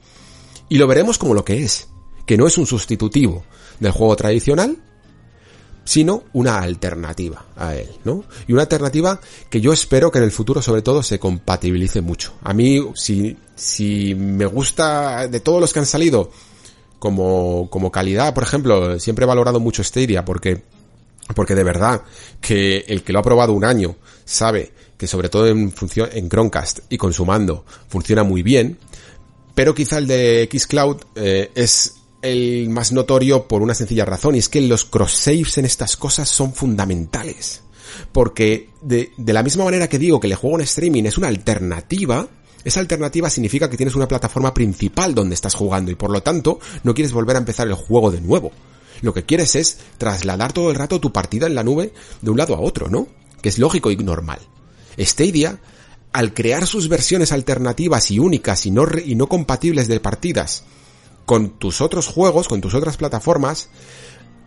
Y 0.69 0.77
lo 0.77 0.87
veremos 0.87 1.17
como 1.17 1.33
lo 1.33 1.45
que 1.45 1.63
es, 1.63 1.87
que 2.25 2.37
no 2.37 2.47
es 2.47 2.57
un 2.57 2.65
sustitutivo 2.65 3.43
del 3.79 3.91
juego 3.91 4.15
tradicional, 4.15 4.77
sino 5.85 6.25
una 6.33 6.57
alternativa 6.57 7.45
a 7.55 7.75
él, 7.75 7.89
¿no? 8.03 8.25
Y 8.47 8.53
una 8.53 8.63
alternativa 8.63 9.21
que 9.49 9.61
yo 9.61 9.71
espero 9.71 10.11
que 10.11 10.17
en 10.17 10.25
el 10.25 10.31
futuro 10.31 10.61
sobre 10.61 10.81
todo 10.81 11.01
se 11.01 11.19
compatibilice 11.19 12.01
mucho. 12.01 12.33
A 12.41 12.53
mí 12.53 12.85
si 12.95 13.37
si 13.55 14.13
me 14.13 14.45
gusta 14.45 15.27
de 15.27 15.39
todos 15.39 15.61
los 15.61 15.71
que 15.71 15.79
han 15.79 15.85
salido 15.85 16.29
como, 16.99 17.69
como 17.69 17.91
calidad, 17.91 18.33
por 18.33 18.43
ejemplo, 18.43 18.99
siempre 18.99 19.23
he 19.23 19.27
valorado 19.27 19.59
mucho 19.59 19.83
Stadia 19.83 20.25
porque, 20.25 20.63
porque 21.35 21.55
de 21.55 21.63
verdad 21.63 22.01
que 22.41 22.85
el 22.87 23.03
que 23.03 23.13
lo 23.13 23.19
ha 23.19 23.23
probado 23.23 23.53
un 23.53 23.65
año 23.65 23.95
sabe 24.25 24.71
que 24.97 25.07
sobre 25.07 25.29
todo 25.29 25.47
en 25.47 25.71
función, 25.71 26.09
en 26.11 26.27
Chromecast 26.27 26.79
y 26.89 26.97
consumando 26.97 27.65
funciona 27.87 28.23
muy 28.23 28.41
bien, 28.41 28.77
pero 29.53 29.73
quizá 29.73 29.99
el 29.99 30.07
de 30.07 30.49
Xcloud 30.51 30.97
eh, 31.15 31.51
es 31.55 31.95
el 32.21 32.69
más 32.69 32.91
notorio 32.91 33.47
por 33.47 33.61
una 33.61 33.75
sencilla 33.75 34.05
razón 34.05 34.35
y 34.35 34.39
es 34.39 34.49
que 34.49 34.61
los 34.61 34.85
cross 34.85 35.13
saves 35.13 35.57
en 35.57 35.65
estas 35.65 35.97
cosas 35.97 36.29
son 36.29 36.53
fundamentales. 36.53 37.61
Porque 38.11 38.69
de, 38.81 39.11
de 39.17 39.33
la 39.33 39.43
misma 39.43 39.63
manera 39.63 39.87
que 39.87 39.97
digo 39.97 40.19
que 40.19 40.27
el 40.27 40.35
juego 40.35 40.57
en 40.57 40.63
streaming 40.63 41.05
es 41.05 41.17
una 41.17 41.27
alternativa, 41.27 42.27
esa 42.63 42.79
alternativa 42.79 43.29
significa 43.29 43.69
que 43.69 43.77
tienes 43.77 43.95
una 43.95 44.07
plataforma 44.07 44.53
principal 44.53 45.15
donde 45.15 45.35
estás 45.35 45.55
jugando 45.55 45.91
y 45.91 45.95
por 45.95 46.11
lo 46.11 46.21
tanto 46.21 46.59
no 46.83 46.93
quieres 46.93 47.13
volver 47.13 47.35
a 47.35 47.39
empezar 47.39 47.67
el 47.67 47.73
juego 47.75 48.11
de 48.11 48.21
nuevo. 48.21 48.51
Lo 49.01 49.13
que 49.13 49.25
quieres 49.25 49.55
es 49.55 49.77
trasladar 49.97 50.53
todo 50.53 50.69
el 50.69 50.75
rato 50.75 50.99
tu 50.99 51.11
partida 51.11 51.47
en 51.47 51.55
la 51.55 51.63
nube 51.63 51.93
de 52.21 52.29
un 52.29 52.37
lado 52.37 52.55
a 52.55 52.59
otro, 52.59 52.89
¿no? 52.89 53.07
Que 53.41 53.49
es 53.49 53.59
lógico 53.59 53.91
y 53.91 53.97
normal. 53.97 54.39
Stadia, 54.97 55.59
al 56.11 56.33
crear 56.33 56.65
sus 56.65 56.89
versiones 56.89 57.31
alternativas 57.31 58.09
y 58.09 58.19
únicas 58.19 58.65
y 58.65 58.71
no, 58.71 58.85
y 59.05 59.15
no 59.15 59.27
compatibles 59.27 59.87
de 59.87 59.99
partidas 59.99 60.63
con 61.25 61.59
tus 61.59 61.81
otros 61.81 62.07
juegos, 62.07 62.47
con 62.47 62.61
tus 62.61 62.73
otras 62.73 62.97
plataformas, 62.97 63.69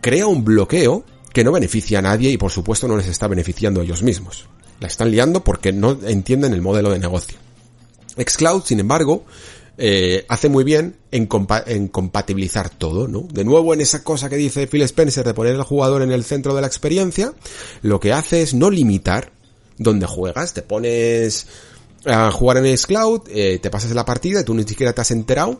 crea 0.01 0.27
un 0.27 0.43
bloqueo 0.43 1.05
que 1.31 1.43
no 1.43 1.51
beneficia 1.51 1.99
a 1.99 2.01
nadie 2.01 2.29
y 2.29 2.37
por 2.37 2.51
supuesto 2.51 2.87
no 2.87 2.97
les 2.97 3.07
está 3.07 3.27
beneficiando 3.27 3.79
a 3.79 3.83
ellos 3.83 4.03
mismos. 4.03 4.47
La 4.79 4.87
están 4.87 5.11
liando 5.11 5.43
porque 5.43 5.71
no 5.71 5.97
entienden 6.03 6.53
el 6.53 6.61
modelo 6.61 6.89
de 6.89 6.99
negocio. 6.99 7.37
Xcloud, 8.17 8.63
sin 8.63 8.79
embargo, 8.79 9.25
eh, 9.77 10.25
hace 10.27 10.49
muy 10.49 10.63
bien 10.63 10.97
en, 11.11 11.27
en, 11.65 11.87
compatibilizar 11.87 12.69
todo, 12.69 13.07
¿no? 13.07 13.27
De 13.31 13.43
nuevo 13.43 13.73
en 13.73 13.81
esa 13.81 14.03
cosa 14.03 14.29
que 14.29 14.35
dice 14.35 14.67
Phil 14.67 14.83
Spencer 14.83 15.25
de 15.25 15.33
poner 15.33 15.55
al 15.55 15.63
jugador 15.63 16.01
en 16.01 16.11
el 16.11 16.23
centro 16.23 16.53
de 16.53 16.61
la 16.61 16.67
experiencia, 16.67 17.33
lo 17.81 17.99
que 17.99 18.13
hace 18.13 18.41
es 18.41 18.53
no 18.53 18.69
limitar 18.69 19.31
donde 19.77 20.05
juegas, 20.05 20.53
te 20.53 20.61
pones 20.61 21.47
a 22.05 22.31
jugar 22.31 22.57
en 22.57 22.77
Xcloud, 22.77 23.21
eh, 23.29 23.59
te 23.59 23.69
pasas 23.69 23.91
la 23.91 24.05
partida, 24.05 24.43
tú 24.43 24.53
ni 24.53 24.63
siquiera 24.63 24.93
te 24.93 25.01
has 25.01 25.11
enterado 25.11 25.59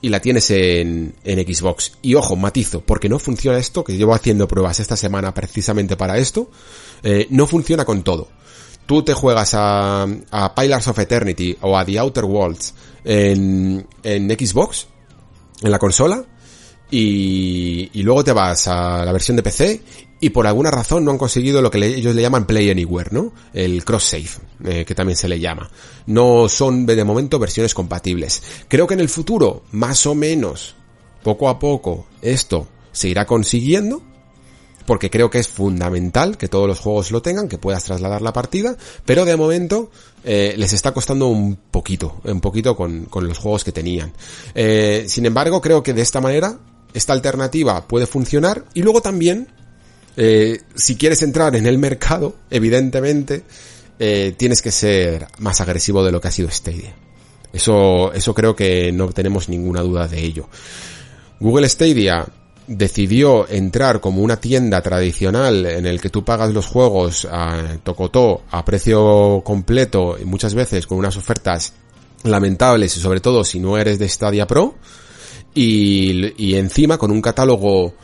y 0.00 0.08
la 0.08 0.20
tienes 0.20 0.50
en, 0.50 1.14
en 1.24 1.54
Xbox. 1.54 1.92
Y 2.02 2.14
ojo, 2.14 2.36
matizo, 2.36 2.80
porque 2.82 3.08
no 3.08 3.18
funciona 3.18 3.58
esto, 3.58 3.84
que 3.84 3.96
llevo 3.96 4.14
haciendo 4.14 4.46
pruebas 4.46 4.80
esta 4.80 4.96
semana 4.96 5.32
precisamente 5.32 5.96
para 5.96 6.18
esto, 6.18 6.50
eh, 7.02 7.26
no 7.30 7.46
funciona 7.46 7.84
con 7.84 8.02
todo. 8.02 8.28
Tú 8.86 9.02
te 9.02 9.14
juegas 9.14 9.54
a, 9.54 10.06
a 10.30 10.54
Pillars 10.54 10.88
of 10.88 10.98
Eternity 10.98 11.56
o 11.62 11.76
a 11.76 11.84
The 11.84 11.98
Outer 11.98 12.24
Worlds 12.24 12.74
en, 13.04 13.86
en 14.02 14.30
Xbox, 14.30 14.86
en 15.62 15.70
la 15.70 15.78
consola, 15.78 16.24
y, 16.90 17.90
y, 17.92 18.02
luego 18.02 18.22
te 18.22 18.32
vas 18.32 18.68
a 18.68 19.04
la 19.04 19.12
versión 19.12 19.36
de 19.36 19.42
PC 19.42 19.82
y 20.20 20.30
por 20.30 20.46
alguna 20.46 20.70
razón 20.70 21.04
no 21.04 21.10
han 21.10 21.18
conseguido 21.18 21.60
lo 21.60 21.70
que 21.70 21.78
ellos 21.78 22.14
le 22.14 22.22
llaman 22.22 22.46
Play 22.46 22.70
Anywhere, 22.70 23.10
¿no? 23.12 23.32
El 23.52 23.84
cross 23.84 24.04
save, 24.04 24.30
eh, 24.64 24.84
que 24.86 24.94
también 24.94 25.16
se 25.16 25.28
le 25.28 25.40
llama. 25.40 25.70
No 26.06 26.48
son 26.48 26.86
de 26.86 27.04
momento 27.04 27.38
versiones 27.38 27.74
compatibles. 27.74 28.42
Creo 28.68 28.86
que 28.86 28.94
en 28.94 29.00
el 29.00 29.08
futuro, 29.08 29.64
más 29.72 30.06
o 30.06 30.14
menos, 30.14 30.76
poco 31.22 31.48
a 31.48 31.58
poco, 31.58 32.06
esto 32.22 32.68
se 32.92 33.08
irá 33.08 33.26
consiguiendo, 33.26 34.02
porque 34.86 35.10
creo 35.10 35.30
que 35.30 35.38
es 35.38 35.48
fundamental 35.48 36.36
que 36.36 36.48
todos 36.48 36.68
los 36.68 36.80
juegos 36.80 37.10
lo 37.10 37.22
tengan, 37.22 37.48
que 37.48 37.58
puedas 37.58 37.84
trasladar 37.84 38.22
la 38.22 38.32
partida, 38.32 38.76
pero 39.04 39.24
de 39.24 39.36
momento 39.36 39.90
eh, 40.24 40.54
les 40.56 40.72
está 40.72 40.92
costando 40.92 41.28
un 41.28 41.56
poquito, 41.70 42.20
un 42.24 42.40
poquito 42.40 42.76
con, 42.76 43.06
con 43.06 43.26
los 43.26 43.38
juegos 43.38 43.64
que 43.64 43.72
tenían. 43.72 44.12
Eh, 44.54 45.04
sin 45.08 45.26
embargo, 45.26 45.60
creo 45.60 45.82
que 45.82 45.94
de 45.94 46.02
esta 46.02 46.20
manera 46.20 46.58
esta 46.94 47.12
alternativa 47.12 47.86
puede 47.86 48.06
funcionar 48.06 48.64
y 48.72 48.82
luego 48.82 49.02
también, 49.02 49.48
eh, 50.16 50.60
si 50.74 50.96
quieres 50.96 51.22
entrar 51.22 51.54
en 51.56 51.66
el 51.66 51.76
mercado, 51.76 52.36
evidentemente, 52.50 53.42
eh, 53.98 54.34
tienes 54.36 54.62
que 54.62 54.70
ser 54.70 55.26
más 55.38 55.60
agresivo 55.60 56.04
de 56.04 56.12
lo 56.12 56.20
que 56.20 56.28
ha 56.28 56.30
sido 56.30 56.50
Stadia. 56.50 56.94
Eso, 57.52 58.12
eso 58.12 58.34
creo 58.34 58.56
que 58.56 58.90
no 58.92 59.10
tenemos 59.10 59.48
ninguna 59.48 59.80
duda 59.80 60.08
de 60.08 60.20
ello. 60.20 60.48
Google 61.40 61.68
Stadia 61.68 62.26
decidió 62.66 63.48
entrar 63.48 64.00
como 64.00 64.22
una 64.22 64.40
tienda 64.40 64.80
tradicional 64.80 65.66
en 65.66 65.86
el 65.86 66.00
que 66.00 66.10
tú 66.10 66.24
pagas 66.24 66.52
los 66.52 66.66
juegos 66.66 67.26
a 67.30 67.76
tocotó 67.82 68.42
a 68.50 68.64
precio 68.64 69.42
completo 69.44 70.16
y 70.20 70.24
muchas 70.24 70.54
veces 70.54 70.86
con 70.86 70.98
unas 70.98 71.16
ofertas 71.16 71.74
lamentables 72.22 72.96
y 72.96 73.00
sobre 73.00 73.20
todo 73.20 73.44
si 73.44 73.60
no 73.60 73.76
eres 73.76 73.98
de 73.98 74.08
Stadia 74.08 74.46
Pro 74.46 74.76
y, 75.54 76.54
encima 76.56 76.98
con 76.98 77.10
un 77.10 77.20
catálogo 77.20 77.94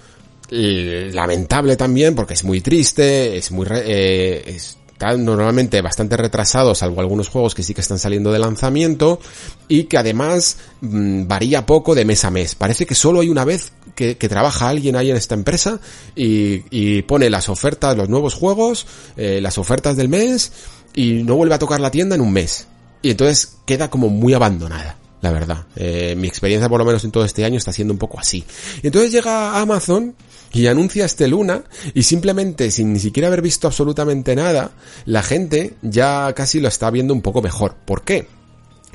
eh, 0.50 1.10
lamentable 1.12 1.76
también 1.76 2.14
porque 2.14 2.34
es 2.34 2.44
muy 2.44 2.60
triste, 2.60 3.36
es 3.36 3.50
muy 3.50 3.66
eh, 3.70 4.58
está 5.00 5.16
normalmente 5.16 5.80
bastante 5.80 6.14
retrasado, 6.18 6.74
salvo 6.74 7.00
algunos 7.00 7.30
juegos 7.30 7.54
que 7.54 7.62
sí 7.62 7.72
que 7.72 7.80
están 7.80 7.98
saliendo 7.98 8.32
de 8.32 8.38
lanzamiento 8.38 9.18
y 9.66 9.84
que 9.84 9.96
además 9.96 10.58
mm, 10.82 11.26
varía 11.26 11.64
poco 11.64 11.94
de 11.94 12.04
mes 12.04 12.26
a 12.26 12.30
mes. 12.30 12.54
Parece 12.54 12.84
que 12.84 12.94
solo 12.94 13.20
hay 13.20 13.30
una 13.30 13.46
vez 13.46 13.72
que, 13.94 14.14
trabaja 14.14 14.68
alguien 14.68 14.96
ahí 14.96 15.10
en 15.10 15.16
esta 15.16 15.34
empresa 15.34 15.80
y, 16.14 17.00
pone 17.02 17.30
las 17.30 17.48
ofertas, 17.48 17.96
los 17.96 18.10
nuevos 18.10 18.34
juegos, 18.34 18.86
eh, 19.16 19.40
las 19.40 19.56
ofertas 19.56 19.96
del 19.96 20.10
mes 20.10 20.52
y 20.94 21.22
no 21.22 21.34
vuelve 21.34 21.54
a 21.54 21.58
tocar 21.58 21.80
la 21.80 21.90
tienda 21.90 22.14
en 22.14 22.20
un 22.20 22.32
mes. 22.34 22.66
Y 23.00 23.12
entonces 23.12 23.56
queda 23.64 23.88
como 23.88 24.10
muy 24.10 24.34
abandonada 24.34 24.98
la 25.22 25.32
verdad. 25.32 25.66
Eh, 25.76 26.14
mi 26.16 26.28
experiencia 26.28 26.68
por 26.68 26.78
lo 26.78 26.84
menos 26.84 27.04
en 27.04 27.10
todo 27.10 27.24
este 27.24 27.44
año 27.44 27.58
está 27.58 27.72
siendo 27.72 27.92
un 27.92 27.98
poco 27.98 28.18
así. 28.18 28.44
Y 28.82 28.86
entonces 28.86 29.12
llega 29.12 29.60
Amazon 29.60 30.14
y 30.52 30.66
anuncia 30.66 31.04
este 31.04 31.28
Luna 31.28 31.64
y 31.94 32.02
simplemente 32.02 32.70
sin 32.70 32.92
ni 32.92 32.98
siquiera 32.98 33.28
haber 33.28 33.42
visto 33.42 33.66
absolutamente 33.66 34.34
nada, 34.34 34.72
la 35.04 35.22
gente 35.22 35.74
ya 35.82 36.32
casi 36.34 36.60
lo 36.60 36.68
está 36.68 36.90
viendo 36.90 37.14
un 37.14 37.22
poco 37.22 37.42
mejor. 37.42 37.76
¿Por 37.84 38.02
qué? 38.02 38.26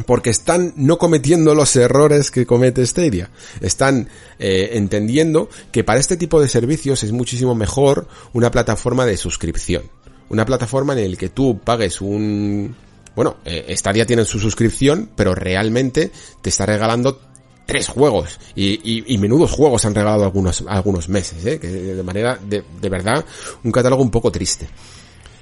Porque 0.06 0.30
están 0.30 0.74
no 0.76 0.98
cometiendo 0.98 1.56
los 1.56 1.76
errores 1.78 2.30
que 2.30 2.46
comete 2.46 2.86
Stadia. 2.86 3.30
Están 3.62 4.10
eh, 4.40 4.72
entendiendo 4.74 5.50
que 5.72 5.86
para 5.86 6.00
este 6.00 6.18
tipo 6.18 6.42
de 6.42 6.50
servicios 6.50 7.04
es 7.04 7.14
muchísimo 7.14 7.56
mejor 7.56 8.08
una 8.34 8.52
plataforma 8.52 9.06
de 9.06 9.16
suscripción. 9.16 9.84
Una 10.28 10.46
plataforma 10.46 11.00
en 11.00 11.12
la 11.12 11.18
que 11.18 11.30
tú 11.30 11.60
pagues 11.64 12.02
un, 12.02 12.76
bueno, 13.16 13.38
eh, 13.46 13.74
Stadia 13.78 14.06
tiene 14.06 14.26
su 14.26 14.40
suscripción, 14.40 15.10
pero 15.16 15.34
realmente 15.34 16.12
te 16.42 16.50
está 16.50 16.66
regalando 16.66 17.22
tres 17.66 17.88
juegos 17.88 18.40
y, 18.56 19.14
y, 19.14 19.18
menudos 19.18 19.52
juegos 19.52 19.86
han 19.86 19.96
regalado 19.96 20.24
algunos 20.24 20.64
algunos 20.68 21.10
meses, 21.10 21.46
¿eh? 21.46 21.58
de 21.58 22.04
manera 22.04 22.38
de, 22.42 22.64
de 22.80 22.90
verdad 22.90 23.26
un 23.64 23.72
catálogo 23.72 24.04
un 24.04 24.12
poco 24.12 24.32
triste. 24.32 24.68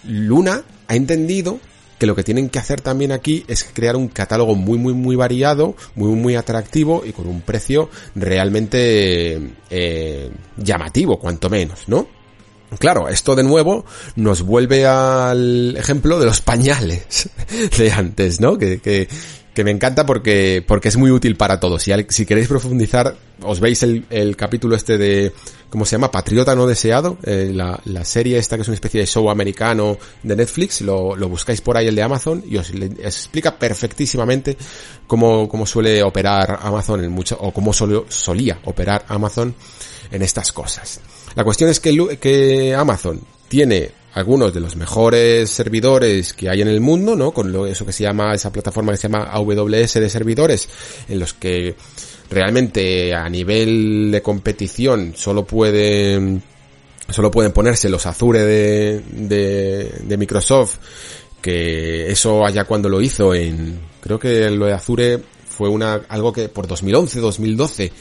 Luna 0.05 0.63
ha 0.87 0.95
entendido 0.95 1.59
que 1.99 2.07
lo 2.07 2.15
que 2.15 2.23
tienen 2.23 2.49
que 2.49 2.59
hacer 2.59 2.81
también 2.81 3.11
aquí 3.11 3.45
es 3.47 3.63
crear 3.63 3.95
un 3.95 4.07
catálogo 4.07 4.55
muy 4.55 4.77
muy 4.77 4.93
muy 4.93 5.15
variado, 5.15 5.75
muy 5.95 6.09
muy 6.09 6.35
atractivo 6.35 7.03
y 7.05 7.13
con 7.13 7.27
un 7.27 7.41
precio 7.41 7.89
realmente 8.15 9.39
eh, 9.69 10.31
llamativo, 10.57 11.19
cuanto 11.19 11.49
menos, 11.49 11.87
¿no? 11.87 12.07
Claro, 12.79 13.07
esto 13.07 13.35
de 13.35 13.43
nuevo 13.43 13.85
nos 14.15 14.41
vuelve 14.41 14.85
al 14.85 15.75
ejemplo 15.77 16.19
de 16.19 16.25
los 16.25 16.41
pañales 16.41 17.29
de 17.77 17.91
antes, 17.91 18.39
¿no? 18.39 18.57
Que, 18.57 18.79
que, 18.79 19.07
que 19.53 19.63
me 19.63 19.71
encanta 19.71 20.05
porque, 20.05 20.63
porque 20.67 20.88
es 20.88 20.97
muy 20.97 21.11
útil 21.11 21.35
para 21.35 21.59
todos. 21.59 21.84
Si, 21.84 22.25
queréis 22.25 22.47
profundizar, 22.47 23.15
os 23.41 23.59
veis 23.59 23.84
el, 23.84 24.05
el, 24.09 24.35
capítulo 24.35 24.75
este 24.75 24.97
de, 24.97 25.31
¿cómo 25.69 25.85
se 25.85 25.95
llama? 25.95 26.09
Patriota 26.09 26.55
no 26.55 26.65
deseado, 26.65 27.17
eh, 27.23 27.51
la, 27.53 27.80
la, 27.85 28.03
serie 28.03 28.38
esta 28.38 28.55
que 28.55 28.63
es 28.63 28.67
una 28.67 28.75
especie 28.75 29.01
de 29.01 29.07
show 29.07 29.30
americano 29.30 29.97
de 30.23 30.35
Netflix, 30.35 30.81
lo, 30.81 31.15
lo 31.15 31.30
buscáis 31.30 31.61
por 31.61 31.77
ahí 31.77 31.88
el 31.88 31.95
de 31.95 32.01
Amazon 32.01 32.43
y 32.47 32.57
os, 32.57 32.71
explica 32.71 33.57
perfectísimamente 33.57 34.57
cómo, 35.05 35.47
cómo 35.47 35.65
suele 35.65 36.01
operar 36.01 36.59
Amazon 36.61 37.03
en 37.03 37.11
mucho, 37.11 37.38
o 37.39 37.51
cómo 37.51 37.73
solía 37.73 38.59
operar 38.65 39.05
Amazon 39.07 39.53
en 40.11 40.21
estas 40.21 40.51
cosas. 40.51 40.99
La 41.35 41.43
cuestión 41.43 41.69
es 41.69 41.80
que, 41.80 42.17
que 42.19 42.75
Amazon 42.75 43.21
tiene 43.47 43.91
algunos 44.14 44.53
de 44.53 44.60
los 44.60 44.76
mejores 44.76 45.49
servidores 45.49 46.34
que 46.34 46.49
hay 46.49 46.61
en 46.61 46.68
el 46.68 46.81
mundo, 46.81 47.15
¿no? 47.15 47.31
Con 47.31 47.52
lo, 47.52 47.65
eso 47.65 47.85
que 47.85 47.91
se 47.91 48.03
llama, 48.03 48.34
esa 48.34 48.52
plataforma 48.52 48.91
que 48.91 48.98
se 48.98 49.07
llama 49.10 49.23
AWS 49.26 49.94
de 49.94 50.10
servidores, 50.10 50.69
en 51.07 51.19
los 51.19 51.34
que 51.34 51.76
realmente 52.30 53.14
a 53.14 53.27
nivel 53.30 54.11
de 54.11 54.22
competición 54.22 55.14
solo 55.15 55.45
pueden, 55.45 56.44
solo 57.10 57.31
pueden 57.31 57.52
ponerse 57.52 57.90
los 57.90 58.06
Azure 58.06 58.41
de, 58.41 59.02
de, 59.11 59.91
de 60.03 60.18
Microsoft, 60.18 60.77
que 61.41 62.11
eso 62.11 62.45
allá 62.45 62.65
cuando 62.65 62.90
lo 62.90 63.02
hizo 63.02 63.34
en, 63.34 63.80
creo 63.99 64.19
que 64.19 64.49
lo 64.49 64.65
de 64.68 64.73
Azure 64.73 65.22
fue 65.49 65.69
una, 65.69 66.02
algo 66.07 66.34
que 66.34 66.49
por 66.49 66.68
2011, 66.68 67.19
2012, 67.19 67.91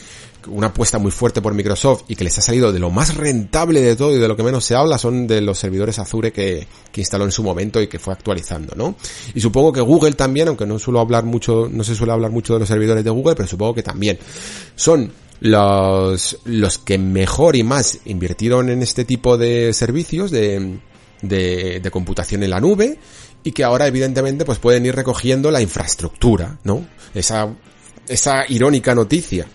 una 0.48 0.69
apuesta 0.69 0.98
muy 0.98 1.10
fuerte 1.10 1.40
por 1.40 1.55
Microsoft 1.55 2.05
y 2.09 2.16
que 2.16 2.24
les 2.24 2.36
ha 2.39 2.40
salido 2.40 2.73
de 2.73 2.78
lo 2.78 2.90
más 2.90 3.14
rentable 3.14 3.81
de 3.81 3.97
todo 3.97 4.16
y 4.16 4.19
de 4.19 4.28
lo 4.28 4.36
que 4.36 4.43
menos 4.43 4.64
se 4.64 4.74
habla 4.74 4.98
son 4.98 5.27
de 5.27 5.40
los 5.40 5.59
servidores 5.59 5.98
Azure 5.98 6.32
que, 6.32 6.66
que 6.90 7.01
instaló 7.01 7.24
en 7.24 7.32
su 7.32 7.43
momento 7.43 7.81
y 7.81 7.86
que 7.86 7.98
fue 7.98 8.12
actualizando, 8.12 8.74
¿no? 8.77 8.97
Y 9.35 9.40
supongo 9.40 9.73
que 9.73 9.81
Google 9.81 10.12
también, 10.12 10.48
aunque 10.48 10.66
no 10.66 10.78
suelo 10.78 11.01
hablar 11.01 11.24
mucho, 11.24 11.69
no 11.70 11.85
se 11.85 11.94
suele 11.94 12.12
hablar 12.12 12.31
mucho 12.31 12.55
de 12.55 12.60
los 12.60 12.69
servidores 12.69 13.05
de 13.05 13.10
Google, 13.10 13.35
pero 13.35 13.48
supongo 13.48 13.74
que 13.74 13.82
también 13.82 14.19
son 14.74 15.12
los, 15.40 16.39
los 16.44 16.78
que 16.78 16.98
mejor 16.98 17.56
y 17.56 17.64
más 17.64 17.98
invirtieron 18.05 18.70
en 18.70 18.82
este 18.82 19.05
tipo 19.05 19.36
de 19.36 19.73
servicios 19.73 20.31
de, 20.31 20.78
de, 21.23 21.81
de 21.81 21.90
computación 21.90 22.43
en 22.43 22.51
la 22.51 22.60
nube 22.60 22.98
y 23.44 23.52
que 23.52 23.64
ahora 23.64 23.86
evidentemente 23.86 24.44
pues 24.44 24.59
pueden 24.59 24.86
ir 24.86 24.94
recogiendo 24.94 25.51
la 25.51 25.60
infraestructura, 25.60 26.59
¿no? 26.64 26.86
Esa, 27.14 27.52
esa 28.09 28.44
irónica 28.48 28.94
noticia 28.94 29.47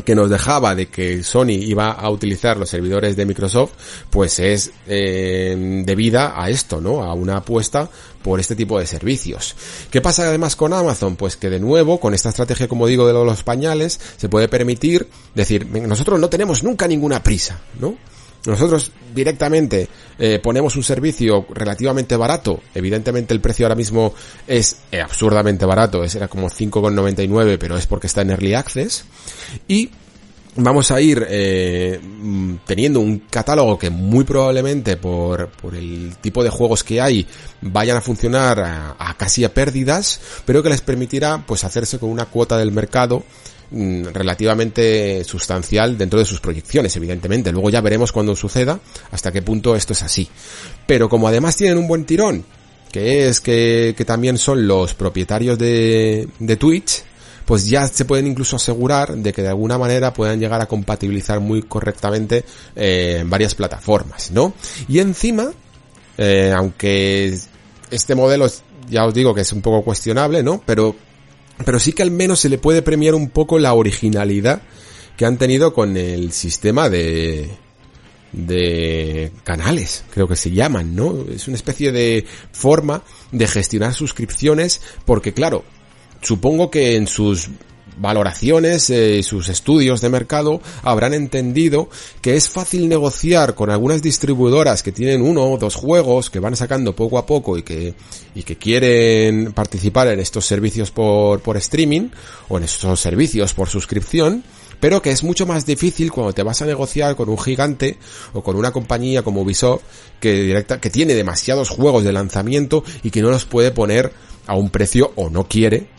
que 0.00 0.14
nos 0.14 0.30
dejaba 0.30 0.74
de 0.74 0.86
que 0.88 1.22
Sony 1.22 1.50
iba 1.50 1.90
a 1.90 2.08
utilizar 2.10 2.56
los 2.56 2.70
servidores 2.70 3.16
de 3.16 3.26
Microsoft, 3.26 3.72
pues 4.10 4.38
es 4.38 4.72
eh, 4.86 5.82
debida 5.84 6.40
a 6.40 6.48
esto, 6.48 6.80
¿no? 6.80 7.02
A 7.02 7.12
una 7.14 7.38
apuesta 7.38 7.90
por 8.22 8.40
este 8.40 8.56
tipo 8.56 8.78
de 8.78 8.86
servicios. 8.86 9.54
¿Qué 9.90 10.00
pasa 10.00 10.22
además 10.22 10.56
con 10.56 10.72
Amazon? 10.72 11.16
Pues 11.16 11.36
que 11.36 11.50
de 11.50 11.60
nuevo, 11.60 12.00
con 12.00 12.14
esta 12.14 12.30
estrategia, 12.30 12.68
como 12.68 12.86
digo, 12.86 13.06
de 13.06 13.12
los 13.12 13.42
pañales, 13.42 14.00
se 14.16 14.28
puede 14.28 14.48
permitir 14.48 15.08
decir, 15.34 15.66
nosotros 15.66 16.18
no 16.18 16.30
tenemos 16.30 16.62
nunca 16.62 16.88
ninguna 16.88 17.22
prisa, 17.22 17.60
¿no? 17.78 17.96
Nosotros 18.46 18.90
directamente 19.14 19.88
eh, 20.18 20.40
ponemos 20.42 20.74
un 20.76 20.82
servicio 20.82 21.46
relativamente 21.50 22.16
barato. 22.16 22.60
Evidentemente 22.74 23.32
el 23.34 23.40
precio 23.40 23.66
ahora 23.66 23.76
mismo 23.76 24.14
es 24.46 24.76
eh, 24.90 25.00
absurdamente 25.00 25.64
barato. 25.64 26.02
Es, 26.02 26.14
era 26.14 26.28
como 26.28 26.48
5,99, 26.48 27.56
pero 27.58 27.76
es 27.76 27.86
porque 27.86 28.08
está 28.08 28.22
en 28.22 28.30
Early 28.30 28.54
Access. 28.54 29.04
Y 29.68 29.90
vamos 30.56 30.90
a 30.90 31.00
ir 31.00 31.24
eh, 31.28 32.00
mm, 32.02 32.56
teniendo 32.66 33.00
un 33.00 33.20
catálogo 33.30 33.78
que 33.78 33.90
muy 33.90 34.24
probablemente 34.24 34.96
por, 34.96 35.48
por, 35.50 35.74
el 35.74 36.16
tipo 36.20 36.42
de 36.42 36.50
juegos 36.50 36.84
que 36.84 37.00
hay 37.00 37.26
vayan 37.60 37.96
a 37.96 38.00
funcionar 38.00 38.60
a, 38.60 38.96
a, 38.98 39.16
casi 39.16 39.44
a 39.44 39.54
pérdidas, 39.54 40.20
pero 40.44 40.62
que 40.62 40.68
les 40.68 40.80
permitirá 40.80 41.44
pues 41.46 41.64
hacerse 41.64 41.98
con 41.98 42.10
una 42.10 42.26
cuota 42.26 42.58
del 42.58 42.72
mercado 42.72 43.24
mm, 43.72 44.04
relativamente 44.12 45.24
sustancial 45.24 45.96
dentro 45.96 46.18
de 46.18 46.24
sus 46.24 46.40
proyecciones, 46.40 46.94
evidentemente. 46.96 47.52
Luego 47.52 47.70
ya 47.70 47.80
veremos 47.80 48.12
cuando 48.12 48.36
suceda 48.36 48.78
hasta 49.10 49.32
qué 49.32 49.42
punto 49.42 49.74
esto 49.74 49.92
es 49.92 50.02
así. 50.02 50.28
Pero 50.86 51.08
como 51.08 51.28
además 51.28 51.56
tienen 51.56 51.78
un 51.78 51.88
buen 51.88 52.04
tirón, 52.04 52.44
que 52.90 53.28
es 53.28 53.40
que, 53.40 53.94
que 53.96 54.04
también 54.04 54.38
son 54.38 54.66
los 54.66 54.94
propietarios 54.94 55.58
de, 55.58 56.28
de 56.38 56.56
Twitch, 56.56 57.04
pues 57.44 57.66
ya 57.66 57.86
se 57.86 58.04
pueden 58.04 58.26
incluso 58.26 58.56
asegurar 58.56 59.16
de 59.16 59.32
que 59.32 59.42
de 59.42 59.48
alguna 59.48 59.78
manera 59.78 60.12
puedan 60.12 60.38
llegar 60.38 60.60
a 60.60 60.66
compatibilizar 60.66 61.40
muy 61.40 61.62
correctamente 61.62 62.44
eh, 62.76 63.24
varias 63.26 63.54
plataformas, 63.54 64.30
¿no? 64.30 64.54
Y 64.88 65.00
encima, 65.00 65.52
eh, 66.18 66.52
aunque 66.56 67.36
este 67.90 68.14
modelo 68.14 68.48
ya 68.88 69.04
os 69.04 69.14
digo 69.14 69.34
que 69.34 69.42
es 69.42 69.52
un 69.52 69.62
poco 69.62 69.82
cuestionable, 69.82 70.42
¿no? 70.42 70.62
Pero, 70.64 70.94
pero 71.64 71.78
sí 71.78 71.92
que 71.92 72.02
al 72.02 72.10
menos 72.10 72.40
se 72.40 72.48
le 72.48 72.58
puede 72.58 72.82
premiar 72.82 73.14
un 73.14 73.30
poco 73.30 73.58
la 73.58 73.74
originalidad 73.74 74.62
que 75.16 75.26
han 75.26 75.38
tenido 75.38 75.74
con 75.74 75.96
el 75.96 76.32
sistema 76.32 76.88
de, 76.88 77.50
de 78.32 79.30
canales, 79.44 80.04
creo 80.12 80.26
que 80.26 80.36
se 80.36 80.50
llaman, 80.50 80.96
¿no? 80.96 81.24
Es 81.32 81.48
una 81.48 81.56
especie 81.56 81.92
de 81.92 82.24
forma 82.50 83.02
de 83.30 83.46
gestionar 83.46 83.94
suscripciones 83.94 84.80
porque 85.04 85.34
claro, 85.34 85.64
supongo 86.22 86.70
que 86.70 86.96
en 86.96 87.06
sus 87.06 87.50
valoraciones 88.02 88.90
y 88.90 88.94
eh, 88.94 89.22
sus 89.22 89.48
estudios 89.48 90.00
de 90.00 90.10
mercado 90.10 90.60
habrán 90.82 91.14
entendido 91.14 91.88
que 92.20 92.36
es 92.36 92.48
fácil 92.48 92.88
negociar 92.88 93.54
con 93.54 93.70
algunas 93.70 94.02
distribuidoras 94.02 94.82
que 94.82 94.92
tienen 94.92 95.22
uno 95.22 95.44
o 95.44 95.56
dos 95.56 95.76
juegos 95.76 96.28
que 96.28 96.40
van 96.40 96.56
sacando 96.56 96.94
poco 96.94 97.16
a 97.16 97.24
poco 97.24 97.56
y 97.56 97.62
que, 97.62 97.94
y 98.34 98.42
que 98.42 98.56
quieren 98.56 99.52
participar 99.52 100.08
en 100.08 100.18
estos 100.18 100.44
servicios 100.44 100.90
por, 100.90 101.40
por 101.40 101.56
streaming 101.56 102.10
o 102.48 102.58
en 102.58 102.64
estos 102.64 103.00
servicios 103.00 103.54
por 103.54 103.68
suscripción 103.68 104.42
pero 104.80 105.00
que 105.00 105.12
es 105.12 105.22
mucho 105.22 105.46
más 105.46 105.64
difícil 105.64 106.10
cuando 106.10 106.32
te 106.32 106.42
vas 106.42 106.60
a 106.60 106.66
negociar 106.66 107.14
con 107.14 107.28
un 107.28 107.38
gigante 107.38 107.98
o 108.32 108.42
con 108.42 108.56
una 108.56 108.72
compañía 108.72 109.22
como 109.22 109.42
Ubisoft 109.42 109.82
que 110.18 110.32
directa, 110.32 110.80
que 110.80 110.90
tiene 110.90 111.14
demasiados 111.14 111.68
juegos 111.68 112.02
de 112.02 112.12
lanzamiento 112.12 112.82
y 113.04 113.12
que 113.12 113.22
no 113.22 113.30
los 113.30 113.44
puede 113.44 113.70
poner 113.70 114.12
a 114.48 114.56
un 114.56 114.70
precio 114.70 115.12
o 115.14 115.30
no 115.30 115.46
quiere 115.46 115.91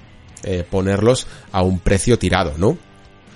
eh, 0.44 0.64
ponerlos 0.70 1.28
a 1.52 1.61
un 1.61 1.80
precio 1.80 2.20
tirado, 2.20 2.53
¿no? 2.57 2.78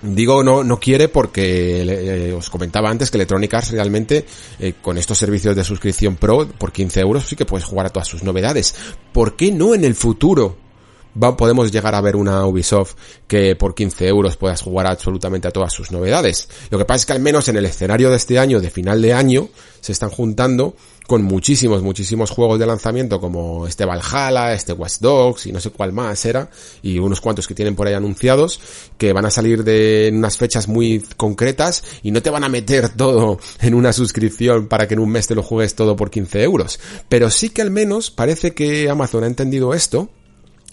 Digo 0.01 0.43
no, 0.43 0.63
no 0.63 0.79
quiere 0.79 1.07
porque 1.07 1.81
eh, 1.81 2.33
os 2.33 2.51
comentaba 2.51 2.89
antes 2.89 3.09
que 3.09 3.17
Electronic 3.17 3.51
Arts 3.53 3.71
realmente 3.71 4.25
eh, 4.59 4.73
con 4.79 4.97
estos 4.97 5.17
servicios 5.17 5.55
de 5.55 5.63
suscripción 5.63 6.17
pro 6.17 6.47
por 6.47 6.71
15 6.71 6.99
euros 6.99 7.25
sí 7.25 7.35
que 7.35 7.45
puedes 7.45 7.65
jugar 7.65 7.87
a 7.87 7.89
todas 7.89 8.07
sus 8.07 8.23
novedades. 8.23 8.75
¿Por 9.11 9.35
qué 9.35 9.51
no 9.51 9.73
en 9.73 9.83
el 9.83 9.95
futuro 9.95 10.55
va, 11.21 11.35
podemos 11.35 11.71
llegar 11.71 11.95
a 11.95 12.01
ver 12.01 12.15
una 12.15 12.45
Ubisoft 12.45 12.93
que 13.27 13.55
por 13.55 13.73
15 13.73 14.07
euros 14.07 14.37
puedas 14.37 14.61
jugar 14.61 14.85
absolutamente 14.85 15.47
a 15.47 15.51
todas 15.51 15.73
sus 15.73 15.91
novedades? 15.91 16.47
Lo 16.69 16.77
que 16.77 16.85
pasa 16.85 16.97
es 16.97 17.05
que 17.07 17.13
al 17.13 17.19
menos 17.19 17.47
en 17.47 17.57
el 17.57 17.65
escenario 17.65 18.11
de 18.11 18.17
este 18.17 18.37
año, 18.37 18.59
de 18.59 18.69
final 18.69 19.01
de 19.01 19.13
año, 19.13 19.49
se 19.81 19.93
están 19.93 20.11
juntando 20.11 20.75
con 21.07 21.23
muchísimos, 21.23 21.81
muchísimos 21.81 22.29
juegos 22.29 22.59
de 22.59 22.67
lanzamiento 22.67 23.19
como 23.19 23.65
este 23.65 23.85
Valhalla, 23.85 24.53
este 24.53 24.73
Watch 24.73 24.97
Dogs 24.99 25.47
y 25.47 25.51
no 25.51 25.59
sé 25.59 25.71
cuál 25.71 25.93
más 25.93 26.23
era, 26.25 26.49
y 26.81 26.99
unos 26.99 27.21
cuantos 27.21 27.47
que 27.47 27.55
tienen 27.55 27.75
por 27.75 27.87
ahí 27.87 27.93
anunciados, 27.93 28.59
que 28.97 29.13
van 29.13 29.25
a 29.25 29.31
salir 29.31 29.63
de 29.63 30.11
unas 30.13 30.37
fechas 30.37 30.67
muy 30.67 31.03
concretas 31.15 31.83
y 32.03 32.11
no 32.11 32.21
te 32.21 32.29
van 32.29 32.43
a 32.43 32.49
meter 32.49 32.89
todo 32.95 33.39
en 33.61 33.73
una 33.73 33.93
suscripción 33.93 34.67
para 34.67 34.87
que 34.87 34.93
en 34.95 34.99
un 34.99 35.09
mes 35.09 35.27
te 35.27 35.35
lo 35.35 35.43
juegues 35.43 35.75
todo 35.75 35.95
por 35.95 36.11
15 36.11 36.43
euros. 36.43 36.79
Pero 37.07 37.29
sí 37.29 37.49
que 37.49 37.61
al 37.61 37.71
menos 37.71 38.11
parece 38.11 38.53
que 38.53 38.89
Amazon 38.89 39.23
ha 39.23 39.27
entendido 39.27 39.73
esto 39.73 40.09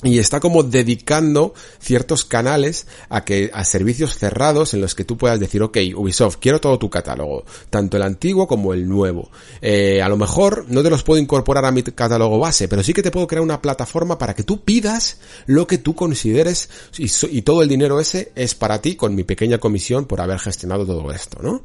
y 0.03 0.19
está 0.19 0.41
como 0.41 0.63
dedicando 0.63 1.55
ciertos 1.79 2.25
canales 2.25 2.87
a 3.09 3.25
que 3.25 3.51
a 3.53 3.65
servicios 3.65 4.19
cerrados 4.19 4.75
en 4.75 4.81
los 4.81 4.95
que 4.95 5.05
tú 5.05 5.17
puedas 5.17 5.39
decir 5.39 5.63
ok 5.63 5.79
Ubisoft 5.97 6.37
quiero 6.41 6.61
todo 6.61 6.79
tu 6.79 6.91
catálogo 6.91 7.45
tanto 7.71 7.97
el 7.97 8.03
antiguo 8.03 8.47
como 8.47 8.75
el 8.75 8.89
nuevo 8.89 9.31
eh, 9.63 10.03
a 10.03 10.09
lo 10.09 10.17
mejor 10.17 10.67
no 10.69 10.83
te 10.83 10.91
los 10.91 11.03
puedo 11.05 11.21
incorporar 11.21 11.65
a 11.65 11.73
mi 11.73 11.83
catálogo 11.83 12.39
base 12.39 12.69
pero 12.69 12.83
sí 12.83 12.93
que 12.93 13.03
te 13.03 13.11
puedo 13.11 13.27
crear 13.27 13.43
una 13.43 13.63
plataforma 13.63 14.19
para 14.19 14.35
que 14.35 14.43
tú 14.43 14.63
pidas 14.63 15.19
lo 15.47 15.67
que 15.67 15.79
tú 15.79 15.95
consideres 15.95 16.69
y, 16.99 17.11
y 17.31 17.43
todo 17.43 17.63
el 17.63 17.69
dinero 17.69 18.01
ese 18.01 18.33
es 18.35 18.55
para 18.55 18.81
ti 18.81 18.97
con 18.97 19.15
mi 19.15 19.25
pequeña 19.25 19.59
comisión 19.59 20.07
por 20.07 20.21
haber 20.21 20.39
gestionado 20.39 20.85
todo 20.85 21.13
esto 21.13 21.39
no 21.41 21.63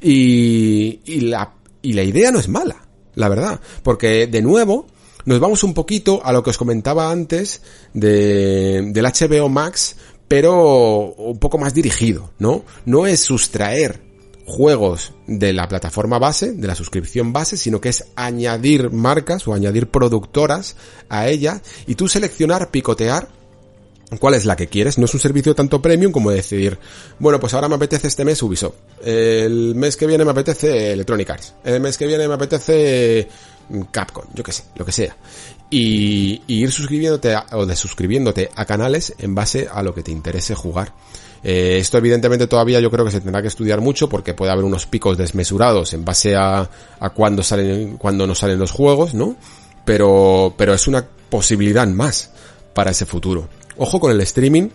y, 0.00 1.00
y 1.04 1.20
la 1.22 1.54
y 1.82 1.94
la 1.94 2.04
idea 2.04 2.30
no 2.30 2.38
es 2.38 2.48
mala 2.48 2.86
la 3.16 3.28
verdad 3.28 3.60
porque 3.82 4.26
de 4.28 4.40
nuevo 4.40 4.86
nos 5.24 5.40
vamos 5.40 5.64
un 5.64 5.74
poquito 5.74 6.20
a 6.24 6.32
lo 6.32 6.42
que 6.42 6.50
os 6.50 6.58
comentaba 6.58 7.10
antes 7.10 7.62
de, 7.94 8.90
del 8.92 9.04
HBO 9.04 9.48
Max, 9.48 9.96
pero 10.28 11.14
un 11.14 11.38
poco 11.38 11.58
más 11.58 11.74
dirigido, 11.74 12.30
¿no? 12.38 12.64
No 12.86 13.06
es 13.06 13.20
sustraer 13.20 14.00
juegos 14.46 15.12
de 15.26 15.52
la 15.52 15.68
plataforma 15.68 16.18
base, 16.18 16.52
de 16.52 16.66
la 16.66 16.74
suscripción 16.74 17.32
base, 17.32 17.56
sino 17.56 17.80
que 17.80 17.90
es 17.90 18.04
añadir 18.16 18.90
marcas 18.90 19.46
o 19.46 19.54
añadir 19.54 19.88
productoras 19.88 20.76
a 21.08 21.28
ella 21.28 21.62
y 21.86 21.94
tú 21.94 22.08
seleccionar, 22.08 22.70
picotear 22.70 23.28
cuál 24.18 24.34
es 24.34 24.44
la 24.44 24.56
que 24.56 24.66
quieres. 24.66 24.98
No 24.98 25.06
es 25.06 25.14
un 25.14 25.20
servicio 25.20 25.54
tanto 25.54 25.80
premium 25.80 26.12
como 26.12 26.30
decidir, 26.30 26.78
bueno, 27.18 27.40
pues 27.40 27.54
ahora 27.54 27.68
me 27.68 27.76
apetece 27.76 28.08
este 28.08 28.24
mes 28.24 28.42
Ubisoft. 28.42 28.74
El 29.04 29.74
mes 29.74 29.96
que 29.96 30.06
viene 30.06 30.24
me 30.24 30.30
apetece 30.30 30.92
Electronic 30.92 31.30
Arts. 31.30 31.54
El 31.64 31.80
mes 31.80 31.96
que 31.96 32.06
viene 32.06 32.28
me 32.28 32.34
apetece 32.34 33.28
Capcom, 33.90 34.24
yo 34.34 34.42
que 34.44 34.52
sé, 34.52 34.64
lo 34.76 34.84
que 34.84 34.92
sea. 34.92 35.16
Y, 35.70 36.42
ir 36.46 36.70
suscribiéndote 36.70 37.34
o 37.52 37.66
desuscribiéndote 37.66 38.50
a 38.54 38.64
canales 38.64 39.14
en 39.18 39.34
base 39.34 39.68
a 39.72 39.82
lo 39.82 39.94
que 39.94 40.02
te 40.02 40.10
interese 40.10 40.54
jugar. 40.54 40.92
Eh, 41.42 41.78
esto 41.78 41.98
evidentemente 41.98 42.46
todavía 42.46 42.78
yo 42.78 42.90
creo 42.90 43.04
que 43.04 43.10
se 43.10 43.20
tendrá 43.20 43.42
que 43.42 43.48
estudiar 43.48 43.80
mucho 43.80 44.08
porque 44.08 44.32
puede 44.34 44.52
haber 44.52 44.64
unos 44.64 44.86
picos 44.86 45.18
desmesurados 45.18 45.92
en 45.92 46.04
base 46.04 46.36
a, 46.36 46.68
a 47.00 47.10
cuándo 47.10 47.42
salen, 47.42 47.96
cuando 47.96 48.26
no 48.26 48.34
salen 48.34 48.58
los 48.58 48.70
juegos, 48.70 49.14
¿no? 49.14 49.36
Pero, 49.84 50.54
pero 50.56 50.72
es 50.74 50.86
una 50.86 51.04
posibilidad 51.28 51.86
más 51.88 52.30
para 52.74 52.92
ese 52.92 53.06
futuro. 53.06 53.48
Ojo 53.76 53.98
con 53.98 54.12
el 54.12 54.20
streaming, 54.20 54.68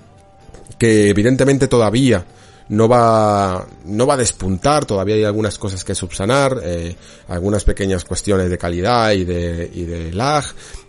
que 0.77 1.09
evidentemente 1.09 1.67
todavía 1.67 2.25
no 2.69 2.87
va, 2.87 3.65
no 3.85 4.05
va 4.05 4.15
a 4.15 4.17
despuntar, 4.17 4.85
todavía 4.85 5.15
hay 5.15 5.23
algunas 5.23 5.57
cosas 5.57 5.83
que 5.83 5.95
subsanar, 5.95 6.59
eh, 6.63 6.95
algunas 7.27 7.63
pequeñas 7.63 8.03
cuestiones 8.03 8.49
de 8.49 8.57
calidad 8.57 9.11
y 9.13 9.23
de, 9.23 9.69
y 9.73 9.83
de 9.83 10.11
lag 10.11 10.43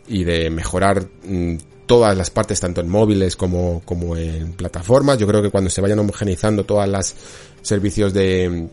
y 0.09 0.24
de 0.24 0.50
mejorar 0.50 1.06
mm, 1.24 1.56
todas 1.86 2.16
las 2.16 2.30
partes, 2.30 2.60
tanto 2.60 2.80
en 2.80 2.88
móviles 2.88 3.36
como, 3.36 3.82
como 3.84 4.16
en 4.16 4.52
plataformas. 4.52 5.18
Yo 5.18 5.26
creo 5.26 5.42
que 5.42 5.50
cuando 5.50 5.70
se 5.70 5.80
vayan 5.80 5.98
homogeneizando 5.98 6.64
todas 6.64 6.88
las 6.88 7.14
servicios 7.62 8.12
de, 8.12 8.68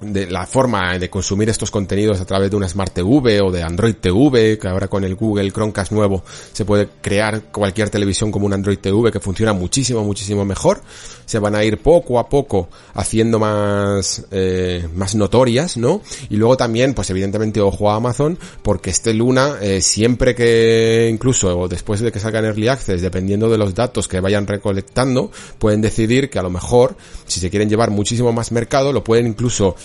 de 0.00 0.30
la 0.30 0.46
forma 0.46 0.98
de 0.98 1.10
consumir 1.10 1.48
estos 1.48 1.70
contenidos 1.70 2.20
a 2.20 2.24
través 2.24 2.50
de 2.50 2.56
una 2.56 2.68
Smart 2.68 2.92
TV 2.92 3.40
o 3.40 3.50
de 3.50 3.62
Android 3.62 3.94
TV, 3.94 4.58
que 4.58 4.68
ahora 4.68 4.88
con 4.88 5.04
el 5.04 5.14
Google 5.14 5.50
Chromecast 5.52 5.92
nuevo 5.92 6.24
se 6.52 6.64
puede 6.64 6.88
crear 7.00 7.44
cualquier 7.52 7.90
televisión 7.90 8.32
como 8.32 8.46
un 8.46 8.52
Android 8.52 8.78
TV 8.78 9.12
que 9.12 9.20
funciona 9.20 9.52
muchísimo, 9.52 10.02
muchísimo 10.04 10.44
mejor. 10.44 10.80
Se 11.26 11.38
van 11.38 11.54
a 11.54 11.62
ir 11.62 11.78
poco 11.78 12.18
a 12.18 12.28
poco 12.28 12.68
haciendo 12.94 13.38
más, 13.38 14.24
eh, 14.30 14.88
más 14.94 15.14
notorias, 15.14 15.76
¿no? 15.76 16.02
Y 16.28 16.36
luego 16.36 16.56
también, 16.56 16.92
pues 16.94 17.08
evidentemente 17.10 17.60
ojo 17.60 17.90
a 17.90 17.96
Amazon, 17.96 18.38
porque 18.62 18.90
este 18.90 19.14
Luna, 19.14 19.56
eh, 19.60 19.80
siempre 19.80 20.34
que, 20.34 21.08
incluso 21.12 21.68
después 21.68 22.00
de 22.00 22.10
que 22.10 22.18
salgan 22.18 22.46
Early 22.46 22.68
Access, 22.68 23.02
dependiendo 23.02 23.48
de 23.48 23.58
los 23.58 23.74
datos 23.74 24.08
que 24.08 24.18
vayan 24.18 24.46
recolectando, 24.46 25.30
pueden 25.58 25.80
decidir 25.80 26.30
que 26.30 26.38
a 26.38 26.42
lo 26.42 26.50
mejor, 26.50 26.96
si 27.26 27.38
se 27.38 27.50
quieren 27.50 27.68
llevar 27.68 27.90
muchísimo 27.90 28.32
más 28.32 28.50
mercado, 28.50 28.92
lo 28.92 29.04
pueden 29.04 29.28
incluso 29.28 29.76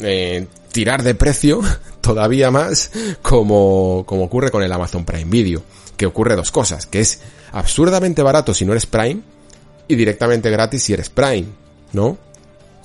eh, 0.00 0.46
tirar 0.72 1.02
de 1.02 1.14
precio 1.14 1.60
todavía 2.00 2.50
más 2.50 2.90
como, 3.22 4.04
como 4.06 4.24
ocurre 4.24 4.50
con 4.50 4.62
el 4.62 4.72
Amazon 4.72 5.04
Prime 5.04 5.30
Video. 5.30 5.62
Que 5.96 6.06
ocurre 6.06 6.34
dos 6.34 6.50
cosas, 6.50 6.86
que 6.86 7.00
es 7.00 7.20
absurdamente 7.52 8.22
barato 8.22 8.52
si 8.52 8.64
no 8.64 8.72
eres 8.72 8.86
Prime 8.86 9.20
y 9.86 9.94
directamente 9.94 10.50
gratis 10.50 10.82
si 10.82 10.92
eres 10.92 11.08
Prime, 11.08 11.46
¿no? 11.92 12.18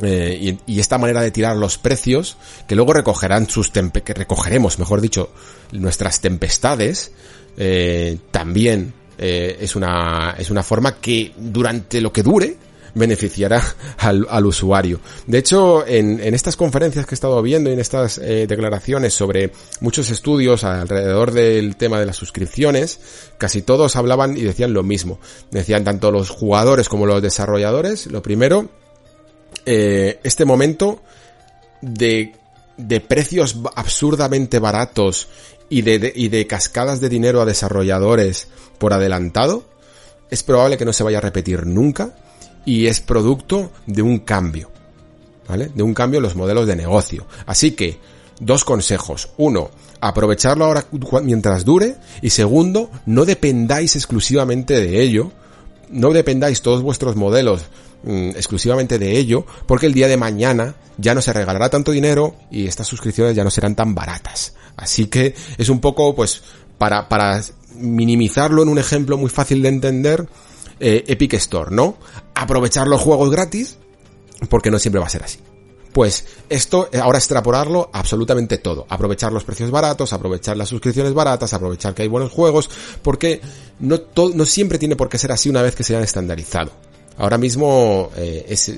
Eh, 0.01 0.57
y, 0.65 0.79
esta 0.79 0.97
manera 0.97 1.21
de 1.21 1.31
tirar 1.31 1.57
los 1.57 1.77
precios, 1.77 2.37
que 2.67 2.75
luego 2.75 2.93
recogerán 2.93 3.49
sus 3.49 3.73
tempe 3.73 4.01
que 4.01 4.13
recogeremos, 4.13 4.79
mejor 4.79 5.01
dicho, 5.01 5.31
nuestras 5.71 6.21
tempestades, 6.21 7.11
eh, 7.57 8.17
también 8.31 8.93
es 9.17 9.75
una 9.75 10.33
es 10.37 10.49
una 10.49 10.63
forma 10.63 10.95
que 10.95 11.33
durante 11.35 11.99
lo 11.99 12.13
que 12.13 12.23
dure 12.23 12.55
beneficiará 12.93 13.61
al, 13.97 14.25
al 14.29 14.45
usuario. 14.45 14.99
De 15.27 15.37
hecho, 15.37 15.85
en, 15.85 16.19
en, 16.19 16.33
estas 16.33 16.55
conferencias 16.55 17.05
que 17.05 17.13
he 17.13 17.17
estado 17.17 17.41
viendo 17.41 17.69
y 17.69 17.73
en 17.73 17.79
estas 17.79 18.17
eh, 18.17 18.47
declaraciones 18.47 19.13
sobre 19.13 19.51
muchos 19.81 20.09
estudios 20.09 20.63
alrededor 20.63 21.31
del 21.31 21.75
tema 21.75 21.99
de 21.99 22.05
las 22.05 22.15
suscripciones, 22.15 22.99
casi 23.37 23.61
todos 23.61 23.95
hablaban 23.95 24.37
y 24.37 24.41
decían 24.41 24.73
lo 24.73 24.83
mismo. 24.83 25.19
Decían 25.51 25.83
tanto 25.83 26.11
los 26.11 26.29
jugadores 26.29 26.89
como 26.89 27.05
los 27.05 27.21
desarrolladores, 27.21 28.07
lo 28.07 28.21
primero 28.21 28.69
eh, 29.65 30.19
este 30.23 30.45
momento 30.45 31.01
de, 31.81 32.33
de 32.77 33.01
precios 33.01 33.57
absurdamente 33.75 34.59
baratos 34.59 35.27
y 35.69 35.81
de, 35.81 36.11
y 36.15 36.29
de 36.29 36.47
cascadas 36.47 36.99
de 36.99 37.09
dinero 37.09 37.41
a 37.41 37.45
desarrolladores 37.45 38.47
por 38.77 38.93
adelantado, 38.93 39.65
es 40.29 40.43
probable 40.43 40.77
que 40.77 40.85
no 40.85 40.93
se 40.93 41.03
vaya 41.03 41.19
a 41.19 41.21
repetir 41.21 41.65
nunca 41.65 42.15
y 42.69 42.85
es 42.85 43.01
producto 43.01 43.71
de 43.87 44.03
un 44.03 44.19
cambio, 44.19 44.69
¿vale? 45.47 45.71
De 45.73 45.81
un 45.81 45.95
cambio 45.95 46.19
en 46.19 46.23
los 46.23 46.35
modelos 46.35 46.67
de 46.67 46.75
negocio. 46.75 47.25
Así 47.47 47.71
que, 47.71 47.97
dos 48.39 48.63
consejos. 48.63 49.29
Uno, 49.37 49.71
aprovecharlo 49.99 50.65
ahora 50.65 50.85
mientras 51.23 51.65
dure 51.65 51.95
y 52.21 52.29
segundo, 52.29 52.91
no 53.07 53.25
dependáis 53.25 53.95
exclusivamente 53.95 54.79
de 54.79 55.01
ello, 55.01 55.31
no 55.89 56.11
dependáis 56.11 56.61
todos 56.61 56.83
vuestros 56.83 57.15
modelos 57.15 57.63
mm, 58.03 58.29
exclusivamente 58.35 58.99
de 58.99 59.17
ello, 59.17 59.47
porque 59.65 59.87
el 59.87 59.95
día 59.95 60.07
de 60.07 60.17
mañana 60.17 60.75
ya 60.99 61.15
no 61.15 61.23
se 61.23 61.33
regalará 61.33 61.69
tanto 61.69 61.89
dinero 61.89 62.35
y 62.51 62.67
estas 62.67 62.85
suscripciones 62.85 63.35
ya 63.35 63.43
no 63.43 63.49
serán 63.49 63.73
tan 63.73 63.95
baratas. 63.95 64.53
Así 64.77 65.07
que 65.07 65.33
es 65.57 65.69
un 65.69 65.79
poco, 65.79 66.13
pues, 66.15 66.43
para, 66.77 67.09
para 67.09 67.41
minimizarlo 67.73 68.61
en 68.61 68.69
un 68.69 68.77
ejemplo 68.77 69.17
muy 69.17 69.31
fácil 69.31 69.63
de 69.63 69.69
entender, 69.69 70.27
eh, 70.79 71.03
Epic 71.07 71.33
Store, 71.33 71.69
¿no? 71.73 71.97
Aprovechar 72.35 72.87
los 72.87 73.01
juegos 73.01 73.29
gratis, 73.31 73.77
porque 74.49 74.71
no 74.71 74.79
siempre 74.79 74.99
va 74.99 75.07
a 75.07 75.09
ser 75.09 75.23
así. 75.23 75.39
Pues 75.93 76.25
esto, 76.49 76.89
eh, 76.91 76.99
ahora 76.99 77.17
extrapolarlo 77.17 77.89
absolutamente 77.91 78.59
todo. 78.59 78.85
Aprovechar 78.89 79.33
los 79.33 79.43
precios 79.43 79.71
baratos, 79.71 80.13
aprovechar 80.13 80.55
las 80.55 80.69
suscripciones 80.69 81.13
baratas, 81.13 81.53
aprovechar 81.53 81.93
que 81.93 82.03
hay 82.03 82.07
buenos 82.07 82.31
juegos, 82.31 82.69
porque 83.01 83.41
no, 83.79 83.99
no 84.33 84.45
siempre 84.45 84.77
tiene 84.77 84.95
por 84.95 85.09
qué 85.09 85.17
ser 85.17 85.31
así 85.31 85.49
una 85.49 85.61
vez 85.61 85.75
que 85.75 85.83
se 85.83 85.93
hayan 85.93 86.03
estandarizado. 86.03 86.71
Ahora 87.17 87.37
mismo 87.37 88.11
eh, 88.15 88.45
es, 88.47 88.71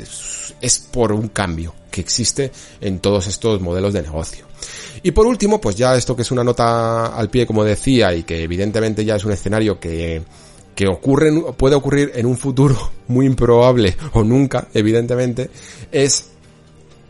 es 0.60 0.80
por 0.80 1.12
un 1.12 1.28
cambio 1.28 1.76
que 1.92 2.02
existe 2.02 2.52
en 2.80 3.00
todos 3.00 3.28
estos 3.28 3.62
modelos 3.62 3.94
de 3.94 4.02
negocio. 4.02 4.48
Y 5.04 5.12
por 5.12 5.28
último, 5.28 5.60
pues 5.60 5.76
ya 5.76 5.96
esto 5.96 6.16
que 6.16 6.22
es 6.22 6.32
una 6.32 6.44
nota 6.44 7.08
al 7.08 7.30
pie, 7.30 7.46
como 7.46 7.64
decía, 7.64 8.14
y 8.16 8.24
que 8.24 8.44
evidentemente 8.44 9.04
ya 9.04 9.16
es 9.16 9.26
un 9.26 9.32
escenario 9.32 9.80
que, 9.80 10.24
que 10.82 10.88
ocurre, 10.88 11.32
puede 11.58 11.76
ocurrir 11.76 12.12
en 12.16 12.26
un 12.26 12.36
futuro 12.36 12.76
muy 13.08 13.28
improbable 13.28 13.96
o 14.14 14.24
nunca, 14.24 14.68
evidentemente, 14.74 15.52
es 15.92 16.32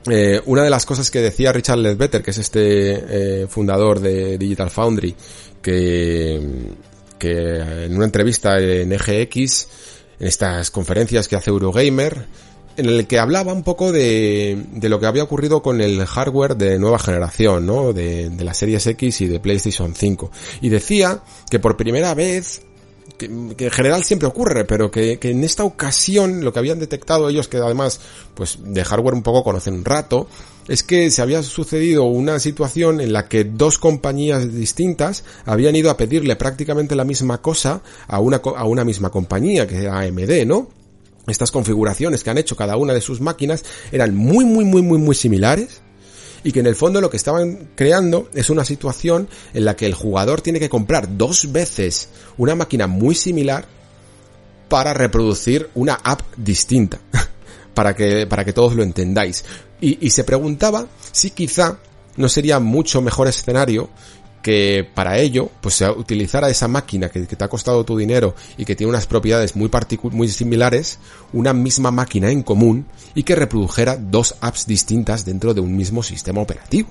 eh, 0.10 0.42
una 0.46 0.64
de 0.64 0.70
las 0.70 0.86
cosas 0.86 1.10
que 1.10 1.22
decía 1.22 1.54
Richard 1.54 1.78
Ledbetter, 1.78 2.22
que 2.22 2.32
es 2.32 2.38
este 2.38 3.44
eh, 3.44 3.48
fundador 3.48 4.02
de 4.02 4.38
Digital 4.38 4.70
Foundry, 4.70 5.16
que, 5.62 6.42
que 7.18 7.86
en 7.86 7.96
una 7.96 8.04
entrevista 8.04 8.60
en 8.60 8.92
EGX, 8.92 9.68
en 10.20 10.28
estas 10.28 10.70
conferencias 10.70 11.30
que 11.30 11.38
hace 11.38 11.50
Eurogamer, 11.52 12.26
en 12.76 12.88
el 12.88 13.08
que 13.08 13.20
hablaba 13.20 13.54
un 13.54 13.64
poco 13.64 13.94
de, 13.94 14.66
de 14.74 14.90
lo 14.90 15.00
que 15.00 15.06
había 15.06 15.24
ocurrido 15.24 15.62
con 15.62 15.80
el 15.80 16.06
hardware 16.06 16.58
de 16.58 16.78
nueva 16.78 17.00
generación, 17.00 17.66
¿no? 17.66 17.94
De, 17.94 18.30
de 18.30 18.44
las 18.44 18.58
series 18.58 18.86
X 18.86 19.22
y 19.22 19.28
de 19.28 19.40
PlayStation 19.40 19.96
5. 19.96 20.30
Y 20.60 20.68
decía 20.68 21.24
que 21.50 21.60
por 21.60 21.78
primera 21.78 22.14
vez 22.16 22.64
que, 23.18 23.26
en 23.26 23.72
general 23.72 24.04
siempre 24.04 24.28
ocurre, 24.28 24.66
pero 24.66 24.92
que, 24.92 25.20
en 25.22 25.44
esta 25.44 25.64
ocasión 25.64 26.44
lo 26.44 26.54
que 26.54 26.60
habían 26.60 26.80
detectado 26.80 27.30
ellos, 27.30 27.48
que 27.48 27.58
además, 27.58 28.00
pues 28.34 28.60
de 28.64 28.84
hardware 28.84 29.14
un 29.14 29.24
poco 29.24 29.44
conocen 29.44 29.76
un 29.76 29.86
rato, 29.86 30.28
es 30.68 30.84
que 30.84 31.10
se 31.12 31.22
había 31.22 31.44
sucedido 31.44 32.04
una 32.04 32.40
situación 32.40 33.02
en 33.02 33.14
la 33.14 33.28
que 33.28 33.44
dos 33.44 33.78
compañías 33.78 34.54
distintas 34.54 35.24
habían 35.46 35.76
ido 35.76 35.90
a 35.90 35.98
pedirle 35.98 36.36
prácticamente 36.36 36.96
la 36.96 37.04
misma 37.04 37.42
cosa 37.42 37.82
a 38.08 38.20
una, 38.20 38.38
a 38.38 38.66
una 38.66 38.86
misma 38.86 39.10
compañía, 39.10 39.68
que 39.68 39.84
era 39.84 40.00
AMD, 40.00 40.46
¿no? 40.46 40.70
estas 41.28 41.52
configuraciones 41.52 42.24
que 42.24 42.30
han 42.32 42.38
hecho 42.38 42.56
cada 42.56 42.78
una 42.78 42.94
de 42.94 43.02
sus 43.02 43.22
máquinas 43.22 43.64
eran 43.92 44.16
muy, 44.16 44.44
muy, 44.44 44.66
muy, 44.66 44.82
muy, 44.82 44.98
muy 44.98 45.16
similares 45.16 45.82
y 46.44 46.52
que 46.52 46.60
en 46.60 46.68
el 46.68 46.76
fondo 46.76 47.02
lo 47.02 47.10
que 47.10 47.18
estaban 47.18 47.70
creando 47.76 48.30
es 48.34 48.50
una 48.50 48.66
situación 48.66 49.28
en 49.54 49.66
la 49.66 49.76
que 49.76 49.86
el 49.86 49.94
jugador 49.94 50.42
tiene 50.42 50.60
que 50.60 50.70
comprar 50.70 51.18
dos 51.18 51.52
veces 51.52 52.10
una 52.38 52.56
máquina 52.56 52.88
muy 52.88 53.16
similar 53.16 53.66
para 54.70 54.94
reproducir 54.94 55.70
una 55.76 55.96
app 55.96 56.22
distinta. 56.38 57.00
para 57.74 57.96
que, 57.96 58.28
para 58.28 58.46
que 58.46 58.54
todos 58.54 58.76
lo 58.76 58.84
entendáis. 58.84 59.46
Y, 59.80 60.06
y 60.06 60.10
se 60.12 60.24
preguntaba 60.24 60.88
si 61.12 61.32
quizá 61.32 61.80
no 62.18 62.30
sería 62.30 62.60
mucho 62.60 63.02
mejor 63.02 63.28
escenario 63.28 63.90
que 64.42 64.88
para 64.94 65.20
ello, 65.20 65.50
pues 65.62 65.76
se 65.76 65.90
utilizara 65.90 66.50
esa 66.50 66.68
máquina 66.68 67.10
que, 67.10 67.22
te 67.22 67.44
ha 67.44 67.48
costado 67.48 67.84
tu 67.84 67.98
dinero 67.98 68.36
y 68.58 68.66
que 68.66 68.76
tiene 68.76 68.90
unas 68.90 69.08
propiedades 69.08 69.56
muy, 69.56 69.70
muy 70.12 70.28
similares, 70.28 71.00
una 71.34 71.54
misma 71.54 71.92
máquina 71.92 72.32
en 72.32 72.44
común 72.44 72.88
y 73.14 73.24
que 73.24 73.36
reprodujera 73.36 73.98
dos 73.98 74.36
apps 74.42 74.66
distintas 74.66 75.26
dentro 75.26 75.54
de 75.54 75.62
un 75.62 75.76
mismo 75.76 76.04
sistema 76.04 76.42
operativo. 76.42 76.90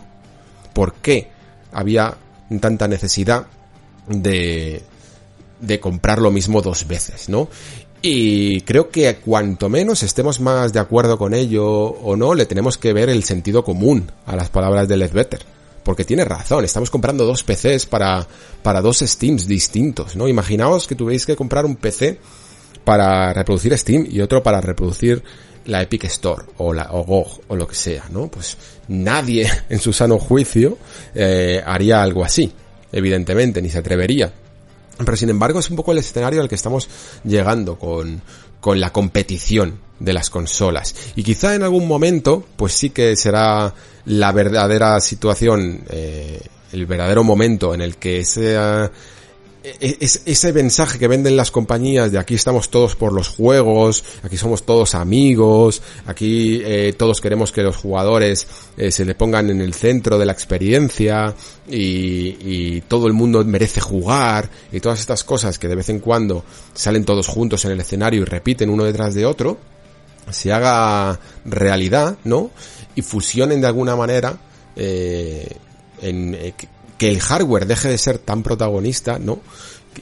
¿Por 0.73 0.95
qué 0.95 1.29
había 1.73 2.17
tanta 2.61 2.89
necesidad 2.89 3.47
de, 4.09 4.83
de 5.61 5.81
comprar 5.81 6.21
lo 6.21 6.31
mismo 6.31 6.63
dos 6.63 6.87
veces, 6.87 7.29
no? 7.29 7.49
Y 8.03 8.63
creo 8.63 8.89
que 8.89 9.17
cuanto 9.17 9.69
menos 9.69 10.03
estemos 10.03 10.41
más 10.41 10.73
de 10.73 10.81
acuerdo 10.81 11.19
con 11.19 11.35
ello 11.35 11.67
o 11.67 12.17
no, 12.17 12.35
le 12.35 12.47
tenemos 12.47 12.79
que 12.79 12.95
ver 12.95 13.11
el 13.11 13.25
sentido 13.25 13.63
común 13.63 14.11
a 14.25 14.37
las 14.37 14.49
palabras 14.49 14.89
de 14.89 14.97
Ledbetter 14.97 15.60
porque 15.91 16.05
tiene 16.05 16.25
razón, 16.25 16.65
estamos 16.65 16.89
comprando 16.89 17.27
dos 17.27 17.43
PCs 17.43 17.87
para, 17.87 18.25
para 18.63 18.81
dos 18.81 19.01
Steams 19.01 19.49
distintos, 19.49 20.15
¿no? 20.15 20.29
Imaginaos 20.29 20.87
que 20.87 20.95
tuvierais 20.95 21.27
que 21.27 21.35
comprar 21.35 21.67
un 21.67 21.75
PC 21.75 22.21
para 22.85 23.33
reproducir 23.33 23.77
Steam 23.77 24.07
y 24.09 24.21
otro 24.21 24.41
para 24.41 24.61
reproducir 24.61 25.21
la 25.65 25.83
Epic 25.83 26.05
Store 26.05 26.45
o 26.59 26.73
la 26.73 26.93
o 26.93 27.03
GOG 27.03 27.41
o 27.49 27.57
lo 27.57 27.67
que 27.67 27.75
sea, 27.75 28.05
¿no? 28.09 28.29
Pues 28.29 28.57
nadie 28.87 29.51
en 29.69 29.81
su 29.81 29.93
sano 29.93 30.21
juicio 30.21 30.79
eh, 31.13 31.61
haría 31.67 32.05
algo 32.05 32.25
así, 32.25 32.53
evidentemente, 32.93 33.61
ni 33.61 33.69
se 33.69 33.79
atrevería. 33.79 34.33
Pero 34.97 35.17
sin 35.17 35.31
embargo 35.31 35.59
es 35.59 35.71
un 35.71 35.77
poco 35.77 35.91
el 35.91 35.99
escenario 35.99 36.41
al 36.41 36.49
que 36.49 36.55
estamos 36.55 36.89
llegando 37.25 37.81
con, 37.81 38.23
con 38.61 38.79
la 38.79 38.93
competición 38.93 39.81
de 39.99 40.13
las 40.13 40.31
consolas. 40.31 40.95
Y 41.17 41.25
quizá 41.25 41.57
en 41.57 41.65
algún 41.65 41.89
momento, 41.89 42.45
pues 42.57 42.75
sí 42.75 42.91
que 42.91 43.17
será 43.17 43.75
la 44.07 44.33
verdadera 44.33 45.01
situación, 45.01 45.85
eh, 45.91 46.41
el 46.73 46.87
verdadero 46.87 47.25
momento 47.25 47.75
en 47.75 47.81
el 47.81 47.97
que 47.97 48.25
sea 48.25 48.91
e-, 49.63 49.99
es, 50.01 50.23
ese 50.25 50.53
mensaje 50.53 50.99
que 50.99 51.07
venden 51.07 51.37
las 51.37 51.51
compañías 51.51 52.11
de 52.11 52.19
aquí 52.19 52.35
estamos 52.35 52.71
todos 52.71 52.97
por 52.97 53.13
los 53.13 53.29
juegos, 53.29 54.05
aquí 54.23 54.37
somos 54.37 54.65
todos 54.65 54.95
amigos, 54.95 55.83
aquí 56.07 56.63
eh, 56.65 56.95
todos 56.97 57.21
queremos 57.21 57.53
que 57.53 57.63
los 57.63 57.77
jugadores 57.77 58.47
eh, 58.77 58.91
se 58.91 59.05
le 59.05 59.15
pongan 59.15 59.51
en 59.51 59.61
el 59.61 59.75
centro 59.75 60.19
de 60.19 60.27
la 60.27 60.33
experiencia 60.33 61.35
y, 61.69 62.81
todo 62.89 63.07
el 63.07 63.13
mundo 63.13 63.45
merece 63.45 63.81
jugar 63.81 64.49
y 64.73 64.81
todas 64.81 65.01
estas 65.01 65.23
cosas 65.23 65.59
que 65.59 65.69
de 65.69 65.77
vez 65.77 65.91
en 65.91 66.01
cuando 66.01 66.45
salen 66.75 67.05
todos 67.05 67.29
juntos 67.29 67.65
en 67.65 67.73
el 67.73 67.81
escenario 67.81 68.23
y 68.23 68.25
repiten 68.25 68.71
uno 68.71 68.85
detrás 68.85 69.15
de 69.15 69.27
otro, 69.27 69.59
se 70.33 70.53
haga 70.53 71.19
realidad, 71.45 72.19
¿no? 72.25 72.51
Y 72.95 73.03
fusionen 73.03 73.61
de 73.61 73.67
alguna 73.67 73.97
manera 73.97 74.39
eh, 74.77 75.57
en 76.03 76.55
que 76.99 77.09
el 77.09 77.21
hardware 77.21 77.67
deje 77.67 77.89
de 77.89 77.99
ser 77.99 78.19
tan 78.19 78.43
protagonista, 78.43 79.19
¿no? 79.19 79.41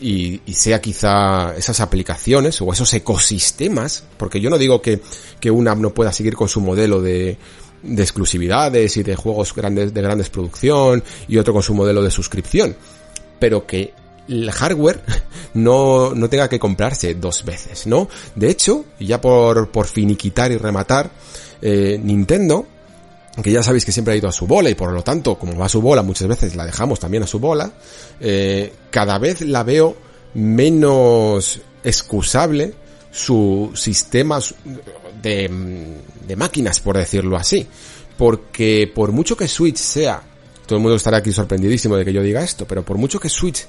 Y, 0.00 0.40
sea 0.52 0.80
quizá 0.80 1.55
esas 1.56 1.80
aplicaciones 1.80 2.60
o 2.60 2.72
esos 2.72 2.92
ecosistemas, 2.92 4.05
porque 4.16 4.40
yo 4.40 4.50
no 4.50 4.59
digo 4.59 4.82
que, 4.82 5.00
que 5.40 5.50
una 5.50 5.74
no 5.74 5.94
pueda 5.94 6.12
seguir 6.12 6.34
con 6.34 6.48
su 6.48 6.60
modelo 6.60 7.00
de, 7.00 7.38
de 7.82 8.02
exclusividades 8.02 8.96
y 8.96 9.02
de 9.02 9.16
juegos 9.16 9.55
grandes, 9.55 9.94
de 9.94 10.02
grandes 10.02 10.28
producción 10.28 11.02
y 11.26 11.38
otro 11.38 11.52
con 11.52 11.62
su 11.62 11.74
modelo 11.74 12.02
de 12.02 12.10
suscripción, 12.10 12.76
pero 13.38 13.66
que 13.66 13.94
el 14.28 14.50
hardware 14.50 15.02
no, 15.55 16.14
no 16.14 16.28
tenga 16.28 16.48
que 16.48 16.59
comprarse 16.59 17.14
dos 17.14 17.44
veces, 17.44 17.86
¿no? 17.86 18.09
De 18.34 18.50
hecho, 18.50 18.84
ya 19.00 19.20
por, 19.20 19.70
por 19.70 19.86
finiquitar 19.86 20.52
y 20.52 20.56
rematar, 20.56 21.10
eh, 21.60 21.98
Nintendo 22.02 22.66
que 23.42 23.52
ya 23.52 23.62
sabéis 23.62 23.84
que 23.84 23.92
siempre 23.92 24.14
ha 24.14 24.16
ido 24.16 24.28
a 24.28 24.32
su 24.32 24.46
bola 24.46 24.70
y 24.70 24.74
por 24.74 24.92
lo 24.92 25.02
tanto, 25.02 25.36
como 25.36 25.56
va 25.56 25.66
a 25.66 25.68
su 25.68 25.80
bola, 25.80 26.02
muchas 26.02 26.28
veces 26.28 26.56
la 26.56 26.66
dejamos 26.66 26.98
también 26.98 27.22
a 27.22 27.26
su 27.26 27.38
bola, 27.38 27.70
eh, 28.20 28.72
cada 28.90 29.18
vez 29.18 29.42
la 29.42 29.62
veo 29.62 29.96
menos 30.34 31.60
excusable 31.84 32.74
su 33.10 33.70
sistema 33.74 34.40
de, 35.22 35.50
de 36.26 36.36
máquinas, 36.36 36.80
por 36.80 36.96
decirlo 36.96 37.36
así. 37.36 37.66
Porque 38.16 38.90
por 38.92 39.12
mucho 39.12 39.36
que 39.36 39.46
Switch 39.46 39.76
sea, 39.76 40.20
todo 40.66 40.76
el 40.76 40.82
mundo 40.82 40.96
estará 40.96 41.18
aquí 41.18 41.32
sorprendidísimo 41.32 41.96
de 41.96 42.05
que 42.05 42.12
yo 42.12 42.22
diga 42.22 42.42
esto, 42.42 42.66
pero 42.66 42.84
por 42.84 42.98
mucho 42.98 43.20
que 43.20 43.28
Switch 43.28 43.66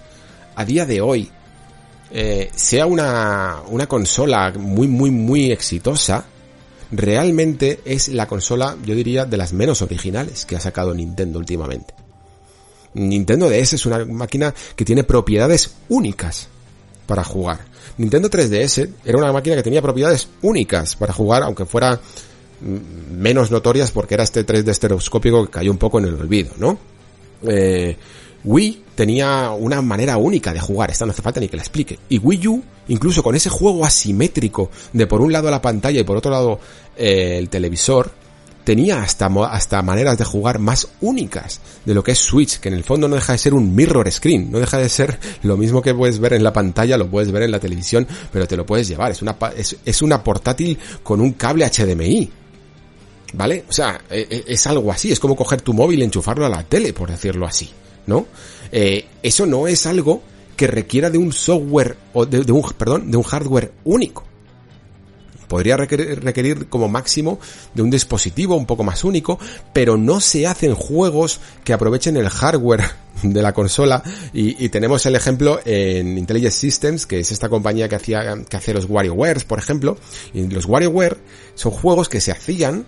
a 0.59 0.65
día 0.65 0.85
de 0.85 0.99
hoy 0.99 1.29
eh, 2.11 2.51
sea 2.53 2.85
una, 2.85 3.61
una 3.69 3.87
consola 3.87 4.51
muy, 4.57 4.89
muy, 4.89 5.09
muy 5.09 5.53
exitosa, 5.53 6.25
realmente 6.91 7.79
es 7.85 8.09
la 8.09 8.27
consola, 8.27 8.75
yo 8.83 8.93
diría, 8.93 9.25
de 9.25 9.37
las 9.37 9.53
menos 9.53 9.81
originales 9.81 10.45
que 10.45 10.57
ha 10.57 10.59
sacado 10.59 10.93
Nintendo 10.93 11.39
últimamente. 11.39 11.93
Nintendo 12.95 13.49
DS 13.49 13.73
es 13.73 13.85
una 13.85 14.03
máquina 14.03 14.53
que 14.75 14.83
tiene 14.83 15.05
propiedades 15.05 15.75
únicas 15.87 16.49
para 17.07 17.23
jugar. 17.23 17.59
Nintendo 17.97 18.29
3DS 18.29 18.89
era 19.05 19.17
una 19.17 19.31
máquina 19.31 19.55
que 19.55 19.63
tenía 19.63 19.81
propiedades 19.81 20.27
únicas 20.41 20.97
para 20.97 21.13
jugar, 21.13 21.43
aunque 21.43 21.65
fuera 21.65 22.01
menos 22.59 23.49
notorias 23.49 23.91
porque 23.91 24.15
era 24.15 24.23
este 24.23 24.45
3D 24.45 24.67
estereoscópico 24.67 25.45
que 25.45 25.51
cayó 25.51 25.71
un 25.71 25.77
poco 25.77 25.99
en 25.99 26.05
el 26.07 26.15
olvido, 26.15 26.51
¿no? 26.57 26.77
Eh, 27.43 27.95
Wii 28.43 28.83
tenía 28.95 29.51
una 29.51 29.81
manera 29.81 30.17
única 30.17 30.53
de 30.53 30.59
jugar, 30.59 30.91
esta 30.91 31.05
no 31.05 31.11
hace 31.11 31.21
falta 31.21 31.39
ni 31.39 31.47
que 31.47 31.57
la 31.57 31.63
explique. 31.63 31.99
Y 32.09 32.19
Wii 32.19 32.47
U, 32.47 32.63
incluso 32.87 33.23
con 33.23 33.35
ese 33.35 33.49
juego 33.49 33.85
asimétrico 33.85 34.69
de 34.93 35.07
por 35.07 35.21
un 35.21 35.31
lado 35.31 35.49
la 35.49 35.61
pantalla 35.61 35.99
y 35.99 36.03
por 36.03 36.17
otro 36.17 36.31
lado 36.31 36.59
eh, 36.97 37.37
el 37.37 37.49
televisor, 37.49 38.11
tenía 38.63 39.01
hasta, 39.01 39.27
hasta 39.49 39.81
maneras 39.81 40.17
de 40.17 40.25
jugar 40.25 40.59
más 40.59 40.87
únicas 41.01 41.59
de 41.85 41.93
lo 41.93 42.03
que 42.03 42.11
es 42.11 42.19
Switch, 42.19 42.59
que 42.59 42.69
en 42.69 42.75
el 42.75 42.83
fondo 42.83 43.07
no 43.07 43.15
deja 43.15 43.33
de 43.33 43.39
ser 43.39 43.53
un 43.53 43.73
mirror 43.73 44.11
screen, 44.11 44.51
no 44.51 44.59
deja 44.59 44.77
de 44.77 44.89
ser 44.89 45.17
lo 45.43 45.57
mismo 45.57 45.81
que 45.81 45.95
puedes 45.95 46.19
ver 46.19 46.33
en 46.33 46.43
la 46.43 46.53
pantalla, 46.53 46.97
lo 46.97 47.09
puedes 47.09 47.31
ver 47.31 47.43
en 47.43 47.51
la 47.51 47.59
televisión, 47.59 48.07
pero 48.31 48.47
te 48.47 48.55
lo 48.55 48.65
puedes 48.65 48.87
llevar, 48.87 49.11
es 49.11 49.21
una, 49.21 49.35
es, 49.57 49.75
es 49.83 50.01
una 50.01 50.23
portátil 50.23 50.77
con 51.01 51.19
un 51.19 51.33
cable 51.33 51.67
HDMI. 51.67 52.31
¿Vale? 53.31 53.65
O 53.69 53.71
sea, 53.71 54.01
e, 54.09 54.27
e, 54.29 54.53
es 54.53 54.67
algo 54.67 54.91
así, 54.91 55.11
es 55.11 55.19
como 55.19 55.35
coger 55.35 55.61
tu 55.61 55.73
móvil 55.73 55.99
y 55.99 56.03
enchufarlo 56.03 56.45
a 56.45 56.49
la 56.49 56.63
tele, 56.63 56.93
por 56.93 57.09
decirlo 57.09 57.45
así. 57.45 57.69
¿No? 58.09 58.25
Eh, 58.71 59.05
eso 59.23 59.45
no 59.45 59.67
es 59.67 59.85
algo 59.85 60.21
que 60.57 60.67
requiera 60.67 61.09
de 61.09 61.17
un 61.17 61.31
software 61.31 61.95
o 62.11 62.25
de, 62.25 62.51
un, 62.51 62.61
perdón, 62.77 63.09
de 63.09 63.15
un 63.15 63.23
hardware 63.23 63.71
único. 63.85 64.25
Podría 65.47 65.77
requerir, 65.77 66.67
como 66.67 66.87
máximo 66.87 67.39
de 67.73 67.81
un 67.81 67.89
dispositivo 67.89 68.55
un 68.55 68.67
poco 68.67 68.83
más 68.83 69.03
único, 69.03 69.39
pero 69.73 69.97
no 69.97 70.19
se 70.19 70.45
hacen 70.45 70.75
juegos 70.75 71.39
que 71.63 71.73
aprovechen 71.73 72.17
el 72.17 72.29
hardware 72.29 72.83
de 73.23 73.41
la 73.41 73.53
consola 73.53 74.03
y, 74.33 74.69
tenemos 74.69 75.05
el 75.07 75.15
ejemplo 75.15 75.59
en 75.65 76.17
Intelligent 76.17 76.53
Systems, 76.53 77.05
que 77.07 77.21
es 77.21 77.31
esta 77.31 77.49
compañía 77.49 77.89
que 77.89 77.95
hacía 77.95 78.43
que 78.47 78.57
hace 78.57 78.73
los 78.73 78.85
WarioWare, 78.85 79.45
por 79.45 79.57
ejemplo, 79.57 79.97
y 80.33 80.45
los 80.47 80.65
WarioWare 80.65 81.17
son 81.55 81.71
juegos 81.71 82.09
que 82.09 82.21
se 82.21 82.31
hacían 82.31 82.85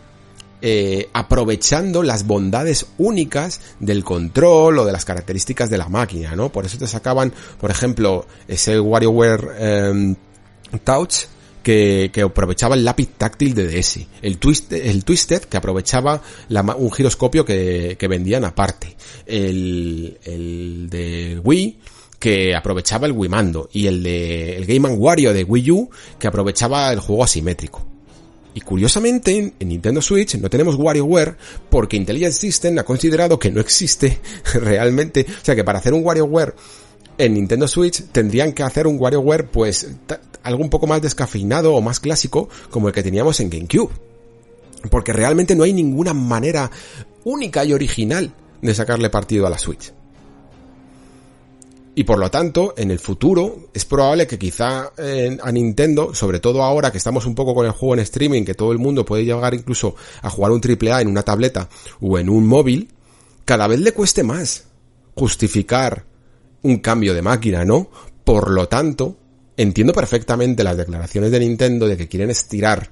eh, 0.62 1.10
aprovechando 1.14 2.04
las 2.04 2.26
bondades 2.28 2.86
únicas 2.98 3.62
del 3.80 4.04
control 4.04 4.80
o 4.80 4.86
de 4.86 4.92
las 4.92 5.06
características 5.06 5.70
de 5.70 5.78
la 5.78 5.90
máquina, 5.90 6.36
¿no? 6.36 6.52
Por 6.52 6.66
eso 6.66 6.78
te 6.78 6.88
sacaban, 6.88 7.34
por 7.60 7.72
ejemplo, 7.72 8.26
ese 8.48 8.80
WarioWare 8.80 9.48
eh, 9.58 10.16
Touch 10.84 11.26
que, 11.64 12.10
que, 12.14 12.22
aprovechaba 12.22 12.76
el 12.76 12.86
lápiz 12.86 13.10
táctil 13.18 13.54
de 13.54 13.68
DS, 13.68 14.00
el, 14.22 14.38
twist, 14.38 14.72
el 14.74 15.04
Twisted 15.04 15.42
que 15.42 15.58
aprovechaba 15.58 16.22
la, 16.50 16.62
un 16.62 16.92
giroscopio 16.92 17.46
que, 17.46 17.98
que 18.00 18.08
vendían 18.08 18.46
aparte, 18.46 18.96
el, 19.26 20.18
el 20.24 20.90
de 20.90 21.40
Wii 21.44 21.80
que 22.20 22.56
aprovechaba 22.56 23.08
el 23.08 23.14
Wii 23.14 23.30
Mando 23.30 23.68
y 23.74 23.88
el 23.88 24.04
de 24.04 24.56
el 24.56 24.68
Game 24.68 24.88
Wario 24.90 25.34
de 25.34 25.44
Wii 25.44 25.72
U 25.72 25.90
que 26.20 26.28
aprovechaba 26.28 26.94
el 26.94 27.00
juego 27.00 27.24
asimétrico. 27.24 27.91
Y 28.54 28.62
curiosamente, 28.62 29.54
en 29.58 29.68
Nintendo 29.68 30.02
Switch 30.02 30.36
no 30.36 30.50
tenemos 30.50 30.76
WarioWare 30.76 31.36
porque 31.70 31.96
Intelligent 31.96 32.34
System 32.34 32.78
ha 32.80 32.84
considerado 32.84 33.40
que 33.40 33.52
no 33.52 33.62
existe 33.62 34.20
realmente. 34.54 35.26
O 35.30 35.46
sea 35.46 35.56
que 35.56 35.64
para 35.64 35.80
hacer 35.80 35.94
un 35.94 36.04
WarioWare 36.04 36.54
en 37.18 37.34
Nintendo 37.34 37.68
Switch 37.68 38.04
tendrían 38.12 38.54
que 38.54 38.64
hacer 38.64 38.88
un 38.88 39.00
WarioWare 39.00 39.48
pues 39.48 39.88
algo 40.44 40.64
un 40.64 40.70
poco 40.70 40.88
más 40.88 41.02
descafeinado 41.02 41.74
o 41.74 41.82
más 41.82 42.00
clásico 42.00 42.50
como 42.70 42.88
el 42.88 42.94
que 42.94 43.04
teníamos 43.04 43.40
en 43.40 43.50
GameCube. 43.50 43.92
Porque 44.90 45.14
realmente 45.14 45.56
no 45.56 45.64
hay 45.64 45.74
ninguna 45.74 46.14
manera 46.14 46.72
única 47.24 47.64
y 47.64 47.74
original 47.74 48.34
de 48.62 48.76
sacarle 48.76 49.10
partido 49.10 49.48
a 49.48 49.50
la 49.50 49.58
Switch. 49.58 49.94
Y 51.94 52.06
por 52.06 52.20
lo 52.20 52.32
tanto, 52.32 52.74
en 52.78 52.90
el 52.90 53.00
futuro, 53.00 53.70
es 53.74 53.84
probable 53.84 54.26
que 54.26 54.40
quizá 54.40 54.92
eh, 54.98 55.38
a 55.42 55.52
Nintendo, 55.52 56.16
sobre 56.16 56.40
todo 56.40 56.64
ahora 56.64 56.90
que 56.90 56.98
estamos 56.98 57.26
un 57.26 57.36
poco 57.36 57.54
con 57.54 57.66
el 57.66 57.74
juego 57.74 57.96
en 57.96 58.00
streaming, 58.00 58.46
que 58.46 58.54
todo 58.54 58.72
el 58.72 58.78
mundo 58.78 59.04
puede 59.04 59.26
llegar 59.26 59.54
incluso 59.54 59.96
a 60.22 60.30
jugar 60.30 60.52
un 60.52 60.62
AAA 60.62 61.02
en 61.02 61.10
una 61.10 61.24
tableta 61.24 61.68
o 62.00 62.18
en 62.18 62.30
un 62.30 62.48
móvil, 62.48 62.90
cada 63.44 63.68
vez 63.68 63.82
le 63.82 63.92
cueste 63.92 64.24
más 64.24 64.68
justificar 65.16 66.06
un 66.62 66.78
cambio 66.78 67.14
de 67.14 67.22
máquina, 67.22 67.66
¿no? 67.66 67.90
Por 68.24 68.52
lo 68.52 68.70
tanto, 68.70 69.18
entiendo 69.58 69.92
perfectamente 69.92 70.64
las 70.64 70.78
declaraciones 70.78 71.32
de 71.32 71.40
Nintendo 71.42 71.88
de 71.88 71.98
que 71.98 72.08
quieren 72.08 72.30
estirar 72.30 72.90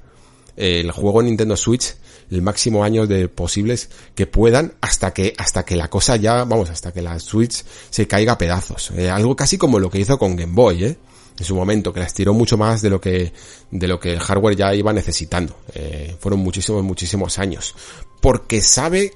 el 0.58 0.92
juego 0.92 1.22
en 1.22 1.28
Nintendo 1.28 1.56
Switch 1.56 1.96
el 2.32 2.42
máximo 2.42 2.84
años 2.84 3.10
de 3.10 3.28
posibles 3.28 3.90
que 4.16 4.28
puedan 4.28 4.74
hasta 4.82 5.14
que 5.14 5.34
hasta 5.38 5.66
que 5.66 5.76
la 5.76 5.90
cosa 5.90 6.16
ya 6.16 6.44
vamos 6.44 6.70
hasta 6.70 6.92
que 6.92 7.02
la 7.02 7.20
Switch 7.20 7.64
se 7.90 8.08
caiga 8.08 8.34
a 8.34 8.38
pedazos. 8.38 8.92
Eh, 8.92 9.10
algo 9.10 9.36
casi 9.36 9.58
como 9.58 9.80
lo 9.80 9.90
que 9.90 10.00
hizo 10.00 10.18
con 10.18 10.36
Game 10.36 10.54
Boy 10.54 10.84
eh, 10.84 10.98
en 11.38 11.46
su 11.46 11.56
momento 11.56 11.94
que 11.94 12.00
la 12.00 12.06
estiró 12.06 12.34
mucho 12.34 12.58
más 12.58 12.82
de 12.82 12.90
lo 12.90 13.02
que 13.02 13.34
de 13.72 13.88
lo 13.88 14.00
que 14.00 14.14
el 14.14 14.20
hardware 14.20 14.56
ya 14.56 14.74
iba 14.76 14.94
necesitando. 14.94 15.56
Eh, 15.74 16.16
fueron 16.20 16.40
muchísimos 16.40 16.84
muchísimos 16.84 17.40
años. 17.40 17.76
Porque 18.22 18.62
sabe 18.62 19.12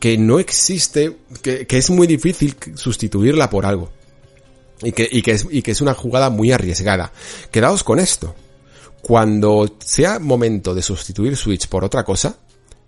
que 0.00 0.18
no 0.18 0.38
existe 0.38 1.16
que, 1.42 1.66
que 1.66 1.78
es 1.78 1.90
muy 1.90 2.06
difícil 2.06 2.56
sustituirla 2.74 3.48
por 3.50 3.66
algo. 3.66 3.90
Y 4.82 4.92
que, 4.92 5.08
y 5.10 5.22
que, 5.22 5.30
es, 5.32 5.46
y 5.50 5.62
que 5.62 5.70
es 5.70 5.80
una 5.80 5.94
jugada 5.94 6.30
muy 6.30 6.52
arriesgada. 6.52 7.12
Quedaos 7.50 7.84
con 7.84 8.00
esto 8.00 8.34
cuando 9.04 9.76
sea 9.84 10.18
momento 10.18 10.74
de 10.74 10.80
sustituir 10.80 11.36
Switch 11.36 11.68
por 11.68 11.84
otra 11.84 12.04
cosa, 12.04 12.38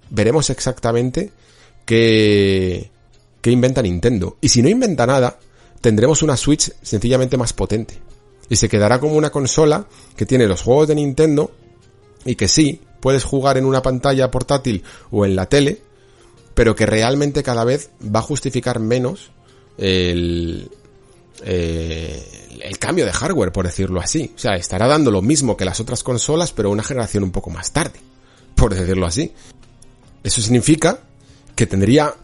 veremos 0.08 0.48
exactamente 0.48 1.30
qué, 1.84 2.90
qué 3.42 3.50
inventa 3.50 3.82
Nintendo. 3.82 4.38
Y 4.40 4.48
si 4.48 4.62
no 4.62 4.70
inventa 4.70 5.06
nada, 5.06 5.38
tendremos 5.82 6.22
una 6.22 6.38
Switch 6.38 6.72
sencillamente 6.80 7.36
más 7.36 7.52
potente. 7.52 7.98
Y 8.48 8.56
se 8.56 8.70
quedará 8.70 8.98
como 8.98 9.14
una 9.16 9.28
consola 9.28 9.86
que 10.16 10.24
tiene 10.24 10.46
los 10.46 10.62
juegos 10.62 10.88
de 10.88 10.94
Nintendo 10.94 11.50
y 12.24 12.34
que 12.34 12.48
sí, 12.48 12.80
puedes 13.00 13.24
jugar 13.24 13.58
en 13.58 13.66
una 13.66 13.82
pantalla 13.82 14.30
portátil 14.30 14.84
o 15.10 15.26
en 15.26 15.36
la 15.36 15.50
tele, 15.50 15.82
pero 16.54 16.74
que 16.74 16.86
realmente 16.86 17.42
cada 17.42 17.64
vez 17.64 17.90
va 18.02 18.20
a 18.20 18.22
justificar 18.22 18.80
menos 18.80 19.32
el, 19.76 20.70
eh, 21.44 22.45
el 22.62 22.78
cambio 22.78 23.04
de 23.04 23.12
hardware, 23.12 23.52
por 23.52 23.66
decirlo 23.66 24.00
así. 24.00 24.32
O 24.34 24.38
sea, 24.38 24.54
estará 24.54 24.86
dando 24.86 25.10
lo 25.10 25.22
mismo 25.22 25.56
que 25.56 25.64
las 25.64 25.80
otras 25.80 26.02
consolas, 26.02 26.52
pero 26.52 26.70
una 26.70 26.82
generación 26.82 27.24
un 27.24 27.30
poco 27.30 27.50
más 27.50 27.72
tarde, 27.72 28.00
por 28.54 28.74
decirlo 28.74 29.06
así. 29.06 29.32
Eso 30.22 30.40
significa 30.40 31.00
que 31.54 31.66
tendría 31.66 32.14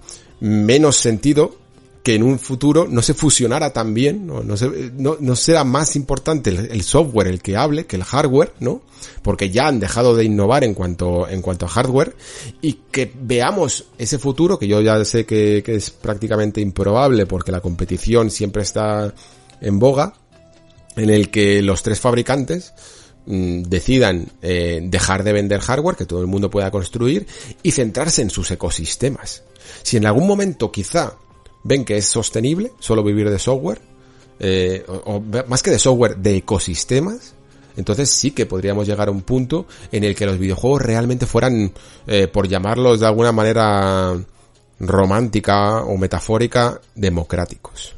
menos 0.41 0.97
sentido 0.97 1.63
que 2.03 2.17
en 2.17 2.23
un 2.25 2.39
futuro 2.39 2.89
no 2.91 3.01
se 3.01 3.15
fusionara 3.15 3.73
tan 3.73 3.95
bien, 3.95 4.27
no, 4.27 4.43
no, 4.43 4.57
no, 4.97 5.17
no 5.21 5.37
será 5.37 5.63
más 5.63 5.95
importante 5.95 6.51
el, 6.51 6.83
software 6.83 7.29
el 7.29 7.41
que 7.41 7.57
hable 7.57 7.87
que 7.87 7.95
el 7.95 8.03
hardware, 8.03 8.53
¿no? 8.59 8.83
Porque 9.23 9.51
ya 9.51 9.69
han 9.69 9.79
dejado 9.79 10.17
de 10.17 10.25
innovar 10.25 10.65
en 10.65 10.75
cuanto, 10.75 11.29
en 11.29 11.43
cuanto 11.43 11.67
a 11.67 11.69
hardware 11.69 12.17
y 12.61 12.81
que 12.91 13.13
veamos 13.15 13.87
ese 13.99 14.19
futuro, 14.19 14.59
que 14.59 14.67
yo 14.67 14.81
ya 14.81 15.05
sé 15.05 15.25
que, 15.25 15.63
que 15.65 15.77
es 15.77 15.91
prácticamente 15.91 16.61
improbable 16.61 17.27
porque 17.27 17.53
la 17.53 17.61
competición 17.61 18.31
siempre 18.31 18.63
está 18.63 19.15
en 19.61 19.79
boga, 19.79 20.15
en 20.97 21.11
el 21.11 21.31
que 21.31 21.63
los 21.63 21.83
tres 21.83 22.01
fabricantes 22.01 22.73
mm, 23.27 23.63
decidan 23.63 24.29
eh, 24.43 24.81
dejar 24.83 25.25
de 25.25 25.33
vender 25.33 25.61
hardware 25.61 25.97
que 25.97 26.07
todo 26.07 26.21
el 26.21 26.27
mundo 26.27 26.51
pueda 26.51 26.71
construir 26.71 27.27
y 27.63 27.73
centrarse 27.73 28.23
en 28.23 28.31
sus 28.31 28.51
ecosistemas. 28.51 29.43
Si 29.83 29.97
en 29.97 30.07
algún 30.07 30.27
momento 30.27 30.71
quizá 30.71 31.17
ven 31.65 31.85
que 31.85 31.97
es 31.97 32.07
sostenible 32.07 32.73
solo 32.81 33.03
vivir 33.03 33.31
de 33.31 33.39
software, 33.39 33.81
eh, 34.39 34.85
o, 34.87 35.23
más 35.47 35.63
que 35.63 35.71
de 35.71 35.79
software, 35.79 36.17
de 36.17 36.37
ecosistemas, 36.37 37.35
entonces 37.77 38.11
sí 38.11 38.33
que 38.33 38.47
podríamos 38.47 38.87
llegar 38.87 39.09
a 39.09 39.13
un 39.13 39.23
punto 39.23 39.67
en 39.91 40.05
el 40.05 40.15
que 40.15 40.27
los 40.27 40.39
videojuegos 40.39 40.83
realmente 40.83 41.27
fueran, 41.27 41.73
eh, 42.07 42.29
por 42.29 42.49
llamarlos 42.49 43.01
de 43.01 43.07
alguna 43.07 43.33
manera 43.33 44.15
romántica 44.81 45.83
o 45.85 45.97
metafórica, 45.97 46.81
democráticos. 46.95 47.95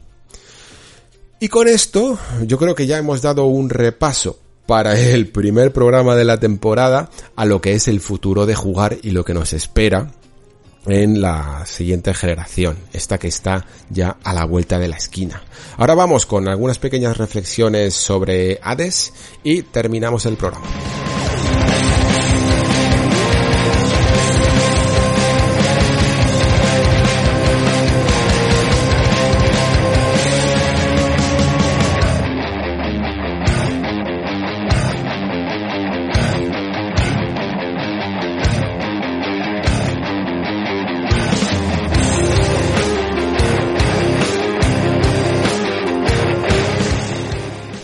Y 1.45 1.49
con 1.49 1.69
esto, 1.69 2.19
yo 2.47 2.57
creo 2.57 2.75
que 2.75 2.87
ya 2.87 2.97
hemos 2.97 3.21
dado 3.21 3.45
un 3.45 3.69
repaso 3.69 4.39
para 4.65 4.99
el 4.99 5.29
primer 5.29 5.75
programa 5.75 6.17
de 6.17 6.25
la 6.25 6.41
temporada 6.41 7.11
a 7.37 7.45
lo 7.45 7.61
que 7.61 7.75
es 7.75 7.87
el 7.87 8.01
futuro 8.01 8.47
de 8.47 8.55
jugar 8.55 8.97
y 9.03 9.11
lo 9.11 9.27
que 9.27 9.35
nos 9.35 9.53
espera 9.53 10.11
en 10.87 11.21
la 11.21 11.67
siguiente 11.67 12.15
generación, 12.15 12.79
esta 12.95 13.19
que 13.19 13.29
está 13.29 13.67
ya 13.91 14.17
a 14.25 14.33
la 14.33 14.47
vuelta 14.47 14.79
de 14.79 14.89
la 14.89 14.97
esquina. 14.97 15.43
Ahora 15.77 15.95
vamos 15.95 16.25
con 16.25 16.49
algunas 16.49 16.79
pequeñas 16.79 17.19
reflexiones 17.19 17.93
sobre 17.93 18.59
Hades 18.63 19.13
y 19.43 19.65
terminamos 19.65 20.25
el 20.25 20.39
programa. 20.39 20.65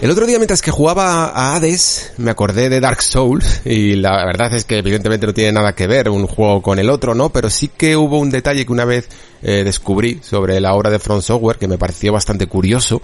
El 0.01 0.10
otro 0.10 0.24
día 0.24 0.39
mientras 0.39 0.62
que 0.62 0.70
jugaba 0.70 1.27
a 1.27 1.55
Hades 1.55 2.14
me 2.16 2.31
acordé 2.31 2.70
de 2.70 2.81
Dark 2.81 3.02
Souls 3.02 3.60
y 3.66 3.97
la 3.97 4.24
verdad 4.24 4.55
es 4.55 4.64
que 4.64 4.78
evidentemente 4.78 5.27
no 5.27 5.35
tiene 5.35 5.52
nada 5.52 5.74
que 5.74 5.86
ver 5.86 6.09
un 6.09 6.27
juego 6.27 6.62
con 6.62 6.78
el 6.78 6.89
otro, 6.89 7.14
¿no? 7.14 7.28
Pero 7.28 7.51
sí 7.51 7.68
que 7.68 7.98
hubo 7.98 8.18
un 8.18 8.31
detalle 8.31 8.64
que 8.64 8.72
una 8.72 8.86
vez 8.86 9.10
eh, 9.43 9.62
descubrí 9.62 10.18
sobre 10.22 10.59
la 10.59 10.72
obra 10.72 10.89
de 10.89 10.98
Front 10.98 11.22
Software 11.22 11.59
que 11.59 11.68
me 11.68 11.77
pareció 11.77 12.14
bastante 12.14 12.47
curioso 12.47 13.02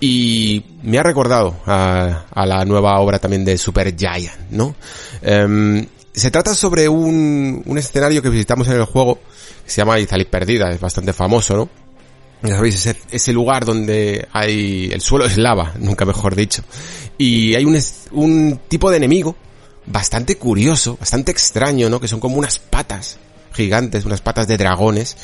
y 0.00 0.62
me 0.82 0.98
ha 0.98 1.02
recordado 1.02 1.56
a, 1.64 2.26
la 2.34 2.64
nueva 2.66 3.00
obra 3.00 3.18
también 3.18 3.46
de 3.46 3.56
Super 3.56 3.96
Giant, 3.96 4.50
¿no? 4.50 4.74
Em, 5.22 5.86
se 6.12 6.30
trata 6.30 6.54
sobre 6.54 6.90
un, 6.90 7.62
un 7.64 7.78
escenario 7.78 8.20
que 8.20 8.28
visitamos 8.28 8.68
en 8.68 8.74
el 8.74 8.84
juego 8.84 9.18
que 9.64 9.70
se 9.70 9.80
llama 9.80 9.98
Izalip 9.98 10.28
Perdida, 10.28 10.70
es 10.70 10.78
bastante 10.78 11.14
famoso, 11.14 11.56
¿no? 11.56 11.83
Ya 12.42 12.56
sabéis, 12.56 12.86
ese, 13.10 13.32
lugar 13.32 13.64
donde 13.64 14.28
hay, 14.32 14.90
el 14.92 15.00
suelo 15.00 15.24
es 15.24 15.38
lava, 15.38 15.74
nunca 15.78 16.04
mejor 16.04 16.34
dicho. 16.34 16.62
Y 17.16 17.54
hay 17.54 17.64
un, 17.64 17.78
un 18.12 18.60
tipo 18.68 18.90
de 18.90 18.98
enemigo 18.98 19.36
bastante 19.86 20.36
curioso, 20.36 20.96
bastante 20.98 21.32
extraño, 21.32 21.88
¿no? 21.88 22.00
Que 22.00 22.08
son 22.08 22.20
como 22.20 22.36
unas 22.36 22.58
patas 22.58 23.18
gigantes, 23.54 24.04
unas 24.04 24.20
patas 24.20 24.48
de 24.48 24.56
dragones. 24.56 25.16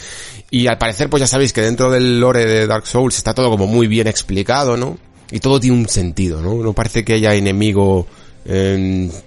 Y 0.50 0.66
al 0.66 0.78
parecer, 0.78 1.10
pues 1.10 1.20
ya 1.20 1.26
sabéis 1.26 1.52
que 1.52 1.62
dentro 1.62 1.90
del 1.90 2.20
lore 2.20 2.46
de 2.46 2.66
Dark 2.66 2.86
Souls 2.86 3.16
está 3.16 3.34
todo 3.34 3.50
como 3.50 3.66
muy 3.66 3.86
bien 3.86 4.06
explicado, 4.06 4.76
¿no? 4.76 4.98
Y 5.30 5.40
todo 5.40 5.60
tiene 5.60 5.76
un 5.76 5.88
sentido, 5.88 6.40
¿no? 6.40 6.54
No 6.54 6.72
parece 6.72 7.04
que 7.04 7.14
haya 7.14 7.34
enemigo 7.34 8.06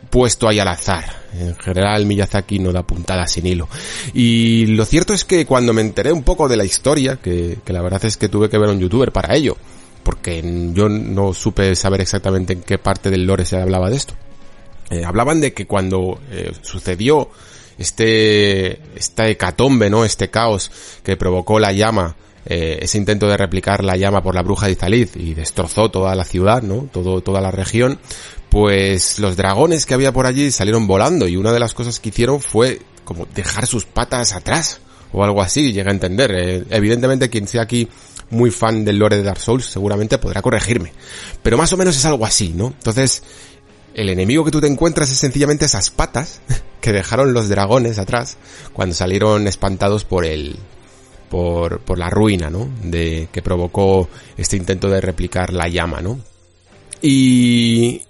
puesto 0.09 0.47
ahí 0.47 0.59
al 0.59 0.67
azar. 0.67 1.23
En 1.39 1.55
general 1.55 2.05
Miyazaki 2.05 2.59
no 2.59 2.71
da 2.71 2.83
puntada 2.83 3.27
sin 3.27 3.47
hilo. 3.47 3.67
Y 4.13 4.67
lo 4.67 4.85
cierto 4.85 5.13
es 5.13 5.25
que 5.25 5.45
cuando 5.45 5.73
me 5.73 5.81
enteré 5.81 6.11
un 6.11 6.23
poco 6.23 6.47
de 6.47 6.57
la 6.57 6.65
historia, 6.65 7.17
que, 7.17 7.57
la 7.67 7.81
verdad 7.81 8.05
es 8.05 8.17
que 8.17 8.29
tuve 8.29 8.49
que 8.49 8.57
ver 8.57 8.69
a 8.69 8.73
un 8.73 8.79
youtuber 8.79 9.11
para 9.11 9.35
ello, 9.35 9.57
porque 10.03 10.41
yo 10.73 10.89
no 10.89 11.33
supe 11.33 11.75
saber 11.75 12.01
exactamente 12.01 12.53
en 12.53 12.61
qué 12.61 12.77
parte 12.77 13.09
del 13.09 13.25
lore 13.25 13.45
se 13.45 13.57
hablaba 13.57 13.89
de 13.89 13.95
esto. 13.95 14.13
Eh, 14.89 15.03
hablaban 15.05 15.41
de 15.41 15.53
que 15.53 15.65
cuando 15.65 16.19
eh, 16.29 16.51
sucedió 16.61 17.29
este, 17.77 18.79
esta 18.95 19.27
hecatombe, 19.27 19.89
¿no? 19.89 20.05
Este 20.05 20.29
caos 20.29 20.71
que 21.03 21.17
provocó 21.17 21.59
la 21.59 21.71
llama, 21.71 22.15
eh, 22.45 22.79
ese 22.81 22.97
intento 22.97 23.27
de 23.27 23.37
replicar 23.37 23.83
la 23.83 23.95
llama 23.95 24.21
por 24.21 24.35
la 24.35 24.41
bruja 24.41 24.67
de 24.67 24.73
Izalid 24.73 25.09
y 25.15 25.33
destrozó 25.33 25.89
toda 25.89 26.13
la 26.15 26.25
ciudad, 26.25 26.61
¿no? 26.61 26.89
Todo, 26.91 27.21
toda 27.21 27.41
la 27.41 27.51
región, 27.51 27.99
pues 28.53 29.17
los 29.17 29.35
dragones 29.35 29.87
que 29.87 29.95
había 29.95 30.13
por 30.13 30.27
allí 30.27 30.51
salieron 30.51 30.85
volando 30.85 31.27
y 31.27 31.37
una 31.37 31.51
de 31.51 31.59
las 31.59 31.73
cosas 31.73 31.99
que 31.99 32.09
hicieron 32.09 32.39
fue 32.39 32.79
como 33.03 33.25
dejar 33.25 33.65
sus 33.65 33.85
patas 33.85 34.33
atrás 34.33 34.79
o 35.11 35.23
algo 35.23 35.41
así, 35.41 35.73
llega 35.73 35.89
a 35.89 35.93
entender. 35.93 36.31
Eh, 36.35 36.63
evidentemente 36.69 37.31
quien 37.31 37.47
sea 37.47 37.63
aquí 37.63 37.89
muy 38.29 38.51
fan 38.51 38.85
del 38.85 38.99
lore 38.99 39.17
de 39.17 39.23
Dark 39.23 39.39
Souls 39.39 39.65
seguramente 39.65 40.19
podrá 40.19 40.43
corregirme. 40.43 40.93
Pero 41.41 41.57
más 41.57 41.73
o 41.73 41.77
menos 41.77 41.97
es 41.97 42.05
algo 42.05 42.27
así, 42.27 42.49
¿no? 42.49 42.67
Entonces, 42.67 43.23
el 43.95 44.09
enemigo 44.09 44.45
que 44.45 44.51
tú 44.51 44.61
te 44.61 44.67
encuentras 44.67 45.09
es 45.09 45.17
sencillamente 45.17 45.65
esas 45.65 45.89
patas 45.89 46.39
que 46.79 46.93
dejaron 46.93 47.33
los 47.33 47.49
dragones 47.49 47.97
atrás 47.97 48.37
cuando 48.71 48.93
salieron 48.93 49.47
espantados 49.47 50.03
por 50.03 50.25
el 50.25 50.57
por, 51.27 51.79
por 51.79 51.97
la 51.97 52.11
ruina, 52.11 52.51
¿no? 52.51 52.69
De 52.83 53.29
que 53.31 53.41
provocó 53.41 54.09
este 54.37 54.57
intento 54.57 54.89
de 54.89 55.01
replicar 55.01 55.51
la 55.51 55.67
llama, 55.69 56.01
¿no? 56.01 56.19
Y, 57.01 58.03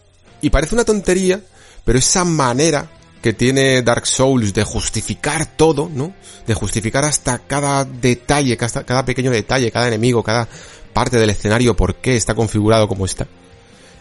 y 0.44 0.50
parece 0.50 0.76
una 0.76 0.84
tontería, 0.84 1.42
pero 1.86 1.98
esa 1.98 2.26
manera 2.26 2.90
que 3.22 3.32
tiene 3.32 3.82
Dark 3.82 4.06
Souls 4.06 4.54
de 4.54 4.66
justificar 4.66 5.46
todo, 5.56 5.90
¿no? 5.92 6.14
De 6.46 6.54
justificar 6.54 7.06
hasta 7.06 7.40
cada 7.40 7.86
detalle, 7.86 8.58
cada, 8.58 9.06
pequeño 9.06 9.32
detalle, 9.32 9.72
cada 9.72 9.88
enemigo, 9.88 10.22
cada 10.22 10.50
parte 10.92 11.18
del 11.18 11.30
escenario, 11.30 11.78
por 11.78 11.96
qué 11.96 12.18
está 12.18 12.36
configurado 12.36 12.90
como 12.90 13.06
está. 13.06 13.26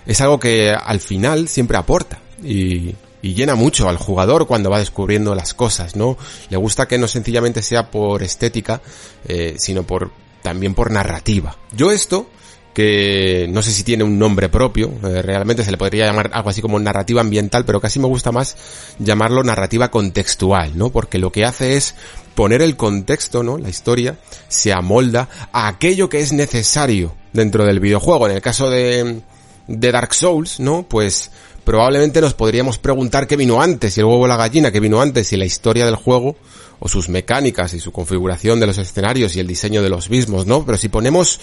Es 0.05 0.21
algo 0.21 0.41
que 0.41 0.73
al 0.73 0.99
final 0.99 1.47
siempre 1.47 1.77
aporta 1.77 2.21
y, 2.43 2.97
y 3.23 3.35
llena 3.35 3.55
mucho 3.55 3.89
al 3.89 3.97
jugador 3.97 4.49
cuando 4.49 4.69
va 4.69 4.81
descubriendo 4.81 5.37
las 5.37 5.55
cosas, 5.55 5.95
¿no? 5.95 6.19
Le 6.51 6.57
gusta 6.57 6.89
que 6.89 6.99
no 6.99 7.07
sencillamente 7.07 7.63
sea 7.63 7.89
por 7.89 8.25
estética, 8.25 8.83
eh, 9.29 9.55
sino 9.59 9.85
por 9.85 10.11
también 10.43 10.75
por 10.75 10.91
narrativa. 10.91 11.57
Yo 11.71 11.93
esto 11.93 12.27
que 12.75 13.47
no 13.51 13.63
sé 13.63 13.71
si 13.71 13.83
tiene 13.83 14.05
un 14.05 14.19
nombre 14.19 14.49
propio, 14.49 14.91
eh, 15.05 15.23
realmente 15.23 15.65
se 15.65 15.71
le 15.71 15.77
podría 15.77 16.07
llamar 16.07 16.31
algo 16.33 16.51
así 16.51 16.63
como 16.63 16.79
narrativa 16.79 17.21
ambiental, 17.21 17.65
pero 17.65 17.81
casi 17.81 17.99
me 17.99 18.07
gusta 18.07 18.33
más 18.33 18.57
llamarlo 18.99 19.45
narrativa 19.45 19.91
contextual, 19.91 20.77
¿no? 20.77 20.91
Porque 20.91 21.19
lo 21.19 21.31
que 21.31 21.45
hace 21.45 21.77
es 21.77 21.95
poner 22.35 22.63
el 22.63 22.77
contexto, 22.77 23.43
¿no? 23.43 23.59
La 23.59 23.69
historia 23.69 24.17
se 24.49 24.73
amolda 24.73 25.29
a 25.53 25.69
aquello 25.69 26.09
que 26.09 26.21
es 26.21 26.33
necesario 26.33 27.15
dentro 27.33 27.65
del 27.67 27.81
videojuego. 27.81 28.27
En 28.29 28.37
el 28.37 28.43
caso 28.43 28.71
de, 28.71 29.21
de 29.67 29.93
Dark 29.93 30.15
Souls, 30.15 30.59
¿no? 30.61 30.85
Pues 30.89 31.31
probablemente 31.65 32.21
nos 32.21 32.35
podríamos 32.35 32.79
preguntar 32.79 33.27
qué 33.27 33.37
vino 33.37 33.61
antes, 33.61 33.97
y 33.97 34.01
el 34.01 34.07
huevo 34.07 34.27
la 34.27 34.37
gallina, 34.37 34.73
qué 34.73 34.81
vino 34.81 35.01
antes, 35.01 35.33
y 35.33 35.37
la 35.37 35.45
historia 35.45 35.85
del 35.85 35.97
juego, 35.97 36.37
o 36.81 36.89
sus 36.89 37.09
mecánicas 37.09 37.75
y 37.75 37.81
su 37.81 37.93
configuración 37.93 38.59
de 38.59 38.67
los 38.67 38.79
escenarios 38.79 39.37
y 39.37 39.41
el 39.41 39.47
diseño 39.47 39.83
de 39.83 39.89
los 39.89 40.11
mismos, 40.11 40.47
¿no? 40.47 40.67
Pero 40.67 40.77
si 40.79 40.89
ponemos 40.89 41.39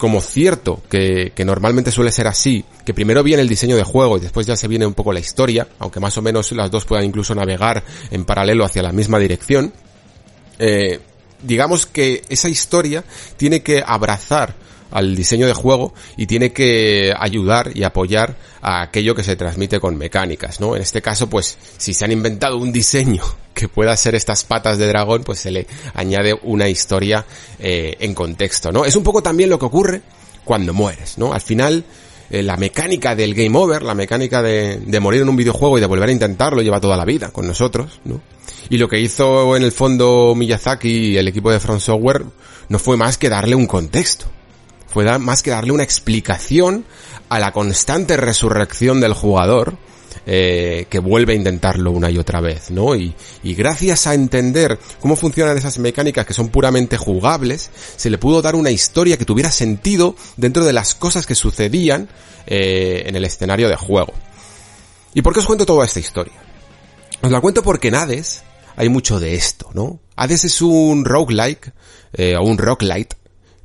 como 0.00 0.22
cierto 0.22 0.82
que, 0.88 1.30
normalmente 1.44 1.90
suele 1.90 2.10
ser 2.10 2.26
así, 2.26 2.64
que 2.86 2.94
primero 2.94 3.22
viene 3.22 3.42
el 3.42 3.48
diseño 3.50 3.76
de 3.76 3.84
juego 3.84 4.16
y 4.16 4.20
después 4.20 4.46
ya 4.46 4.56
se 4.56 4.66
viene 4.66 4.86
un 4.86 4.94
poco 4.94 5.12
la 5.12 5.20
historia, 5.20 5.68
aunque 5.78 6.00
más 6.00 6.16
o 6.16 6.22
menos 6.22 6.50
las 6.52 6.70
dos 6.70 6.86
puedan 6.86 7.04
incluso 7.04 7.34
navegar 7.34 7.84
en 8.10 8.24
paralelo 8.24 8.64
hacia 8.64 8.82
la 8.82 8.92
misma 8.92 9.18
dirección, 9.18 9.74
eh, 10.58 11.00
digamos 11.42 11.84
que 11.84 12.22
esa 12.30 12.48
historia 12.48 13.04
tiene 13.36 13.62
que 13.62 13.84
abrazar 13.86 14.54
al 14.90 15.14
diseño 15.14 15.46
de 15.46 15.54
juego 15.54 15.94
y 16.16 16.26
tiene 16.26 16.52
que 16.52 17.14
ayudar 17.18 17.70
y 17.74 17.82
apoyar 17.84 18.36
a 18.62 18.82
aquello 18.82 19.14
que 19.14 19.22
se 19.22 19.36
transmite 19.36 19.80
con 19.80 19.96
mecánicas, 19.96 20.60
¿no? 20.60 20.76
En 20.76 20.82
este 20.82 21.00
caso, 21.00 21.28
pues, 21.28 21.56
si 21.78 21.94
se 21.94 22.04
han 22.04 22.12
inventado 22.12 22.58
un 22.58 22.72
diseño 22.72 23.22
que 23.54 23.68
pueda 23.68 23.96
ser 23.96 24.14
estas 24.14 24.44
patas 24.44 24.78
de 24.78 24.86
dragón, 24.86 25.22
pues 25.24 25.40
se 25.40 25.50
le 25.50 25.66
añade 25.94 26.38
una 26.42 26.68
historia 26.68 27.24
eh, 27.58 27.96
en 28.00 28.14
contexto, 28.14 28.72
¿no? 28.72 28.84
Es 28.84 28.96
un 28.96 29.02
poco 29.02 29.22
también 29.22 29.50
lo 29.50 29.58
que 29.58 29.66
ocurre 29.66 30.02
cuando 30.44 30.72
mueres, 30.72 31.18
¿no? 31.18 31.32
Al 31.32 31.40
final, 31.40 31.84
eh, 32.30 32.42
la 32.42 32.56
mecánica 32.56 33.14
del 33.14 33.34
game 33.34 33.56
over, 33.56 33.82
la 33.82 33.94
mecánica 33.94 34.42
de, 34.42 34.80
de 34.80 35.00
morir 35.00 35.22
en 35.22 35.28
un 35.28 35.36
videojuego 35.36 35.78
y 35.78 35.80
de 35.80 35.86
volver 35.86 36.08
a 36.08 36.12
intentarlo 36.12 36.62
lleva 36.62 36.80
toda 36.80 36.96
la 36.96 37.04
vida 37.04 37.30
con 37.30 37.46
nosotros, 37.46 38.00
¿no? 38.04 38.20
Y 38.68 38.78
lo 38.78 38.88
que 38.88 39.00
hizo 39.00 39.56
en 39.56 39.64
el 39.64 39.72
fondo 39.72 40.34
Miyazaki 40.36 40.88
y 40.88 41.16
el 41.16 41.26
equipo 41.26 41.50
de 41.50 41.58
Front 41.58 41.80
Software 41.80 42.24
no 42.68 42.78
fue 42.78 42.96
más 42.96 43.18
que 43.18 43.28
darle 43.28 43.56
un 43.56 43.66
contexto 43.66 44.26
fue 44.90 45.18
más 45.18 45.42
que 45.42 45.50
darle 45.50 45.72
una 45.72 45.84
explicación 45.84 46.84
a 47.28 47.38
la 47.38 47.52
constante 47.52 48.16
resurrección 48.16 49.00
del 49.00 49.14
jugador, 49.14 49.76
eh, 50.26 50.86
que 50.90 50.98
vuelve 50.98 51.32
a 51.32 51.36
intentarlo 51.36 51.92
una 51.92 52.10
y 52.10 52.18
otra 52.18 52.40
vez, 52.40 52.70
¿no? 52.70 52.94
Y, 52.94 53.14
y, 53.42 53.54
gracias 53.54 54.06
a 54.06 54.14
entender 54.14 54.78
cómo 55.00 55.16
funcionan 55.16 55.56
esas 55.56 55.78
mecánicas 55.78 56.26
que 56.26 56.34
son 56.34 56.48
puramente 56.48 56.96
jugables, 56.96 57.70
se 57.96 58.10
le 58.10 58.18
pudo 58.18 58.42
dar 58.42 58.54
una 58.54 58.70
historia 58.70 59.16
que 59.16 59.24
tuviera 59.24 59.50
sentido 59.50 60.16
dentro 60.36 60.64
de 60.64 60.72
las 60.72 60.94
cosas 60.94 61.26
que 61.26 61.34
sucedían 61.34 62.08
eh, 62.46 63.04
en 63.06 63.16
el 63.16 63.24
escenario 63.24 63.68
de 63.68 63.76
juego. 63.76 64.12
¿Y 65.14 65.22
por 65.22 65.32
qué 65.32 65.40
os 65.40 65.46
cuento 65.46 65.66
toda 65.66 65.86
esta 65.86 66.00
historia? 66.00 66.34
Os 67.22 67.30
la 67.30 67.40
cuento 67.40 67.62
porque 67.62 67.88
en 67.88 67.94
Hades 67.94 68.42
hay 68.76 68.88
mucho 68.88 69.20
de 69.20 69.34
esto, 69.34 69.70
¿no? 69.72 70.00
Hades 70.16 70.44
es 70.44 70.62
un 70.62 71.04
roguelike, 71.04 71.72
eh, 72.12 72.36
o 72.36 72.42
un 72.42 72.58
roguelite, 72.58 73.16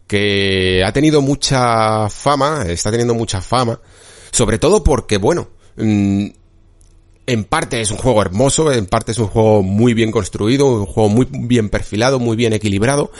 que 0.07 0.83
ha 0.85 0.91
tenido 0.91 1.21
mucha 1.21 2.09
fama, 2.09 2.65
está 2.67 2.91
teniendo 2.91 3.13
mucha 3.13 3.41
fama, 3.41 3.79
sobre 4.31 4.59
todo 4.59 4.83
porque, 4.83 5.17
bueno, 5.17 5.49
mm, 5.77 6.27
en 7.27 7.43
parte 7.45 7.81
es 7.81 7.91
un 7.91 7.97
juego 7.97 8.21
hermoso, 8.21 8.71
en 8.71 8.85
parte 8.85 9.11
es 9.11 9.17
un 9.17 9.27
juego 9.27 9.63
muy 9.63 9.93
bien 9.93 10.11
construido, 10.11 10.67
un 10.67 10.85
juego 10.85 11.09
muy 11.09 11.27
bien 11.29 11.69
perfilado, 11.69 12.19
muy 12.19 12.35
bien 12.35 12.53
equilibrado, 12.53 13.11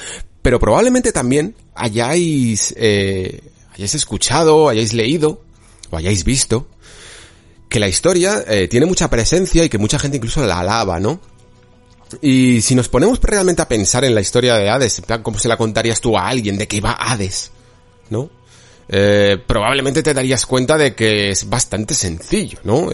pero 0.42 0.60
probablemente 0.60 1.12
también 1.12 1.56
hayáis, 1.74 2.74
eh, 2.78 3.42
hayáis 3.74 3.96
escuchado, 3.96 4.70
hayáis 4.70 4.94
leído, 4.94 5.42
o 5.90 5.98
hayáis 5.98 6.24
visto, 6.24 6.68
que 7.68 7.80
la 7.80 7.88
historia 7.88 8.44
eh, 8.48 8.68
tiene 8.68 8.86
mucha 8.86 9.10
presencia 9.10 9.64
y 9.64 9.70
que 9.70 9.80
mucha 9.80 9.98
gente 9.98 10.18
incluso 10.18 10.46
la 10.46 10.60
alaba, 10.60 11.00
¿no? 11.00 11.20
Y 12.22 12.62
si 12.62 12.76
nos 12.76 12.90
ponemos 12.90 13.20
realmente 13.22 13.62
a 13.62 13.68
pensar 13.68 14.06
en 14.06 14.16
la 14.16 14.22
historia 14.22 14.56
de 14.56 14.70
Hades, 14.70 15.02
¿cómo 15.22 15.40
se 15.40 15.48
la 15.48 15.58
contarías 15.58 16.02
tú 16.02 16.18
a 16.18 16.28
alguien 16.28 16.58
de 16.58 16.68
que 16.68 16.82
va 16.82 16.98
Hades? 17.00 17.52
¿No? 18.10 18.30
Eh, 18.88 19.38
probablemente 19.46 20.04
te 20.04 20.14
darías 20.14 20.46
cuenta 20.46 20.78
de 20.78 20.94
que 20.94 21.32
es 21.32 21.50
bastante 21.50 21.94
sencillo, 21.94 22.60
¿no? 22.64 22.90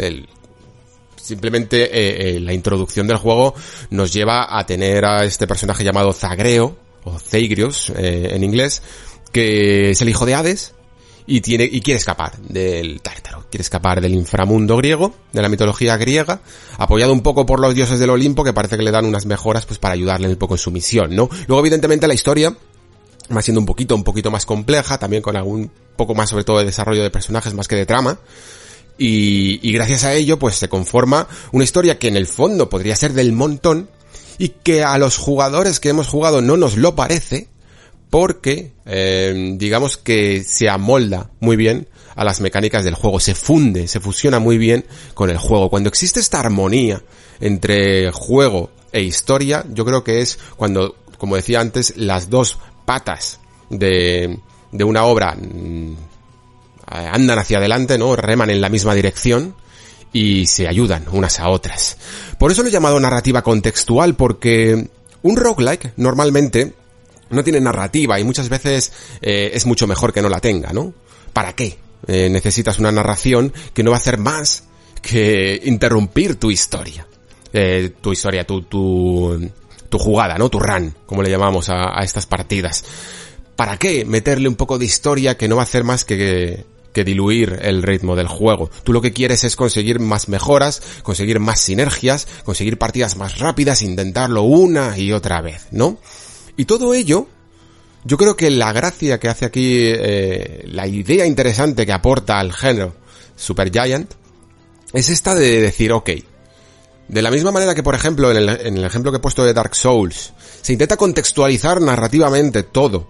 Simplemente 1.22 1.84
eh, 1.84 2.36
eh, 2.36 2.40
la 2.40 2.54
introducción 2.54 3.08
del 3.08 3.18
juego 3.18 3.54
nos 3.90 4.12
lleva 4.14 4.58
a 4.58 4.66
tener 4.66 5.06
a 5.06 5.24
este 5.24 5.48
personaje 5.48 5.84
llamado 5.84 6.14
Zagreo, 6.14 6.78
o 7.04 7.18
Zeigrios 7.20 7.92
en 7.96 8.44
inglés, 8.44 8.84
que 9.32 9.92
es 9.92 10.02
el 10.02 10.10
hijo 10.10 10.26
de 10.26 10.36
Hades, 10.36 10.74
y 11.28 11.42
quiere 11.42 11.98
escapar 11.98 12.38
del 12.40 13.02
tártaro, 13.02 13.46
quiere 13.50 13.62
escapar 13.62 14.02
del 14.02 14.14
inframundo 14.14 14.78
griego, 14.78 15.14
de 15.32 15.42
la 15.42 15.50
mitología 15.50 15.98
griega, 15.98 16.42
apoyado 16.78 17.14
un 17.14 17.22
poco 17.22 17.46
por 17.46 17.60
los 17.60 17.76
dioses 17.76 18.00
del 18.00 18.10
Olimpo 18.10 18.44
que 18.44 18.54
parece 18.54 18.78
que 18.78 18.84
le 18.84 18.92
dan 18.92 19.06
unas 19.06 19.26
mejoras 19.26 19.66
pues 19.66 19.80
para 19.80 19.94
ayudarle 19.94 20.28
un 20.28 20.36
poco 20.36 20.56
en 20.56 20.60
su 20.60 20.72
misión, 20.72 21.16
¿no? 21.16 21.30
Luego 21.48 21.60
evidentemente 21.62 22.08
la 22.08 22.14
historia 22.14 22.56
va 23.36 23.42
siendo 23.42 23.60
un 23.60 23.66
poquito, 23.66 23.96
un 23.96 24.04
poquito 24.04 24.32
más 24.32 24.46
compleja, 24.46 24.98
también 24.98 25.22
con 25.22 25.36
algún 25.36 25.72
poco 25.96 26.16
más 26.16 26.30
sobre 26.30 26.44
todo 26.44 26.60
de 26.60 26.66
desarrollo 26.66 27.04
de 27.04 27.12
personajes 27.12 27.54
más 27.54 27.68
que 27.68 27.76
de 27.76 27.86
trama. 27.86 28.20
Y 28.98 29.72
gracias 29.72 30.04
a 30.04 30.14
ello, 30.14 30.38
pues 30.38 30.56
se 30.56 30.70
conforma 30.70 31.28
una 31.52 31.64
historia 31.64 31.98
que 31.98 32.08
en 32.08 32.18
el 32.18 32.28
fondo 32.28 32.70
podría 32.70 32.96
ser 32.96 33.14
del 33.14 33.32
montón 33.32 33.90
y 34.38 34.50
que 34.50 34.84
a 34.84 34.98
los 34.98 35.18
jugadores 35.18 35.80
que 35.80 35.90
hemos 35.90 36.08
jugado 36.08 36.42
no 36.42 36.58
nos 36.58 36.78
lo 36.78 36.96
parece, 36.96 37.48
porque 38.12 38.74
eh, 38.86 39.56
digamos 39.56 39.98
que 39.98 40.44
se 40.44 40.70
amolda 40.70 41.32
muy 41.40 41.56
bien 41.56 41.88
a 42.14 42.26
las 42.26 42.42
mecánicas 42.42 42.84
del 42.84 42.94
juego, 42.94 43.22
se 43.22 43.34
funde, 43.34 43.88
se 43.88 44.02
fusiona 44.02 44.38
muy 44.38 44.58
bien 44.58 44.86
con 45.14 45.30
el 45.30 45.38
juego. 45.38 45.70
Cuando 45.70 45.88
existe 45.88 46.20
esta 46.20 46.42
armonía 46.42 47.02
entre 47.40 48.12
juego 48.12 48.70
e 48.92 49.02
historia, 49.02 49.66
yo 49.74 49.86
creo 49.86 50.04
que 50.04 50.20
es 50.20 50.38
cuando, 50.58 50.98
como 51.18 51.38
decía 51.38 51.62
antes, 51.62 51.94
las 51.96 52.30
dos 52.30 52.60
patas 52.86 53.40
de, 53.70 54.38
de 54.74 54.84
una 54.84 55.06
obra 55.06 55.34
mm, 55.34 55.96
andan 56.88 57.40
hacia 57.40 57.60
adelante, 57.60 57.98
¿no? 57.98 58.18
Reman 58.18 58.50
en 58.50 58.60
la 58.60 58.68
misma 58.68 58.94
dirección 58.94 59.56
y 60.12 60.48
se 60.48 60.68
ayudan 60.68 61.06
unas 61.14 61.40
a 61.40 61.48
otras. 61.48 61.96
Por 62.38 62.52
eso 62.52 62.62
lo 62.62 62.68
he 62.68 62.72
llamado 62.74 63.00
narrativa 63.00 63.42
contextual, 63.42 64.16
porque 64.16 64.90
un 65.22 65.38
roguelike 65.38 65.94
normalmente 65.96 66.74
no 67.32 67.44
tiene 67.44 67.60
narrativa 67.60 68.20
y 68.20 68.24
muchas 68.24 68.50
veces 68.50 68.92
eh, 69.22 69.52
es 69.54 69.66
mucho 69.66 69.88
mejor 69.88 70.14
que 70.14 70.22
no 70.22 70.30
la 70.30 70.40
tenga, 70.40 70.74
¿no? 70.74 70.94
¿Para 71.34 71.54
qué? 71.54 71.78
Eh, 72.08 72.30
necesitas 72.30 72.80
una 72.80 72.92
narración 72.92 73.54
que 73.74 73.84
no 73.84 73.92
va 73.92 73.98
a 73.98 74.00
hacer 74.00 74.18
más 74.18 74.66
que 75.02 75.60
interrumpir 75.64 76.36
tu 76.36 76.52
historia. 76.52 77.08
Eh, 77.54 77.94
tu 78.00 78.12
historia, 78.12 78.46
tu, 78.46 78.64
tu, 78.64 79.50
tu 79.90 80.00
jugada, 80.00 80.38
¿no? 80.38 80.50
Tu 80.50 80.60
run, 80.60 80.96
como 81.06 81.22
le 81.22 81.30
llamamos 81.30 81.70
a, 81.70 82.02
estas 82.04 82.26
partidas. 82.26 82.84
¿Para 83.56 83.78
qué 83.78 84.06
meterle 84.06 84.48
un 84.48 84.56
poco 84.56 84.80
de 84.80 84.86
historia 84.86 85.38
que 85.38 85.48
no 85.48 85.58
va 85.58 85.64
a 85.64 85.66
hacer 85.66 85.84
más 85.84 86.06
que, 86.06 86.66
que 86.94 87.04
diluir 87.04 87.60
el 87.62 87.84
ritmo 87.84 88.16
del 88.16 88.28
juego. 88.28 88.70
Tú 88.84 88.94
lo 88.94 89.02
que 89.02 89.14
quieres 89.14 89.44
es 89.44 89.56
conseguir 89.56 90.00
más 90.00 90.30
mejoras, 90.30 90.82
conseguir 91.04 91.40
más 91.40 91.60
sinergias, 91.60 92.28
conseguir 92.44 92.78
partidas 92.78 93.18
más 93.18 93.40
rápidas, 93.40 93.82
intentarlo 93.82 94.44
una 94.44 94.98
y 94.98 95.12
otra 95.12 95.42
vez, 95.42 95.68
¿no? 95.72 96.00
Y 96.62 96.66
todo 96.66 96.94
ello, 96.94 97.26
yo 98.04 98.18
creo 98.18 98.36
que 98.38 98.52
la 98.52 98.72
gracia 98.72 99.20
que 99.20 99.28
hace 99.28 99.46
aquí, 99.46 99.78
eh, 99.84 100.64
la 100.68 100.86
idea 100.86 101.26
interesante 101.26 101.88
que 101.88 101.92
aporta 101.92 102.38
al 102.38 102.54
género 102.54 102.94
Super 103.36 103.72
Giant, 103.72 104.14
es 104.94 105.10
esta 105.10 105.34
de 105.34 105.60
decir, 105.60 105.92
ok, 105.92 106.12
de 107.08 107.22
la 107.24 107.32
misma 107.32 107.52
manera 107.52 107.74
que, 107.74 107.82
por 107.82 107.96
ejemplo, 107.96 108.30
en 108.30 108.78
el 108.78 108.86
ejemplo 108.86 109.12
que 109.12 109.18
he 109.18 109.22
puesto 109.22 109.44
de 109.44 109.56
Dark 109.56 109.74
Souls, 109.74 110.34
se 110.62 110.74
intenta 110.74 110.98
contextualizar 110.98 111.82
narrativamente 111.82 112.62
todo 112.62 113.08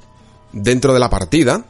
dentro 0.53 0.93
de 0.93 1.01
la 1.01 1.09
partida, 1.09 1.65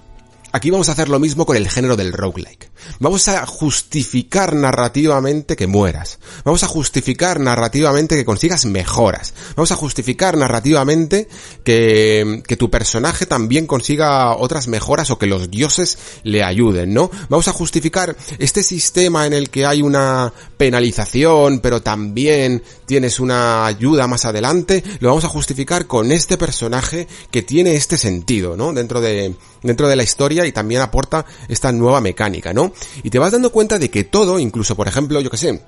Aquí 0.53 0.69
vamos 0.69 0.90
a 0.90 0.91
hacer 0.91 1.10
lo 1.10 1.19
mismo 1.19 1.45
con 1.45 1.56
el 1.56 1.69
género 1.69 1.95
del 1.95 2.11
roguelike. 2.14 2.72
Vamos 2.99 3.28
a 3.28 3.45
justificar 3.45 4.53
narrativamente 4.56 5.56
que 5.56 5.68
mueras. 5.68 6.19
Vamos 6.44 6.64
a 6.64 6.68
justificar 6.68 7.40
narrativamente 7.40 8.15
que 8.15 8.26
consigas 8.26 8.65
mejoras. 8.65 9.34
Vamos 9.56 9.72
a 9.72 9.76
justificar 9.76 10.36
narrativamente 10.36 11.30
que, 11.64 12.44
que 12.45 12.57
tu 12.57 12.69
personaje 12.69 13.26
también 13.26 13.65
consiga 13.65 14.36
otras 14.36 14.68
mejoras 14.68 15.10
o 15.10 15.18
que 15.18 15.28
los 15.28 15.49
dioses 15.49 15.98
le 16.23 16.44
ayuden, 16.44 16.94
¿no? 16.94 17.10
Vamos 17.30 17.48
a 17.48 17.53
justificar 17.53 18.15
este 18.40 18.64
sistema 18.64 19.26
en 19.26 19.34
el 19.34 19.49
que 19.49 19.65
hay 19.65 19.82
una 19.82 20.34
penalización, 20.57 21.60
pero 21.60 21.82
también 21.82 22.64
tienes 22.91 23.22
una 23.22 23.65
ayuda 23.65 24.05
más 24.05 24.26
adelante. 24.26 24.84
Lo 24.99 25.07
vamos 25.07 25.23
a 25.23 25.30
justificar 25.30 25.88
con 25.88 26.11
este 26.11 26.38
personaje 26.38 27.07
que 27.31 27.41
tiene 27.41 27.76
este 27.76 27.95
sentido, 27.95 28.57
¿no? 28.57 28.73
Dentro 28.73 28.99
de, 28.99 29.34
dentro 29.63 29.88
de 29.88 29.95
la 29.95 30.03
historia 30.03 30.45
y 30.45 30.51
también 30.51 30.81
aporta 30.81 31.26
esta 31.47 31.72
nueva 31.72 32.01
mecánica, 32.01 32.51
¿no? 32.51 32.73
Y 33.01 33.09
te 33.09 33.18
vas 33.18 33.31
dando 33.31 33.49
cuenta 33.49 33.80
de 33.80 33.89
que 33.89 34.03
todo, 34.03 34.39
incluso 34.39 34.76
por 34.76 34.89
ejemplo, 34.89 35.22
yo 35.22 35.30
que 35.30 35.38
sé, 35.38 35.61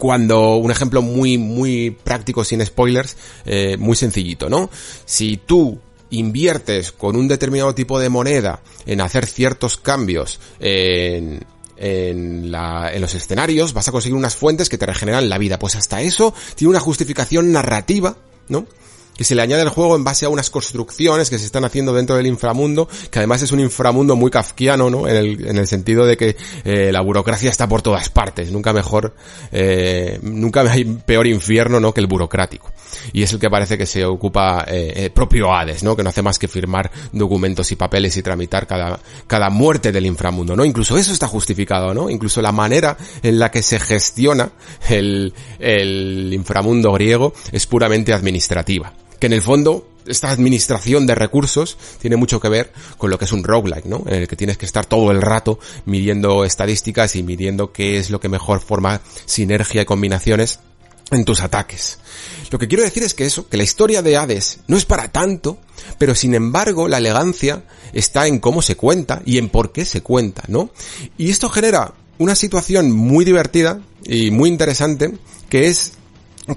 cuando 0.00 0.56
un 0.56 0.72
ejemplo 0.72 1.00
muy 1.00 1.38
muy 1.38 1.92
práctico 1.92 2.42
sin 2.42 2.66
spoilers 2.66 3.16
eh, 3.46 3.76
muy 3.78 3.94
sencillito 3.94 4.50
no 4.50 4.70
si 5.04 5.36
tú 5.36 5.78
inviertes 6.10 6.90
con 6.90 7.14
un 7.14 7.28
determinado 7.28 7.72
tipo 7.76 8.00
de 8.00 8.08
moneda 8.08 8.60
en 8.86 9.00
hacer 9.00 9.26
ciertos 9.26 9.76
cambios 9.76 10.40
en 10.58 11.44
en, 11.78 12.50
la, 12.50 12.92
en 12.92 13.00
los 13.00 13.14
escenarios 13.14 13.72
vas 13.72 13.88
a 13.88 13.92
conseguir 13.92 14.16
unas 14.16 14.36
fuentes 14.36 14.68
que 14.68 14.78
te 14.78 14.86
regeneran 14.86 15.28
la 15.28 15.38
vida. 15.38 15.58
Pues 15.58 15.76
hasta 15.76 16.02
eso 16.02 16.34
tiene 16.54 16.70
una 16.70 16.80
justificación 16.80 17.52
narrativa, 17.52 18.16
¿no? 18.48 18.66
Que 19.18 19.24
se 19.24 19.34
le 19.34 19.42
añade 19.42 19.62
al 19.62 19.68
juego 19.68 19.96
en 19.96 20.04
base 20.04 20.26
a 20.26 20.28
unas 20.28 20.48
construcciones 20.48 21.28
que 21.28 21.40
se 21.40 21.44
están 21.44 21.64
haciendo 21.64 21.92
dentro 21.92 22.16
del 22.16 22.28
inframundo, 22.28 22.88
que 23.10 23.18
además 23.18 23.42
es 23.42 23.50
un 23.50 23.58
inframundo 23.58 24.14
muy 24.14 24.30
kafkiano, 24.30 24.88
¿no? 24.90 25.08
En 25.08 25.16
el, 25.16 25.48
en 25.48 25.58
el 25.58 25.66
sentido 25.66 26.06
de 26.06 26.16
que 26.16 26.36
eh, 26.64 26.92
la 26.92 27.00
burocracia 27.00 27.50
está 27.50 27.68
por 27.68 27.82
todas 27.82 28.10
partes, 28.10 28.52
nunca 28.52 28.72
mejor, 28.72 29.16
eh, 29.50 30.20
nunca 30.22 30.60
hay 30.70 30.84
peor 30.84 31.26
infierno, 31.26 31.80
¿no? 31.80 31.92
Que 31.92 32.00
el 32.00 32.06
burocrático. 32.06 32.70
Y 33.12 33.24
es 33.24 33.32
el 33.32 33.40
que 33.40 33.50
parece 33.50 33.76
que 33.76 33.86
se 33.86 34.04
ocupa 34.04 34.64
eh, 34.68 34.92
el 34.96 35.10
propio 35.10 35.52
Hades, 35.52 35.82
¿no? 35.82 35.96
Que 35.96 36.04
no 36.04 36.10
hace 36.10 36.22
más 36.22 36.38
que 36.38 36.46
firmar 36.46 36.88
documentos 37.10 37.72
y 37.72 37.76
papeles 37.76 38.16
y 38.16 38.22
tramitar 38.22 38.68
cada, 38.68 39.00
cada 39.26 39.50
muerte 39.50 39.90
del 39.90 40.06
inframundo, 40.06 40.54
¿no? 40.54 40.64
Incluso 40.64 40.96
eso 40.96 41.12
está 41.12 41.26
justificado, 41.26 41.92
¿no? 41.92 42.08
Incluso 42.08 42.40
la 42.40 42.52
manera 42.52 42.96
en 43.20 43.40
la 43.40 43.50
que 43.50 43.62
se 43.62 43.80
gestiona 43.80 44.52
el, 44.88 45.34
el 45.58 46.30
inframundo 46.32 46.92
griego 46.92 47.32
es 47.50 47.66
puramente 47.66 48.12
administrativa 48.12 48.92
que 49.18 49.26
en 49.26 49.32
el 49.32 49.42
fondo 49.42 49.88
esta 50.06 50.30
administración 50.30 51.06
de 51.06 51.14
recursos 51.14 51.76
tiene 52.00 52.16
mucho 52.16 52.40
que 52.40 52.48
ver 52.48 52.72
con 52.96 53.10
lo 53.10 53.18
que 53.18 53.26
es 53.26 53.32
un 53.32 53.44
roguelike, 53.44 53.86
¿no? 53.86 54.04
En 54.06 54.22
el 54.22 54.28
que 54.28 54.36
tienes 54.36 54.56
que 54.56 54.66
estar 54.66 54.86
todo 54.86 55.10
el 55.10 55.20
rato 55.20 55.58
midiendo 55.84 56.44
estadísticas 56.44 57.14
y 57.16 57.22
midiendo 57.22 57.72
qué 57.72 57.98
es 57.98 58.10
lo 58.10 58.20
que 58.20 58.28
mejor 58.28 58.60
forma 58.60 59.00
sinergia 59.26 59.82
y 59.82 59.84
combinaciones 59.84 60.60
en 61.10 61.24
tus 61.24 61.40
ataques. 61.40 61.98
Lo 62.50 62.58
que 62.58 62.68
quiero 62.68 62.84
decir 62.84 63.02
es 63.02 63.14
que 63.14 63.24
eso, 63.24 63.48
que 63.48 63.56
la 63.56 63.62
historia 63.62 64.02
de 64.02 64.16
Hades 64.16 64.60
no 64.66 64.76
es 64.76 64.84
para 64.84 65.08
tanto, 65.08 65.58
pero 65.98 66.14
sin 66.14 66.34
embargo 66.34 66.88
la 66.88 66.98
elegancia 66.98 67.64
está 67.92 68.26
en 68.26 68.38
cómo 68.38 68.62
se 68.62 68.76
cuenta 68.76 69.22
y 69.24 69.38
en 69.38 69.48
por 69.48 69.72
qué 69.72 69.84
se 69.84 70.02
cuenta, 70.02 70.42
¿no? 70.48 70.70
Y 71.16 71.30
esto 71.30 71.48
genera 71.48 71.94
una 72.18 72.34
situación 72.34 72.90
muy 72.90 73.24
divertida 73.24 73.80
y 74.04 74.30
muy 74.30 74.48
interesante 74.48 75.12
que 75.48 75.68
es 75.68 75.92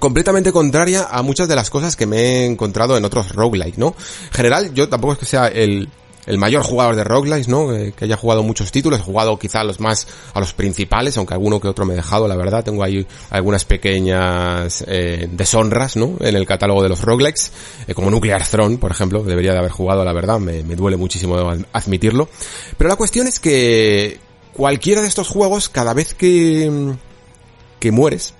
completamente 0.00 0.52
contraria 0.52 1.08
a 1.10 1.22
muchas 1.22 1.48
de 1.48 1.56
las 1.56 1.70
cosas 1.70 1.96
que 1.96 2.06
me 2.06 2.18
he 2.18 2.46
encontrado 2.46 2.96
en 2.96 3.04
otros 3.04 3.34
roguelike, 3.34 3.78
¿no? 3.78 3.94
En 4.26 4.32
general, 4.32 4.74
yo 4.74 4.88
tampoco 4.88 5.14
es 5.14 5.18
que 5.18 5.26
sea 5.26 5.48
el, 5.48 5.88
el 6.26 6.38
mayor 6.38 6.62
jugador 6.62 6.96
de 6.96 7.04
roguelikes, 7.04 7.48
¿no? 7.48 7.74
Eh, 7.74 7.92
que 7.96 8.04
haya 8.04 8.16
jugado 8.16 8.42
muchos 8.42 8.70
títulos, 8.70 9.00
he 9.00 9.02
jugado 9.02 9.38
quizá 9.38 9.60
a 9.60 9.64
los 9.64 9.80
más, 9.80 10.06
a 10.34 10.40
los 10.40 10.52
principales, 10.52 11.16
aunque 11.16 11.34
alguno 11.34 11.60
que 11.60 11.68
otro 11.68 11.84
me 11.84 11.94
he 11.94 11.96
dejado, 11.96 12.28
la 12.28 12.36
verdad, 12.36 12.64
tengo 12.64 12.82
ahí 12.82 13.06
algunas 13.30 13.64
pequeñas 13.64 14.84
eh, 14.86 15.28
deshonras, 15.30 15.96
¿no? 15.96 16.16
En 16.20 16.36
el 16.36 16.46
catálogo 16.46 16.82
de 16.82 16.88
los 16.88 17.02
roguelikes, 17.02 17.50
eh, 17.86 17.94
como 17.94 18.10
Nuclear 18.10 18.46
Throne, 18.46 18.78
por 18.78 18.90
ejemplo, 18.90 19.22
debería 19.22 19.52
de 19.52 19.58
haber 19.58 19.72
jugado, 19.72 20.04
la 20.04 20.12
verdad, 20.12 20.38
me, 20.38 20.62
me 20.62 20.76
duele 20.76 20.96
muchísimo 20.96 21.36
admitirlo. 21.72 22.28
Pero 22.76 22.88
la 22.88 22.96
cuestión 22.96 23.26
es 23.26 23.40
que 23.40 24.18
cualquiera 24.52 25.00
de 25.00 25.08
estos 25.08 25.28
juegos, 25.28 25.68
cada 25.68 25.94
vez 25.94 26.14
que, 26.14 26.94
que 27.80 27.90
mueres, 27.90 28.34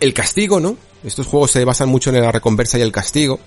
el 0.00 0.14
castigo, 0.14 0.60
¿no? 0.60 0.76
Estos 1.04 1.26
juegos 1.26 1.50
se 1.52 1.64
basan 1.64 1.88
mucho 1.88 2.10
en 2.10 2.20
la 2.20 2.32
recompensa 2.32 2.78
y 2.78 2.82
el 2.82 2.92
castigo. 2.92 3.38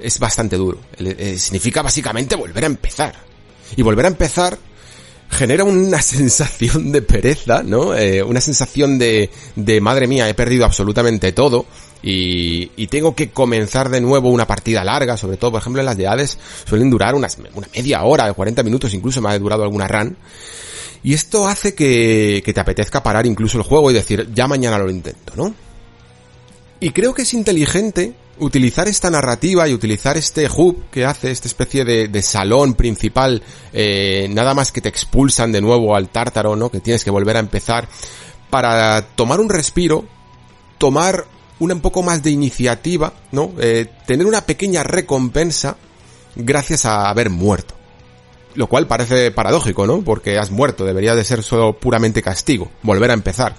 Es 0.00 0.18
bastante 0.18 0.56
duro. 0.56 0.78
Eh, 0.98 1.36
significa 1.38 1.82
básicamente 1.82 2.34
volver 2.34 2.64
a 2.64 2.66
empezar. 2.66 3.14
Y 3.76 3.82
volver 3.82 4.06
a 4.06 4.08
empezar 4.08 4.58
genera 5.30 5.64
una 5.64 6.02
sensación 6.02 6.92
de 6.92 7.02
pereza, 7.02 7.62
¿no? 7.62 7.96
Eh, 7.96 8.22
una 8.22 8.40
sensación 8.40 8.98
de, 8.98 9.30
de 9.56 9.80
madre 9.80 10.06
mía, 10.06 10.28
he 10.28 10.34
perdido 10.34 10.64
absolutamente 10.64 11.32
todo. 11.32 11.66
Y, 12.04 12.72
y, 12.76 12.88
tengo 12.88 13.14
que 13.14 13.30
comenzar 13.30 13.88
de 13.88 14.00
nuevo 14.00 14.28
una 14.28 14.44
partida 14.44 14.82
larga, 14.82 15.16
sobre 15.16 15.36
todo, 15.36 15.52
por 15.52 15.60
ejemplo, 15.60 15.80
en 15.80 15.86
las 15.86 15.96
de 15.96 16.08
Hades 16.08 16.36
suelen 16.68 16.90
durar 16.90 17.14
unas, 17.14 17.38
una 17.54 17.68
media 17.72 18.02
hora, 18.02 18.32
40 18.32 18.64
minutos, 18.64 18.92
incluso 18.92 19.22
me 19.22 19.30
ha 19.30 19.38
durado 19.38 19.62
alguna 19.62 19.86
run. 19.86 20.16
Y 21.04 21.14
esto 21.14 21.46
hace 21.46 21.76
que, 21.76 22.42
que 22.44 22.52
te 22.52 22.58
apetezca 22.58 23.04
parar 23.04 23.24
incluso 23.24 23.56
el 23.56 23.62
juego 23.62 23.88
y 23.92 23.94
decir, 23.94 24.28
ya 24.34 24.48
mañana 24.48 24.78
lo 24.78 24.90
intento, 24.90 25.34
¿no? 25.36 25.54
Y 26.82 26.90
creo 26.90 27.14
que 27.14 27.22
es 27.22 27.32
inteligente 27.32 28.12
utilizar 28.40 28.88
esta 28.88 29.08
narrativa 29.08 29.68
y 29.68 29.72
utilizar 29.72 30.16
este 30.16 30.48
hub 30.52 30.90
que 30.90 31.04
hace, 31.04 31.30
esta 31.30 31.46
especie 31.46 31.84
de, 31.84 32.22
salón 32.22 32.74
principal, 32.74 33.40
eh, 33.72 34.26
nada 34.32 34.52
más 34.52 34.72
que 34.72 34.80
te 34.80 34.88
expulsan 34.88 35.52
de 35.52 35.60
nuevo 35.60 35.94
al 35.94 36.08
tártaro, 36.08 36.56
¿no? 36.56 36.70
Que 36.70 36.80
tienes 36.80 37.04
que 37.04 37.12
volver 37.12 37.36
a 37.36 37.38
empezar, 37.38 37.86
para 38.50 39.00
tomar 39.14 39.38
un 39.38 39.48
respiro, 39.48 40.06
tomar 40.78 41.24
un 41.60 41.80
poco 41.80 42.02
más 42.02 42.20
de 42.24 42.30
iniciativa, 42.30 43.12
¿no? 43.30 43.52
Eh, 43.60 43.86
tener 44.04 44.26
una 44.26 44.44
pequeña 44.44 44.82
recompensa 44.82 45.76
gracias 46.34 46.84
a 46.84 47.08
haber 47.08 47.30
muerto. 47.30 47.74
Lo 48.56 48.66
cual 48.66 48.88
parece 48.88 49.30
paradójico, 49.30 49.86
¿no? 49.86 50.02
Porque 50.02 50.36
has 50.36 50.50
muerto, 50.50 50.84
debería 50.84 51.14
de 51.14 51.22
ser 51.22 51.44
solo 51.44 51.78
puramente 51.78 52.22
castigo, 52.22 52.72
volver 52.82 53.12
a 53.12 53.14
empezar. 53.14 53.54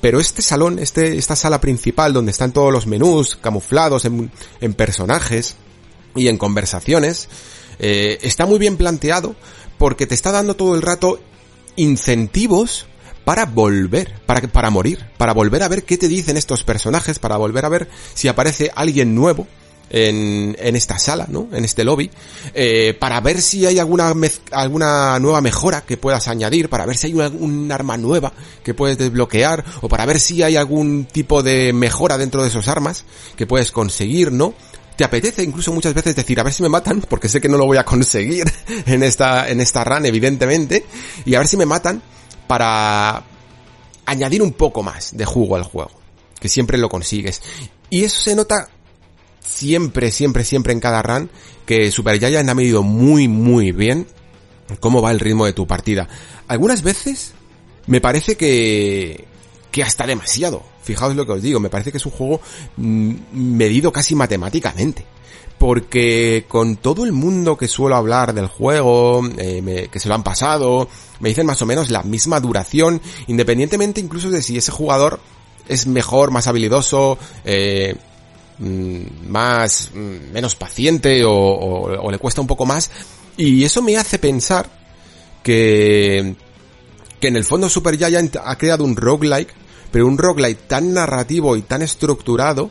Pero 0.00 0.20
este 0.20 0.42
salón, 0.42 0.78
este, 0.78 1.16
esta 1.16 1.36
sala 1.36 1.60
principal 1.60 2.12
donde 2.12 2.30
están 2.30 2.52
todos 2.52 2.72
los 2.72 2.86
menús 2.86 3.36
camuflados 3.36 4.04
en, 4.04 4.30
en 4.60 4.74
personajes 4.74 5.56
y 6.14 6.28
en 6.28 6.38
conversaciones, 6.38 7.28
eh, 7.78 8.18
está 8.22 8.46
muy 8.46 8.58
bien 8.58 8.76
planteado 8.76 9.34
porque 9.78 10.06
te 10.06 10.14
está 10.14 10.32
dando 10.32 10.54
todo 10.54 10.74
el 10.74 10.82
rato 10.82 11.20
incentivos 11.76 12.86
para 13.24 13.44
volver, 13.44 14.20
para, 14.24 14.40
para 14.42 14.70
morir, 14.70 15.04
para 15.18 15.34
volver 15.34 15.62
a 15.62 15.68
ver 15.68 15.84
qué 15.84 15.98
te 15.98 16.08
dicen 16.08 16.36
estos 16.36 16.62
personajes, 16.62 17.18
para 17.18 17.36
volver 17.36 17.64
a 17.64 17.68
ver 17.68 17.88
si 18.14 18.28
aparece 18.28 18.70
alguien 18.74 19.14
nuevo, 19.14 19.46
en, 19.90 20.56
esta 20.76 20.98
sala, 20.98 21.26
¿no? 21.28 21.48
En 21.52 21.64
este 21.64 21.84
lobby, 21.84 22.10
eh, 22.54 22.96
para 22.98 23.20
ver 23.20 23.40
si 23.40 23.66
hay 23.66 23.78
alguna, 23.78 24.12
alguna 24.52 25.18
nueva 25.18 25.40
mejora 25.40 25.82
que 25.82 25.96
puedas 25.96 26.28
añadir, 26.28 26.68
para 26.68 26.86
ver 26.86 26.96
si 26.96 27.08
hay 27.08 27.14
un 27.14 27.70
arma 27.70 27.96
nueva 27.96 28.32
que 28.62 28.74
puedes 28.74 28.98
desbloquear, 28.98 29.64
o 29.80 29.88
para 29.88 30.06
ver 30.06 30.20
si 30.20 30.42
hay 30.42 30.56
algún 30.56 31.06
tipo 31.06 31.42
de 31.42 31.72
mejora 31.72 32.18
dentro 32.18 32.42
de 32.42 32.48
esos 32.48 32.68
armas 32.68 33.04
que 33.36 33.46
puedes 33.46 33.72
conseguir, 33.72 34.32
¿no? 34.32 34.54
Te 34.96 35.04
apetece 35.04 35.42
incluso 35.42 35.72
muchas 35.72 35.92
veces 35.92 36.16
decir, 36.16 36.40
a 36.40 36.42
ver 36.42 36.52
si 36.52 36.62
me 36.62 36.68
matan, 36.68 37.00
porque 37.08 37.28
sé 37.28 37.40
que 37.40 37.48
no 37.48 37.58
lo 37.58 37.66
voy 37.66 37.76
a 37.76 37.84
conseguir 37.84 38.50
en 38.86 39.02
esta, 39.02 39.48
en 39.48 39.60
esta 39.60 39.84
run, 39.84 40.06
evidentemente, 40.06 40.84
y 41.24 41.34
a 41.34 41.38
ver 41.38 41.48
si 41.48 41.56
me 41.56 41.66
matan 41.66 42.02
para 42.46 43.24
añadir 44.06 44.42
un 44.42 44.52
poco 44.52 44.82
más 44.82 45.16
de 45.16 45.24
jugo 45.24 45.56
al 45.56 45.64
juego, 45.64 45.90
que 46.40 46.48
siempre 46.48 46.78
lo 46.78 46.88
consigues. 46.88 47.42
Y 47.90 48.04
eso 48.04 48.20
se 48.20 48.34
nota 48.34 48.68
siempre, 49.46 50.10
siempre, 50.10 50.44
siempre 50.44 50.72
en 50.72 50.80
cada 50.80 51.02
run 51.02 51.30
que 51.64 51.90
Super 51.90 52.18
Giant 52.18 52.48
ha 52.48 52.54
medido 52.54 52.82
muy, 52.82 53.28
muy 53.28 53.72
bien 53.72 54.06
cómo 54.80 55.00
va 55.00 55.10
el 55.10 55.20
ritmo 55.20 55.46
de 55.46 55.52
tu 55.52 55.66
partida. 55.66 56.08
Algunas 56.48 56.82
veces 56.82 57.32
me 57.86 58.00
parece 58.00 58.36
que, 58.36 59.24
que 59.70 59.82
hasta 59.82 60.06
demasiado. 60.06 60.62
Fijaos 60.82 61.16
lo 61.16 61.26
que 61.26 61.32
os 61.32 61.42
digo, 61.42 61.60
me 61.60 61.70
parece 61.70 61.90
que 61.90 61.98
es 61.98 62.06
un 62.06 62.12
juego 62.12 62.40
mm, 62.76 63.14
medido 63.32 63.92
casi 63.92 64.14
matemáticamente. 64.14 65.04
Porque 65.58 66.44
con 66.48 66.76
todo 66.76 67.04
el 67.04 67.12
mundo 67.12 67.56
que 67.56 67.66
suelo 67.66 67.96
hablar 67.96 68.34
del 68.34 68.46
juego, 68.46 69.22
eh, 69.38 69.88
que 69.90 69.98
se 69.98 70.08
lo 70.08 70.14
han 70.14 70.22
pasado, 70.22 70.86
me 71.20 71.30
dicen 71.30 71.46
más 71.46 71.62
o 71.62 71.66
menos 71.66 71.90
la 71.90 72.02
misma 72.02 72.40
duración, 72.40 73.00
independientemente 73.26 74.00
incluso 74.00 74.30
de 74.30 74.42
si 74.42 74.58
ese 74.58 74.70
jugador 74.70 75.18
es 75.66 75.86
mejor, 75.86 76.30
más 76.30 76.46
habilidoso, 76.46 77.18
eh, 77.44 77.96
más, 78.58 79.90
mm, 79.94 80.32
menos 80.32 80.54
paciente 80.54 81.22
o, 81.24 82.10
le 82.10 82.18
cuesta 82.18 82.40
un 82.40 82.46
poco 82.46 82.66
más. 82.66 82.90
Y 83.36 83.64
eso 83.64 83.82
me 83.82 83.96
hace 83.96 84.18
pensar 84.18 84.68
que, 85.42 86.34
que 87.20 87.28
en 87.28 87.36
el 87.36 87.44
fondo 87.44 87.68
Super 87.68 87.96
Giant 87.96 88.36
ha 88.42 88.56
creado 88.56 88.84
un 88.84 88.96
roguelike, 88.96 89.52
pero 89.90 90.06
un 90.06 90.18
roguelike 90.18 90.66
tan 90.66 90.94
narrativo 90.94 91.56
y 91.56 91.62
tan 91.62 91.82
estructurado 91.82 92.70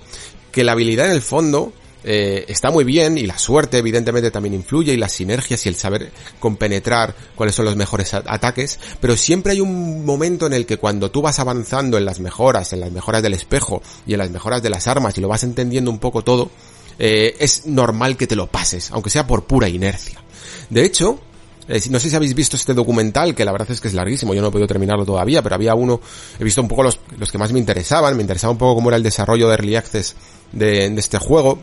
que 0.52 0.64
la 0.64 0.72
habilidad 0.72 1.08
en 1.08 1.14
el 1.14 1.22
fondo 1.22 1.74
eh, 2.08 2.46
está 2.48 2.70
muy 2.70 2.84
bien 2.84 3.18
y 3.18 3.26
la 3.26 3.40
suerte 3.40 3.80
evidentemente 3.80 4.30
también 4.30 4.54
influye 4.54 4.94
y 4.94 4.98
las 4.98 5.12
sinergias 5.12 5.66
y 5.66 5.70
el 5.70 5.76
saber 5.76 6.12
compenetrar 6.40 7.16
cuáles 7.34 7.56
son 7.56 7.66
los 7.66 7.76
mejores 7.76 8.14
ataques, 8.14 8.80
pero 9.00 9.18
siempre 9.18 9.54
hay 9.54 9.62
un 9.62 10.06
momento 10.06 10.46
en 10.46 10.54
el 10.54 10.68
que 10.68 10.78
cuando 10.78 11.10
tú 11.10 11.24
vas 11.24 11.40
avanzando 11.40 11.98
en 11.98 12.06
las 12.06 12.20
mejoras, 12.20 12.74
en 12.74 12.82
las 12.82 12.92
mejoras 12.92 13.24
del 13.24 13.34
espejo 13.34 13.82
y 14.06 14.14
en 14.14 14.20
las 14.20 14.30
mejoras 14.30 14.62
de 14.62 14.70
las 14.70 14.86
armas 14.86 15.18
y 15.18 15.22
lo 15.22 15.28
vas 15.28 15.44
entendiendo 15.44 15.90
un 15.90 15.98
poco 15.98 16.24
todo, 16.24 16.52
eh, 17.00 17.36
es 17.40 17.66
normal 17.66 18.18
que 18.18 18.28
te 18.28 18.36
lo 18.36 18.46
pases, 18.46 18.92
aunque 18.92 19.10
sea 19.10 19.26
por 19.26 19.46
pura 19.46 19.68
inercia. 19.68 20.24
De 20.70 20.86
hecho, 20.86 21.20
eh, 21.68 21.82
no 21.90 22.00
sé 22.00 22.12
si 22.12 22.16
habéis 22.16 22.36
visto 22.36 22.56
este 22.56 22.76
documental, 22.76 23.34
que 23.34 23.46
la 23.46 23.52
verdad 23.52 23.72
es 23.72 23.82
que 23.82 23.88
es 23.88 23.96
larguísimo, 23.96 24.36
yo 24.36 24.44
no 24.44 24.50
he 24.50 24.52
podido 24.52 24.68
terminarlo 24.68 25.06
todavía, 25.06 25.42
pero 25.42 25.56
había 25.56 25.74
uno, 25.74 26.00
he 26.40 26.44
visto 26.44 26.62
un 26.62 26.68
poco 26.68 26.84
los, 26.84 27.00
los 27.18 27.32
que 27.32 27.40
más 27.40 27.52
me 27.52 27.58
interesaban, 27.58 28.16
me 28.16 28.22
interesaba 28.22 28.52
un 28.52 28.60
poco 28.60 28.76
cómo 28.76 28.92
era 28.92 28.98
el 28.98 29.04
desarrollo 29.04 29.48
de 29.48 29.56
Early 29.56 29.76
Access 29.76 30.16
de, 30.52 30.92
de 30.92 31.00
este 31.00 31.18
juego, 31.18 31.58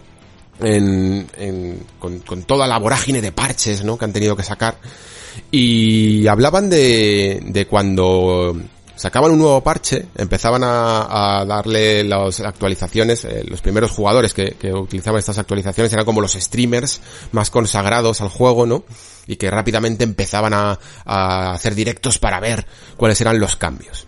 en, 0.60 1.80
con, 1.98 2.42
toda 2.44 2.66
la 2.66 2.78
vorágine 2.78 3.20
de 3.20 3.32
parches, 3.32 3.84
¿no? 3.84 3.98
Que 3.98 4.04
han 4.04 4.12
tenido 4.12 4.36
que 4.36 4.42
sacar. 4.42 4.76
Y 5.50 6.26
hablaban 6.26 6.68
de, 6.68 7.42
de 7.44 7.66
cuando 7.66 8.56
sacaban 9.02 9.32
un 9.32 9.38
nuevo 9.38 9.60
parche, 9.62 10.06
empezaban 10.16 10.62
a, 10.64 11.44
darle 11.46 12.04
las 12.04 12.40
actualizaciones, 12.40 13.24
eh, 13.24 13.44
los 13.48 13.60
primeros 13.60 13.90
jugadores 13.90 14.34
que, 14.34 14.52
que, 14.52 14.72
utilizaban 14.72 15.18
estas 15.18 15.38
actualizaciones 15.38 15.92
eran 15.92 16.04
como 16.04 16.20
los 16.20 16.34
streamers 16.34 17.00
más 17.32 17.50
consagrados 17.50 18.20
al 18.20 18.28
juego, 18.28 18.66
¿no? 18.66 18.84
Y 19.26 19.36
que 19.36 19.50
rápidamente 19.50 20.04
empezaban 20.04 20.54
a, 20.54 20.78
a 21.04 21.52
hacer 21.52 21.74
directos 21.74 22.18
para 22.18 22.40
ver 22.40 22.66
cuáles 22.96 23.20
eran 23.20 23.40
los 23.40 23.56
cambios. 23.56 24.06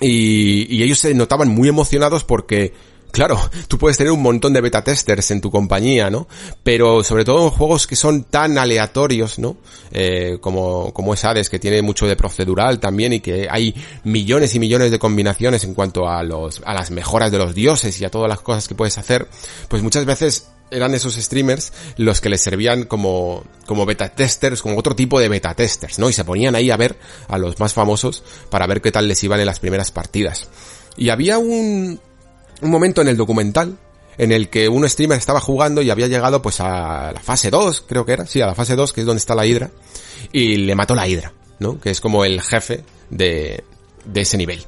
Y, 0.00 0.74
y 0.74 0.82
ellos 0.82 1.00
se 1.00 1.12
notaban 1.12 1.48
muy 1.48 1.68
emocionados 1.68 2.24
porque 2.24 2.72
Claro, 3.10 3.38
tú 3.68 3.78
puedes 3.78 3.96
tener 3.96 4.12
un 4.12 4.22
montón 4.22 4.52
de 4.52 4.60
beta 4.60 4.84
testers 4.84 5.30
en 5.30 5.40
tu 5.40 5.50
compañía, 5.50 6.10
¿no? 6.10 6.28
Pero 6.62 7.02
sobre 7.02 7.24
todo 7.24 7.44
en 7.44 7.50
juegos 7.50 7.86
que 7.86 7.96
son 7.96 8.24
tan 8.24 8.58
aleatorios, 8.58 9.38
¿no? 9.38 9.56
Eh, 9.90 10.38
como, 10.40 10.92
como 10.92 11.14
es 11.14 11.24
Hades, 11.24 11.48
que 11.48 11.58
tiene 11.58 11.80
mucho 11.82 12.06
de 12.06 12.16
procedural 12.16 12.78
también 12.78 13.14
y 13.14 13.20
que 13.20 13.48
hay 13.50 13.74
millones 14.04 14.54
y 14.54 14.58
millones 14.58 14.90
de 14.90 14.98
combinaciones 14.98 15.64
en 15.64 15.74
cuanto 15.74 16.08
a 16.08 16.22
los, 16.22 16.60
a 16.64 16.74
las 16.74 16.90
mejoras 16.90 17.32
de 17.32 17.38
los 17.38 17.54
dioses 17.54 17.98
y 18.00 18.04
a 18.04 18.10
todas 18.10 18.28
las 18.28 18.40
cosas 18.40 18.68
que 18.68 18.74
puedes 18.74 18.98
hacer, 18.98 19.26
pues 19.68 19.82
muchas 19.82 20.04
veces 20.04 20.48
eran 20.70 20.94
esos 20.94 21.14
streamers 21.14 21.72
los 21.96 22.20
que 22.20 22.28
les 22.28 22.40
servían 22.40 22.84
como, 22.84 23.44
como 23.66 23.86
beta 23.86 24.10
testers, 24.10 24.62
como 24.62 24.78
otro 24.78 24.94
tipo 24.94 25.18
de 25.18 25.28
beta 25.28 25.54
testers, 25.54 25.98
¿no? 25.98 26.10
Y 26.10 26.12
se 26.12 26.24
ponían 26.24 26.54
ahí 26.54 26.70
a 26.70 26.76
ver 26.76 26.98
a 27.28 27.38
los 27.38 27.58
más 27.58 27.72
famosos 27.72 28.22
para 28.50 28.66
ver 28.66 28.80
qué 28.80 28.92
tal 28.92 29.08
les 29.08 29.22
iban 29.24 29.40
en 29.40 29.46
las 29.46 29.60
primeras 29.60 29.90
partidas. 29.90 30.48
Y 30.96 31.10
había 31.10 31.38
un, 31.38 32.00
un 32.62 32.70
momento 32.70 33.02
en 33.02 33.08
el 33.08 33.16
documental 33.16 33.76
en 34.18 34.32
el 34.32 34.48
que 34.48 34.68
un 34.68 34.88
streamer 34.88 35.16
estaba 35.16 35.40
jugando 35.40 35.80
y 35.80 35.90
había 35.90 36.08
llegado 36.08 36.42
pues 36.42 36.60
a 36.60 37.12
la 37.12 37.20
fase 37.20 37.50
2, 37.50 37.84
creo 37.86 38.04
que 38.04 38.12
era, 38.12 38.26
sí, 38.26 38.40
a 38.40 38.46
la 38.46 38.54
fase 38.54 38.74
2, 38.74 38.92
que 38.92 39.00
es 39.02 39.06
donde 39.06 39.20
está 39.20 39.34
la 39.34 39.46
hidra, 39.46 39.70
y 40.32 40.56
le 40.56 40.74
mató 40.74 40.94
la 40.94 41.06
hidra, 41.06 41.32
¿no? 41.60 41.80
Que 41.80 41.90
es 41.90 42.00
como 42.00 42.24
el 42.24 42.42
jefe 42.42 42.84
de, 43.10 43.62
de 44.04 44.20
ese 44.20 44.36
nivel. 44.36 44.64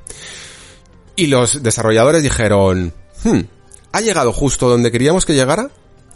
Y 1.17 1.27
los 1.27 1.63
desarrolladores 1.63 2.23
dijeron, 2.23 2.95
hmm, 3.25 3.41
ha 3.93 4.01
llegado 4.01 4.33
justo 4.33 4.69
donde 4.69 4.93
queríamos 4.93 5.27
que 5.27 5.35
llegara, 5.35 5.71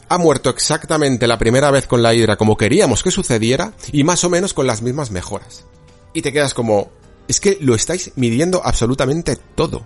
ha 0.08 0.18
muerto 0.18 0.50
exactamente 0.50 1.26
la 1.26 1.38
primera 1.38 1.70
vez 1.70 1.86
con 1.86 2.02
la 2.02 2.14
hidra 2.14 2.36
como 2.36 2.56
queríamos 2.56 3.02
que 3.02 3.10
sucediera 3.10 3.72
y 3.90 4.04
más 4.04 4.22
o 4.22 4.30
menos 4.30 4.54
con 4.54 4.66
las 4.66 4.82
mismas 4.82 5.10
mejoras. 5.10 5.64
Y 6.12 6.22
te 6.22 6.32
quedas 6.32 6.54
como, 6.54 6.90
es 7.26 7.40
que 7.40 7.58
lo 7.60 7.74
estáis 7.74 8.12
midiendo 8.14 8.62
absolutamente 8.64 9.36
todo. 9.56 9.84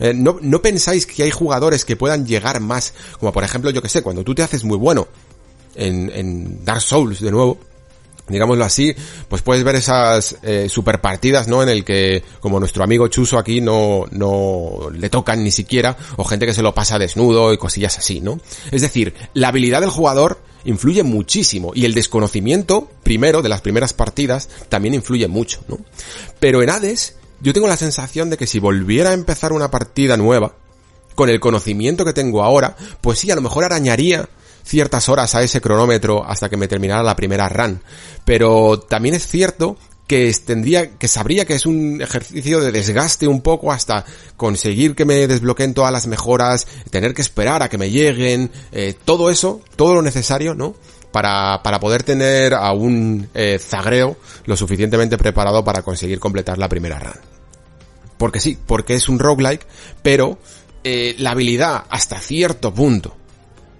Eh, 0.00 0.12
no, 0.14 0.38
no 0.40 0.62
pensáis 0.62 1.06
que 1.06 1.22
hay 1.22 1.30
jugadores 1.30 1.84
que 1.84 1.96
puedan 1.96 2.26
llegar 2.26 2.60
más, 2.60 2.94
como 3.18 3.32
por 3.32 3.44
ejemplo, 3.44 3.70
yo 3.70 3.82
que 3.82 3.88
sé, 3.88 4.02
cuando 4.02 4.24
tú 4.24 4.34
te 4.34 4.42
haces 4.42 4.64
muy 4.64 4.76
bueno 4.76 5.08
en, 5.74 6.10
en 6.14 6.64
Dark 6.64 6.82
Souls 6.82 7.20
de 7.20 7.30
nuevo, 7.30 7.58
digámoslo 8.28 8.64
así, 8.64 8.94
pues 9.28 9.42
puedes 9.42 9.64
ver 9.64 9.76
esas 9.76 10.36
eh, 10.42 10.68
super 10.68 11.00
partidas, 11.00 11.48
¿no? 11.48 11.62
En 11.62 11.68
el 11.68 11.84
que, 11.84 12.22
como 12.40 12.58
nuestro 12.58 12.84
amigo 12.84 13.08
Chuso 13.08 13.38
aquí, 13.38 13.60
no, 13.60 14.04
no 14.10 14.90
le 14.92 15.08
tocan 15.10 15.42
ni 15.42 15.50
siquiera, 15.50 15.96
o 16.16 16.24
gente 16.24 16.46
que 16.46 16.54
se 16.54 16.62
lo 16.62 16.74
pasa 16.74 16.98
desnudo 16.98 17.52
y 17.52 17.58
cosillas 17.58 17.98
así, 17.98 18.20
¿no? 18.20 18.40
Es 18.70 18.82
decir, 18.82 19.14
la 19.34 19.48
habilidad 19.48 19.80
del 19.80 19.90
jugador 19.90 20.40
influye 20.64 21.04
muchísimo, 21.04 21.72
y 21.74 21.84
el 21.84 21.94
desconocimiento, 21.94 22.90
primero, 23.04 23.42
de 23.42 23.48
las 23.48 23.60
primeras 23.60 23.92
partidas, 23.92 24.48
también 24.68 24.94
influye 24.94 25.28
mucho, 25.28 25.60
¿no? 25.68 25.78
Pero 26.40 26.62
en 26.62 26.70
Hades, 26.70 27.14
yo 27.40 27.52
tengo 27.52 27.68
la 27.68 27.76
sensación 27.76 28.30
de 28.30 28.36
que 28.36 28.46
si 28.46 28.58
volviera 28.58 29.10
a 29.10 29.14
empezar 29.14 29.52
una 29.52 29.70
partida 29.70 30.16
nueva, 30.16 30.54
con 31.16 31.30
el 31.30 31.40
conocimiento 31.40 32.04
que 32.04 32.12
tengo 32.12 32.44
ahora, 32.44 32.76
pues 33.00 33.18
sí, 33.18 33.30
a 33.30 33.34
lo 33.34 33.40
mejor 33.40 33.64
arañaría 33.64 34.28
ciertas 34.64 35.08
horas 35.08 35.34
a 35.34 35.42
ese 35.42 35.60
cronómetro 35.60 36.24
hasta 36.24 36.48
que 36.48 36.56
me 36.56 36.68
terminara 36.68 37.02
la 37.02 37.16
primera 37.16 37.48
run. 37.48 37.82
Pero 38.24 38.78
también 38.80 39.14
es 39.14 39.26
cierto 39.26 39.76
que 40.06 40.32
tendría, 40.44 40.90
que 40.90 41.08
sabría 41.08 41.44
que 41.44 41.54
es 41.54 41.66
un 41.66 42.00
ejercicio 42.00 42.60
de 42.60 42.70
desgaste 42.70 43.26
un 43.26 43.40
poco 43.40 43.72
hasta 43.72 44.04
conseguir 44.36 44.94
que 44.94 45.04
me 45.04 45.26
desbloqueen 45.26 45.74
todas 45.74 45.92
las 45.92 46.06
mejoras, 46.06 46.66
tener 46.90 47.14
que 47.14 47.22
esperar 47.22 47.62
a 47.62 47.68
que 47.68 47.78
me 47.78 47.90
lleguen, 47.90 48.52
eh, 48.70 48.94
todo 49.04 49.30
eso, 49.30 49.60
todo 49.74 49.94
lo 49.94 50.02
necesario, 50.02 50.54
¿no? 50.54 50.76
Para, 51.16 51.62
para 51.62 51.80
poder 51.80 52.02
tener 52.02 52.52
a 52.52 52.72
un 52.72 53.30
eh, 53.32 53.58
zagreo 53.58 54.18
lo 54.44 54.54
suficientemente 54.54 55.16
preparado 55.16 55.64
para 55.64 55.80
conseguir 55.80 56.20
completar 56.20 56.58
la 56.58 56.68
primera 56.68 56.98
run. 56.98 57.18
Porque 58.18 58.38
sí, 58.38 58.58
porque 58.66 58.92
es 58.92 59.08
un 59.08 59.18
roguelike, 59.18 59.66
pero 60.02 60.38
eh, 60.84 61.14
la 61.18 61.30
habilidad 61.30 61.84
hasta 61.88 62.20
cierto 62.20 62.74
punto 62.74 63.16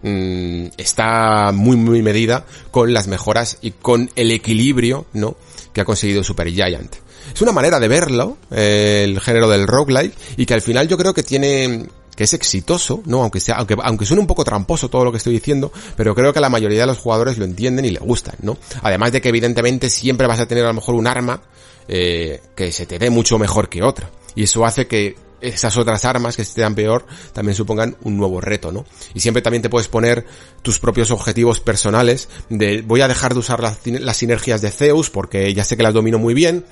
mm, 0.00 0.68
está 0.78 1.52
muy 1.52 1.76
muy 1.76 2.00
medida 2.00 2.46
con 2.70 2.94
las 2.94 3.06
mejoras 3.06 3.58
y 3.60 3.72
con 3.72 4.10
el 4.16 4.30
equilibrio, 4.30 5.04
¿no? 5.12 5.36
Que 5.74 5.82
ha 5.82 5.84
conseguido 5.84 6.24
Super 6.24 6.50
Giant. 6.50 6.96
Es 7.34 7.42
una 7.42 7.52
manera 7.52 7.78
de 7.78 7.88
verlo, 7.88 8.38
eh, 8.50 9.02
el 9.04 9.20
género 9.20 9.50
del 9.50 9.66
roguelike, 9.66 10.14
y 10.38 10.46
que 10.46 10.54
al 10.54 10.62
final 10.62 10.88
yo 10.88 10.96
creo 10.96 11.12
que 11.12 11.22
tiene 11.22 11.84
que 12.16 12.24
es 12.24 12.34
exitoso, 12.34 13.02
¿no? 13.04 13.22
Aunque 13.22 13.38
sea, 13.38 13.56
aunque, 13.56 13.76
aunque 13.80 14.06
suene 14.06 14.22
un 14.22 14.26
poco 14.26 14.42
tramposo 14.42 14.88
todo 14.88 15.04
lo 15.04 15.12
que 15.12 15.18
estoy 15.18 15.34
diciendo, 15.34 15.70
pero 15.96 16.14
creo 16.14 16.32
que 16.32 16.40
la 16.40 16.48
mayoría 16.48 16.80
de 16.80 16.86
los 16.86 16.98
jugadores 16.98 17.38
lo 17.38 17.44
entienden 17.44 17.84
y 17.84 17.90
le 17.90 18.00
gustan, 18.00 18.34
¿no? 18.42 18.56
Además 18.82 19.12
de 19.12 19.20
que 19.20 19.28
evidentemente 19.28 19.90
siempre 19.90 20.26
vas 20.26 20.40
a 20.40 20.46
tener 20.46 20.64
a 20.64 20.68
lo 20.68 20.74
mejor 20.74 20.94
un 20.94 21.06
arma 21.06 21.42
eh, 21.86 22.40
que 22.56 22.72
se 22.72 22.86
te 22.86 22.98
dé 22.98 23.10
mucho 23.10 23.38
mejor 23.38 23.68
que 23.68 23.82
otra. 23.82 24.10
Y 24.34 24.44
eso 24.44 24.64
hace 24.64 24.86
que 24.86 25.16
esas 25.40 25.76
otras 25.76 26.04
armas 26.06 26.36
que 26.36 26.44
te 26.44 26.62
dan 26.62 26.74
peor 26.74 27.06
también 27.34 27.54
supongan 27.54 27.96
un 28.02 28.16
nuevo 28.16 28.40
reto, 28.40 28.72
¿no? 28.72 28.86
Y 29.14 29.20
siempre 29.20 29.42
también 29.42 29.62
te 29.62 29.68
puedes 29.68 29.88
poner 29.88 30.24
tus 30.62 30.78
propios 30.78 31.10
objetivos 31.10 31.60
personales 31.60 32.28
de 32.48 32.80
voy 32.80 33.02
a 33.02 33.08
dejar 33.08 33.34
de 33.34 33.40
usar 33.40 33.60
las, 33.60 33.78
las 33.84 34.16
sinergias 34.16 34.62
de 34.62 34.70
Zeus 34.70 35.10
porque 35.10 35.52
ya 35.52 35.64
sé 35.64 35.76
que 35.76 35.82
las 35.82 35.94
domino 35.94 36.18
muy 36.18 36.32
bien, 36.32 36.64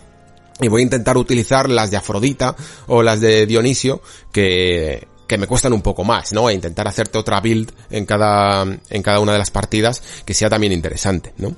y 0.61 0.69
voy 0.69 0.83
a 0.83 0.85
intentar 0.85 1.17
utilizar 1.17 1.69
las 1.69 1.91
de 1.91 1.97
Afrodita 1.97 2.55
o 2.87 3.03
las 3.03 3.21
de 3.21 3.47
Dionisio 3.47 4.01
que, 4.33 5.09
que 5.27 5.39
me 5.39 5.47
cuestan 5.47 5.73
un 5.73 5.83
poco 5.83 6.05
más, 6.05 6.33
¿no? 6.33 6.49
E 6.49 6.55
intentar 6.55 6.87
hacerte 6.89 7.19
otra 7.19 7.41
build 7.41 7.73
en 7.91 8.07
cada, 8.07 8.63
en 8.63 9.03
cada 9.03 9.21
una 9.21 9.33
de 9.33 9.39
las 9.39 9.51
partidas 9.51 10.03
que 10.25 10.35
sea 10.35 10.51
también 10.51 10.73
interesante, 10.73 11.35
¿no? 11.39 11.57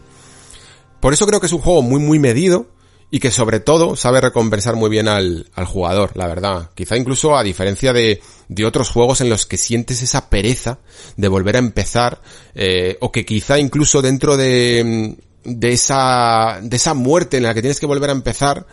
Por 1.00 1.12
eso 1.12 1.26
creo 1.26 1.40
que 1.40 1.46
es 1.46 1.52
un 1.52 1.60
juego 1.60 1.82
muy 1.82 2.00
muy 2.00 2.18
medido 2.18 2.66
y 3.10 3.20
que 3.20 3.30
sobre 3.30 3.60
todo 3.60 3.96
sabe 3.96 4.20
recompensar 4.20 4.74
muy 4.74 4.90
bien 4.90 5.08
al, 5.08 5.48
al 5.54 5.64
jugador, 5.64 6.12
la 6.16 6.26
verdad. 6.26 6.70
Quizá 6.74 6.96
incluso 6.96 7.36
a 7.36 7.44
diferencia 7.44 7.92
de, 7.92 8.20
de 8.48 8.64
otros 8.64 8.90
juegos 8.90 9.20
en 9.20 9.28
los 9.28 9.46
que 9.46 9.56
sientes 9.56 10.02
esa 10.02 10.28
pereza 10.28 10.78
de 11.16 11.28
volver 11.28 11.56
a 11.56 11.60
empezar, 11.60 12.20
eh, 12.54 12.96
o 13.00 13.12
que 13.12 13.24
quizá 13.24 13.58
incluso 13.58 14.02
dentro 14.02 14.36
de, 14.36 15.16
de 15.44 15.72
esa, 15.72 16.58
de 16.62 16.76
esa 16.76 16.94
muerte 16.94 17.36
en 17.36 17.44
la 17.44 17.54
que 17.54 17.62
tienes 17.62 17.78
que 17.78 17.86
volver 17.86 18.10
a 18.10 18.14
empezar, 18.14 18.66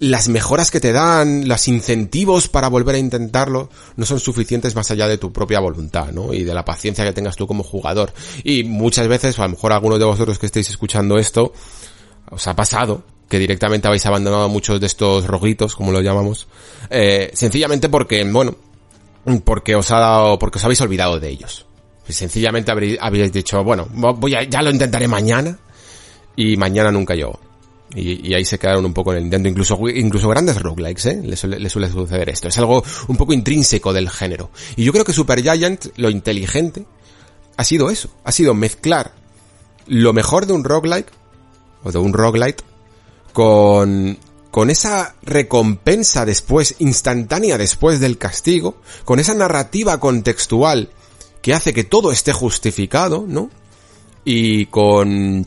las 0.00 0.28
mejoras 0.28 0.70
que 0.70 0.80
te 0.80 0.92
dan, 0.92 1.46
los 1.46 1.68
incentivos 1.68 2.48
para 2.48 2.68
volver 2.68 2.96
a 2.96 2.98
intentarlo, 2.98 3.68
no 3.96 4.06
son 4.06 4.18
suficientes 4.18 4.74
más 4.74 4.90
allá 4.90 5.06
de 5.06 5.18
tu 5.18 5.32
propia 5.32 5.60
voluntad, 5.60 6.10
¿no? 6.10 6.32
Y 6.32 6.42
de 6.42 6.54
la 6.54 6.64
paciencia 6.64 7.04
que 7.04 7.12
tengas 7.12 7.36
tú 7.36 7.46
como 7.46 7.62
jugador. 7.62 8.12
Y 8.42 8.64
muchas 8.64 9.06
veces, 9.08 9.38
o 9.38 9.42
a 9.42 9.46
lo 9.46 9.52
mejor 9.52 9.72
algunos 9.72 9.98
de 9.98 10.06
vosotros 10.06 10.38
que 10.38 10.46
estéis 10.46 10.70
escuchando 10.70 11.18
esto, 11.18 11.52
os 12.30 12.46
ha 12.48 12.56
pasado 12.56 13.04
que 13.28 13.38
directamente 13.38 13.86
habéis 13.86 14.06
abandonado 14.06 14.48
muchos 14.48 14.80
de 14.80 14.86
estos 14.86 15.26
roguitos, 15.26 15.76
como 15.76 15.92
lo 15.92 16.00
llamamos, 16.00 16.48
eh, 16.88 17.30
sencillamente 17.34 17.88
porque, 17.88 18.24
bueno, 18.24 18.56
porque 19.44 19.76
os 19.76 19.90
ha 19.90 19.98
dado, 19.98 20.38
porque 20.38 20.58
os 20.58 20.64
habéis 20.64 20.80
olvidado 20.80 21.20
de 21.20 21.28
ellos. 21.28 21.66
Sencillamente 22.08 22.72
habéis 22.72 23.32
dicho, 23.32 23.62
bueno, 23.62 23.86
voy 23.92 24.34
a, 24.34 24.42
ya 24.42 24.62
lo 24.62 24.70
intentaré 24.70 25.06
mañana, 25.06 25.58
y 26.36 26.56
mañana 26.56 26.90
nunca 26.90 27.14
llegó. 27.14 27.38
Y, 27.94 28.32
ahí 28.34 28.44
se 28.44 28.58
quedaron 28.58 28.84
un 28.84 28.94
poco 28.94 29.12
en 29.12 29.18
el 29.18 29.24
intento. 29.24 29.48
Incluso, 29.48 29.78
incluso 29.88 30.28
grandes 30.28 30.60
roguelikes, 30.60 31.06
¿eh? 31.06 31.20
Le 31.24 31.36
suele, 31.36 31.68
suele, 31.68 31.90
suceder 31.90 32.28
esto. 32.28 32.48
Es 32.48 32.58
algo 32.58 32.82
un 33.08 33.16
poco 33.16 33.32
intrínseco 33.32 33.92
del 33.92 34.08
género. 34.08 34.50
Y 34.76 34.84
yo 34.84 34.92
creo 34.92 35.04
que 35.04 35.12
Super 35.12 35.42
Giant, 35.42 35.86
lo 35.96 36.10
inteligente, 36.10 36.84
ha 37.56 37.64
sido 37.64 37.90
eso. 37.90 38.10
Ha 38.24 38.32
sido 38.32 38.54
mezclar 38.54 39.12
lo 39.86 40.12
mejor 40.12 40.46
de 40.46 40.52
un 40.52 40.62
roguelike, 40.62 41.10
o 41.82 41.90
de 41.90 41.98
un 41.98 42.12
roguelite, 42.12 42.62
con, 43.32 44.18
con 44.50 44.70
esa 44.70 45.16
recompensa 45.22 46.24
después, 46.24 46.76
instantánea 46.78 47.58
después 47.58 47.98
del 47.98 48.18
castigo, 48.18 48.76
con 49.04 49.18
esa 49.18 49.34
narrativa 49.34 49.98
contextual 49.98 50.90
que 51.42 51.54
hace 51.54 51.72
que 51.72 51.84
todo 51.84 52.12
esté 52.12 52.32
justificado, 52.32 53.24
¿no? 53.26 53.50
Y 54.24 54.66
con 54.66 55.46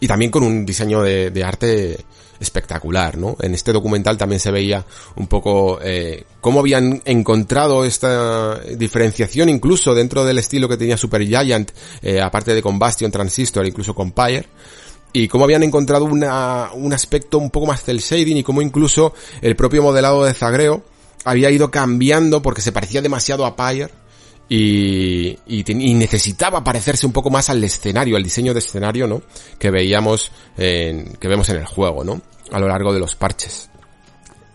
y 0.00 0.06
también 0.06 0.30
con 0.30 0.42
un 0.42 0.64
diseño 0.64 1.02
de, 1.02 1.44
arte 1.44 1.98
espectacular, 2.40 3.16
¿no? 3.16 3.36
En 3.40 3.54
este 3.54 3.72
documental 3.72 4.16
también 4.16 4.38
se 4.38 4.52
veía 4.52 4.84
un 5.16 5.26
poco 5.26 5.80
eh, 5.82 6.24
cómo 6.40 6.60
habían 6.60 7.02
encontrado 7.04 7.84
esta 7.84 8.60
diferenciación 8.60 9.48
incluso 9.48 9.94
dentro 9.94 10.24
del 10.24 10.38
estilo 10.38 10.68
que 10.68 10.76
tenía 10.76 10.96
Super 10.96 11.26
Giant, 11.26 11.72
eh, 12.00 12.20
aparte 12.20 12.54
de 12.54 12.62
Combustion, 12.62 13.10
Transistor, 13.10 13.66
incluso 13.66 13.94
Compire, 13.94 14.46
y 15.12 15.26
cómo 15.26 15.44
habían 15.44 15.64
encontrado 15.64 16.04
una, 16.04 16.70
un 16.74 16.92
aspecto 16.92 17.38
un 17.38 17.50
poco 17.50 17.66
más 17.66 17.82
cel 17.82 17.98
shading 17.98 18.36
y 18.36 18.42
cómo 18.44 18.62
incluso 18.62 19.14
el 19.40 19.56
propio 19.56 19.82
modelado 19.82 20.24
de 20.24 20.34
Zagreo 20.34 20.84
había 21.24 21.50
ido 21.50 21.70
cambiando 21.70 22.40
porque 22.40 22.60
se 22.60 22.72
parecía 22.72 23.02
demasiado 23.02 23.46
a 23.46 23.56
Pyre 23.56 23.90
y, 24.48 25.38
y, 25.46 25.94
necesitaba 25.94 26.64
parecerse 26.64 27.06
un 27.06 27.12
poco 27.12 27.30
más 27.30 27.50
al 27.50 27.62
escenario, 27.62 28.16
al 28.16 28.22
diseño 28.22 28.54
de 28.54 28.60
escenario, 28.60 29.06
¿no? 29.06 29.22
Que 29.58 29.70
veíamos, 29.70 30.30
en, 30.56 31.16
que 31.16 31.28
vemos 31.28 31.48
en 31.50 31.56
el 31.56 31.66
juego, 31.66 32.02
¿no? 32.02 32.22
A 32.50 32.58
lo 32.58 32.68
largo 32.68 32.92
de 32.92 33.00
los 33.00 33.14
parches. 33.14 33.68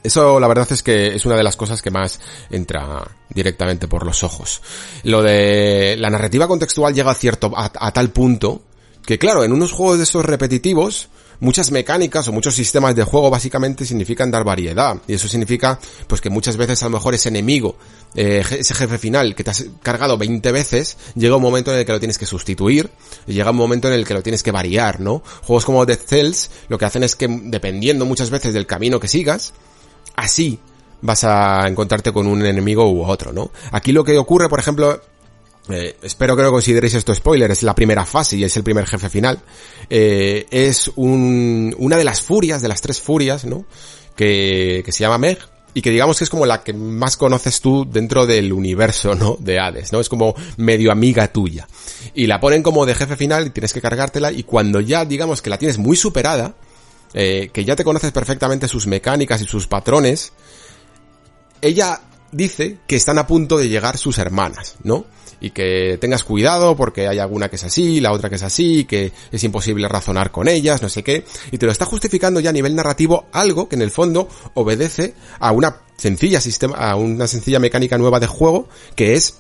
Eso 0.02 0.40
la 0.40 0.48
verdad 0.48 0.68
es 0.72 0.84
que 0.84 1.16
es 1.16 1.26
una 1.26 1.36
de 1.36 1.44
las 1.44 1.56
cosas 1.56 1.82
que 1.82 1.92
más 1.92 2.20
entra 2.50 3.04
directamente 3.30 3.88
por 3.88 4.06
los 4.06 4.24
ojos. 4.24 4.62
Lo 5.04 5.22
de 5.22 5.96
la 5.98 6.10
narrativa 6.10 6.48
contextual 6.48 6.94
llega 6.94 7.12
a 7.12 7.16
cierto, 7.16 7.54
a, 7.56 7.72
a 7.74 7.92
tal 7.94 8.10
punto 8.10 8.64
que 9.06 9.20
claro, 9.20 9.44
en 9.44 9.54
unos 9.54 9.72
juegos 9.72 9.98
de 9.98 10.06
estos 10.06 10.26
repetitivos, 10.26 11.10
muchas 11.44 11.72
mecánicas 11.72 12.28
o 12.28 12.32
muchos 12.32 12.56
sistemas 12.56 12.96
de 12.96 13.04
juego 13.04 13.30
básicamente 13.30 13.86
significan 13.86 14.32
dar 14.32 14.46
variedad. 14.46 14.96
Y 15.08 15.14
eso 15.14 15.28
significa, 15.28 15.78
pues 16.08 16.22
que 16.22 16.30
muchas 16.30 16.56
veces 16.56 16.82
a 16.82 16.86
lo 16.86 16.92
mejor 16.92 17.14
ese 17.14 17.30
enemigo, 17.30 17.76
eh, 18.16 18.44
ese 18.58 18.74
jefe 18.74 18.98
final 18.98 19.36
que 19.36 19.44
te 19.44 19.52
has 19.52 19.66
cargado 19.82 20.18
20 20.18 20.52
veces, 20.54 20.98
llega 21.16 21.36
un 21.36 21.42
momento 21.42 21.74
en 21.74 21.80
el 21.80 21.86
que 21.86 21.92
lo 21.92 22.00
tienes 22.00 22.18
que 22.18 22.26
sustituir, 22.26 22.90
llega 23.28 23.52
un 23.52 23.58
momento 23.58 23.90
en 23.90 23.96
el 23.96 24.06
que 24.06 24.14
lo 24.14 24.24
tienes 24.24 24.42
que 24.42 24.52
variar, 24.52 25.02
¿no? 25.02 25.22
Juegos 25.44 25.66
como 25.66 25.86
Death 25.86 26.08
Cells 26.08 26.50
lo 26.70 26.78
que 26.78 26.86
hacen 26.86 27.04
es 27.04 27.16
que, 27.16 27.28
dependiendo 27.28 28.06
muchas 28.06 28.30
veces 28.30 28.54
del 28.54 28.66
camino 28.66 29.00
que 29.02 29.10
sigas, 29.10 29.54
así 30.16 30.60
vas 31.02 31.26
a 31.26 31.68
encontrarte 31.68 32.14
con 32.14 32.26
un 32.26 32.46
enemigo 32.46 32.90
u 32.90 33.04
otro, 33.04 33.34
¿no? 33.34 33.52
Aquí 33.72 33.92
lo 33.92 34.06
que 34.06 34.18
ocurre, 34.18 34.48
por 34.48 34.60
ejemplo, 34.60 35.02
eh, 35.70 35.98
espero 36.02 36.36
que 36.36 36.44
no 36.44 36.52
consideréis 36.52 36.94
esto 36.94 37.14
spoiler, 37.16 37.50
es 37.52 37.64
la 37.64 37.76
primera 37.76 38.06
fase 38.06 38.38
y 38.38 38.44
es 38.44 38.56
el 38.58 38.64
primer 38.64 38.86
jefe 38.86 39.10
final. 39.10 39.40
Eh, 39.90 40.46
es 40.52 40.92
un, 40.96 41.76
una 41.78 41.98
de 41.98 42.04
las 42.04 42.22
furias, 42.22 42.62
de 42.62 42.68
las 42.68 42.82
tres 42.82 43.00
furias, 43.00 43.46
¿no? 43.46 43.66
Que, 44.16 44.84
que 44.86 44.92
se 44.92 45.00
llama 45.00 45.18
Meg, 45.18 45.40
y 45.74 45.82
que 45.82 45.90
digamos 45.90 46.18
que 46.18 46.24
es 46.24 46.30
como 46.30 46.46
la 46.46 46.64
que 46.64 46.74
más 46.74 47.18
conoces 47.18 47.60
tú 47.62 47.88
dentro 47.90 48.26
del 48.26 48.54
universo, 48.54 49.16
¿no? 49.16 49.38
De 49.40 49.60
Hades, 49.60 49.92
¿no? 49.92 50.00
Es 50.00 50.10
como 50.10 50.36
medio 50.58 50.92
amiga 50.92 51.28
tuya. 51.30 51.68
Y 52.14 52.28
la 52.28 52.40
ponen 52.40 52.62
como 52.62 52.86
de 52.86 52.96
jefe 52.96 53.16
final 53.16 53.48
y 53.48 53.50
tienes 53.50 53.74
que 53.74 53.82
cargártela 53.82 54.32
y 54.32 54.44
cuando 54.44 54.80
ya 54.82 55.06
digamos 55.06 55.42
que 55.42 55.50
la 55.50 55.58
tienes 55.58 55.78
muy 55.78 55.96
superada, 55.96 56.56
eh, 57.14 57.50
que 57.52 57.66
ya 57.66 57.76
te 57.76 57.84
conoces 57.84 58.12
perfectamente 58.12 58.68
sus 58.68 58.86
mecánicas 58.86 59.42
y 59.42 59.46
sus 59.46 59.68
patrones, 59.68 60.34
ella 61.62 62.02
dice 62.32 62.78
que 62.88 62.96
están 62.96 63.18
a 63.18 63.26
punto 63.26 63.58
de 63.58 63.70
llegar 63.70 63.98
sus 63.98 64.20
hermanas, 64.20 64.76
¿no? 64.84 65.06
Y 65.44 65.52
que 65.52 65.98
tengas 66.00 66.24
cuidado 66.24 66.74
porque 66.78 67.06
hay 67.10 67.20
alguna 67.20 67.50
que 67.50 67.58
es 67.58 67.64
así, 67.66 68.00
la 68.00 68.14
otra 68.14 68.30
que 68.30 68.36
es 68.36 68.44
así, 68.44 68.86
que 68.86 69.12
es 69.30 69.44
imposible 69.44 69.90
razonar 69.90 70.32
con 70.32 70.48
ellas, 70.48 70.82
no 70.82 70.88
sé 70.88 71.04
qué, 71.04 71.26
y 71.52 71.58
te 71.58 71.66
lo 71.66 71.72
está 71.74 71.84
justificando 71.84 72.40
ya 72.40 72.52
a 72.52 72.54
nivel 72.54 72.74
narrativo 72.74 73.26
algo 73.34 73.68
que 73.68 73.76
en 73.76 73.82
el 73.82 73.92
fondo 73.92 74.30
obedece 74.54 75.16
a 75.40 75.52
una 75.52 75.82
sencilla 75.98 76.40
sistema, 76.40 76.78
a 76.78 76.96
una 76.96 77.28
sencilla 77.28 77.60
mecánica 77.60 77.98
nueva 77.98 78.22
de 78.22 78.28
juego 78.28 78.70
que 78.96 79.16
es 79.16 79.36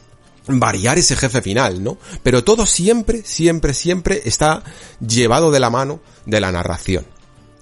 variar 0.45 0.97
ese 0.97 1.15
jefe 1.15 1.41
final, 1.41 1.81
¿no? 1.81 1.97
Pero 2.21 2.43
todo 2.43 2.65
siempre, 2.65 3.23
siempre, 3.23 3.73
siempre 3.73 4.23
está 4.25 4.61
llevado 4.99 5.51
de 5.51 5.61
la 5.61 5.69
mano 5.69 6.01
de 6.25 6.41
la 6.41 6.51
narración. 6.51 7.05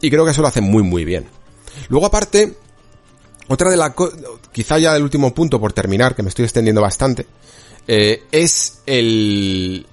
Y 0.01 0.09
creo 0.09 0.26
que 0.26 0.31
eso 0.31 0.41
lo 0.41 0.47
hace 0.47 0.61
muy, 0.61 0.81
muy 0.81 1.05
bien. 1.05 1.27
Luego 1.89 2.07
aparte, 2.07 2.57
otra 3.49 3.69
de 3.69 3.77
la... 3.77 3.93
Quizá 4.51 4.80
ya 4.80 4.95
el 4.95 5.03
último 5.03 5.31
punto 5.31 5.59
por 5.59 5.73
terminar, 5.73 6.15
que 6.15 6.23
me 6.23 6.30
estoy 6.30 6.45
extendiendo 6.45 6.81
bastante, 6.81 7.27
eh, 7.88 8.24
es 8.32 8.82
el, 8.86 9.86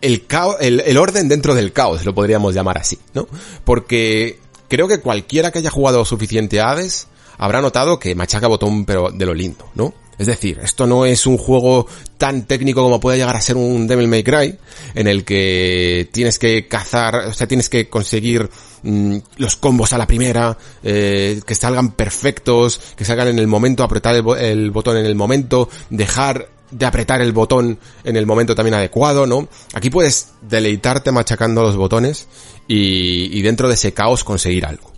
el, 0.00 0.26
caos, 0.26 0.56
el, 0.60 0.96
orden 0.96 1.28
dentro 1.28 1.54
del 1.54 1.72
caos, 1.72 2.04
lo 2.04 2.14
podríamos 2.14 2.54
llamar 2.54 2.78
así, 2.78 2.98
¿no? 3.14 3.26
Porque 3.64 4.38
creo 4.68 4.88
que 4.88 5.00
cualquiera 5.00 5.50
que 5.50 5.60
haya 5.60 5.70
jugado 5.70 6.04
suficiente 6.04 6.60
Hades 6.60 7.08
habrá 7.38 7.60
notado 7.60 7.98
que 7.98 8.14
machaca 8.14 8.46
botón 8.46 8.84
pero 8.84 9.10
de 9.10 9.26
lo 9.26 9.34
lindo, 9.34 9.70
¿no? 9.74 9.94
Es 10.18 10.26
decir, 10.26 10.60
esto 10.62 10.86
no 10.86 11.06
es 11.06 11.26
un 11.26 11.36
juego 11.38 11.86
tan 12.18 12.46
técnico 12.46 12.82
como 12.82 13.00
puede 13.00 13.18
llegar 13.18 13.36
a 13.36 13.40
ser 13.40 13.56
un 13.56 13.86
Devil 13.86 14.08
May 14.08 14.22
Cry, 14.22 14.56
en 14.94 15.08
el 15.08 15.24
que 15.24 16.08
tienes 16.12 16.38
que 16.38 16.68
cazar, 16.68 17.16
o 17.16 17.32
sea, 17.32 17.48
tienes 17.48 17.68
que 17.68 17.88
conseguir 17.88 18.48
mm, 18.82 19.16
los 19.38 19.56
combos 19.56 19.92
a 19.92 19.98
la 19.98 20.06
primera, 20.06 20.56
eh, 20.82 21.40
que 21.44 21.54
salgan 21.54 21.92
perfectos, 21.92 22.80
que 22.96 23.04
salgan 23.04 23.28
en 23.28 23.38
el 23.40 23.48
momento, 23.48 23.82
apretar 23.82 24.14
el, 24.14 24.24
el, 24.38 24.70
botón 24.70 24.96
en 24.98 25.06
el 25.06 25.16
momento, 25.16 25.68
dejar 25.90 26.48
de 26.74 26.86
apretar 26.86 27.20
el 27.20 27.32
botón 27.32 27.78
en 28.02 28.16
el 28.16 28.26
momento 28.26 28.54
también 28.54 28.74
adecuado, 28.74 29.26
¿no? 29.26 29.48
Aquí 29.74 29.90
puedes 29.90 30.32
deleitarte 30.42 31.12
machacando 31.12 31.62
los 31.62 31.76
botones 31.76 32.26
y, 32.66 33.38
y 33.38 33.42
dentro 33.42 33.68
de 33.68 33.74
ese 33.74 33.92
caos 33.92 34.24
conseguir 34.24 34.66
algo. 34.66 34.92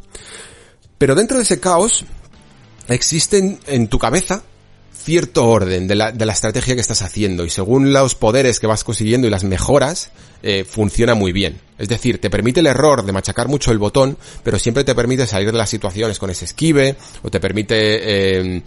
Pero 0.98 1.14
dentro 1.14 1.36
de 1.36 1.42
ese 1.42 1.60
caos 1.60 2.04
existen 2.88 3.58
en 3.66 3.88
tu 3.88 3.98
cabeza 3.98 4.42
cierto 5.06 5.46
orden 5.46 5.86
de 5.86 5.94
la, 5.94 6.10
de 6.10 6.26
la, 6.26 6.32
estrategia 6.32 6.74
que 6.74 6.80
estás 6.80 7.02
haciendo 7.02 7.44
y 7.44 7.50
según 7.50 7.92
los 7.92 8.16
poderes 8.16 8.58
que 8.58 8.66
vas 8.66 8.82
consiguiendo 8.82 9.28
y 9.28 9.30
las 9.30 9.44
mejoras, 9.44 10.10
eh, 10.42 10.64
funciona 10.64 11.14
muy 11.14 11.30
bien. 11.30 11.60
Es 11.78 11.88
decir, 11.88 12.20
te 12.20 12.28
permite 12.28 12.58
el 12.58 12.66
error 12.66 13.04
de 13.04 13.12
machacar 13.12 13.46
mucho 13.46 13.70
el 13.70 13.78
botón, 13.78 14.18
pero 14.42 14.58
siempre 14.58 14.82
te 14.82 14.96
permite 14.96 15.26
salir 15.28 15.52
de 15.52 15.58
las 15.58 15.70
situaciones 15.70 16.18
con 16.18 16.30
ese 16.30 16.46
esquive 16.46 16.96
o 17.22 17.30
te 17.30 17.38
permite 17.38 17.76
eh, 17.76 18.62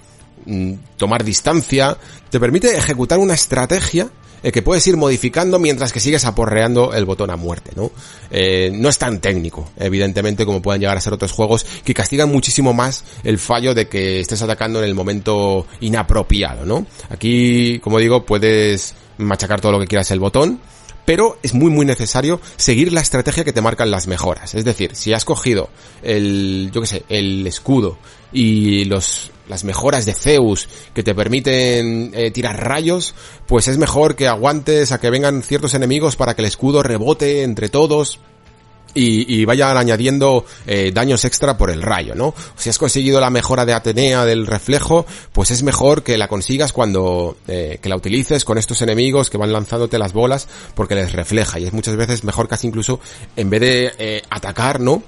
tomar 0.97 1.23
distancia, 1.23 1.97
te 2.29 2.39
permite 2.39 2.75
ejecutar 2.75 3.19
una 3.19 3.33
estrategia 3.33 4.09
eh, 4.41 4.51
que 4.51 4.61
puedes 4.61 4.85
ir 4.87 4.95
modificando 4.95 5.59
mientras 5.59 5.91
que 5.91 5.99
sigues 5.99 6.23
aporreando 6.25 6.93
el 6.93 7.05
botón 7.05 7.29
a 7.29 7.35
muerte, 7.35 7.71
¿no? 7.75 7.91
Eh, 8.31 8.71
no 8.73 8.87
es 8.87 8.97
tan 8.97 9.19
técnico, 9.19 9.71
evidentemente, 9.77 10.45
como 10.45 10.61
pueden 10.61 10.79
llegar 10.79 10.97
a 10.97 11.01
ser 11.01 11.13
otros 11.13 11.31
juegos 11.31 11.65
que 11.83 11.93
castigan 11.93 12.31
muchísimo 12.31 12.73
más 12.73 13.03
el 13.23 13.37
fallo 13.37 13.73
de 13.73 13.89
que 13.89 14.21
estés 14.21 14.41
atacando 14.41 14.79
en 14.79 14.85
el 14.85 14.95
momento 14.95 15.67
inapropiado, 15.81 16.65
¿no? 16.65 16.85
Aquí, 17.09 17.79
como 17.79 17.99
digo, 17.99 18.25
puedes 18.25 18.95
machacar 19.17 19.59
todo 19.59 19.73
lo 19.73 19.79
que 19.79 19.87
quieras 19.87 20.09
el 20.11 20.19
botón, 20.19 20.61
pero 21.09 21.39
es 21.41 21.55
muy 21.55 21.71
muy 21.71 21.87
necesario 21.87 22.39
seguir 22.55 22.93
la 22.93 23.01
estrategia 23.01 23.43
que 23.43 23.51
te 23.51 23.63
marcan 23.63 23.89
las 23.89 24.05
mejoras. 24.05 24.53
Es 24.53 24.63
decir, 24.63 24.95
si 24.95 25.11
has 25.11 25.25
cogido 25.25 25.71
el, 26.03 26.69
yo 26.71 26.81
que 26.81 26.85
sé, 26.85 27.03
el 27.09 27.47
escudo 27.47 27.97
y 28.31 28.85
los 28.85 29.31
las 29.47 29.63
mejoras 29.63 30.05
de 30.05 30.13
Zeus 30.13 30.69
que 30.93 31.01
te 31.01 31.15
permiten 31.15 32.11
eh, 32.13 32.29
tirar 32.29 32.63
rayos, 32.63 33.15
pues 33.47 33.67
es 33.67 33.79
mejor 33.79 34.15
que 34.15 34.27
aguantes 34.27 34.91
a 34.91 34.99
que 34.99 35.09
vengan 35.09 35.41
ciertos 35.41 35.73
enemigos 35.73 36.15
para 36.15 36.35
que 36.35 36.43
el 36.43 36.47
escudo 36.47 36.83
rebote 36.83 37.41
entre 37.41 37.69
todos 37.69 38.19
y, 38.93 39.45
vayan 39.45 39.77
añadiendo 39.77 40.45
eh, 40.67 40.91
daños 40.93 41.25
extra 41.25 41.57
por 41.57 41.69
el 41.69 41.81
rayo, 41.81 42.15
¿no? 42.15 42.33
Si 42.55 42.69
has 42.69 42.77
conseguido 42.77 43.19
la 43.19 43.29
mejora 43.29 43.65
de 43.65 43.73
Atenea 43.73 44.25
del 44.25 44.47
reflejo, 44.47 45.05
pues 45.31 45.51
es 45.51 45.63
mejor 45.63 46.03
que 46.03 46.17
la 46.17 46.27
consigas 46.27 46.73
cuando 46.73 47.37
eh, 47.47 47.79
que 47.81 47.89
la 47.89 47.95
utilices 47.95 48.45
con 48.45 48.57
estos 48.57 48.81
enemigos 48.81 49.29
que 49.29 49.37
van 49.37 49.53
lanzándote 49.53 49.97
las 49.97 50.13
bolas 50.13 50.47
porque 50.75 50.95
les 50.95 51.11
refleja 51.13 51.59
y 51.59 51.65
es 51.65 51.73
muchas 51.73 51.95
veces 51.95 52.23
mejor 52.23 52.47
casi 52.47 52.67
incluso 52.67 52.99
en 53.35 53.49
vez 53.49 53.61
de 53.61 53.93
eh, 53.97 54.21
atacar, 54.29 54.79
¿no? 54.79 55.03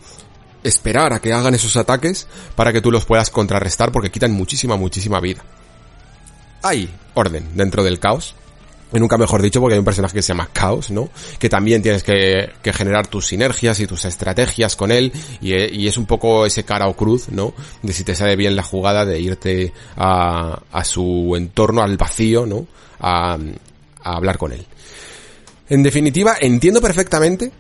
Esperar 0.64 1.14
a 1.14 1.20
que 1.20 1.34
hagan 1.34 1.56
esos 1.56 1.76
ataques 1.76 2.28
para 2.56 2.72
que 2.72 2.82
tú 2.82 2.92
los 2.92 3.06
puedas 3.06 3.30
contrarrestar 3.30 3.92
porque 3.92 4.12
quitan 4.12 4.32
muchísima, 4.32 4.76
muchísima 4.76 5.20
vida. 5.20 5.44
Hay 6.64 6.94
orden 7.16 7.50
dentro 7.56 7.84
del 7.84 8.00
caos, 8.00 8.36
nunca 9.00 9.18
mejor 9.18 9.42
dicho 9.42 9.60
porque 9.60 9.76
hay 9.76 9.80
un 9.80 9.86
personaje 9.86 10.16
que 10.16 10.22
se 10.22 10.30
llama 10.30 10.50
Caos, 10.52 10.92
¿no? 10.92 11.10
Que 11.40 11.50
también 11.50 11.82
tienes 11.82 12.04
que, 12.04 12.50
generar 12.64 13.08
tus 13.08 13.28
sinergias 13.28 13.80
y 13.80 13.88
tus 13.88 14.06
estrategias 14.06 14.76
con 14.76 14.92
él 14.92 15.12
y, 15.42 15.88
es 15.88 15.98
un 15.98 16.06
poco 16.06 16.46
ese 16.46 16.64
cara 16.64 16.88
o 16.88 16.96
cruz, 16.96 17.30
¿no? 17.30 17.54
De 17.82 17.94
si 17.94 18.04
te 18.04 18.16
sale 18.16 18.36
bien 18.36 18.56
la 18.56 18.64
jugada 18.64 19.06
de 19.06 19.20
irte 19.20 19.74
a, 19.96 20.62
a 20.72 20.84
su 20.84 21.34
entorno, 21.36 21.82
al 21.82 21.98
vacío, 21.98 22.46
¿no? 22.46 22.68
A, 23.00 23.38
a 24.04 24.16
hablar 24.16 24.38
con 24.38 24.52
él. 24.52 24.66
En 25.70 25.84
definitiva, 25.84 26.36
entiendo 26.40 26.82
perfectamente 26.82 27.52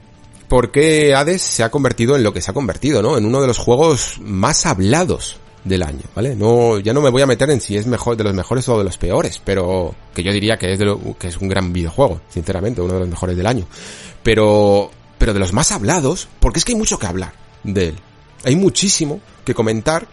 por 0.48 0.72
qué 0.72 1.16
Hades 1.16 1.42
se 1.42 1.64
ha 1.64 1.72
convertido 1.72 2.18
en 2.18 2.24
lo 2.24 2.34
que 2.34 2.42
se 2.42 2.52
ha 2.52 2.54
convertido, 2.54 3.02
¿no? 3.02 3.18
En 3.18 3.26
uno 3.26 3.40
de 3.40 3.48
los 3.48 3.58
juegos 3.58 4.18
más 4.20 4.66
hablados 4.66 5.41
del 5.64 5.84
año, 5.84 6.04
¿vale? 6.16 6.36
No, 6.36 6.80
ya 6.80 6.94
no 6.94 7.02
me 7.02 7.10
voy 7.10 7.22
a 7.22 7.28
meter 7.28 7.50
en 7.52 7.62
si 7.62 7.78
es 7.78 7.86
mejor 7.86 8.18
de 8.18 8.24
los 8.24 8.34
mejores 8.34 8.68
o 8.70 8.78
de 8.78 8.84
los 8.84 8.98
peores, 8.98 9.42
pero 9.44 9.94
que 10.14 10.24
yo 10.24 10.32
diría 10.32 10.58
que 10.58 10.74
es 10.74 10.80
de 10.80 10.86
lo, 10.86 11.18
que 11.18 11.28
es 11.28 11.38
un 11.38 11.48
gran 11.48 11.72
videojuego, 11.72 12.22
sinceramente, 12.30 12.82
uno 12.82 12.94
de 12.94 13.00
los 13.02 13.10
mejores 13.10 13.38
del 13.38 13.48
año. 13.48 13.66
Pero, 14.24 14.92
pero 15.18 15.34
de 15.34 15.40
los 15.40 15.54
más 15.54 15.72
hablados, 15.72 16.28
porque 16.40 16.60
es 16.60 16.66
que 16.66 16.72
hay 16.74 16.78
mucho 16.78 16.98
que 16.98 17.08
hablar 17.08 17.34
de 17.64 17.90
él. 17.90 17.96
Hay 18.44 18.56
muchísimo 18.56 19.22
que 19.46 19.54
comentar 19.54 20.08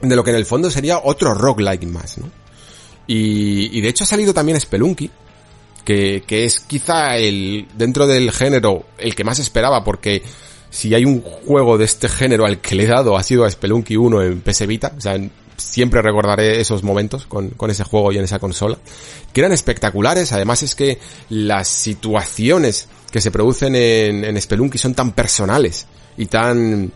de 0.00 0.16
lo 0.16 0.24
que 0.24 0.30
en 0.30 0.36
el 0.36 0.46
fondo 0.46 0.70
sería 0.70 1.00
otro 1.02 1.34
roguelike 1.34 1.86
más, 1.86 2.18
¿no? 2.18 2.30
Y, 3.06 3.76
y 3.76 3.80
de 3.80 3.88
hecho 3.88 4.04
ha 4.04 4.06
salido 4.06 4.32
también 4.32 4.60
Spelunky, 4.60 5.10
que, 5.84 6.22
que 6.26 6.44
es 6.44 6.60
quizá 6.60 7.16
el, 7.16 7.66
dentro 7.74 8.06
del 8.06 8.30
género, 8.32 8.86
el 8.98 9.14
que 9.14 9.24
más 9.24 9.38
esperaba, 9.38 9.84
porque 9.84 10.22
si 10.70 10.94
hay 10.94 11.04
un 11.04 11.20
juego 11.20 11.76
de 11.76 11.84
este 11.84 12.08
género 12.08 12.46
al 12.46 12.60
que 12.60 12.74
le 12.74 12.84
he 12.84 12.86
dado 12.86 13.16
ha 13.16 13.22
sido 13.22 13.44
a 13.44 13.50
Spelunky 13.50 13.96
1 13.96 14.22
en 14.22 14.40
PS 14.40 14.66
Vita, 14.66 14.92
o 14.96 15.00
sea, 15.00 15.18
siempre 15.56 16.00
recordaré 16.00 16.60
esos 16.60 16.82
momentos 16.82 17.26
con, 17.26 17.50
con 17.50 17.70
ese 17.70 17.84
juego 17.84 18.12
y 18.12 18.18
en 18.18 18.24
esa 18.24 18.38
consola, 18.38 18.78
que 19.32 19.40
eran 19.40 19.52
espectaculares, 19.52 20.32
además 20.32 20.62
es 20.62 20.74
que 20.74 20.98
las 21.28 21.68
situaciones 21.68 22.88
que 23.10 23.20
se 23.20 23.30
producen 23.30 23.74
en, 23.74 24.24
en 24.24 24.40
Spelunky 24.40 24.78
son 24.78 24.94
tan 24.94 25.12
personales 25.12 25.86
y 26.16 26.26
tan 26.26 26.92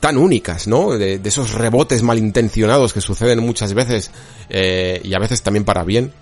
tan 0.00 0.16
únicas, 0.16 0.68
¿no? 0.68 0.96
De, 0.96 1.20
esos 1.24 1.54
rebotes 1.54 2.04
malintencionados 2.04 2.92
que 2.92 3.00
suceden 3.00 3.40
muchas 3.40 3.74
veces 3.74 4.12
eh, 4.48 5.00
y 5.02 5.12
a 5.14 5.18
veces 5.18 5.42
también 5.42 5.64
para 5.64 5.82
bien, 5.82 6.12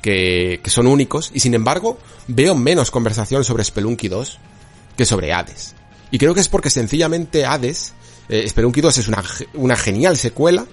que, 0.00 0.60
que 0.62 0.70
son 0.70 0.86
únicos 0.86 1.30
y 1.34 1.40
sin 1.40 1.54
embargo 1.54 1.98
veo 2.26 2.54
menos 2.54 2.90
conversación 2.90 3.44
sobre 3.44 3.64
Spelunky 3.64 4.08
2 4.08 4.38
que 4.96 5.04
sobre 5.04 5.32
Hades. 5.32 5.74
Y 6.12 6.18
creo 6.18 6.34
que 6.34 6.40
es 6.40 6.48
porque 6.48 6.70
sencillamente 6.70 7.46
Hades, 7.46 7.94
eh, 8.28 8.46
Spelunky 8.46 8.82
2 8.82 8.98
es 8.98 9.08
una, 9.08 9.24
una 9.54 9.76
genial 9.76 10.18
secuela, 10.18 10.66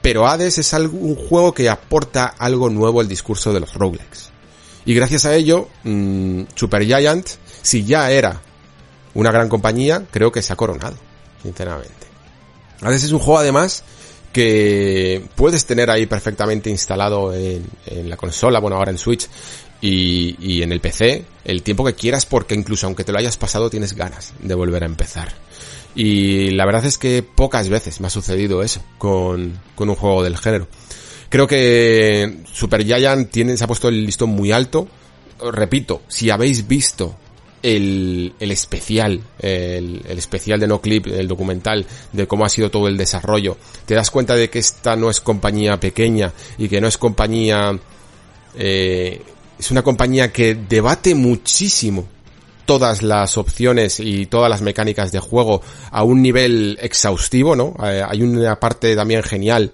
pero 0.00 0.26
Hades 0.26 0.56
es 0.56 0.72
un 0.72 1.14
juego 1.14 1.52
que 1.52 1.68
aporta 1.68 2.34
algo 2.38 2.70
nuevo 2.70 3.00
al 3.00 3.06
discurso 3.06 3.52
de 3.52 3.60
los 3.60 3.74
roguelikes. 3.74 4.30
Y 4.86 4.94
gracias 4.94 5.26
a 5.26 5.34
ello, 5.34 5.68
mmm, 5.84 6.44
Supergiant, 6.54 7.28
si 7.60 7.84
ya 7.84 8.10
era 8.10 8.40
una 9.12 9.30
gran 9.30 9.50
compañía, 9.50 10.02
creo 10.10 10.32
que 10.32 10.40
se 10.40 10.54
ha 10.54 10.56
coronado, 10.56 10.96
sinceramente. 11.42 12.06
Hades 12.80 13.04
es 13.04 13.12
un 13.12 13.18
juego 13.18 13.40
además 13.40 13.84
que 14.32 15.26
puedes 15.34 15.66
tener 15.66 15.90
ahí 15.90 16.06
perfectamente 16.06 16.70
instalado 16.70 17.34
en, 17.34 17.66
en, 17.84 18.08
la 18.08 18.16
consola, 18.16 18.60
bueno 18.60 18.76
ahora 18.76 18.90
en 18.90 18.98
Switch, 18.98 19.28
y, 19.82 20.36
y 20.40 20.62
en 20.62 20.72
el 20.72 20.80
PC 20.80 21.33
el 21.44 21.62
tiempo 21.62 21.84
que 21.84 21.94
quieras 21.94 22.26
porque 22.26 22.54
incluso 22.54 22.86
aunque 22.86 23.04
te 23.04 23.12
lo 23.12 23.18
hayas 23.18 23.36
pasado 23.36 23.70
tienes 23.70 23.94
ganas 23.94 24.32
de 24.40 24.54
volver 24.54 24.82
a 24.82 24.86
empezar. 24.86 25.32
Y 25.94 26.50
la 26.50 26.66
verdad 26.66 26.84
es 26.86 26.98
que 26.98 27.22
pocas 27.22 27.68
veces 27.68 28.00
me 28.00 28.08
ha 28.08 28.10
sucedido 28.10 28.62
eso 28.62 28.82
con, 28.98 29.58
con 29.74 29.88
un 29.88 29.94
juego 29.94 30.22
del 30.22 30.36
género. 30.36 30.66
Creo 31.28 31.46
que 31.46 32.42
Super 32.52 32.84
Giant 32.84 33.30
tiene, 33.30 33.56
se 33.56 33.64
ha 33.64 33.68
puesto 33.68 33.88
el 33.88 34.04
listón 34.04 34.30
muy 34.30 34.52
alto. 34.52 34.88
Repito, 35.52 36.02
si 36.08 36.30
habéis 36.30 36.66
visto 36.66 37.16
el, 37.62 38.34
el 38.38 38.50
especial, 38.50 39.20
el, 39.38 40.02
el, 40.06 40.18
especial 40.18 40.60
de 40.60 40.66
No 40.66 40.80
Clip, 40.80 41.06
el 41.06 41.28
documental 41.28 41.86
de 42.12 42.26
cómo 42.26 42.44
ha 42.44 42.48
sido 42.48 42.70
todo 42.70 42.88
el 42.88 42.96
desarrollo, 42.96 43.56
te 43.86 43.94
das 43.94 44.10
cuenta 44.10 44.36
de 44.36 44.50
que 44.50 44.58
esta 44.58 44.96
no 44.96 45.10
es 45.10 45.20
compañía 45.20 45.78
pequeña 45.80 46.32
y 46.58 46.68
que 46.68 46.80
no 46.80 46.88
es 46.88 46.98
compañía 46.98 47.78
eh, 48.56 49.22
es 49.58 49.70
una 49.70 49.82
compañía 49.82 50.32
que 50.32 50.54
debate 50.54 51.14
muchísimo 51.14 52.06
todas 52.64 53.02
las 53.02 53.36
opciones 53.36 54.00
y 54.00 54.26
todas 54.26 54.50
las 54.50 54.62
mecánicas 54.62 55.12
de 55.12 55.20
juego 55.20 55.62
a 55.90 56.02
un 56.02 56.22
nivel 56.22 56.78
exhaustivo, 56.80 57.54
¿no? 57.54 57.74
Eh, 57.84 58.02
hay 58.06 58.22
una 58.22 58.58
parte 58.58 58.96
también 58.96 59.22
genial 59.22 59.72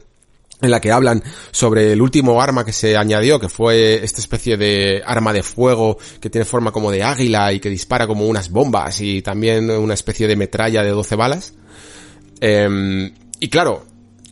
en 0.60 0.70
la 0.70 0.80
que 0.80 0.92
hablan 0.92 1.22
sobre 1.52 1.92
el 1.92 2.02
último 2.02 2.42
arma 2.42 2.64
que 2.64 2.72
se 2.72 2.96
añadió, 2.96 3.40
que 3.40 3.48
fue 3.48 4.04
esta 4.04 4.20
especie 4.20 4.56
de 4.56 5.02
arma 5.06 5.32
de 5.32 5.42
fuego 5.42 5.96
que 6.20 6.28
tiene 6.28 6.44
forma 6.44 6.70
como 6.70 6.90
de 6.90 7.02
águila 7.02 7.52
y 7.52 7.60
que 7.60 7.70
dispara 7.70 8.06
como 8.06 8.26
unas 8.26 8.50
bombas 8.50 9.00
y 9.00 9.22
también 9.22 9.70
una 9.70 9.94
especie 9.94 10.26
de 10.26 10.36
metralla 10.36 10.82
de 10.82 10.90
12 10.90 11.16
balas. 11.16 11.54
Eh, 12.40 13.10
y 13.38 13.48
claro, 13.48 13.86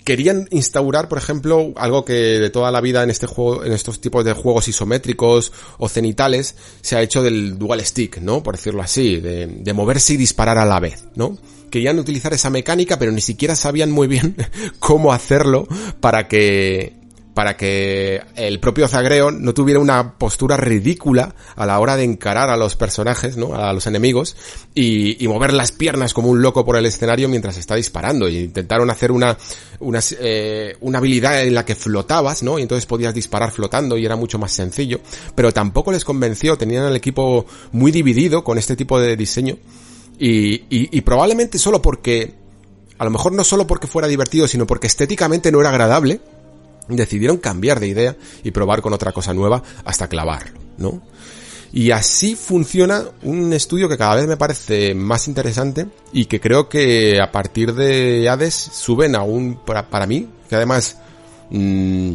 querían 0.09 0.49
instaurar, 0.53 1.07
por 1.07 1.19
ejemplo, 1.19 1.75
algo 1.77 2.03
que 2.03 2.15
de 2.15 2.49
toda 2.49 2.73
la 2.73 2.81
vida 2.81 3.03
en 3.03 3.11
este 3.11 3.27
juego, 3.27 3.63
en 3.63 3.75
estos 3.75 4.01
tipos 4.01 4.25
de 4.25 4.33
juegos 4.33 4.67
isométricos 4.67 5.53
o 5.77 5.87
cenitales, 5.87 6.57
se 6.81 6.97
ha 6.97 7.03
hecho 7.03 7.23
del 7.23 7.59
dual 7.59 7.85
stick, 7.85 8.17
¿no? 8.23 8.43
Por 8.43 8.57
decirlo 8.57 8.81
así, 8.81 9.17
de, 9.17 9.47
de 9.47 9.73
moverse 9.75 10.15
y 10.15 10.17
disparar 10.17 10.57
a 10.57 10.65
la 10.65 10.81
vez, 10.81 11.05
¿no? 11.15 11.37
Querían 11.71 11.99
utilizar 11.99 12.33
esa 12.33 12.49
mecánica, 12.49 12.99
pero 12.99 13.13
ni 13.13 13.21
siquiera 13.21 13.55
sabían 13.55 13.91
muy 13.91 14.07
bien 14.07 14.35
cómo 14.79 15.13
hacerlo 15.13 15.69
para 16.01 16.27
que 16.27 16.98
para 17.39 17.57
que 17.57 18.21
el 18.35 18.59
propio 18.59 18.89
Zagreo 18.89 19.31
no 19.31 19.55
tuviera 19.55 19.79
una 19.79 20.15
postura 20.19 20.57
ridícula 20.57 21.37
a 21.55 21.67
la 21.67 21.79
hora 21.79 21.97
de 21.97 22.03
encarar 22.03 22.51
a 22.51 22.57
los 22.57 22.75
personajes, 22.75 23.37
¿no? 23.37 23.55
A 23.55 23.73
los 23.73 23.87
enemigos 23.87 24.35
y, 24.75 25.25
y 25.25 25.29
mover 25.29 25.53
las 25.53 25.71
piernas 25.71 26.15
como 26.15 26.31
un 26.31 26.43
loco 26.43 26.65
por 26.65 26.75
el 26.75 26.85
escenario 26.85 27.29
mientras 27.29 27.57
está 27.57 27.77
disparando. 27.77 28.29
Y 28.29 28.39
intentaron 28.39 28.91
hacer 28.91 29.13
una, 29.13 29.39
una, 29.79 30.01
eh, 30.19 30.77
una 30.81 30.99
habilidad 30.99 31.41
en 31.45 31.55
la 31.55 31.65
que 31.65 31.77
flotabas, 31.77 32.43
¿no? 32.43 32.59
Y 32.59 32.63
entonces 32.63 32.87
podías 32.87 33.15
disparar 33.15 33.53
flotando 33.53 33.97
y 33.97 34.05
era 34.05 34.17
mucho 34.17 34.41
más 34.41 34.51
sencillo. 34.51 34.99
Pero 35.37 35.53
tampoco 35.53 35.93
les 35.93 36.05
convenció, 36.05 36.59
tenían 36.59 36.87
el 36.87 36.97
equipo 36.97 37.47
muy 37.71 37.93
dividido 37.93 38.43
con 38.43 38.59
este 38.59 38.75
tipo 38.75 38.99
de 38.99 39.15
diseño. 39.15 39.59
Y, 40.19 40.55
y, 40.55 40.89
y 40.91 41.01
probablemente 41.03 41.57
solo 41.57 41.81
porque, 41.81 42.35
a 42.99 43.05
lo 43.05 43.13
mejor 43.13 43.31
no 43.31 43.45
solo 43.45 43.65
porque 43.65 43.87
fuera 43.87 44.09
divertido, 44.09 44.49
sino 44.49 44.67
porque 44.67 44.89
estéticamente 44.89 45.53
no 45.53 45.61
era 45.61 45.71
agradable, 45.71 46.21
decidieron 46.89 47.39
cambiar 47.39 47.81
de 47.81 47.89
idea 47.89 48.17
y 48.43 48.51
probar 48.51 48.83
con 48.83 48.93
otra 48.93 49.13
cosa 49.13 49.35
nueva 49.35 49.63
hasta 49.85 50.09
clavarlo, 50.09 50.59
¿no? 50.79 51.03
Y 51.73 51.91
así 51.91 52.35
funciona 52.35 53.05
un 53.23 53.53
estudio 53.53 53.89
que 53.89 53.99
cada 53.99 54.15
vez 54.15 54.27
me 54.27 54.39
parece 54.39 54.95
más 54.95 55.29
interesante 55.29 55.87
y 56.13 56.25
que 56.25 56.41
creo 56.41 56.69
que 56.69 57.21
a 57.21 57.31
partir 57.31 57.75
de 57.75 58.29
Hades 58.29 58.55
suben 58.55 59.15
aún 59.15 59.61
para, 59.67 59.91
para 59.91 60.07
mí, 60.07 60.29
que 60.49 60.57
además 60.57 60.97
mmm, 61.51 62.15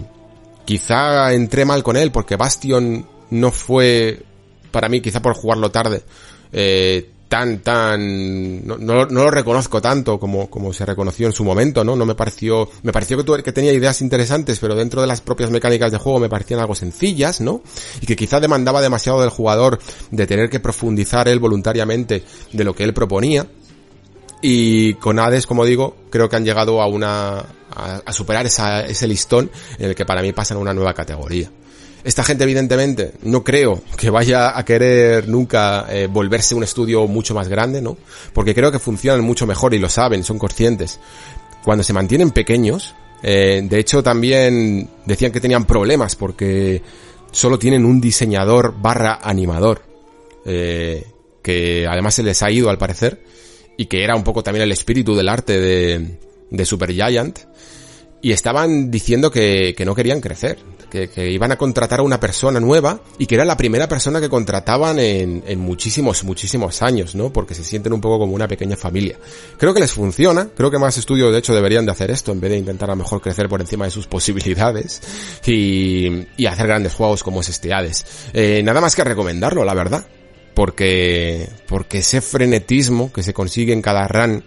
quizá 0.66 1.34
entré 1.34 1.66
mal 1.66 1.84
con 1.84 1.98
él 1.98 2.12
porque 2.12 2.36
Bastion 2.36 3.06
no 3.30 3.52
fue 3.52 4.24
para 4.72 4.90
mí, 4.90 5.02
quizá 5.02 5.22
por 5.22 5.36
jugarlo 5.36 5.70
tarde, 5.70 6.02
eh, 6.52 7.12
tan, 7.34 7.64
tan, 7.64 8.64
no, 8.68 8.78
no, 8.78 9.06
lo 9.06 9.32
reconozco 9.32 9.82
tanto 9.82 10.20
como, 10.20 10.52
como 10.52 10.72
se 10.72 10.86
reconoció 10.86 11.26
en 11.26 11.34
su 11.34 11.44
momento, 11.44 11.84
¿no? 11.84 11.96
No 11.96 12.06
me 12.06 12.14
pareció, 12.14 12.70
me 12.84 12.92
pareció 12.92 13.18
que, 13.18 13.42
que 13.42 13.52
tenía 13.52 13.74
ideas 13.74 14.04
interesantes, 14.04 14.60
pero 14.60 14.76
dentro 14.76 15.02
de 15.02 15.08
las 15.08 15.22
propias 15.22 15.50
mecánicas 15.50 15.92
de 15.92 15.98
juego 15.98 16.20
me 16.20 16.30
parecían 16.30 16.60
algo 16.60 16.76
sencillas, 16.76 17.42
¿no? 17.42 17.64
Y 18.02 18.06
que 18.06 18.16
quizá 18.16 18.40
demandaba 18.40 18.84
demasiado 18.84 19.20
del 19.20 19.32
jugador 19.32 19.80
de 20.12 20.28
tener 20.28 20.48
que 20.48 20.60
profundizar 20.60 21.28
él 21.28 21.40
voluntariamente 21.40 22.24
de 22.52 22.64
lo 22.64 22.76
que 22.76 22.84
él 22.84 22.94
proponía. 22.94 23.48
Y 24.44 24.94
con 24.96 25.18
Hades, 25.18 25.48
como 25.48 25.66
digo, 25.66 25.96
creo 26.12 26.30
que 26.30 26.36
han 26.36 26.46
llegado 26.46 26.84
a 26.84 26.86
una, 26.86 27.44
a, 27.76 28.14
superar 28.14 28.46
ese 28.46 29.08
listón 29.08 29.50
en 29.80 29.90
el 29.90 29.96
que 29.96 30.06
para 30.06 30.22
mí 30.22 30.34
pasan 30.34 30.58
a 30.58 30.60
una 30.60 30.76
nueva 30.76 30.94
categoría. 30.94 31.50
Esta 32.04 32.24
gente, 32.24 32.44
evidentemente, 32.44 33.14
no 33.24 33.44
creo 33.44 33.82
que 33.98 34.10
vaya 34.10 34.58
a 34.58 34.66
querer 34.66 35.30
nunca 35.30 35.86
eh, 35.90 36.08
volverse 36.08 36.54
un 36.54 36.64
estudio 36.64 37.08
mucho 37.08 37.34
más 37.34 37.48
grande, 37.48 37.82
¿no? 37.82 37.98
Porque 38.34 38.54
creo 38.54 38.72
que 38.74 38.80
funcionan 38.80 39.24
mucho 39.24 39.48
mejor 39.48 39.74
y 39.74 39.80
lo 39.80 39.88
saben, 39.88 40.24
son 40.24 40.38
conscientes. 40.38 41.00
Cuando 41.64 41.82
se 41.84 41.94
mantienen 41.94 42.32
pequeños, 42.32 42.94
eh, 43.24 43.62
de 43.64 43.80
hecho 43.80 44.04
también 44.04 44.90
decían 45.06 45.32
que 45.32 45.40
tenían 45.40 45.64
problemas 45.64 46.18
porque 46.18 46.82
solo 47.32 47.58
tienen 47.58 47.86
un 47.86 48.02
diseñador 48.02 48.76
barra 48.82 49.20
animador, 49.24 49.84
eh, 50.46 51.06
que 51.42 51.88
además 51.88 52.16
se 52.16 52.24
les 52.24 52.44
ha 52.44 52.52
ido 52.52 52.70
al 52.70 52.78
parecer, 52.78 53.24
y 53.78 53.86
que 53.86 54.04
era 54.04 54.18
un 54.18 54.26
poco 54.26 54.44
también 54.44 54.64
el 54.64 54.74
espíritu 54.74 55.16
del 55.16 55.30
arte 55.30 55.58
de, 55.58 56.18
de 56.52 56.66
Super 56.66 56.92
Giant, 56.92 57.40
y 58.22 58.34
estaban 58.34 58.92
diciendo 58.92 59.32
que, 59.32 59.74
que 59.76 59.86
no 59.86 59.96
querían 59.96 60.20
crecer, 60.20 60.60
que, 60.94 61.30
iban 61.32 61.52
a 61.52 61.58
contratar 61.58 62.00
a 62.00 62.04
una 62.04 62.20
persona 62.20 62.60
nueva 62.60 63.02
y 63.18 63.26
que 63.26 63.36
era 63.36 63.46
la 63.46 63.58
primera 63.58 63.88
persona 63.88 64.22
que 64.22 64.30
contrataban 64.30 65.00
en, 65.00 65.44
en 65.48 65.60
muchísimos, 65.60 66.24
muchísimos 66.24 66.82
años, 66.82 67.16
¿no? 67.16 67.34
Porque 67.34 67.56
se 67.56 67.64
sienten 67.64 67.94
un 67.94 68.02
poco 68.02 68.20
como 68.20 68.34
una 68.34 68.48
pequeña 68.48 68.76
familia. 68.76 69.18
Creo 69.58 69.74
que 69.74 69.80
les 69.80 69.92
funciona, 69.92 70.50
creo 70.56 70.70
que 70.70 70.78
más 70.78 70.98
estudios 70.98 71.32
de 71.32 71.40
hecho 71.40 71.54
deberían 71.54 71.86
de 71.86 71.92
hacer 71.92 72.12
esto 72.12 72.32
en 72.32 72.40
vez 72.40 72.52
de 72.52 72.58
intentar 72.58 72.90
a 72.90 72.94
lo 72.94 72.98
mejor 72.98 73.22
crecer 73.22 73.50
por 73.50 73.62
encima 73.62 73.86
de 73.86 73.92
sus 73.92 74.08
posibilidades 74.14 75.02
y, 75.46 76.28
y 76.38 76.46
hacer 76.46 76.68
grandes 76.68 76.94
juegos 76.94 77.24
como 77.24 77.42
es 77.42 77.50
este 77.50 77.74
Hades. 77.74 78.06
Eh, 78.34 78.62
nada 78.64 78.82
más 78.82 78.96
que 78.96 79.04
recomendarlo, 79.04 79.66
la 79.66 79.74
verdad. 79.74 80.06
Porque, 80.54 81.50
porque 81.68 82.00
ese 82.00 82.22
frenetismo 82.22 83.12
que 83.12 83.24
se 83.24 83.34
consigue 83.34 83.74
en 83.74 83.82
cada 83.82 84.08
run 84.08 84.44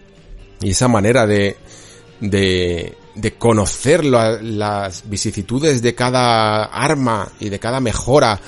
y 0.61 0.71
esa 0.71 0.87
manera 0.87 1.27
de, 1.27 1.57
de, 2.21 2.95
de 3.17 3.35
conocer 3.35 4.05
las 4.05 5.09
vicisitudes 5.09 5.83
de 5.83 5.95
cada 5.95 6.65
arma 6.65 7.33
y 7.41 7.49
de 7.49 7.59
cada 7.59 7.81
mejora, 7.81 8.39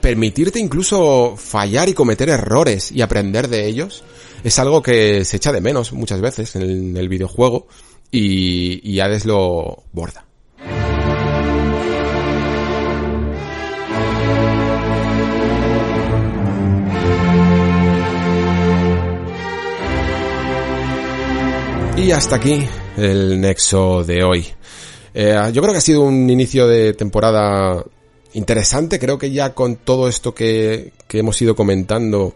permitirte 0.00 0.58
incluso 0.58 1.36
fallar 1.36 1.88
y 1.88 1.94
cometer 1.94 2.28
errores 2.28 2.90
y 2.90 3.00
aprender 3.00 3.48
de 3.48 3.66
ellos, 3.66 4.02
es 4.42 4.58
algo 4.58 4.82
que 4.82 5.24
se 5.24 5.36
echa 5.36 5.52
de 5.52 5.60
menos 5.60 5.92
muchas 5.92 6.20
veces 6.20 6.56
en 6.56 6.96
el, 6.96 7.08
videojuego 7.08 7.68
y, 8.10 8.80
y 8.90 9.00
Hades 9.00 9.24
lo 9.24 9.84
borda. 9.92 10.26
Y 21.96 22.12
hasta 22.12 22.36
aquí 22.36 22.66
el 23.00 23.40
nexo 23.40 24.04
de 24.04 24.22
hoy. 24.22 24.46
Eh, 25.14 25.36
yo 25.52 25.62
creo 25.62 25.72
que 25.72 25.78
ha 25.78 25.82
sido 25.82 26.02
un 26.02 26.28
inicio 26.28 26.66
de 26.66 26.92
temporada 26.94 27.84
interesante. 28.34 28.98
Creo 28.98 29.18
que 29.18 29.30
ya 29.30 29.54
con 29.54 29.76
todo 29.76 30.08
esto 30.08 30.34
que, 30.34 30.92
que 31.08 31.18
hemos 31.18 31.40
ido 31.42 31.56
comentando, 31.56 32.34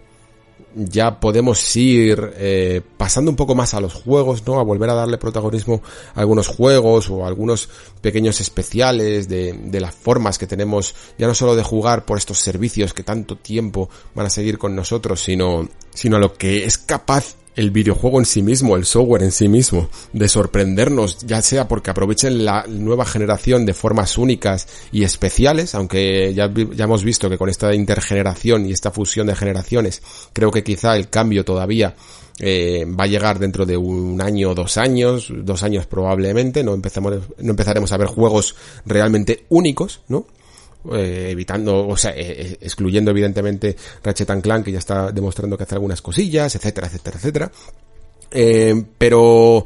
ya 0.75 1.21
podemos 1.21 1.77
ir 1.77 2.33
eh, 2.37 2.81
pasando 2.97 3.31
un 3.31 3.37
poco 3.37 3.55
más 3.55 3.75
a 3.75 3.81
los 3.81 3.95
juegos, 3.95 4.45
¿no? 4.47 4.59
A 4.59 4.65
volver 4.65 4.91
a 4.91 4.95
darle 4.95 5.19
protagonismo 5.19 5.83
a 6.15 6.21
algunos 6.21 6.49
juegos 6.49 7.11
o 7.11 7.25
a 7.25 7.29
algunos 7.29 7.69
pequeños 8.01 8.41
especiales 8.41 9.29
de, 9.29 9.53
de 9.53 9.81
las 9.81 9.95
formas 9.95 10.39
que 10.39 10.47
tenemos, 10.47 10.95
ya 11.19 11.27
no 11.27 11.35
solo 11.35 11.55
de 11.55 11.63
jugar 11.63 12.05
por 12.05 12.19
estos 12.19 12.39
servicios 12.39 12.93
que 12.93 13.05
tanto 13.05 13.37
tiempo 13.37 13.89
van 14.15 14.27
a 14.27 14.31
seguir 14.31 14.59
con 14.59 14.75
nosotros, 14.75 15.23
sino, 15.23 15.69
sino 15.91 16.17
a 16.17 16.21
lo 16.21 16.35
que 16.35 16.65
es 16.65 16.79
capaz 16.79 17.37
el 17.57 17.71
videojuego 17.71 18.19
en 18.19 18.25
sí 18.25 18.43
mismo, 18.43 18.77
el 18.77 18.85
software 18.85 19.23
en 19.23 19.33
sí 19.33 19.49
mismo, 19.49 19.89
de 20.13 20.29
sorprendernos, 20.29 21.19
ya 21.27 21.43
sea 21.43 21.69
porque 21.69 21.91
aprovechen 21.91 22.45
la 22.45 22.65
nueva 22.69 23.05
generación 23.05 23.65
de 23.67 23.75
formas 23.75 24.19
únicas 24.19 24.67
y 24.93 25.05
especiales, 25.05 25.75
aunque 25.75 26.35
ya, 26.35 26.53
ya 26.53 26.85
hemos 26.85 27.05
visto 27.05 27.31
que 27.31 27.39
con 27.39 27.49
esta 27.49 27.75
intergeneración 27.75 28.67
y 28.67 28.73
esta 28.73 28.91
fusión 28.91 29.27
de 29.27 29.37
generaciones, 29.37 30.03
creo 30.33 30.51
que 30.51 30.65
quizá 30.65 30.97
el 30.97 31.09
cambio 31.09 31.45
todavía 31.45 31.95
eh, 32.41 32.85
va 32.87 33.05
a 33.05 33.09
llegar 33.09 33.39
dentro 33.39 33.65
de 33.65 33.77
un 33.77 34.21
año 34.21 34.51
o 34.51 34.55
dos 34.55 34.77
años, 34.77 35.29
dos 35.31 35.63
años 35.63 35.87
probablemente, 35.87 36.65
no 36.65 36.75
empezamos, 36.75 37.15
no 37.39 37.51
empezaremos 37.51 37.93
a 37.93 37.97
ver 37.97 38.09
juegos 38.09 38.57
realmente 38.85 39.45
únicos, 39.51 40.01
¿no? 40.09 40.27
Eh, 40.93 41.29
evitando, 41.31 41.89
o 41.89 41.97
sea, 41.97 42.11
eh, 42.11 42.17
eh, 42.19 42.59
excluyendo 42.61 43.11
evidentemente 43.11 43.75
Ratchet 44.03 44.43
Clank 44.43 44.67
que 44.67 44.73
ya 44.73 44.79
está 44.79 45.11
demostrando 45.13 45.57
que 45.57 45.63
hace 45.63 45.77
algunas 45.77 46.03
cosillas, 46.03 46.55
etcétera, 46.55 46.89
etcétera, 46.89 47.17
etcétera. 47.17 47.53
pero 48.99 49.65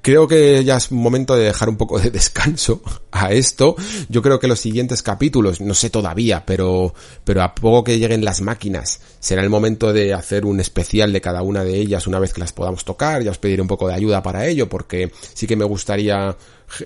creo 0.00 0.26
que 0.26 0.64
ya 0.64 0.76
es 0.76 0.90
momento 0.90 1.36
de 1.36 1.44
dejar 1.44 1.68
un 1.68 1.76
poco 1.76 1.98
de 1.98 2.10
descanso 2.12 2.80
a 3.10 3.32
esto. 3.32 3.76
Yo 4.08 4.22
creo 4.22 4.40
que 4.40 4.48
los 4.48 4.58
siguientes 4.58 5.02
capítulos, 5.02 5.60
no 5.60 5.74
sé 5.74 5.90
todavía, 5.90 6.44
pero, 6.46 6.94
pero 7.24 7.42
a 7.42 7.54
poco 7.54 7.84
que 7.84 7.98
lleguen 7.98 8.24
las 8.24 8.40
máquinas, 8.40 9.00
será 9.20 9.42
el 9.42 9.50
momento 9.50 9.92
de 9.92 10.14
hacer 10.14 10.46
un 10.46 10.60
especial 10.60 11.12
de 11.12 11.20
cada 11.20 11.42
una 11.42 11.62
de 11.62 11.76
ellas 11.76 12.06
una 12.06 12.18
vez 12.18 12.32
que 12.32 12.40
las 12.40 12.54
podamos 12.54 12.86
tocar. 12.86 13.22
Ya 13.22 13.32
os 13.32 13.38
pediré 13.38 13.60
un 13.60 13.68
poco 13.68 13.86
de 13.86 13.94
ayuda 13.94 14.22
para 14.22 14.46
ello, 14.46 14.66
porque 14.66 15.12
sí 15.34 15.46
que 15.46 15.56
me 15.56 15.64
gustaría 15.66 16.34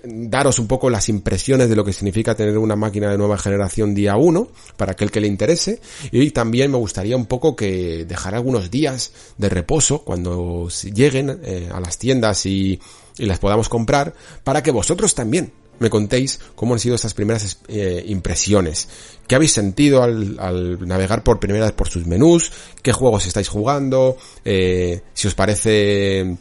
daros 0.05 0.59
un 0.59 0.66
poco 0.66 0.90
las 0.90 1.09
impresiones 1.09 1.68
de 1.68 1.76
lo 1.76 1.84
que 1.84 1.92
significa 1.92 2.34
tener 2.34 2.59
una 2.59 2.76
máquina 2.76 3.10
de 3.10 3.18
nueva 3.18 3.38
generación 3.38 3.94
día 3.94 4.16
1 4.16 4.48
para 4.76 4.92
aquel 4.92 5.10
que 5.10 5.20
le 5.20 5.28
interese 5.28 5.80
y 6.10 6.30
también 6.30 6.70
me 6.70 6.78
gustaría 6.78 7.16
un 7.16 7.26
poco 7.26 7.56
que 7.56 8.05
dejar 8.05 8.34
algunos 8.34 8.70
días 8.70 9.12
de 9.36 9.48
reposo 9.48 10.05
cuando 10.05 10.68
lleguen 10.92 11.40
eh, 11.42 11.68
a 11.72 11.80
las 11.80 11.98
tiendas 11.98 12.44
y, 12.46 12.80
y 13.18 13.26
las 13.26 13.38
podamos 13.38 13.68
comprar 13.68 14.14
para 14.44 14.62
que 14.62 14.70
vosotros 14.70 15.14
también 15.14 15.52
me 15.78 15.90
contéis 15.90 16.40
cómo 16.55 16.74
han 16.74 16.80
sido 16.80 16.96
estas 16.96 17.14
primeras 17.14 17.59
eh, 17.68 18.02
impresiones. 18.06 18.88
¿Qué 19.26 19.34
habéis 19.34 19.52
sentido 19.52 20.02
al, 20.02 20.86
navegar 20.86 21.22
por 21.22 21.38
primera 21.38 21.66
vez 21.66 21.74
por 21.74 21.88
sus 21.88 22.06
menús? 22.06 22.50
¿Qué 22.82 22.92
juegos 22.92 23.26
estáis 23.26 23.48
jugando? 23.48 24.16
Eh, 24.44 25.02
si 25.12 25.28
os 25.28 25.34
parece 25.34 26.36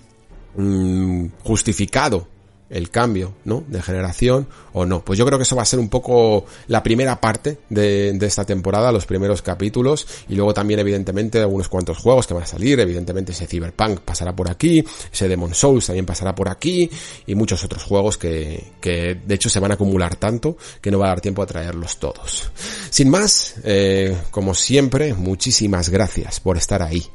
mm, 0.55 1.25
justificado 1.43 2.27
el 2.69 2.89
cambio, 2.89 3.33
¿no? 3.45 3.63
De 3.67 3.81
generación 3.81 4.47
o 4.73 4.85
no. 4.85 5.03
Pues 5.03 5.17
yo 5.17 5.25
creo 5.25 5.37
que 5.37 5.43
eso 5.43 5.55
va 5.55 5.61
a 5.61 5.65
ser 5.65 5.79
un 5.79 5.89
poco 5.89 6.45
la 6.67 6.83
primera 6.83 7.19
parte 7.21 7.59
de, 7.69 8.17
esta 8.21 8.45
temporada, 8.45 8.91
los 8.91 9.05
primeros 9.05 9.41
capítulos, 9.41 10.05
y 10.27 10.35
luego 10.35 10.53
también 10.53 10.79
evidentemente 10.79 11.39
algunos 11.39 11.69
cuantos 11.69 11.97
juegos 11.97 12.27
que 12.27 12.33
van 12.33 12.43
a 12.43 12.47
salir, 12.47 12.79
evidentemente 12.79 13.31
ese 13.31 13.47
Cyberpunk 13.47 14.01
pasará 14.01 14.35
por 14.35 14.49
aquí, 14.49 14.83
ese 15.11 15.27
Demon 15.27 15.53
Souls 15.53 15.85
también 15.85 16.05
pasará 16.05 16.35
por 16.35 16.49
aquí, 16.49 16.89
y 17.25 17.35
muchos 17.35 17.63
otros 17.63 17.83
juegos 17.83 18.17
que, 18.17 18.73
que 18.81 19.15
de 19.25 19.35
hecho 19.35 19.49
se 19.49 19.59
van 19.59 19.71
a 19.71 19.75
acumular 19.75 20.15
tanto 20.15 20.57
que 20.81 20.91
no 20.91 20.99
va 20.99 21.05
a 21.05 21.09
dar 21.09 21.21
tiempo 21.21 21.41
a 21.41 21.45
traerlos 21.45 21.97
todos. 21.97 22.51
Sin 22.89 23.09
más, 23.09 23.55
eh, 23.63 24.17
como 24.31 24.53
siempre, 24.53 25.13
muchísimas 25.13 25.89
gracias 25.89 26.39
por 26.39 26.57
estar 26.57 26.81
ahí. 26.81 27.05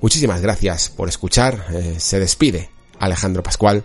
Muchísimas 0.00 0.40
gracias 0.40 0.90
por 0.90 1.08
escuchar. 1.08 1.66
Eh, 1.72 1.94
se 1.98 2.18
despide 2.18 2.70
Alejandro 2.98 3.42
Pascual. 3.42 3.84